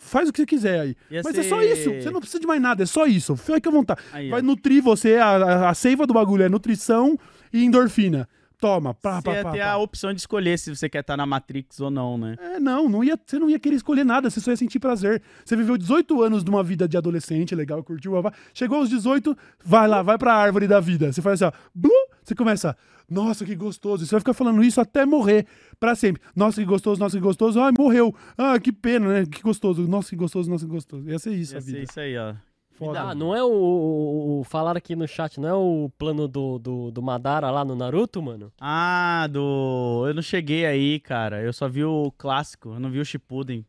Faz 0.02 0.30
o 0.30 0.32
que 0.32 0.38
você 0.40 0.46
quiser 0.46 0.80
aí. 0.80 0.96
Ia 1.12 1.22
Mas 1.26 1.38
é 1.38 1.44
ser- 1.44 1.50
só 1.50 1.62
isso. 1.62 1.94
Você 2.02 2.10
não 2.10 2.22
precisa 2.22 2.40
de 2.40 2.48
mais 2.48 2.62
nada, 2.62 2.84
é 2.84 2.86
só 2.86 3.06
isso. 3.06 3.36
Fica 3.36 3.70
à 3.70 3.72
vontade. 3.72 4.00
Aí. 4.14 4.30
Vai 4.30 4.42
nutrir 4.42 4.82
você, 4.82 5.16
a, 5.18 5.28
a, 5.28 5.70
a 5.72 5.74
seiva 5.74 6.08
do 6.08 6.14
bagulho 6.14 6.44
é 6.44 6.48
nutrição 6.50 7.18
e 7.52 7.66
endorfina. 7.66 8.28
Toma, 8.60 8.94
pá, 8.94 9.18
Você 9.22 9.24
pá, 9.24 9.34
ia 9.36 9.44
pá, 9.44 9.52
ter 9.52 9.60
pá. 9.60 9.72
a 9.72 9.78
opção 9.78 10.14
de 10.14 10.20
escolher 10.20 10.60
se 10.60 10.76
você 10.76 10.90
quer 10.90 11.00
estar 11.00 11.16
na 11.16 11.26
Matrix 11.26 11.80
ou 11.80 11.90
não, 11.90 12.18
né? 12.18 12.36
É, 12.40 12.60
não, 12.60 12.90
não 12.90 13.02
ia, 13.04 13.18
você 13.26 13.40
não 13.40 13.50
ia 13.50 13.58
querer 13.58 13.76
escolher 13.78 14.04
nada, 14.04 14.30
você 14.30 14.42
só 14.42 14.52
ia 14.52 14.58
sentir 14.58 14.80
prazer. 14.80 15.22
Você 15.46 15.56
viveu 15.56 15.78
18 15.78 16.22
anos 16.22 16.44
de 16.44 16.50
uma 16.50 16.62
vida 16.62 16.88
de 16.88 16.98
adolescente, 16.98 17.56
legal, 17.56 17.82
curtiu, 17.84 18.14
chegou 18.54 18.80
aos 18.80 18.90
18, 18.90 19.36
vai 19.64 19.88
lá, 19.88 20.02
vai 20.02 20.18
pra 20.18 20.34
árvore 20.34 20.68
da 20.68 20.80
vida. 20.82 21.12
Você 21.14 21.22
faz 21.22 21.42
assim, 21.42 21.56
ó, 21.56 21.70
blu, 21.74 21.92
você 22.22 22.36
começa, 22.36 22.76
nossa, 23.10 23.46
que 23.46 23.56
gostoso. 23.56 24.04
E 24.04 24.08
Você 24.08 24.12
vai 24.12 24.20
ficar 24.20 24.34
falando 24.34 24.62
isso 24.62 24.82
até 24.82 25.06
morrer, 25.06 25.48
pra 25.80 25.96
sempre. 25.96 26.22
Nossa, 26.36 26.60
que 26.62 26.68
gostoso, 26.68 27.00
nossa, 27.00 27.16
que 27.18 27.24
gostoso. 27.24 27.60
Ah, 27.62 27.72
morreu. 27.78 28.14
Ah, 28.38 28.60
que 28.60 28.72
pena, 28.74 29.08
né? 29.08 29.26
Que 29.26 29.42
gostoso. 29.42 29.88
Nossa, 29.88 30.10
que 30.10 30.16
gostoso, 30.18 30.50
nossa, 30.50 30.66
que 30.66 30.72
gostoso. 30.72 31.10
Ia 31.10 31.18
ser 31.18 31.32
isso 31.34 31.54
Ia 31.54 31.58
a 31.60 31.62
vida. 31.62 31.78
ser 31.78 31.84
isso 31.84 32.00
aí, 32.00 32.18
ó. 32.18 32.34
Foda. 32.80 33.02
Ah, 33.02 33.16
não 33.16 33.36
é 33.36 33.44
o, 33.44 33.48
o, 33.50 34.40
o- 34.40 34.44
Falaram 34.44 34.78
aqui 34.78 34.96
no 34.96 35.08
chat, 35.08 35.40
não 35.40 35.50
é 35.50 35.54
o 35.54 35.92
plano 35.98 36.28
do, 36.28 36.58
do, 36.58 36.92
do 36.92 37.02
Madara 37.02 37.52
lá 37.52 37.64
no 37.66 37.76
Naruto, 37.76 38.22
mano? 38.22 38.52
Ah, 38.60 39.28
do. 39.30 40.06
Eu 40.08 40.14
não 40.14 40.22
cheguei 40.22 40.66
aí, 40.66 41.00
cara. 41.00 41.42
Eu 41.42 41.52
só 41.54 41.68
vi 41.68 41.84
o 41.84 42.12
clássico, 42.18 42.70
eu 42.70 42.80
não 42.80 42.90
vi 42.90 43.00
o 43.00 43.06
Shippuden. 43.06 43.66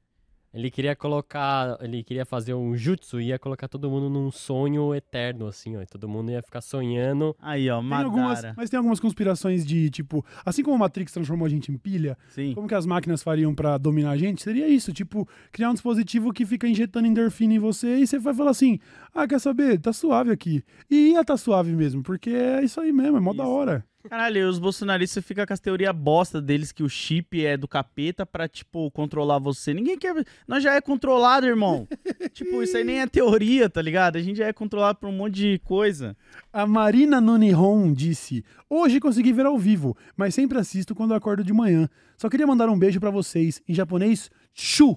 Ele 0.53 0.71
queria 0.71 0.97
colocar. 0.97 1.79
Ele 1.81 2.03
queria 2.03 2.25
fazer 2.27 2.55
um 2.55 2.77
jutsu 2.77 3.21
e 3.21 3.27
ia 3.29 3.39
colocar 3.39 3.69
todo 3.69 3.89
mundo 3.89 4.11
num 4.11 4.31
sonho 4.31 4.95
eterno, 4.95 5.47
assim, 5.47 5.77
ó. 5.77 5.83
E 5.83 5.87
todo 5.87 6.09
mundo 6.09 6.31
ia 6.31 6.43
ficar 6.43 6.61
sonhando. 6.61 7.37
Aí, 7.41 7.71
ó, 7.71 7.81
Tem 7.81 7.93
algumas, 7.93 8.39
Madara. 8.39 8.55
mas 8.57 8.69
tem 8.69 8.77
algumas 8.77 8.99
conspirações 8.99 9.65
de, 9.65 9.89
tipo, 9.91 10.25
assim 10.45 10.63
como 10.63 10.75
a 10.77 10.79
Matrix 10.79 11.13
transformou 11.13 11.47
a 11.47 11.49
gente 11.49 11.71
em 11.71 11.79
pilha, 11.79 12.19
Sim. 12.31 12.53
Como 12.55 12.67
que 12.67 12.75
as 12.75 12.85
máquinas 12.87 13.23
fariam 13.23 13.55
pra 13.55 13.79
dominar 13.79 14.11
a 14.11 14.17
gente? 14.17 14.43
Seria 14.43 14.67
isso, 14.67 14.93
tipo, 14.93 15.29
criar 15.53 15.71
um 15.71 15.75
dispositivo 15.75 16.33
que 16.33 16.45
fica 16.45 16.67
injetando 16.67 17.07
endorfina 17.07 17.55
em 17.55 17.59
você 17.59 17.99
e 17.99 18.07
você 18.07 18.19
vai 18.19 18.35
falar 18.35 18.51
assim: 18.51 18.79
ah, 19.15 19.27
quer 19.29 19.39
saber? 19.39 19.79
Tá 19.79 19.93
suave 19.93 20.31
aqui. 20.33 20.65
E 20.91 21.13
ia 21.13 21.25
tá 21.25 21.37
suave 21.37 21.73
mesmo, 21.73 22.03
porque 22.03 22.31
é 22.31 22.65
isso 22.65 22.81
aí 22.81 22.93
mesmo, 22.93 23.17
é 23.17 23.21
mó 23.21 23.33
da 23.33 23.45
Isso. 23.45 23.53
hora. 23.53 23.85
Caralho, 24.09 24.39
e 24.39 24.45
os 24.45 24.59
bolsonaristas 24.59 25.25
ficam 25.25 25.45
com 25.45 25.53
as 25.53 25.61
teorias 25.61 25.95
bosta 25.95 26.41
deles 26.41 26.73
que 26.73 26.83
o 26.83 26.89
chip 26.89 27.45
é 27.45 27.57
do 27.57 27.69
capeta 27.69 28.25
pra, 28.25 28.49
tipo, 28.49 28.91
controlar 28.93 29.39
você. 29.39 29.75
Ninguém 29.75 29.99
quer. 29.99 30.15
Nós 30.49 30.63
já 30.63 30.75
é 30.75 30.81
controlado, 30.81 31.47
irmão. 31.47 31.87
tipo, 32.33 32.63
isso 32.63 32.77
aí 32.77 32.85
nem 32.85 33.01
é 33.01 33.07
teoria, 33.07 33.69
tá 33.69 33.83
ligado? 33.83 34.17
A 34.17 34.23
gente 34.23 34.39
já 34.39 34.47
é 34.47 34.53
controlado 34.53 34.99
por 34.99 35.09
um 35.09 35.13
monte 35.13 35.35
de 35.35 35.59
coisa. 35.65 36.17
A 36.53 36.67
Marina 36.67 37.21
Nonihon 37.21 37.93
disse: 37.93 38.43
Hoje 38.71 39.01
consegui 39.01 39.33
ver 39.33 39.45
ao 39.45 39.59
vivo, 39.59 39.97
mas 40.17 40.35
sempre 40.35 40.59
assisto 40.59 40.95
quando 40.95 41.13
acordo 41.13 41.45
de 41.45 41.53
manhã. 41.53 41.89
Só 42.17 42.29
queria 42.29 42.47
mandar 42.47 42.71
um 42.71 42.79
beijo 42.79 43.01
pra 43.01 43.11
vocês. 43.11 43.63
Em 43.69 43.75
japonês, 43.75 44.31
chu. 44.55 44.97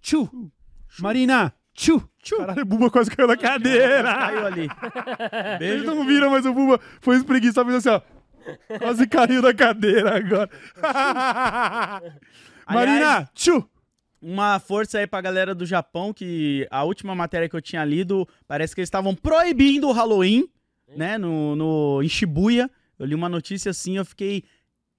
Chu. 0.00 0.28
Marina, 1.00 1.54
chu. 1.72 2.06
Caralho, 2.36 2.62
o 2.62 2.66
Buba 2.66 2.90
quase 2.90 3.10
caiu 3.10 3.26
na 3.26 3.36
cadeira. 3.36 4.02
Caiu 4.02 4.46
ali. 4.46 4.68
Eles 5.60 5.84
não 5.84 6.06
viram, 6.06 6.30
mas 6.30 6.44
o 6.44 6.52
Buba 6.52 6.78
foi 7.00 7.16
espreguiçado, 7.16 7.70
fez 7.70 7.86
assim, 7.86 7.96
ó. 7.96 8.21
Quase 8.78 9.06
caiu 9.06 9.42
da 9.42 9.54
cadeira 9.54 10.16
agora. 10.16 10.50
Marina, 12.68 13.28
chu. 13.34 13.68
Uma 14.20 14.60
força 14.60 14.98
aí 14.98 15.06
pra 15.06 15.20
galera 15.20 15.52
do 15.52 15.66
Japão, 15.66 16.12
que 16.12 16.66
a 16.70 16.84
última 16.84 17.12
matéria 17.12 17.48
que 17.48 17.56
eu 17.56 17.60
tinha 17.60 17.84
lido, 17.84 18.28
parece 18.46 18.72
que 18.72 18.80
eles 18.80 18.86
estavam 18.86 19.16
proibindo 19.16 19.88
o 19.88 19.92
Halloween, 19.92 20.48
né, 20.96 21.18
no, 21.18 21.56
no, 21.56 22.00
em 22.02 22.08
Shibuya. 22.08 22.70
Eu 22.96 23.06
li 23.06 23.16
uma 23.16 23.28
notícia 23.28 23.70
assim, 23.70 23.96
eu 23.96 24.04
fiquei 24.04 24.44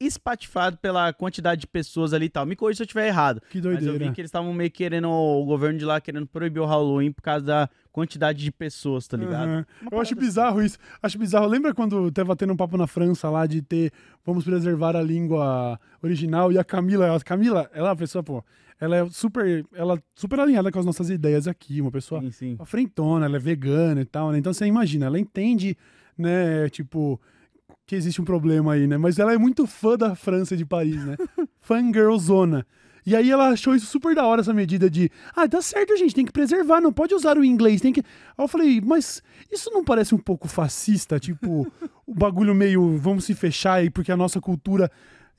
espatifado 0.06 0.78
pela 0.78 1.12
quantidade 1.14 1.62
de 1.62 1.68
pessoas 1.68 2.14
ali 2.14 2.26
e 2.26 2.30
tal. 2.30 2.46
Me 2.46 2.56
corrija 2.56 2.78
se 2.78 2.84
eu 2.84 2.86
estiver 2.86 3.08
errado. 3.08 3.42
Que 3.50 3.58
Mas 3.58 3.66
eu 3.66 3.72
vi 3.72 3.86
doideira. 3.86 4.14
que 4.14 4.22
eles 4.22 4.30
estavam 4.30 4.54
meio 4.54 4.72
querendo, 4.72 5.10
o 5.10 5.46
governo 5.46 5.78
de 5.80 5.86
lá 5.86 6.00
querendo 6.02 6.26
proibir 6.28 6.60
o 6.60 6.66
Halloween 6.66 7.12
por 7.12 7.22
causa 7.22 7.46
da 7.46 7.70
quantidade 7.92 8.44
de 8.44 8.52
pessoas, 8.52 9.08
tá 9.08 9.16
ligado? 9.16 9.66
Uma 9.82 9.90
Eu 9.92 10.02
acho 10.02 10.16
bizarro 10.16 10.62
isso. 10.64 10.78
Acho 11.02 11.18
bizarro. 11.18 11.46
Lembra 11.48 11.74
quando 11.74 12.12
tava 12.12 12.36
tendo 12.36 12.54
um 12.54 12.58
papo 12.58 12.76
na 12.78 12.88
França 12.88 13.30
lá 13.30 13.46
de 13.46 13.62
ter 13.62 13.92
vamos 14.26 14.44
preservar 14.44 14.96
a 14.96 15.02
língua 15.02 15.80
original 16.02 16.52
e 16.52 16.58
a 16.58 16.64
Camila, 16.64 17.16
a 17.16 17.20
Camila, 17.20 17.70
ela 17.74 17.90
é 17.90 17.92
uma 17.92 17.96
pessoa, 17.96 18.24
pô, 18.24 18.44
ela 18.80 18.98
é 18.98 19.10
super, 19.10 19.66
ela 19.74 19.96
é 19.96 20.00
super 20.16 20.40
alinhada 20.40 20.72
com 20.72 20.80
as 20.80 20.86
nossas 20.86 21.10
ideias 21.10 21.48
aqui, 21.48 21.82
uma 21.82 21.92
pessoa 21.92 22.22
Sim, 22.22 22.32
sim. 22.32 22.56
a 22.60 22.66
frentona, 22.66 23.26
ela 23.26 23.36
é 23.36 23.40
vegana 23.40 24.02
e 24.02 24.06
tal, 24.06 24.32
né? 24.32 24.38
Então 24.38 24.54
você 24.54 24.66
imagina, 24.66 25.06
ela 25.06 25.20
entende, 25.20 25.78
né, 26.18 26.70
tipo, 26.70 27.20
que 27.86 27.96
existe 27.96 28.22
um 28.22 28.26
problema 28.26 28.74
aí, 28.74 28.88
né? 28.88 28.98
Mas 28.98 29.20
ela 29.20 29.34
é 29.34 29.38
muito 29.38 29.68
fã 29.68 29.98
da 29.98 30.16
França 30.16 30.54
e 30.54 30.58
de 30.58 30.66
Paris, 30.66 31.04
né? 31.04 31.16
Fangirlzona. 31.62 32.66
E 33.06 33.16
aí 33.16 33.30
ela 33.30 33.50
achou 33.50 33.76
isso 33.76 33.86
super 33.86 34.16
da 34.16 34.26
hora, 34.26 34.40
essa 34.40 34.54
medida 34.54 34.90
de, 34.90 35.12
ah, 35.36 35.48
tá 35.48 35.62
certo, 35.62 35.98
gente, 35.98 36.16
tem 36.16 36.24
que 36.24 36.32
preservar, 36.32 36.80
não 36.80 36.94
pode 36.94 37.14
usar 37.14 37.38
o 37.38 37.44
inglês, 37.44 37.82
tem 37.82 37.92
que... 37.92 38.00
Aí 38.00 38.44
eu 38.44 38.48
falei, 38.48 38.80
mas 38.80 39.22
isso 39.52 39.70
não 39.72 39.84
parece 39.84 40.16
um 40.16 40.18
pouco 40.18 40.48
fascista? 40.48 41.20
Tipo, 41.20 41.70
o 42.08 42.14
bagulho 42.14 42.56
meio, 42.56 42.98
vamos 42.98 43.26
se 43.26 43.36
fechar 43.36 43.74
aí, 43.74 43.90
porque 43.90 44.12
a 44.12 44.18
nossa 44.18 44.40
cultura... 44.40 44.90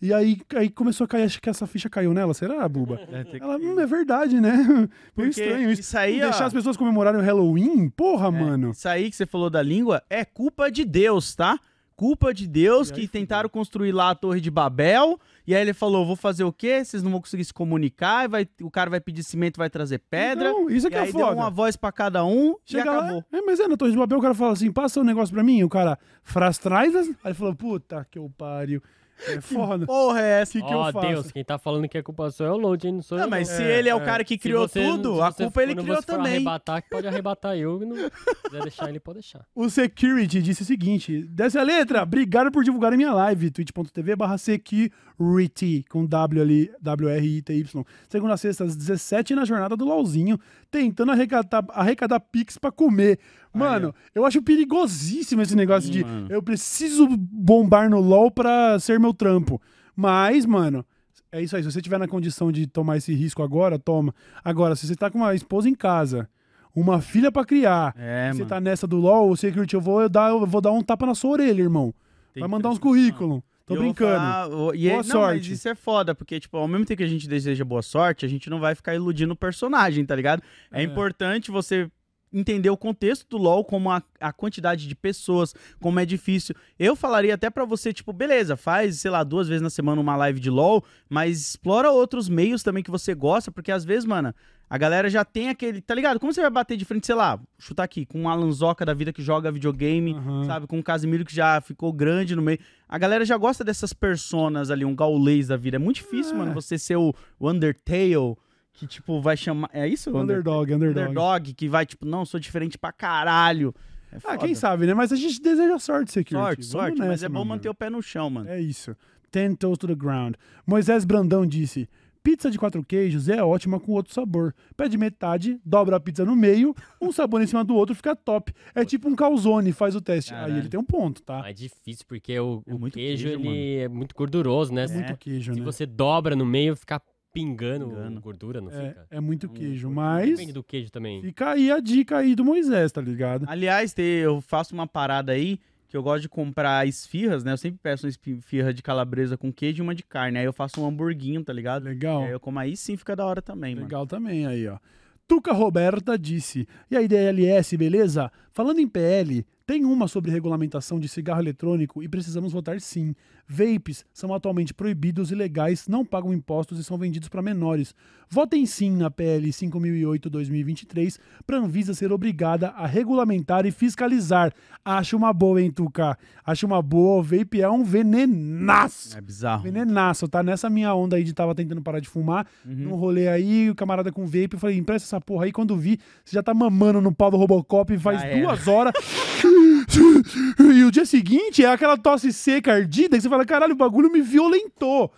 E 0.03 0.13
aí, 0.13 0.39
aí 0.55 0.69
começou 0.69 1.07
a 1.07 1.09
cair, 1.09 1.23
acho 1.23 1.41
que 1.41 1.49
essa 1.49 1.67
ficha 1.67 1.89
caiu 1.89 2.13
nela, 2.13 2.35
será, 2.35 2.69
Buba? 2.69 3.01
É, 3.11 3.39
Ela, 3.41 3.57
hum, 3.57 3.81
é 3.81 3.87
verdade, 3.87 4.39
né? 4.39 4.53
Meio 5.17 5.31
estranho 5.31 5.71
isso. 5.71 5.81
isso 5.81 5.97
aí, 5.97 6.21
Deixar 6.21 6.45
ó, 6.45 6.47
as 6.49 6.53
pessoas 6.53 6.77
comemorarem 6.77 7.19
o 7.19 7.25
Halloween? 7.25 7.89
Porra, 7.89 8.31
mano. 8.31 8.73
Isso 8.73 8.87
aí 8.87 9.09
que 9.09 9.17
você 9.17 9.25
falou 9.25 9.49
da 9.49 9.63
língua 9.63 10.03
é 10.11 10.23
culpa 10.23 10.71
de 10.71 10.85
Deus, 10.85 11.35
tá? 11.35 11.59
Culpa 11.97 12.35
de 12.35 12.47
Deus 12.49 12.91
aí 12.91 13.01
que 13.03 13.09
tentaram 13.09 13.49
construir 13.49 13.93
lá 13.93 14.11
a 14.11 14.15
Torre 14.15 14.41
de 14.41 14.51
Babel. 14.51 15.19
E 15.47 15.55
aí 15.55 15.61
ele 15.61 15.73
falou: 15.73 16.05
vou 16.05 16.17
fazer 16.17 16.43
o 16.43 16.53
quê? 16.53 16.85
Vocês 16.85 17.03
não 17.03 17.11
vão 17.11 17.21
conseguir 17.21 17.45
se 17.45 17.55
comunicar. 17.55 18.29
Vai, 18.29 18.49
o 18.61 18.71
cara 18.71 18.91
vai 18.91 19.01
pedir 19.01 19.23
cimento, 19.23 19.59
vai 19.59 19.71
trazer 19.71 19.99
pedra. 20.11 20.51
Não, 20.51 20.69
isso 20.69 20.87
aqui 20.89 20.97
é 20.97 21.01
aí 21.01 21.13
deu 21.13 21.27
foda. 21.27 21.37
uma 21.37 21.51
voz 21.51 21.77
pra 21.77 21.93
cada 21.93 22.25
um 22.25 22.57
Chega 22.65 22.83
e 22.83 22.87
lá, 22.87 22.99
acabou. 22.99 23.25
é, 23.33 23.41
mas 23.43 23.61
é, 23.61 23.69
na 23.69 23.77
Torre 23.77 23.93
de 23.93 23.99
Babel 23.99 24.19
o 24.19 24.23
cara 24.23 24.35
fala 24.35 24.53
assim, 24.53 24.73
passa 24.73 25.01
um 25.01 25.05
negócio 25.05 25.33
pra 25.33 25.45
mim, 25.45 25.63
o 25.63 25.69
cara, 25.69 25.99
frastraidas, 26.23 27.07
aí 27.09 27.15
ele 27.27 27.35
falou, 27.35 27.55
puta 27.55 28.07
que 28.11 28.19
eu 28.19 28.31
pariu, 28.37 28.83
é 29.29 29.41
foda, 29.41 29.87
Porra, 29.87 30.21
é 30.21 30.41
essa? 30.43 30.53
que 30.53 30.62
que 30.62 30.75
Ó, 30.75 30.89
eu 30.89 30.93
faço? 30.93 31.07
Deus, 31.09 31.33
quem 31.33 31.45
tá 31.45 31.59
falando 31.59 31.89
que 31.89 31.97
a 31.99 32.03
culpa 32.03 32.31
sua 32.31 32.47
é 32.47 32.51
o 32.51 32.57
Load, 32.57 32.87
hein? 32.87 32.95
Não 32.95 33.03
sou 33.03 33.17
Não, 33.19 33.25
eu. 33.25 33.31
mas 33.31 33.49
não. 33.49 33.57
se 33.57 33.62
É, 33.62 33.79
ele 33.79 33.89
é 33.89 33.95
o 33.95 34.01
é. 34.01 34.05
cara 34.05 34.25
que 34.25 34.35
Se 34.35 34.39
criou 34.39 34.67
você- 34.69 34.83
tudo, 34.85 35.15
se 35.17 35.23
a 35.23 35.33
culpa 35.33 35.62
ele 35.62 35.75
criou 35.75 35.97
você 35.97 36.07
também. 36.07 36.33
arrebatar, 36.35 36.83
que 36.83 36.91
pode 36.91 37.07
arrebatar 37.07 37.57
eu. 37.57 37.83
e 37.83 37.87
Não 37.87 37.97
quiser 37.97 38.62
deixar 38.62 38.89
ele, 38.89 39.01
pode 39.01 39.21
deixar. 39.21 39.45
O 39.55 39.69
Security 39.71 40.43
disse 40.43 40.62
o 40.62 40.65
seguinte, 40.65 41.23
desce 41.31 41.59
a 41.59 41.62
letra, 41.62 42.03
obrigado 42.03 42.51
por 42.51 42.65
divulgar 42.65 42.93
a 42.93 42.97
minha 42.97 43.12
live, 43.12 43.51
twitch.tv 43.51 44.17
barra 44.17 44.37
security, 44.39 45.85
com 45.91 46.05
W 46.07 46.43
ali, 46.43 46.71
W-R-I-T-Y, 46.81 47.85
segunda 48.09 48.35
a 48.35 48.37
sexta 48.37 48.65
às 48.65 48.77
17 48.77 49.35
na 49.35 49.45
jornada 49.45 49.77
do 49.77 49.85
LOLzinho, 49.85 50.39
tentando 50.71 51.12
arrecadar, 51.12 51.65
arrecadar 51.71 52.21
pix 52.21 52.59
pra 52.59 52.71
comer. 52.73 53.19
Mano, 53.55 53.95
eu 54.15 54.25
acho 54.27 54.43
perigosíssimo 54.43 55.43
esse 55.43 55.55
negócio 55.55 55.91
de 55.91 56.05
mano. 56.05 56.27
eu 56.31 56.43
preciso 56.43 57.07
bombar 57.17 57.89
no 57.89 58.01
LOL 58.01 58.31
pra 58.31 58.79
ser 58.79 58.99
meu 58.99 59.15
trampo. 59.15 59.61
Mas, 59.97 60.45
mano, 60.45 60.85
é 61.31 61.41
isso 61.43 61.57
aí. 61.57 61.63
Se 61.63 61.71
você 61.71 61.81
tiver 61.81 61.99
na 61.99 62.09
condição 62.09 62.51
de 62.51 62.67
tomar 62.67 62.97
esse 62.97 63.15
risco 63.15 63.43
agora, 63.43 63.79
toma. 63.79 64.15
Agora, 64.45 64.75
se 64.75 64.87
você 64.87 64.97
tá 64.97 65.11
com 65.11 65.19
uma 65.19 65.35
esposa 65.35 65.69
em 65.69 65.75
casa, 65.75 66.29
uma 66.75 67.01
filha 67.01 67.31
pra 67.31 67.45
criar, 67.45 67.95
É, 67.97 68.31
você 68.33 68.39
mano. 68.39 68.49
tá 68.49 68.61
nessa 68.61 68.87
do 68.87 68.97
LOL, 68.97 69.31
o 69.31 69.37
Security, 69.37 69.75
eu 69.75 69.81
vou 69.81 70.09
dar, 70.09 70.31
eu 70.31 70.45
vou 70.47 70.61
dar 70.61 70.73
um 70.73 70.83
tapa 70.83 71.07
na 71.07 71.15
sua 71.15 71.31
orelha, 71.31 71.63
irmão. 71.63 71.95
Tem 72.33 72.41
Vai 72.41 72.51
mandar 72.51 72.71
uns 72.71 72.79
currículos. 72.79 73.41
Tô 73.67 73.77
eu 73.77 73.81
brincando. 73.81 74.17
falar, 74.17 74.49
o- 74.51 74.75
e 74.75 74.89
é- 74.89 74.91
Boa 74.91 75.03
não, 75.05 75.11
sorte. 75.11 75.53
Isso 75.53 75.67
é 75.69 75.75
foda, 75.75 76.15
porque, 76.15 76.39
tipo, 76.39 76.57
ao 76.59 76.69
mesmo 76.69 76.85
tempo 76.85 76.99
que 76.99 77.05
a 77.05 77.09
gente 77.09 77.27
deseja 77.27 77.65
boa 77.65 77.81
sorte, 77.81 78.27
a 78.27 78.29
gente 78.29 78.51
não 78.51 78.61
vai 78.61 78.75
ficar 78.75 78.95
iludindo 78.95 79.33
o 79.33 79.37
personagem, 79.37 80.05
tá 80.05 80.15
ligado? 80.15 80.43
É, 80.71 80.81
É. 80.81 80.83
importante 80.83 81.51
você 81.51 81.89
entender 82.35 82.68
o 82.68 82.76
contexto 82.76 83.28
do 83.28 83.39
LoL, 83.39 83.64
como 83.64 83.91
a, 83.91 84.03
a 84.20 84.32
quantidade 84.32 84.89
de 84.89 84.95
pessoas, 84.95 85.55
como 85.80 86.01
é 86.01 86.05
difícil. 86.05 86.55
Eu 86.78 86.97
falaria 86.97 87.35
até 87.35 87.49
pra 87.49 87.64
você, 87.64 87.93
tipo, 87.93 88.12
beleza, 88.12 88.57
faz, 88.57 89.01
sei 89.01 89.11
lá, 89.11 89.22
duas 89.22 89.47
vezes 89.49 89.62
na 89.62 89.70
semana 89.70 90.01
uma 90.01 90.16
live 90.16 90.41
de 90.41 90.51
LoL, 90.51 90.85
mas 91.09 91.41
explora 91.41 91.91
outros 91.91 92.28
meios 92.28 92.62
também 92.62 92.82
que 92.82 92.91
você 92.91 93.14
gosta, 93.14 93.51
porque 93.53 93.70
às 93.70 93.85
vezes, 93.85 94.05
mano, 94.05 94.35
a 94.68 94.76
galera 94.78 95.09
já 95.09 95.24
tem 95.24 95.51
aquele, 95.51 95.80
tá 95.80 95.95
ligado? 95.95 96.18
Como 96.18 96.32
você 96.32 96.41
vai 96.41 96.51
bater 96.51 96.76
de 96.76 96.85
frente, 96.85 97.07
sei 97.07 97.14
lá, 97.14 97.39
chutar 97.59 97.85
aqui, 97.85 98.05
com 98.07 98.22
um 98.22 98.28
Alan 98.28 98.51
Zoca 98.51 98.85
da 98.85 98.95
vida 98.95 99.12
que 99.12 99.22
joga 99.22 99.53
videogame, 99.53 100.14
Aham. 100.14 100.45
sabe? 100.45 100.66
Com 100.66 100.78
o 100.78 100.82
Casimiro 100.82 101.24
que 101.24 101.35
já 101.35 101.61
ficou 101.61 101.93
grande 101.93 102.35
no 102.35 102.43
meio. 102.43 102.59
A 102.89 102.99
galera 102.99 103.24
já 103.24 103.37
gosta 103.37 103.62
dessas 103.62 103.93
personas 103.93 104.70
ali, 104.70 104.85
um 104.85 104.95
gaulês 104.95 105.49
da 105.49 105.57
vida. 105.57 105.76
É 105.76 105.78
muito 105.78 105.97
difícil, 105.97 106.35
É. 106.35 106.39
mano, 106.39 106.55
você 106.55 106.78
ser 106.78 106.97
o, 106.97 107.14
o 107.39 107.49
Undertale, 107.51 108.37
que, 108.75 108.87
tipo, 108.87 109.20
vai 109.22 109.37
chamar. 109.37 109.70
É 109.72 109.87
isso? 109.89 110.11
Underdog, 110.11 110.72
underdog. 110.75 111.01
Underdog, 111.11 111.55
que 111.55 111.68
vai, 111.68 111.87
tipo, 111.87 112.05
não, 112.05 112.25
sou 112.27 112.39
diferente 112.41 112.77
pra 112.77 112.93
caralho. 112.93 113.75
É 114.12 114.18
Ah, 114.25 114.37
quem 114.37 114.55
sabe, 114.55 114.87
né? 114.87 114.95
Mas 114.95 115.11
a 115.12 115.16
gente 115.16 115.41
deseja 115.41 115.79
sorte, 115.79 116.12
Security. 116.12 116.35
Sorte, 116.45 116.57
Vamos 116.57 116.66
sorte, 116.70 116.99
mas 116.99 117.09
nessa, 117.09 117.27
é 117.27 117.29
bom 117.29 117.41
meu 117.41 117.45
manter 117.47 117.68
mano. 117.68 117.72
o 117.72 117.75
pé 117.75 117.91
no 117.91 118.03
chão, 118.03 118.29
mano. 118.31 118.49
É 118.49 118.61
isso. 118.61 118.95
Ten 119.31 119.55
toes 119.55 119.79
to 119.79 119.87
the 119.89 119.95
ground. 119.95 120.35
Moisés 120.66 121.05
Brandão 121.05 121.45
disse: 121.45 121.89
Pizza 122.22 122.49
de 122.51 122.57
quatro 122.59 122.83
queijos 122.85 123.29
é 123.29 123.43
ótima 123.43 123.81
com 123.81 123.91
outro 123.93 124.14
sabor. 124.14 124.55
Pede 124.77 124.97
metade, 124.97 125.59
dobra 125.64 125.97
a 125.97 126.01
pizza 126.01 126.25
no 126.25 126.37
meio, 126.37 126.75
um 127.01 127.11
sabor 127.11 127.43
em 127.43 127.47
cima 127.47 127.64
do 127.64 127.75
outro 127.75 127.95
fica 127.95 128.14
top. 128.14 128.53
É 128.75 128.85
tipo 128.85 129.09
um 129.09 129.16
calzone, 129.16 129.72
faz 129.72 129.97
o 129.97 130.01
teste. 130.01 130.33
Aí 130.33 130.41
Caralho. 130.41 130.59
ele 130.59 130.68
tem 130.68 130.79
um 130.79 130.85
ponto, 130.85 131.20
tá? 131.22 131.43
É 131.49 131.53
difícil, 131.53 132.05
porque 132.09 132.39
o, 132.39 132.62
É 132.66 132.72
o 132.75 132.79
muito 132.79 132.95
queijo, 132.95 133.27
queijo, 133.27 133.41
ele 133.41 133.77
é 133.79 133.89
muito 133.89 134.14
gorduroso, 134.14 134.72
né? 134.72 134.87
Muito 134.87 135.16
queijo, 135.18 135.53
Se 135.55 135.59
né? 135.61 135.64
você 135.66 135.85
dobra 135.85 136.37
no 136.37 136.47
meio, 136.47 136.77
fica 136.77 137.03
pingando 137.35 137.89
Pingando. 137.89 138.20
gordura, 138.20 138.61
não 138.61 138.70
É, 138.70 138.89
fica? 138.89 139.07
é 139.11 139.20
muito 139.20 139.47
Hum, 139.49 139.51
queijo, 139.51 139.89
muito. 139.89 139.97
mas 139.97 140.30
Depende 140.30 140.53
do 140.53 140.62
queijo 140.62 140.91
também. 140.91 141.20
fica 141.20 141.51
aí 141.51 141.70
a 141.70 141.80
dica 141.80 142.16
aí 142.18 142.35
do 142.35 142.45
Moisés, 142.45 142.93
tá 142.93 143.01
ligado? 143.01 143.45
Aliás, 143.49 143.93
te- 143.93 144.01
eu 144.03 144.41
faço 144.41 144.72
uma 144.72 144.87
parada 144.87 145.32
aí 145.32 145.59
que 145.89 145.97
eu 145.97 146.03
gosto 146.03 146.22
de 146.22 146.28
comprar 146.28 146.87
esfirras, 146.89 147.45
né? 147.45 147.53
Eu 147.53 147.57
sempre 147.57 147.78
peço 147.82 148.07
uma 148.07 148.11
esfirra 148.11 148.72
de 148.72 148.82
calabresa 148.82 149.37
com 149.37 149.53
queijo 149.53 149.80
e 149.80 149.82
uma 149.82 149.95
de 149.95 150.03
carne. 150.03 150.39
Aí 150.39 150.45
eu 150.45 150.53
faço 150.53 150.80
um 150.80 150.87
hamburguinho, 150.87 151.45
tá 151.45 151.53
ligado? 151.53 151.85
Legal. 151.85 152.22
Aí 152.24 152.30
eu 152.30 152.41
como 152.41 152.59
aí 152.59 152.76
sim 152.76 152.97
fica 152.97 153.14
da 153.14 153.26
hora 153.26 153.43
também, 153.43 153.74
mano. 153.74 153.87
Legal 153.87 154.07
também 154.07 154.47
aí, 154.47 154.66
ó. 154.68 154.78
Tuca 155.26 155.53
Roberta 155.53 156.18
disse: 156.18 156.68
E 156.91 156.97
aí, 156.97 157.09
DLS, 157.09 157.76
beleza? 157.76 158.30
Falando 158.55 158.79
em 158.79 158.87
PL, 158.87 159.45
tem 159.67 159.85
uma 159.85 160.07
sobre 160.07 160.31
regulamentação 160.31 161.01
de 161.01 161.09
cigarro 161.09 161.41
eletrônico 161.41 162.03
e 162.05 162.09
precisamos 162.09 162.53
votar 162.53 162.81
sim. 162.81 163.17
Vapes 163.49 164.05
são 164.13 164.33
atualmente 164.33 164.73
proibidos 164.73 165.33
e 165.33 165.35
legais, 165.35 165.89
não 165.89 166.05
pagam 166.05 166.33
impostos 166.33 166.79
e 166.79 166.85
são 166.85 166.97
vendidos 166.97 167.29
para 167.29 167.43
menores. 167.43 167.95
Votem 168.31 168.65
sim 168.65 168.97
na 168.97 169.11
PL 169.11 169.49
5008-2023 169.51 171.19
para 171.47 171.57
a 171.59 171.61
Anvisa 171.61 171.95
ser 171.95 172.13
obrigada 172.13 172.69
a 172.71 172.87
regulamentar 172.87 173.67
e 173.67 173.71
fiscalizar. 173.71 174.53
Acho 174.85 175.17
uma 175.17 175.33
boa, 175.33 175.61
hein, 175.61 175.71
Tuca? 175.71 176.17
Acho 176.45 176.67
uma 176.67 176.81
boa. 176.81 177.19
O 177.21 177.23
vape 177.23 177.61
é 177.61 177.69
um 177.69 177.85
venenaço. 177.85 179.17
É 179.17 179.21
bizarro. 179.21 179.63
Venenaço, 179.63 180.29
tá? 180.29 180.43
Nessa 180.43 180.71
minha 180.71 180.95
onda 180.95 181.17
aí 181.17 181.25
de 181.25 181.33
tava 181.33 181.55
tentando 181.55 181.83
parar 181.83 182.01
de 182.01 182.09
fumar, 182.09 182.47
Uhum. 182.65 182.75
num 182.75 182.95
rolê 182.95 183.29
aí, 183.29 183.69
o 183.71 183.75
camarada 183.75 184.13
com 184.13 184.25
vape, 184.27 184.51
eu 184.55 184.59
falei, 184.59 184.77
empresta 184.79 185.07
essa 185.07 185.21
porra 185.21 185.45
aí. 185.47 185.53
Quando 185.53 185.77
vi, 185.77 185.99
você 186.25 186.35
já 186.37 186.43
tá 186.43 186.55
mamando 186.55 187.01
no 187.01 187.15
pau 187.15 187.31
do 187.31 187.37
Robocop 187.37 187.97
faz 187.99 188.21
Já 188.21 188.27
era. 188.27 188.37
Duas 188.47 188.69
horas. 188.69 188.93
e 190.75 190.85
o 190.85 190.91
dia 190.91 191.05
seguinte 191.05 191.65
é 191.65 191.69
aquela 191.69 191.97
tosse 191.97 192.33
seca, 192.33 192.73
ardida, 192.73 193.17
que 193.17 193.23
você 193.23 193.29
fala, 193.29 193.45
caralho, 193.45 193.75
o 193.75 193.77
bagulho 193.77 194.11
me 194.11 194.21
violentou. 194.21 195.13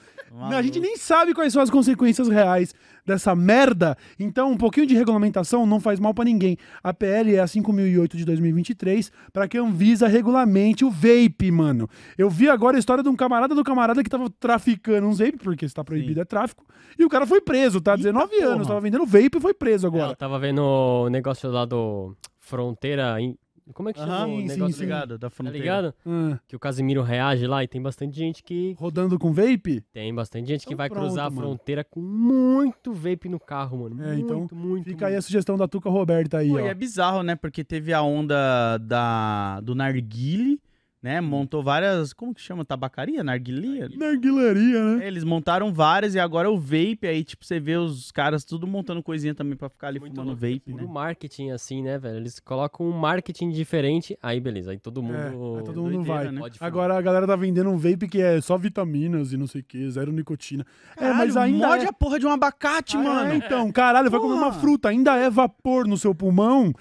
A 0.51 0.61
gente 0.61 0.81
nem 0.81 0.97
sabe 0.97 1.33
quais 1.33 1.53
são 1.53 1.62
as 1.62 1.70
consequências 1.70 2.29
reais 2.29 2.74
dessa 3.07 3.35
merda. 3.35 3.97
Então, 4.18 4.51
um 4.51 4.57
pouquinho 4.57 4.87
de 4.87 4.95
regulamentação 4.95 5.64
não 5.64 5.81
faz 5.81 5.99
mal 6.01 6.12
pra 6.12 6.24
ninguém. 6.24 6.59
A 6.83 6.93
PL 6.93 7.37
é 7.37 7.41
a 7.41 7.47
5008 7.47 8.16
de 8.16 8.24
2023 8.24 9.11
para 9.33 9.49
que 9.49 9.57
a 9.57 9.62
Anvisa 9.62 10.09
regulamente 10.09 10.85
o 10.85 10.91
vape, 10.91 11.51
mano. 11.51 11.89
Eu 12.18 12.29
vi 12.29 12.51
agora 12.51 12.77
a 12.77 12.81
história 12.81 13.03
de 13.03 13.09
um 13.09 13.16
camarada 13.16 13.55
do 13.55 13.64
camarada 13.64 14.03
que 14.03 14.11
tava 14.11 14.29
traficando 14.29 15.07
uns 15.07 15.20
vape, 15.20 15.39
porque 15.39 15.64
está 15.64 15.83
proibido 15.85 16.20
é 16.20 16.24
tráfico, 16.24 16.66
e 16.99 17.05
o 17.05 17.09
cara 17.09 17.27
foi 17.27 17.41
preso, 17.41 17.81
tá? 17.81 17.95
19 17.97 18.37
porra. 18.37 18.49
anos, 18.49 18.66
tava 18.66 18.81
vendendo 18.81 19.07
vape 19.07 19.39
e 19.39 19.41
foi 19.41 19.55
preso 19.55 19.87
É, 19.87 19.89
eu 19.89 19.95
agora. 19.95 20.16
tava 20.16 20.39
vendo 20.39 20.61
o 20.61 21.09
negócio 21.09 21.51
lá 21.51 21.64
do 21.64 22.14
Fronteira. 22.47 23.20
em- 23.20 23.36
Como 23.74 23.88
é 23.88 23.92
que 23.92 23.99
chama 23.99 24.12
Aham, 24.14 24.26
o 24.26 24.28
sim, 24.38 24.47
negócio? 24.47 24.72
sim, 24.74 24.78
Tá 24.78 24.84
ligado? 24.84 25.18
Da 25.18 25.28
Tá 25.28 25.30
fronteira. 25.30 25.59
ligado? 25.59 25.94
Ah, 26.07 26.38
Que 26.47 26.55
o 26.55 26.59
Casimiro 26.59 27.03
reage 27.03 27.49
lá 27.49 27.64
e 27.64 27.66
tem 27.66 27.82
bastante 27.82 28.16
gente 28.16 28.40
que. 28.44 28.76
rodando 28.78 29.18
com 29.18 29.32
vape? 29.32 29.80
Tem 29.92 30.14
bastante 30.14 30.47
gente 30.47 30.61
que 30.64 30.68
Então 30.68 30.76
vai 30.78 30.88
pronto, 30.88 31.03
cruzar 31.07 31.26
a 31.26 31.30
mano. 31.30 31.42
fronteira 31.49 31.82
com 31.82 32.01
muito 32.01 32.92
vape 32.92 33.28
no 33.28 33.40
carro, 33.40 33.78
mano. 33.80 34.01
É, 34.05 34.12
muito, 34.14 34.24
então 34.24 34.49
muito. 34.57 34.84
Fica 34.84 35.07
aí 35.09 35.14
a 35.14 35.16
muito. 35.16 35.24
sugestão 35.24 35.57
da 35.59 35.66
Tuca 35.66 35.90
Roberta 35.90 36.38
aí, 36.38 36.49
Pô, 36.51 36.55
ó. 36.55 36.61
e 36.61 36.68
é 36.68 36.74
bizarro, 36.74 37.24
né? 37.24 37.34
Porque 37.34 37.64
teve 37.64 37.92
a 37.92 38.01
onda 38.03 38.78
da, 38.78 39.61
do 39.62 39.74
narguile, 39.74 40.61
né? 41.07 41.20
Montou 41.20 41.62
várias, 41.62 42.12
como 42.12 42.34
que 42.34 42.40
chama? 42.40 42.64
Tabacaria? 42.64 43.22
Narguilia? 43.22 43.88
Narguilaria, 43.96 44.82
né? 44.96 45.04
É, 45.04 45.07
eles 45.07 45.22
montaram 45.22 45.72
várias 45.72 46.16
e 46.16 46.18
agora 46.18 46.50
o 46.50 46.59
vape, 46.59 47.07
aí 47.07 47.22
tipo, 47.22 47.44
você 47.46 47.61
vê 47.61 47.76
os 47.76 48.11
caras 48.11 48.44
tudo 48.44 48.66
montando 48.66 49.00
coisinha 49.04 49.32
também 49.32 49.57
pra 49.57 49.68
ficar 49.68 49.86
ali 49.88 50.00
Muito 50.00 50.12
fumando 50.14 50.28
louco, 50.30 50.40
vape, 50.40 50.72
puro 50.72 50.84
né? 50.86 50.92
marketing 50.92 51.50
assim, 51.50 51.80
né, 51.80 51.96
velho? 51.96 52.16
Eles 52.16 52.40
colocam 52.40 52.84
um 52.86 52.92
marketing 52.92 53.50
diferente, 53.50 54.18
aí 54.20 54.40
beleza, 54.40 54.72
aí 54.72 54.78
todo 54.78 55.00
mundo... 55.00 55.14
É, 55.16 55.28
aí 55.28 55.64
todo 55.64 55.80
mundo 55.82 55.92
doideira, 56.02 56.24
vai. 56.24 56.32
né? 56.32 56.40
Agora 56.61 56.96
a 56.98 57.00
galera 57.02 57.24
tá 57.26 57.36
vendendo 57.36 57.70
um 57.70 57.76
vape 57.76 58.09
que 58.09 58.20
é 58.20 58.40
só 58.40 58.59
vitaminas 58.59 59.32
e 59.32 59.36
não 59.36 59.46
sei 59.46 59.61
o 59.61 59.64
que, 59.64 59.88
zero 59.88 60.11
nicotina. 60.11 60.66
é, 60.96 61.12
mas 61.12 61.34
Caralho, 61.34 61.54
ainda 61.54 61.68
morde 61.68 61.84
é... 61.84 61.88
a 61.88 61.92
porra 61.92 62.18
de 62.18 62.26
um 62.26 62.30
abacate, 62.30 62.96
Ah, 62.96 63.00
mano. 63.02 63.30
é, 63.30 63.36
então, 63.36 63.70
caralho, 63.70 64.11
vai 64.11 64.18
comer 64.18 64.34
uma 64.34 64.46
Porra. 64.46 64.61
fruta, 64.61 64.88
ainda 64.88 65.16
é 65.16 65.30
vapor 65.30 65.86
no 65.86 65.96
seu 65.96 66.12
pulmão, 66.14 66.72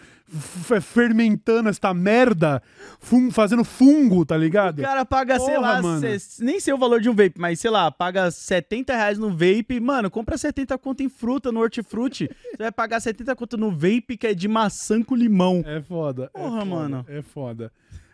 fermentando 0.82 1.69
esta 1.69 1.93
merda, 1.93 2.61
fun- 2.99 3.32
fazendo 3.32 3.63
fungo, 3.63 4.26
tá 4.26 4.36
ligado? 4.38 4.80
O 4.80 4.84
cara 4.84 5.05
paga, 5.05 5.39
sei 5.39 5.55
Porra, 5.55 5.59
lá, 5.73 5.82
mano. 5.82 6.19
cê- 6.19 6.43
nem 6.43 6.59
sei 6.59 6.73
o 6.73 6.78
valor 6.78 6.99
de 7.01 7.09
um 7.09 7.15
vape, 7.15 7.39
mas 7.39 7.59
sei 7.59 7.69
lá, 7.71 7.91
paga 7.91 8.30
70 8.32 8.93
reais 8.95 9.17
no 9.17 9.30
vape. 9.32 9.80
Mano, 9.80 10.09
compra 10.09 10.38
70 10.38 10.78
conto 10.78 11.01
em 11.03 11.09
fruta, 11.09 11.51
no 11.51 11.59
hortifruti. 11.61 12.30
Você 12.51 12.57
vai 12.57 12.71
pagar 12.71 12.99
70 12.99 13.36
conto 13.36 13.57
no 13.57 13.71
vape 13.71 14.17
que 14.17 14.28
é 14.28 14.34
de 14.34 14.47
maçã 14.47 15.01
com 15.03 15.15
limão. 15.15 15.63
É 15.65 15.82
foda. 15.82 16.26
é 16.34 16.39
Porra, 16.39 16.49
foda, 16.59 16.65
mano. 16.65 17.05
É 17.07 17.21
foda. 17.21 17.71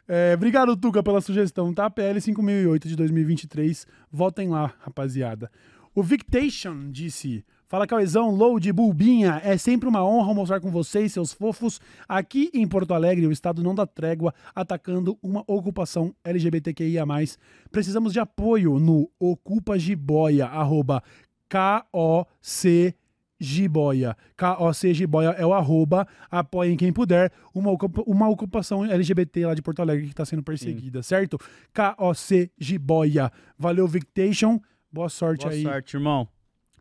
É, 0.07 0.33
obrigado, 0.33 0.75
Tuca, 0.75 1.01
pela 1.01 1.21
sugestão, 1.21 1.73
tá? 1.73 1.89
PL 1.89 2.19
5008 2.19 2.87
de 2.87 2.95
2023. 2.95 3.87
Votem 4.11 4.49
lá, 4.49 4.73
rapaziada. 4.81 5.49
O 5.95 6.03
Victation 6.03 6.89
disse: 6.91 7.45
Fala, 7.71 7.87
Cauezão, 7.87 8.31
Load, 8.35 8.69
Bulbinha. 8.73 9.39
É 9.45 9.57
sempre 9.57 9.87
uma 9.87 10.03
honra 10.05 10.33
mostrar 10.33 10.59
com 10.59 10.69
vocês, 10.69 11.13
seus 11.13 11.31
fofos. 11.31 11.79
Aqui 12.05 12.49
em 12.53 12.67
Porto 12.67 12.93
Alegre, 12.93 13.25
o 13.25 13.31
Estado 13.31 13.63
não 13.63 13.73
dá 13.73 13.87
trégua, 13.87 14.33
atacando 14.53 15.17
uma 15.23 15.41
ocupação 15.47 16.13
LGBTQIA. 16.21 17.05
Precisamos 17.71 18.11
de 18.11 18.19
apoio 18.19 18.77
no 18.77 19.09
Ocupa 19.17 19.79
Jiboia, 19.79 20.47
arroba 20.47 21.01
K-O-C 21.47 22.93
Jiboia. 23.39 24.17
KOC 24.37 24.93
Jiboia 24.93 25.29
é 25.29 25.45
o 25.45 25.53
arroba. 25.53 26.05
Apoiem 26.29 26.75
quem 26.75 26.91
puder. 26.91 27.31
Uma, 27.55 27.71
ocupa- 27.71 28.03
uma 28.05 28.27
ocupação 28.27 28.83
LGBT 28.83 29.45
lá 29.45 29.53
de 29.53 29.61
Porto 29.61 29.81
Alegre 29.81 30.07
que 30.07 30.11
está 30.11 30.25
sendo 30.25 30.43
perseguida, 30.43 31.01
certo? 31.01 31.37
KOC 31.73 32.51
Jiboia. 32.59 33.31
Valeu, 33.57 33.87
Victation. 33.87 34.59
Boa 34.91 35.07
sorte 35.07 35.43
Boa 35.45 35.53
aí. 35.53 35.63
sorte, 35.63 35.95
irmão. 35.95 36.27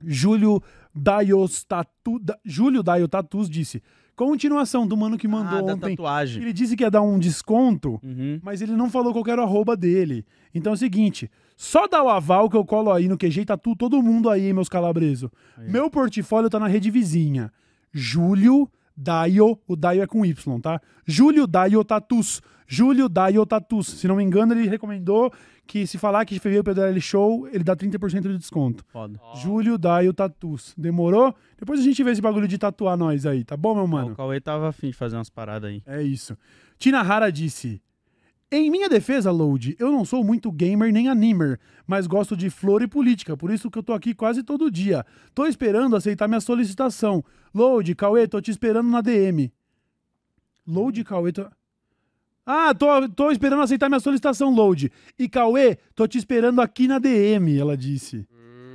Júlio 0.05 0.63
Daios 0.95 1.65
Tatu, 1.65 2.19
da, 2.19 2.39
Júlio 2.45 2.83
Daio 2.83 3.09
Tatus 3.09 3.49
disse. 3.49 3.83
Continuação 4.17 4.87
do 4.87 4.95
mano 4.99 5.17
que 5.17 5.27
mandou 5.27 5.67
ah, 5.67 5.73
ontem. 5.73 5.97
tatuagem. 5.97 6.43
Ele 6.43 6.53
disse 6.53 6.77
que 6.77 6.83
ia 6.83 6.91
dar 6.91 7.01
um 7.01 7.19
desconto 7.19 7.99
Uhum. 8.03 8.39
mas 8.43 8.61
ele 8.61 8.73
não 8.73 8.91
falou 8.91 9.15
qual 9.15 9.25
era 9.29 9.41
o 9.41 9.45
arroba 9.45 9.75
dele. 9.75 10.27
Então 10.55 10.73
é 10.73 10.75
o 10.75 10.79
seguinte, 10.79 11.31
só 11.57 11.87
dá 11.89 12.03
o 12.03 12.09
aval 12.11 12.51
que 12.51 12.57
eu 12.57 12.65
colo 12.65 12.93
aí 12.93 13.09
no 13.09 13.17
QG 13.17 13.47
Tatu 13.47 13.75
todo 13.75 14.03
mundo 14.03 14.29
aí, 14.29 14.53
meus 14.53 14.69
calabreso. 14.69 15.31
Meu 15.59 15.89
portfólio 15.89 16.51
tá 16.51 16.59
na 16.61 16.67
rede 16.67 16.91
vizinha. 16.91 17.51
Júlio 17.95 18.69
Daio, 18.97 19.59
o 19.67 19.75
Daio 19.75 20.03
é 20.03 20.07
com 20.07 20.25
Y, 20.27 20.61
tá? 20.61 20.81
Júlio 21.07 21.47
Daio 21.47 21.83
Tatus. 21.83 22.43
Júlio 22.67 23.09
Daio 23.09 23.47
Tatus. 23.47 23.87
Se 23.87 24.07
não 24.07 24.17
me 24.17 24.23
engano, 24.23 24.53
ele 24.53 24.69
recomendou 24.69 25.33
que 25.71 25.87
se 25.87 25.99
falar 25.99 26.25
que 26.25 26.37
veio 26.41 26.62
o 26.62 26.64
PDL 26.64 27.01
Show, 27.01 27.47
ele 27.47 27.62
dá 27.62 27.77
30% 27.77 28.23
de 28.23 28.39
desconto. 28.39 28.85
Foda. 28.89 29.21
Júlio 29.37 29.79
Daio 29.79 30.12
Tatus. 30.12 30.75
Demorou? 30.77 31.33
Depois 31.57 31.79
a 31.79 31.83
gente 31.85 32.03
vê 32.03 32.11
esse 32.11 32.21
bagulho 32.21 32.49
de 32.49 32.59
tatuar 32.59 32.97
nós 32.97 33.25
aí, 33.25 33.45
tá 33.45 33.57
bom, 33.57 33.77
meu 33.77 33.87
mano? 33.87 34.11
O 34.11 34.16
Cauê 34.16 34.41
tava 34.41 34.68
afim 34.68 34.89
de 34.89 34.97
fazer 34.97 35.16
umas 35.16 35.31
paradas 35.31 35.71
aí. 35.71 35.81
É 35.87 36.03
isso. 36.03 36.37
Tina 36.77 36.99
Hara 36.99 37.31
disse: 37.31 37.81
Em 38.51 38.68
minha 38.68 38.89
defesa, 38.89 39.31
Load, 39.31 39.77
eu 39.79 39.93
não 39.93 40.05
sou 40.05 40.25
muito 40.25 40.51
gamer 40.51 40.93
nem 40.93 41.09
animer, 41.09 41.61
mas 41.87 42.09
gosto 42.09 42.37
de 42.37 42.51
flor 42.51 42.83
e 42.83 42.89
política, 42.89 43.37
por 43.37 43.53
isso 43.53 43.71
que 43.71 43.79
eu 43.79 43.83
tô 43.85 43.93
aqui 43.93 44.12
quase 44.12 44.43
todo 44.43 44.73
dia. 44.73 45.07
Tô 45.33 45.47
esperando 45.47 45.95
aceitar 45.95 46.27
minha 46.27 46.41
solicitação. 46.41 47.23
Load, 47.55 47.95
Cauê, 47.95 48.27
tô 48.27 48.41
te 48.41 48.51
esperando 48.51 48.91
na 48.91 49.01
DM. 49.01 49.53
Load, 50.66 51.05
Cauê, 51.05 51.31
tô... 51.31 51.47
Ah, 52.47 52.74
tô, 52.74 53.09
tô 53.09 53.30
esperando 53.30 53.62
aceitar 53.62 53.88
minha 53.88 54.01
solicitação, 54.01 54.53
Load. 54.53 54.91
E 55.18 55.28
Cauê, 55.28 55.76
tô 55.95 56.07
te 56.07 56.18
esperando 56.18 56.61
aqui 56.61 56.88
na 56.88 56.99
DM, 56.99 57.59
ela 57.59 57.76
disse. 57.76 58.26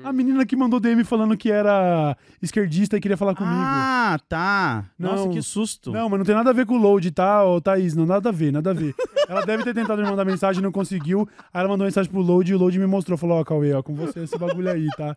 A 0.03 0.13
menina 0.13 0.45
que 0.45 0.55
mandou 0.55 0.79
DM 0.79 1.03
falando 1.03 1.35
que 1.35 1.49
era 1.51 2.15
esquerdista 2.39 2.95
e 2.95 3.01
queria 3.01 3.17
falar 3.17 3.33
comigo. 3.33 3.55
Ah, 3.57 4.19
tá. 4.29 4.85
Nossa, 4.99 5.25
Não. 5.25 5.31
que 5.31 5.41
susto. 5.41 5.91
Não, 5.91 6.07
mas 6.07 6.19
não 6.19 6.25
tem 6.25 6.35
nada 6.35 6.51
a 6.51 6.53
ver 6.53 6.67
com 6.67 6.75
o 6.75 6.77
load, 6.77 7.09
tá, 7.09 7.43
ô 7.43 7.59
Thaís? 7.59 7.95
Não, 7.95 8.05
nada 8.05 8.29
a 8.29 8.31
ver, 8.31 8.51
nada 8.51 8.69
a 8.69 8.73
ver. 8.73 8.93
ela 9.27 9.43
deve 9.43 9.63
ter 9.63 9.73
tentado 9.73 10.03
me 10.03 10.07
mandar 10.07 10.23
mensagem 10.23 10.59
e 10.59 10.63
não 10.63 10.71
conseguiu. 10.71 11.27
Aí 11.51 11.59
ela 11.59 11.67
mandou 11.69 11.85
mensagem 11.85 12.11
pro 12.11 12.21
load 12.21 12.51
e 12.51 12.53
o 12.55 12.59
load 12.59 12.77
me 12.77 12.85
mostrou. 12.85 13.17
Falou, 13.17 13.39
ó, 13.39 13.43
Cauê, 13.43 13.73
ó, 13.73 13.81
com 13.81 13.95
você 13.95 14.19
esse 14.19 14.37
bagulho 14.37 14.69
aí, 14.69 14.85
tá? 14.95 15.15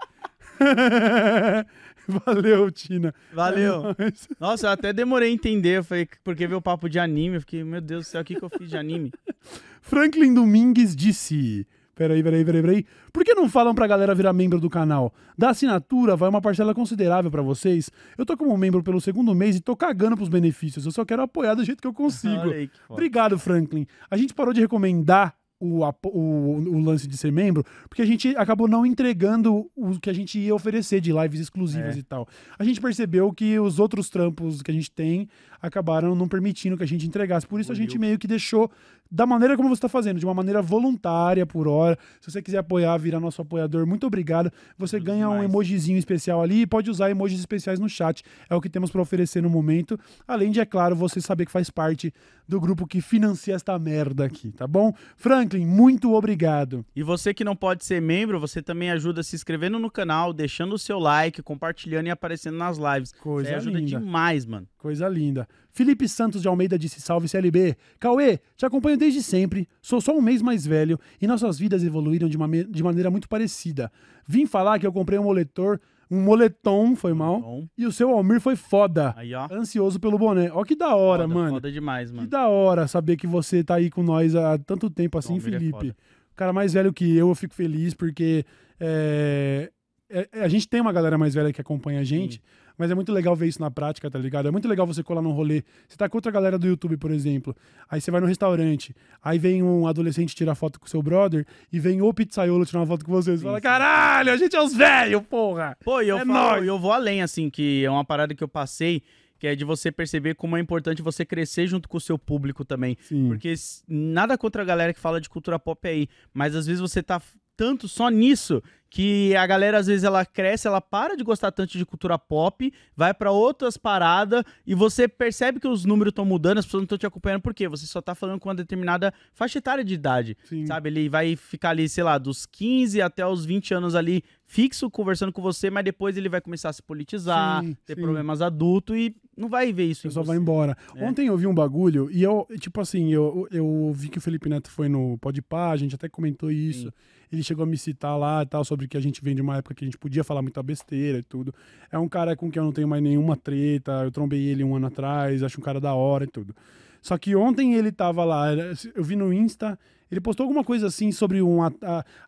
Valeu, 2.25 2.71
Tina. 2.71 3.15
Valeu. 3.33 3.91
É. 3.91 4.13
Nossa, 4.41 4.67
eu 4.67 4.71
até 4.71 4.93
demorei 4.93 5.29
a 5.29 5.33
entender. 5.33 5.79
Eu 5.79 5.85
falei, 5.85 6.09
porque 6.25 6.47
veio 6.47 6.59
o 6.59 6.63
papo 6.63 6.89
de 6.89 6.99
anime. 6.99 7.37
Eu 7.37 7.41
fiquei, 7.41 7.63
meu 7.63 7.81
Deus 7.81 8.07
do 8.07 8.09
céu, 8.09 8.23
o 8.23 8.25
que, 8.25 8.35
que 8.35 8.43
eu 8.43 8.49
fiz 8.49 8.71
de 8.71 8.77
anime? 8.77 9.13
Franklin 9.83 10.33
Domingues 10.33 10.97
disse. 10.97 11.67
Peraí, 11.95 12.23
peraí, 12.23 12.45
peraí, 12.45 12.63
peraí. 12.63 12.87
Por 13.13 13.25
que 13.25 13.35
não 13.35 13.49
falam 13.49 13.75
pra 13.75 13.87
galera 13.87 14.15
virar 14.15 14.33
membro 14.33 14.61
do 14.61 14.71
canal? 14.71 15.13
Da 15.37 15.51
assinatura 15.51 16.15
vai 16.15 16.29
uma 16.29 16.41
parcela 16.41 16.73
considerável 16.73 17.29
pra 17.29 17.43
vocês. 17.43 17.91
Eu 18.17 18.25
tô 18.25 18.37
como 18.37 18.57
membro 18.57 18.83
pelo 18.85 19.01
segundo 19.01 19.35
mês 19.35 19.57
e 19.57 19.61
tô 19.61 19.77
cagando 19.77 20.17
pros 20.17 20.29
benefícios. 20.29 20.87
Eu 20.87 20.93
só 20.93 21.05
quero 21.05 21.23
apoiar 21.23 21.55
do 21.55 21.65
jeito 21.65 21.81
que 21.81 21.89
eu 21.89 21.93
consigo. 21.93 22.51
Aí 22.55 22.69
que. 22.69 22.79
Obrigado, 22.89 23.37
Franklin. 23.39 23.85
A 24.09 24.17
gente 24.17 24.33
parou 24.33 24.55
de 24.55 24.61
recomendar 24.61 25.35
o, 25.61 25.85
o, 26.05 26.55
o 26.77 26.79
lance 26.81 27.07
de 27.09 27.17
ser 27.17 27.33
membro, 27.33 27.65
porque 27.89 28.03
a 28.03 28.07
gente 28.07 28.29
acabou 28.37 28.69
não 28.69 28.87
entregando 28.87 29.71
o 29.75 29.99
que 29.99 30.09
a 30.09 30.13
gente 30.13 30.39
ia 30.39 30.55
oferecer 30.55 31.01
de 31.01 31.13
lives 31.13 31.41
exclusivas 31.41 31.97
É. 31.97 31.99
e 31.99 32.03
tal. 32.03 32.29
A 32.59 32.65
gente 32.65 32.81
percebeu 32.81 33.33
que 33.33 33.59
os 33.59 33.79
outros 33.79 34.09
trampos 34.09 34.63
que 34.63 34.71
a 34.71 34.75
gente 34.75 34.91
tem 34.91 35.29
acabaram 35.61 36.15
não 36.15 36.29
permitindo 36.29 36.77
que 36.77 36.85
a 36.85 36.87
gente 36.87 37.07
entregasse. 37.07 37.47
Por 37.47 37.61
isso 37.61 37.73
a 37.73 37.75
gente 37.75 37.99
meio 37.99 38.19
que 38.19 38.27
deixou 38.29 38.71
da 39.11 39.27
maneira 39.27 39.57
como 39.57 39.69
você 39.69 39.75
está 39.79 39.89
fazendo, 39.89 40.19
de 40.19 40.25
uma 40.27 40.35
maneira 40.35 40.61
voluntária 40.61 41.47
por 41.47 41.67
hora. 41.67 41.99
Se 42.21 42.31
você 42.31 42.43
quiser 42.43 42.59
apoiar, 42.59 42.97
virar 42.99 43.21
nosso 43.21 43.41
apoiador, 43.43 43.87
muito 43.87 44.07
obrigado. 44.07 44.51
Você 44.77 44.99
Tudo 44.99 45.07
ganha 45.07 45.29
um 45.29 45.33
demais. 45.33 45.49
emojizinho 45.51 45.99
especial 45.99 46.43
ali 46.43 46.63
e 46.63 46.67
pode 46.67 46.91
usar 46.91 47.11
emojis 47.11 47.39
especiais 47.41 47.79
no 47.79 47.89
chat. 47.89 48.23
É 48.49 48.55
o 48.55 48.61
que 48.61 48.69
temos 48.69 48.91
para 48.91 49.01
oferecer 49.01 49.43
no 49.43 49.51
momento. 49.51 49.99
Além 50.27 50.51
de, 50.51 50.61
é 50.61 50.67
claro, 50.67 50.95
você 50.95 51.21
saber 51.21 51.47
que 51.47 51.53
faz 51.53 51.71
parte 51.71 52.13
do 52.47 52.61
grupo 52.61 52.87
que 52.87 53.01
financia 53.01 53.55
esta 53.55 53.79
merda 53.79 54.25
aqui, 54.25 54.51
tá 54.53 54.67
bom? 54.67 54.93
Franklin, 55.17 55.67
muito 55.67 56.15
obrigado. 56.15 56.85
E 56.97 57.03
você 57.03 57.35
que 57.35 57.45
não 57.45 57.55
pode 57.55 57.85
ser 57.85 58.01
membro, 58.01 58.41
você 58.41 58.63
também 58.63 58.91
ajuda 58.91 59.23
se 59.23 59.37
inscrevendo 59.37 59.79
no 59.79 59.91
canal, 59.91 60.33
deixando 60.33 60.75
o 60.75 60.79
seu 60.79 60.99
like, 60.99 61.43
compartilhando 61.43 62.07
e 62.07 62.11
aparecendo 62.11 62.57
nas 62.57 62.79
lives. 62.79 63.13
Coisa 63.13 63.51
Isso 63.51 63.59
ajuda 63.59 63.79
linda. 63.79 63.99
demais, 63.99 64.47
mano. 64.47 64.67
Coisa 64.79 65.09
linda. 65.09 65.47
Felipe 65.73 66.09
Santos 66.09 66.43
de 66.43 66.49
Almeida 66.49 66.79
disse: 66.79 67.01
Salve 67.01 67.29
CLB. 67.29 67.77
Cauê, 68.01 68.39
te 68.57 68.67
acompanho 68.67 68.97
desde 68.97 69.23
sempre. 69.23 69.69
Sou 69.83 70.01
só 70.01 70.17
um 70.17 70.21
mês 70.23 70.43
mais 70.43 70.67
velho 70.67 70.99
e 71.21 71.27
nossas 71.27 71.59
vidas 71.59 71.85
evoluíram 71.85 72.29
de, 72.29 72.37
uma 72.37 72.49
de 72.49 72.83
maneira 72.83 73.11
muito 73.11 73.29
parecida. 73.29 73.91
Vim 74.27 74.47
falar 74.47 74.79
que 74.79 74.87
eu 74.87 74.93
comprei 74.93 75.19
um 75.19 75.25
moletor, 75.25 75.81
um 76.11 76.21
moletom, 76.23 76.97
foi 76.97 77.13
mal. 77.15 77.41
Bom, 77.41 77.69
E 77.77 77.87
o 77.87 77.93
seu 77.93 78.11
Almir 78.11 78.41
foi 78.41 78.57
foda. 78.57 79.15
aí, 79.17 79.35
ó. 79.35 79.47
Ansioso 79.53 80.01
pelo 80.01 80.19
boné. 80.19 80.51
Ó, 80.53 80.65
que 80.65 80.75
da 80.75 80.95
hora, 80.97 81.23
Foda, 81.25 81.35
mano. 81.35 81.51
Foda 81.51 81.71
demais, 81.71 82.11
Que 82.11 82.17
mano. 82.17 82.29
da 82.29 82.49
hora 82.49 82.89
saber 82.89 83.17
que 83.17 83.27
você 83.27 83.63
tá 83.63 83.75
aí 83.77 83.91
com 83.91 84.03
nós 84.03 84.35
há 84.35 84.59
tanto 84.59 84.89
tempo 84.91 85.17
assim, 85.19 85.35
Almir 85.35 85.49
é 85.55 85.59
Felipe. 85.59 85.71
foda. 85.73 85.97
o 86.33 86.35
cara 86.35 86.53
mais 86.53 86.73
velho 86.73 86.93
que 86.93 87.17
eu, 87.17 87.29
eu 87.29 87.35
fico 87.35 87.55
feliz 87.55 87.95
porque 87.95 88.45
é, 88.81 89.71
é- 90.11 90.29
a 90.43 90.49
gente 90.49 90.69
tem 90.69 90.81
uma 90.81 90.93
galera 90.93 91.19
mais 91.19 91.35
velha 91.35 91.53
que 91.53 91.61
acompanha 91.61 92.01
a 92.01 92.05
gente, 92.05 92.41
mas 92.79 92.91
é 92.91 92.95
muito 92.95 93.13
legal 93.13 93.35
ver 93.35 93.49
isso 93.49 93.61
na 93.61 93.71
prática, 93.71 94.09
tá 94.11 94.19
ligado? 94.19 94.47
É 94.49 94.51
muito 94.51 94.69
legal 94.69 94.87
você 94.87 95.03
colar 95.03 95.21
num 95.21 95.33
rolê. 95.33 95.65
Você 95.89 95.97
tá 95.97 96.09
com 96.09 96.17
outra 96.17 96.31
galera 96.31 96.57
do 96.59 96.67
YouTube, 96.67 96.97
por 96.97 97.11
exemplo. 97.11 97.55
Aí 97.91 98.01
você 98.01 98.11
vai 98.11 98.21
no 98.21 98.27
restaurante, 98.27 98.95
aí 99.23 99.39
vem 99.39 99.63
um 99.63 99.87
adolescente 99.87 100.35
tirar 100.35 100.55
foto 100.55 100.79
com 100.79 100.87
seu 100.87 101.03
brother 101.03 101.45
e 101.73 101.81
vem 101.81 102.01
o 102.01 102.15
pizzaiolo 102.15 102.65
tirar 102.65 102.81
uma 102.81 102.87
foto 102.87 103.05
com 103.05 103.13
você. 103.13 103.37
Você 103.37 103.43
fala, 103.43 103.61
caralho, 103.61 104.33
a 104.33 104.37
gente 104.37 104.55
é 104.55 104.63
os 104.63 104.73
velhos, 104.73 105.21
porra! 105.29 105.77
Pô, 105.85 106.01
e 106.01 106.09
eu, 106.09 106.19
É 106.19 106.25
falo, 106.25 106.65
eu 106.65 106.79
vou 106.79 106.93
além, 106.93 107.21
assim, 107.21 107.51
que 107.51 107.85
é 107.85 107.91
uma 107.91 108.05
parada 108.05 108.35
que 108.35 108.45
eu 108.45 108.49
passei, 108.49 109.03
que 109.39 109.47
é 109.47 109.55
de 109.55 109.65
você 109.65 109.91
perceber 109.91 110.35
como 110.35 110.57
é 110.57 110.61
importante 110.61 111.03
você 111.03 111.25
crescer 111.25 111.67
junto 111.67 111.89
com 111.89 111.97
o 111.97 112.01
seu 112.01 112.19
público 112.19 112.65
também. 112.65 112.97
Sim. 113.01 113.29
Porque 113.29 113.53
nada 113.89 114.39
contra 114.39 114.63
a 114.63 114.65
galera 114.65 114.95
que 114.95 115.01
fala 115.01 115.21
de 115.21 115.29
cultura 115.29 115.59
pop 115.59 115.87
aí, 115.89 116.09
mas 116.33 116.55
às 116.55 116.67
vezes 116.67 116.81
você 116.81 117.03
tá 117.03 117.21
tanto 117.57 117.89
só 117.89 118.09
nisso 118.09 118.63
que 118.91 119.37
a 119.37 119.47
galera 119.47 119.79
às 119.79 119.87
vezes 119.87 120.05
ela 120.05 120.25
cresce, 120.25 120.67
ela 120.67 120.81
para 120.81 121.17
de 121.17 121.23
gostar 121.23 121.53
tanto 121.53 121.77
de 121.77 121.85
cultura 121.85 122.19
pop, 122.19 122.73
vai 122.97 123.13
pra 123.13 123.31
outras 123.31 123.77
paradas 123.77 124.43
e 124.67 124.75
você 124.75 125.07
percebe 125.07 125.61
que 125.61 125.69
os 125.69 125.85
números 125.85 126.13
estão 126.13 126.25
mudando, 126.25 126.59
as 126.59 126.65
pessoas 126.65 126.81
não 126.81 126.85
estão 126.85 126.99
te 126.99 127.07
acompanhando 127.07 127.43
por 127.43 127.55
quê? 127.55 127.69
Você 127.69 127.87
só 127.87 128.01
tá 128.01 128.15
falando 128.15 128.41
com 128.41 128.49
uma 128.49 128.55
determinada 128.55 129.13
faixa 129.35 129.59
etária 129.59 129.85
de 129.85 129.95
idade. 129.95 130.37
Sim. 130.45 130.67
Sabe, 130.67 130.89
ele 130.89 131.09
vai 131.09 131.37
ficar 131.37 131.71
ali, 131.71 131.89
sei 131.89 132.05
lá, 132.05 132.17
dos 132.17 132.47
15 132.47 133.03
até 133.03 133.27
os 133.27 133.45
20 133.45 133.75
anos 133.75 133.95
ali 133.95 134.25
fixo 134.49 134.91
conversando 134.91 135.31
com 135.31 135.43
você, 135.43 135.69
mas 135.71 135.85
depois 135.85 136.17
ele 136.17 136.29
vai 136.29 136.41
começar 136.41 136.71
a 136.71 136.73
se 136.73 136.83
politizar, 136.83 137.63
Sim, 137.63 137.77
ter 137.85 137.95
sim. 137.95 138.01
problemas 138.01 138.41
adulto 138.41 138.97
e 138.97 139.15
não 139.37 139.47
vai 139.47 139.71
ver 139.75 139.85
isso. 139.85 140.11
Você. 140.11 140.23
vai 140.23 140.39
embora. 140.39 140.75
É. 140.97 141.05
Ontem 141.05 141.27
eu 141.27 141.37
vi 141.37 141.47
um 141.47 141.55
bagulho 141.55 142.09
e 142.11 142.23
eu, 142.23 142.49
tipo 142.59 142.81
assim, 142.81 143.13
eu, 143.13 143.47
eu 143.53 143.93
vi 143.95 144.09
que 144.09 144.17
o 144.17 144.21
Felipe 144.23 144.49
Neto 144.49 144.71
foi 144.71 144.89
no 144.89 145.19
Podpah, 145.19 145.71
a 145.71 145.77
gente 145.77 145.95
até 145.95 146.09
comentou 146.09 146.51
isso. 146.51 146.87
Sim. 146.87 146.93
Ele 147.31 147.43
chegou 147.43 147.63
a 147.63 147.67
me 147.67 147.77
citar 147.77 148.19
lá 148.19 148.43
e 148.43 148.47
tal, 148.47 148.65
sobre 148.65 148.89
que 148.89 148.97
a 148.97 149.01
gente 149.01 149.23
vem 149.23 149.35
de 149.35 149.43
uma 149.43 149.59
época 149.59 149.75
que 149.75 149.85
a 149.85 149.87
gente 149.87 149.99
podia 149.99 150.25
falar 150.25 150.41
muita 150.41 150.63
besteira 150.63 151.19
e 151.19 151.23
tudo. 151.23 151.55
É 151.93 151.99
um 151.99 152.09
cara 152.09 152.35
com 152.35 152.51
quem 152.51 152.59
eu 152.59 152.65
não 152.65 152.73
tenho 152.73 152.89
mais 152.89 153.03
nenhuma 153.03 153.37
treta, 153.37 153.93
eu 154.03 154.11
trombei 154.11 154.47
ele 154.47 154.65
um 154.65 154.75
ano 154.75 154.87
atrás, 154.87 155.43
acho 155.43 155.61
um 155.61 155.63
cara 155.63 155.79
da 155.79 155.93
hora 155.93 156.25
e 156.25 156.27
tudo. 156.27 156.57
Só 157.03 157.19
que 157.19 157.37
ontem 157.37 157.75
ele 157.75 157.93
tava 157.93 158.25
lá, 158.25 158.47
eu 158.95 159.05
vi 159.05 159.15
no 159.15 159.31
Insta, 159.31 159.79
ele 160.11 160.21
postou 160.21 160.45
alguma 160.45 160.65
coisa 160.65 160.87
assim 160.87 161.13
sobre 161.13 161.41
um, 161.43 161.63
a, 161.63 161.71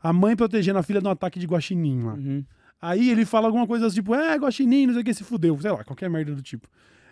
a- 0.03 0.13
mãe 0.13 0.37
protegendo 0.37 0.79
a 0.79 0.83
filha 0.83 1.01
de 1.01 1.07
um 1.07 1.11
ataque 1.11 1.39
de 1.39 1.47
guaxinim 1.47 2.03
lá. 2.03 2.15
Uhum. 2.15 2.45
Aí 2.83 3.11
ele 3.11 3.25
fala 3.27 3.47
alguma 3.47 3.67
coisa 3.67 3.87
assim, 3.87 3.97
tipo, 3.97 4.15
é, 4.15 4.37
guaxinim, 4.37 4.87
não 4.87 4.95
sei 4.95 5.03
o 5.03 5.05
que, 5.05 5.13
se 5.15 5.23
fudeu, 5.25 5.59
sei 5.61 5.71
lá, 5.71 5.85
qualquer 5.85 6.09
merda 6.09 6.35
do 6.35 6.43
tipo. 6.43 6.67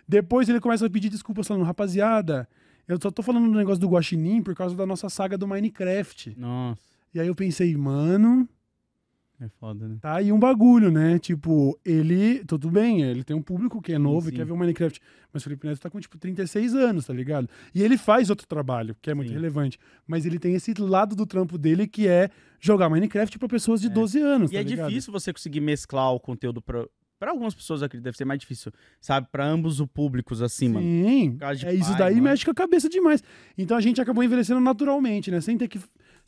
Depois 0.07 0.49
ele 0.49 0.59
começa 0.59 0.85
a 0.85 0.89
pedir 0.89 1.09
desculpas 1.09 1.47
falando, 1.47 1.63
rapaziada, 1.63 2.47
eu 2.87 2.97
só 3.01 3.11
tô 3.11 3.21
falando 3.21 3.45
do 3.51 3.55
negócio 3.57 3.79
do 3.79 3.87
guaxinim 3.87 4.41
por 4.41 4.55
causa 4.55 4.75
da 4.75 4.85
nossa 4.85 5.09
saga 5.09 5.37
do 5.37 5.47
Minecraft. 5.47 6.33
Nossa, 6.37 6.81
E 7.13 7.19
aí 7.19 7.27
eu 7.27 7.35
pensei, 7.35 7.75
mano, 7.77 8.49
é 9.41 9.47
foda, 9.59 9.87
né? 9.87 9.97
tá 10.01 10.15
aí 10.15 10.31
um 10.31 10.39
bagulho, 10.39 10.91
né? 10.91 11.17
Tipo, 11.19 11.79
ele, 11.85 12.43
tudo 12.45 12.69
bem, 12.69 13.01
ele 13.03 13.23
tem 13.23 13.35
um 13.35 13.41
público 13.41 13.81
que 13.81 13.93
é 13.93 13.97
novo 13.97 14.27
e 14.27 14.31
sim. 14.31 14.35
quer 14.37 14.45
ver 14.45 14.51
o 14.51 14.57
Minecraft, 14.57 14.99
mas 15.31 15.41
o 15.41 15.45
Felipe 15.45 15.65
Neto 15.67 15.79
tá 15.79 15.89
com, 15.89 15.99
tipo, 15.99 16.17
36 16.17 16.75
anos, 16.75 17.05
tá 17.05 17.13
ligado? 17.13 17.47
E 17.73 17.81
ele 17.81 17.97
faz 17.97 18.29
outro 18.29 18.45
trabalho, 18.47 18.95
que 19.01 19.09
é 19.09 19.13
muito 19.13 19.29
Sim. 19.29 19.35
relevante, 19.35 19.79
mas 20.05 20.25
ele 20.25 20.39
tem 20.39 20.55
esse 20.55 20.73
lado 20.79 21.15
do 21.15 21.25
trampo 21.25 21.57
dele 21.57 21.87
que 21.87 22.07
é 22.07 22.29
jogar 22.59 22.89
Minecraft 22.89 23.39
pra 23.39 23.47
pessoas 23.47 23.79
de 23.79 23.87
É. 23.87 23.89
12 23.89 24.19
anos, 24.19 24.51
E 24.51 24.53
tá 24.55 24.59
é 24.59 24.63
ligado? 24.63 24.87
difícil 24.89 25.11
você 25.13 25.31
conseguir 25.31 25.61
mesclar 25.61 26.13
o 26.13 26.19
conteúdo 26.19 26.61
pra. 26.61 26.85
Pra 27.17 27.31
algumas 27.31 27.53
pessoas, 27.53 27.81
eu 27.81 27.85
acredito, 27.87 28.05
deve 28.05 28.15
ser 28.15 28.23
mais 28.23 28.39
difícil, 28.39 28.71
sabe? 29.01 29.27
Pra 29.29 29.45
ambos 29.45 29.81
os 29.81 29.87
públicos, 29.87 30.41
assim, 30.41 30.69
mano. 30.69 30.85
Sim, 30.85 31.37
é 31.65 31.73
isso 31.73 31.89
pai, 31.89 31.97
daí 31.99 32.13
mãe. 32.13 32.21
mexe 32.31 32.45
com 32.45 32.51
a 32.51 32.55
cabeça 32.55 32.87
demais. 32.87 33.21
Então 33.57 33.75
a 33.75 33.81
gente 33.81 33.99
acabou 33.99 34.23
envelhecendo 34.23 34.61
naturalmente, 34.61 35.29
né? 35.29 35.41
Sem 35.41 35.57
ter 35.57 35.67
que, 35.67 35.77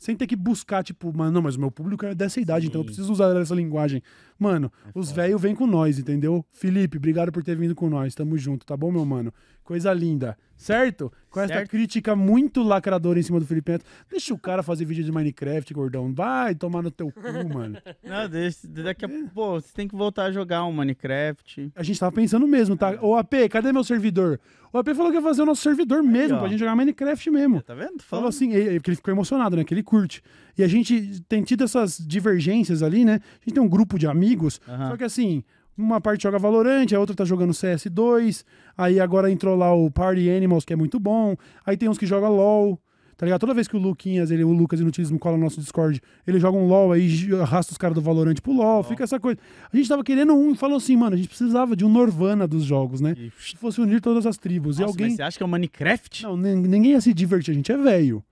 sem 0.02 0.16
ter 0.16 0.26
que 0.26 0.34
buscar, 0.34 0.82
tipo, 0.82 1.16
mano, 1.16 1.30
não, 1.30 1.42
mas 1.42 1.54
o 1.54 1.60
meu 1.60 1.70
público 1.70 2.04
é 2.04 2.12
dessa 2.12 2.40
idade, 2.40 2.66
então 2.66 2.80
eu 2.80 2.82
Sim. 2.82 2.86
preciso 2.86 3.12
usar 3.12 3.36
essa 3.36 3.54
linguagem. 3.54 4.02
Mano, 4.42 4.72
É 4.86 4.90
os 4.98 5.10
velhos 5.12 5.40
vêm 5.40 5.54
com 5.54 5.66
nós, 5.66 5.98
entendeu? 5.98 6.44
Felipe, 6.52 6.96
obrigado 6.98 7.30
por 7.30 7.42
ter 7.44 7.56
vindo 7.56 7.74
com 7.74 7.88
nós. 7.88 8.14
Tamo 8.14 8.36
junto, 8.36 8.66
tá 8.66 8.76
bom, 8.76 8.90
meu 8.90 9.04
mano? 9.04 9.32
Coisa 9.62 9.92
linda. 9.92 10.36
Certo? 10.56 11.12
Com 11.30 11.40
essa 11.40 11.54
Certo. 11.54 11.70
crítica 11.70 12.14
muito 12.14 12.62
lacradora 12.62 13.18
em 13.18 13.22
cima 13.22 13.38
do 13.40 13.46
Felipe 13.46 13.72
Neto. 13.72 13.84
Deixa 14.10 14.32
o 14.34 14.38
cara 14.38 14.62
fazer 14.62 14.84
vídeo 14.84 15.02
de 15.04 15.10
Minecraft, 15.10 15.72
gordão. 15.74 16.12
Vai 16.12 16.54
tomar 16.54 16.82
no 16.82 16.90
teu 16.90 17.10
cu, 17.10 17.20
mano. 17.54 17.78
Não, 18.04 18.28
deixa, 18.28 18.66
daqui 18.68 19.04
a 19.04 19.08
Pô, 19.32 19.60
você 19.60 19.72
tem 19.74 19.88
que 19.88 19.94
voltar 19.96 20.24
a 20.24 20.32
jogar 20.32 20.64
um 20.64 20.72
Minecraft. 20.72 21.72
A 21.74 21.82
gente 21.82 21.98
tava 21.98 22.12
pensando 22.12 22.46
mesmo, 22.46 22.76
tá? 22.76 22.96
Ô, 23.00 23.16
AP, 23.16 23.48
cadê 23.50 23.72
meu 23.72 23.82
servidor? 23.84 24.38
O 24.72 24.78
AP 24.78 24.88
falou 24.94 25.10
que 25.10 25.18
ia 25.18 25.22
fazer 25.22 25.42
o 25.42 25.46
nosso 25.46 25.62
servidor 25.62 26.02
mesmo, 26.02 26.36
ó. 26.36 26.40
pra 26.40 26.48
gente 26.48 26.58
jogar 26.60 26.74
Minecraft 26.76 27.30
mesmo. 27.30 27.60
Tá 27.62 27.74
vendo? 27.74 28.02
Falou 28.02 28.28
assim, 28.28 28.52
ele- 28.52 28.78
porque 28.78 28.90
ele 28.90 28.96
ficou 28.96 29.12
emocionado, 29.12 29.56
né? 29.56 29.64
Que 29.64 29.74
ele 29.74 29.82
curte. 29.82 30.22
E 30.58 30.62
a 30.62 30.68
gente 30.68 31.22
tem 31.28 31.42
tido 31.42 31.64
essas 31.64 31.98
divergências 31.98 32.82
ali, 32.82 33.04
né? 33.04 33.14
A 33.14 33.44
gente 33.44 33.54
tem 33.54 33.62
um 33.62 33.68
grupo 33.68 33.98
de 33.98 34.06
amigos, 34.06 34.60
Aham. 34.68 34.90
só 34.90 34.96
que 34.96 35.04
assim, 35.04 35.42
uma 35.76 36.00
parte 36.00 36.22
joga 36.24 36.38
Valorant, 36.38 36.86
a 36.92 36.98
outra 37.00 37.14
tá 37.16 37.24
jogando 37.24 37.52
CS2, 37.52 38.44
aí 38.76 39.00
agora 39.00 39.30
entrou 39.30 39.56
lá 39.56 39.72
o 39.74 39.90
Party 39.90 40.28
Animals, 40.30 40.64
que 40.64 40.72
é 40.72 40.76
muito 40.76 41.00
bom, 41.00 41.34
aí 41.64 41.76
tem 41.76 41.88
uns 41.88 41.96
que 41.98 42.04
jogam 42.06 42.30
LOL, 42.36 42.78
tá 43.16 43.24
ligado? 43.26 43.40
Toda 43.40 43.54
vez 43.54 43.66
que 43.68 43.76
o 43.76 43.80
Luquinhas, 43.80 44.30
ele, 44.30 44.44
o 44.44 44.52
Lucas 44.52 44.80
Inutilismo 44.80 45.18
cola 45.18 45.36
no 45.38 45.44
nosso 45.44 45.60
Discord, 45.60 46.00
ele 46.26 46.38
joga 46.38 46.58
um 46.58 46.66
LOL, 46.66 46.92
aí 46.92 47.08
arrasta 47.40 47.72
os 47.72 47.78
caras 47.78 47.94
do 47.94 48.02
Valorant 48.02 48.36
pro 48.42 48.52
LOL, 48.52 48.82
fica 48.82 49.04
essa 49.04 49.18
coisa. 49.18 49.38
A 49.72 49.76
gente 49.76 49.88
tava 49.88 50.04
querendo 50.04 50.34
um, 50.34 50.54
falou 50.54 50.76
assim, 50.76 50.96
mano, 50.96 51.14
a 51.14 51.16
gente 51.16 51.28
precisava 51.28 51.74
de 51.74 51.84
um 51.84 51.88
Norvana 51.88 52.46
dos 52.46 52.64
jogos, 52.64 53.00
né? 53.00 53.14
E- 53.16 53.32
Se 53.40 53.56
fosse 53.56 53.80
unir 53.80 54.00
todas 54.00 54.26
as 54.26 54.36
tribos. 54.36 54.76
e 54.78 54.82
Nossa, 54.82 54.92
alguém... 54.92 55.06
mas 55.08 55.16
você 55.16 55.22
acha 55.22 55.36
que 55.38 55.42
é 55.42 55.46
o 55.46 55.48
Minecraft? 55.48 56.22
Não, 56.24 56.36
nin- 56.36 56.56
ninguém 56.68 56.90
ia 56.92 57.00
se 57.00 57.14
divertir, 57.14 57.52
a 57.52 57.54
gente 57.54 57.70
é 57.72 57.76
velho. 57.78 58.22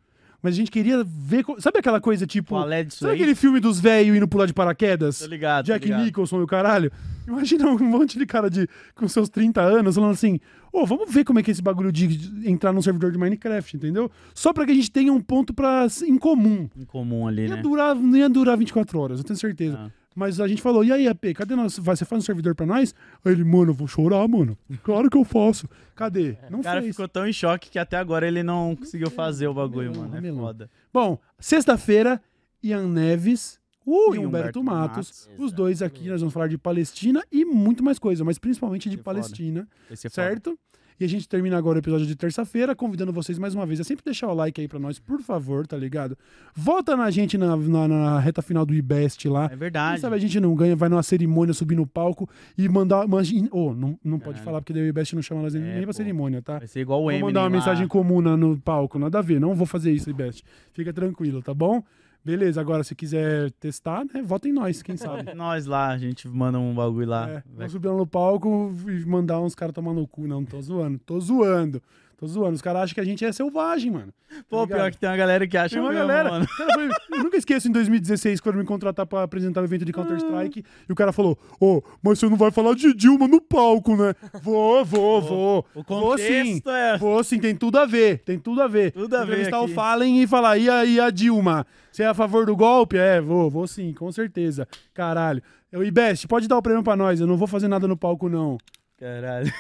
Mas 0.43 0.55
a 0.55 0.57
gente 0.57 0.71
queria 0.71 1.05
ver. 1.05 1.45
co- 1.45 1.61
Sabe 1.61 1.79
aquela 1.79 2.01
coisa 2.01 2.27
tipo. 2.27 2.55
É 2.57 2.59
Sabe 2.91 3.15
aquele 3.15 3.35
filme 3.35 3.61
dos 3.61 3.79
velhos 3.79 4.17
indo 4.17 4.27
pular 4.27 4.47
de 4.47 4.55
paraquedas? 4.55 5.19
Tô 5.19 5.27
ligado, 5.27 5.67
Jack 5.67 5.85
ligado. 5.85 6.05
Nicholson 6.05 6.41
e 6.41 6.43
o 6.43 6.47
caralho. 6.47 6.91
Imagina 7.29 7.69
um 7.69 7.79
monte 7.79 8.19
de 8.19 8.27
cara 8.27 8.49
de, 8.51 8.67
com 8.95 9.07
seus 9.07 9.29
30 9.29 9.61
anos 9.61 9.95
falando 9.95 10.13
assim: 10.13 10.41
Ô, 10.73 10.87
vamos 10.87 11.13
ver 11.13 11.25
como 11.25 11.39
é 11.39 11.43
que 11.43 11.51
é 11.51 11.53
esse 11.53 11.63
bagulho 11.63 11.93
de 11.93 12.07
de 12.07 12.51
entrar 12.51 12.73
num 12.73 12.81
servidor 12.83 13.13
de 13.13 13.19
Minecraft, 13.19 13.77
entendeu? 13.77 14.11
Só 14.35 14.53
pra 14.53 14.65
que 14.65 14.73
a 14.73 14.75
gente 14.75 14.91
tenha 14.91 15.13
um 15.13 15.21
ponto 15.21 15.53
pra, 15.53 15.87
em 16.07 16.17
comum. 16.17 16.69
Em 16.77 16.85
comum 16.85 17.27
ali, 17.29 17.47
Ia 17.47 17.57
né? 17.57 17.63
durar, 17.63 17.95
não 17.95 18.17
ia 18.17 18.29
durar 18.29 18.57
24 18.57 18.99
horas, 18.99 19.19
eu 19.19 19.25
tenho 19.25 19.39
certeza. 19.39 19.79
Ah. 19.79 20.00
Mas 20.15 20.41
a 20.41 20.49
gente 20.49 20.61
falou, 20.61 20.83
e 20.85 20.91
aí, 20.93 21.07
AP, 21.07 21.33
cadê 21.35 21.55
nós? 21.55 21.79
Você 21.79 22.05
faz 22.05 22.23
um 22.23 22.25
servidor 22.25 22.55
pra 22.55 22.67
nós? 22.67 22.95
Aí 23.25 23.33
ele, 23.33 23.45
mano, 23.45 23.71
eu 23.71 23.75
vou 23.75 23.87
chorar, 23.87 24.27
mano. 24.27 24.59
Claro 24.83 25.09
que 25.09 25.17
eu 25.17 25.25
faço. 25.25 25.69
Cadê? 25.95 26.37
Não 26.51 26.61
O 26.61 26.63
cara 26.63 26.81
fez. 26.83 26.95
ficou 26.95 27.09
tão 27.09 27.27
em 27.29 27.33
choque 27.33 27.71
que 27.71 27.79
até 27.79 27.97
agora 27.97 28.27
ele 28.27 28.43
não 28.43 28.75
conseguiu 28.75 29.09
fazer 29.11 29.47
o 29.47 29.55
bagulho, 29.55 29.93
Melão, 29.93 30.09
mano. 30.09 30.27
É 30.27 30.33
foda. 30.33 30.71
Bom, 30.93 31.19
sexta-feira, 31.39 32.21
Ian 32.63 32.89
Neves 32.89 33.61
Uh, 33.87 34.15
e 34.15 34.19
Humberto, 34.19 34.63
Matos. 34.63 35.27
Matos. 35.27 35.31
Os 35.39 35.53
dois 35.53 35.81
aqui, 35.83 36.09
nós 36.09 36.21
vamos 36.21 36.35
falar 36.35 36.49
de 36.49 36.59
Palestina 36.59 37.25
e 37.33 37.45
muito 37.45 37.83
mais 37.83 37.99
coisa, 37.99 38.23
mas 38.23 38.39
principalmente 38.39 38.89
de. 38.91 38.99
Palestina, 38.99 39.67
Vai 39.89 39.97
ser 39.97 40.11
foda. 40.11 40.57
E 41.01 41.05
a 41.05 41.09
gente 41.09 41.27
termina 41.27 41.57
agora 41.57 41.77
o 41.77 41.81
episódio 41.81 42.05
de 42.07 42.15
terça-feira, 42.15 42.75
convidando 42.77 43.11
vocês 43.11 43.39
mais 43.39 43.55
uma 43.55 43.65
vez 43.65 43.81
a 43.81 43.85
sempre 43.85 44.05
deixar 44.05 44.29
o 44.29 44.35
like 44.35 44.61
aí 44.61 44.69
pra 44.69 44.79
nós, 44.79 44.99
por 44.99 45.23
favor, 45.23 45.67
tá 45.67 45.75
ligado? 45.75 46.15
Volta 46.55 46.95
na 46.95 47.11
gente 47.11 47.39
na, 47.39 47.57
na- 47.57 47.89
na 47.89 48.21
reta 48.21 48.43
final 48.43 48.67
do 48.67 48.75
IBEST 48.75 49.27
lá. 49.27 49.47
É 49.47 49.49
Quem 49.49 49.57
verdade. 49.57 50.01
sabe 50.03 50.15
a 50.17 50.19
gente 50.19 50.39
não 50.39 50.55
ganha, 50.55 50.77
vai 50.77 50.91
numa 50.91 51.03
cerimônia, 51.03 51.55
subir 51.55 51.75
no 51.75 51.87
palco 51.87 52.29
e 52.59 52.69
mandar. 52.69 53.07
Imagina, 53.07 53.49
oh, 53.51 53.73
não, 53.73 53.99
não 54.05 54.19
pode 54.19 54.33
Caralho. 54.35 54.45
falar 54.45 54.61
porque 54.61 54.75
daí 54.75 54.83
o 54.83 54.87
IBEST 54.89 55.15
não 55.15 55.23
chama 55.23 55.41
nós 55.41 55.55
nem 55.55 55.63
pra 55.79 55.87
pô. 55.87 55.93
cerimônia, 55.95 56.43
tá? 56.43 56.59
Vai 56.59 56.69
ser 56.69 56.81
igual 56.81 57.01
o 57.01 57.05
Vou 57.05 57.13
Eminem 57.13 57.29
mandar 57.29 57.41
uma 57.41 57.47
lá. 57.47 57.51
mensagem 57.51 57.89
comum 57.89 58.21
no 58.21 58.59
palco, 58.59 58.99
nada 58.99 59.21
a 59.21 59.23
ver. 59.23 59.41
Não 59.41 59.55
vou 59.55 59.67
fazer 59.67 59.91
isso, 59.93 60.11
Ibest. 60.11 60.45
Fica 60.75 60.93
tranquilo, 60.93 61.41
tá 61.43 61.55
bom? 61.55 61.83
Beleza, 62.25 62.61
agora 62.61 62.85
se 62.85 62.95
quiser 62.95 63.51
testar, 63.53 64.05
né, 64.05 64.23
vota 64.23 64.47
em 64.47 64.53
nós, 64.53 64.83
quem 64.83 64.97
sabe. 64.97 65.33
Nós 65.35 65.65
lá, 65.65 65.89
a 65.89 65.99
gente 65.99 66.29
manda 66.29 66.59
um 66.59 66.75
bagulho 66.75 67.09
lá. 67.09 67.31
É, 67.31 67.43
vamos 67.57 67.73
subir 67.73 67.89
lá 67.89 67.97
no 67.97 68.07
palco 68.07 68.75
e 68.87 69.07
mandar 69.07 69.41
uns 69.41 69.55
caras 69.55 69.75
tomar 69.75 69.95
no 69.95 70.07
cu. 70.07 70.27
Não, 70.27 70.45
tô 70.45 70.61
zoando, 70.61 70.99
tô 70.99 71.19
zoando. 71.19 71.83
Tô 72.21 72.27
zoando. 72.27 72.55
Os 72.55 72.61
caras 72.61 72.83
acham 72.83 72.95
que 72.95 73.01
a 73.01 73.05
gente 73.05 73.25
é 73.25 73.33
selvagem, 73.33 73.91
mano. 73.91 74.13
Pô, 74.49 74.61
ligado? 74.63 74.79
pior 74.79 74.91
que 74.91 74.99
tem 74.99 75.09
uma 75.09 75.17
galera 75.17 75.47
que 75.49 75.57
acha 75.57 75.71
Tem 75.75 75.81
uma 75.81 75.91
mesmo, 75.91 76.07
galera. 76.07 76.31
mano. 76.31 76.47
Cara 76.59 76.73
foi- 76.75 76.89
eu 77.19 77.25
nunca 77.25 77.37
esqueço 77.39 77.67
em 77.67 77.73
2016, 77.73 78.41
quando 78.41 78.57
me 78.59 78.65
contratar 78.65 79.07
pra 79.07 79.23
apresentar 79.23 79.63
o 79.63 79.65
evento 79.65 79.87
de 79.87 79.93
Counter-Strike, 79.93 80.63
e 80.89 80.93
o 80.93 80.95
cara 80.95 81.13
falou: 81.13 81.39
Ô, 81.59 81.83
mas 82.03 82.19
você 82.19 82.29
não 82.29 82.37
vai 82.37 82.51
falar 82.51 82.75
de 82.75 82.93
Dilma 82.95 83.27
no 83.27 83.41
palco, 83.41 83.97
né? 83.97 84.15
Vou, 84.43 84.85
vou, 84.85 85.23
vou. 85.23 85.67
O 85.75 85.83
Vou 85.83 86.19
sim. 86.19 86.25
contexto 86.61 86.71
é... 86.71 86.99
Vou 86.99 87.25
sim, 87.25 87.39
tem 87.41 87.57
tudo 87.57 87.79
a 87.79 87.87
ver, 87.87 88.19
tem 88.19 88.39
tudo 88.39 88.61
a 88.63 88.69
ver. 88.69 88.93
Tudo 88.93 89.17
a 89.17 89.21
ver 89.25 89.33
Entrevistar 89.33 89.63
aqui. 89.63 89.71
o 89.73 89.75
Fallen 89.75 90.23
e 90.23 90.27
falar, 90.27 90.59
e 90.59 90.69
a, 90.69 90.85
e 90.85 91.01
a 91.01 91.09
Dilma? 91.11 91.67
Você 91.91 92.03
é 92.03 92.07
a 92.07 92.15
favor 92.15 92.45
do 92.45 92.55
golpe? 92.55 92.99
É, 92.99 93.21
vou, 93.21 93.51
vou 93.51 93.67
sim, 93.67 93.93
com 93.95 94.13
certeza. 94.13 94.69
Caralho. 94.93 95.43
Eu, 95.73 95.83
e 95.83 95.91
Best, 95.91 96.29
pode 96.29 96.47
dar 96.47 96.59
o 96.59 96.63
prêmio 96.63 96.83
pra 96.83 96.95
nós, 96.97 97.19
eu 97.19 97.27
não 97.27 97.37
vou 97.39 97.49
fazer 97.49 97.67
nada 97.67 97.89
no 97.89 97.97
palco, 97.97 98.29
não. 98.29 98.59
Caralho. 98.99 99.51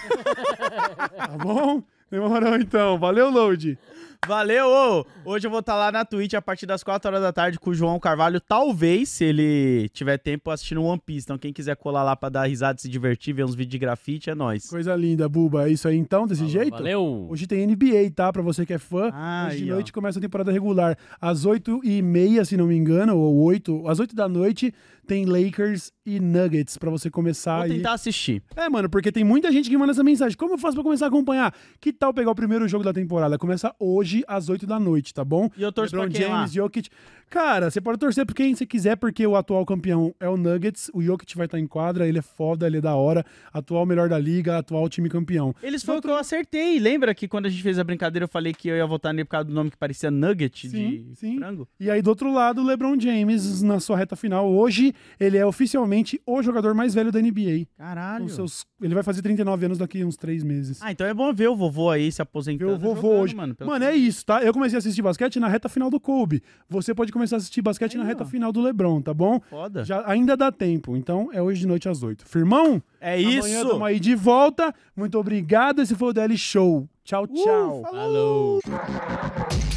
Tá 1.16 1.28
bom? 1.42 1.82
Demorou 2.10 2.56
então. 2.56 2.98
Valeu, 2.98 3.30
Load. 3.30 3.78
Valeu! 4.26 4.66
ô! 4.68 5.06
Hoje 5.24 5.46
eu 5.46 5.50
vou 5.50 5.60
estar 5.60 5.76
lá 5.76 5.90
na 5.90 6.04
Twitch 6.04 6.34
a 6.34 6.42
partir 6.42 6.66
das 6.66 6.82
4 6.82 7.08
horas 7.08 7.22
da 7.22 7.32
tarde 7.32 7.58
com 7.58 7.70
o 7.70 7.74
João 7.74 7.98
Carvalho. 7.98 8.38
Talvez, 8.38 9.08
se 9.08 9.24
ele 9.24 9.88
tiver 9.94 10.18
tempo, 10.18 10.50
assistindo 10.50 10.82
One 10.82 11.00
Piece. 11.04 11.24
Então, 11.24 11.38
quem 11.38 11.52
quiser 11.52 11.74
colar 11.74 12.02
lá 12.02 12.14
pra 12.14 12.28
dar 12.28 12.44
risada, 12.44 12.78
se 12.78 12.88
divertir, 12.88 13.32
ver 13.32 13.44
uns 13.44 13.54
vídeos 13.54 13.70
de 13.72 13.78
grafite, 13.78 14.28
é 14.28 14.34
nóis. 14.34 14.68
Coisa 14.68 14.94
linda, 14.94 15.26
Buba. 15.28 15.68
É 15.68 15.72
isso 15.72 15.88
aí 15.88 15.96
então, 15.96 16.26
desse 16.26 16.46
jeito? 16.48 16.72
Valeu. 16.72 17.28
Hoje 17.30 17.46
tem 17.46 17.66
NBA, 17.66 18.10
tá? 18.14 18.30
Pra 18.30 18.42
você 18.42 18.66
que 18.66 18.74
é 18.74 18.78
fã. 18.78 19.10
Ah, 19.12 19.46
Hoje 19.48 19.56
de 19.56 19.62
aí, 19.64 19.70
ó. 19.70 19.74
noite 19.74 19.92
começa 19.92 20.18
a 20.18 20.22
temporada 20.22 20.52
regular. 20.52 20.98
Às 21.18 21.46
8h30, 21.46 22.44
se 22.44 22.56
não 22.58 22.66
me 22.66 22.76
engano, 22.76 23.16
ou 23.16 23.36
8, 23.44 23.88
às 23.88 24.00
8 24.00 24.14
da 24.14 24.28
noite, 24.28 24.74
tem 25.10 25.24
Lakers 25.24 25.90
e 26.06 26.20
Nuggets 26.20 26.78
pra 26.78 26.88
você 26.88 27.10
começar 27.10 27.66
Vou 27.66 27.68
tentar 27.76 27.94
assistir. 27.94 28.40
É, 28.54 28.68
mano, 28.68 28.88
porque 28.88 29.10
tem 29.10 29.24
muita 29.24 29.50
gente 29.50 29.68
que 29.68 29.76
manda 29.76 29.90
essa 29.90 30.04
mensagem. 30.04 30.38
Como 30.38 30.54
eu 30.54 30.58
faço 30.58 30.74
pra 30.74 30.84
começar 30.84 31.06
a 31.06 31.08
acompanhar? 31.08 31.52
Que 31.80 31.92
tal 31.92 32.14
pegar 32.14 32.30
o 32.30 32.34
primeiro 32.34 32.68
jogo 32.68 32.84
da 32.84 32.92
temporada? 32.92 33.36
Começa 33.36 33.74
hoje 33.76 34.22
às 34.28 34.48
8 34.48 34.68
da 34.68 34.78
noite, 34.78 35.12
tá 35.12 35.24
bom? 35.24 35.50
E 35.56 35.62
eu 35.64 35.72
torço 35.72 35.96
LeBron 35.96 36.12
pra 36.12 36.20
quem 36.20 36.28
James, 36.28 36.54
lá? 36.54 36.62
Jokic. 36.62 36.90
Cara, 37.28 37.70
você 37.70 37.80
pode 37.80 37.98
torcer 37.98 38.26
por 38.26 38.34
quem 38.34 38.54
você 38.54 38.66
quiser, 38.66 38.96
porque 38.96 39.24
o 39.24 39.36
atual 39.36 39.64
campeão 39.64 40.12
é 40.18 40.28
o 40.28 40.36
Nuggets. 40.36 40.90
O 40.92 41.00
Jokic 41.00 41.36
vai 41.36 41.46
estar 41.46 41.60
em 41.60 41.66
quadra, 41.66 42.06
ele 42.06 42.18
é 42.18 42.22
foda, 42.22 42.66
ele 42.66 42.78
é 42.78 42.80
da 42.80 42.96
hora. 42.96 43.24
Atual 43.52 43.86
melhor 43.86 44.08
da 44.08 44.18
liga, 44.18 44.58
atual 44.58 44.88
time 44.88 45.08
campeão. 45.08 45.54
Eles 45.62 45.86
o 45.86 46.00
que 46.00 46.08
eu 46.08 46.16
acertei. 46.16 46.78
Lembra 46.80 47.14
que 47.14 47.28
quando 47.28 47.46
a 47.46 47.48
gente 47.48 47.62
fez 47.62 47.78
a 47.78 47.84
brincadeira 47.84 48.24
eu 48.24 48.28
falei 48.28 48.52
que 48.52 48.68
eu 48.68 48.76
ia 48.76 48.86
votar 48.86 49.12
nele 49.12 49.24
por 49.24 49.30
causa 49.30 49.44
do 49.44 49.54
nome 49.54 49.70
que 49.70 49.76
parecia 49.76 50.10
Nugget 50.10 50.68
Sim, 50.68 51.06
de 51.10 51.16
sim. 51.16 51.38
frango? 51.38 51.68
E 51.78 51.88
aí, 51.88 52.02
do 52.02 52.10
outro 52.10 52.32
lado, 52.32 52.62
o 52.62 52.64
LeBron 52.64 52.98
James, 52.98 53.62
na 53.62 53.78
sua 53.78 53.96
reta 53.96 54.16
final. 54.16 54.50
Hoje, 54.50 54.92
ele 55.18 55.36
é 55.36 55.44
oficialmente 55.44 56.20
o 56.26 56.42
jogador 56.42 56.74
mais 56.74 56.94
velho 56.94 57.10
da 57.12 57.20
NBA. 57.20 57.66
Caralho. 57.76 58.24
Com 58.24 58.28
seus... 58.28 58.66
Ele 58.80 58.94
vai 58.94 59.02
fazer 59.02 59.22
39 59.22 59.66
anos 59.66 59.78
daqui 59.78 60.02
a 60.02 60.06
uns 60.06 60.16
3 60.16 60.42
meses. 60.42 60.78
Ah, 60.82 60.90
então 60.92 61.06
é 61.06 61.12
bom 61.12 61.32
ver 61.32 61.48
o 61.48 61.56
vovô 61.56 61.90
aí 61.90 62.10
se 62.10 62.22
aposentando. 62.22 62.70
Ver 62.70 62.76
o 62.76 62.78
vovô 62.78 63.08
jogando, 63.08 63.22
hoje. 63.22 63.34
Mano, 63.34 63.56
Mano, 63.64 63.84
é 63.84 63.94
isso, 63.94 64.24
tá? 64.24 64.42
Eu 64.42 64.52
comecei 64.52 64.76
a 64.76 64.78
assistir 64.78 65.02
basquete 65.02 65.38
na 65.38 65.48
reta 65.48 65.68
final 65.68 65.90
do 65.90 66.00
Kobe. 66.00 66.42
Você 66.68 66.94
pode 66.94 67.12
começar 67.12 67.36
a 67.36 67.38
assistir 67.38 67.62
basquete 67.62 67.96
na 67.96 68.02
Aí, 68.02 68.08
reta 68.08 68.24
ó. 68.24 68.26
final 68.26 68.52
do 68.52 68.60
LeBron, 68.60 69.00
tá 69.02 69.12
bom? 69.12 69.40
Foda. 69.50 69.84
Já, 69.84 70.02
ainda 70.06 70.36
dá 70.36 70.50
tempo. 70.50 70.96
Então 70.96 71.28
é 71.32 71.42
hoje 71.42 71.60
de 71.60 71.66
noite 71.66 71.88
às 71.88 72.02
8. 72.02 72.26
Firmão? 72.26 72.82
É 73.00 73.14
Amanhã 73.14 73.38
isso. 73.38 73.68
tamo 73.68 73.84
aí 73.84 74.00
de 74.00 74.14
volta. 74.14 74.74
Muito 74.96 75.18
obrigado. 75.18 75.80
Esse 75.82 75.94
foi 75.94 76.08
o 76.08 76.12
DL 76.12 76.36
Show. 76.36 76.88
Tchau, 77.04 77.26
tchau. 77.26 77.80
Uh, 77.80 77.82
falou. 77.82 78.60
Falou. 78.62 79.69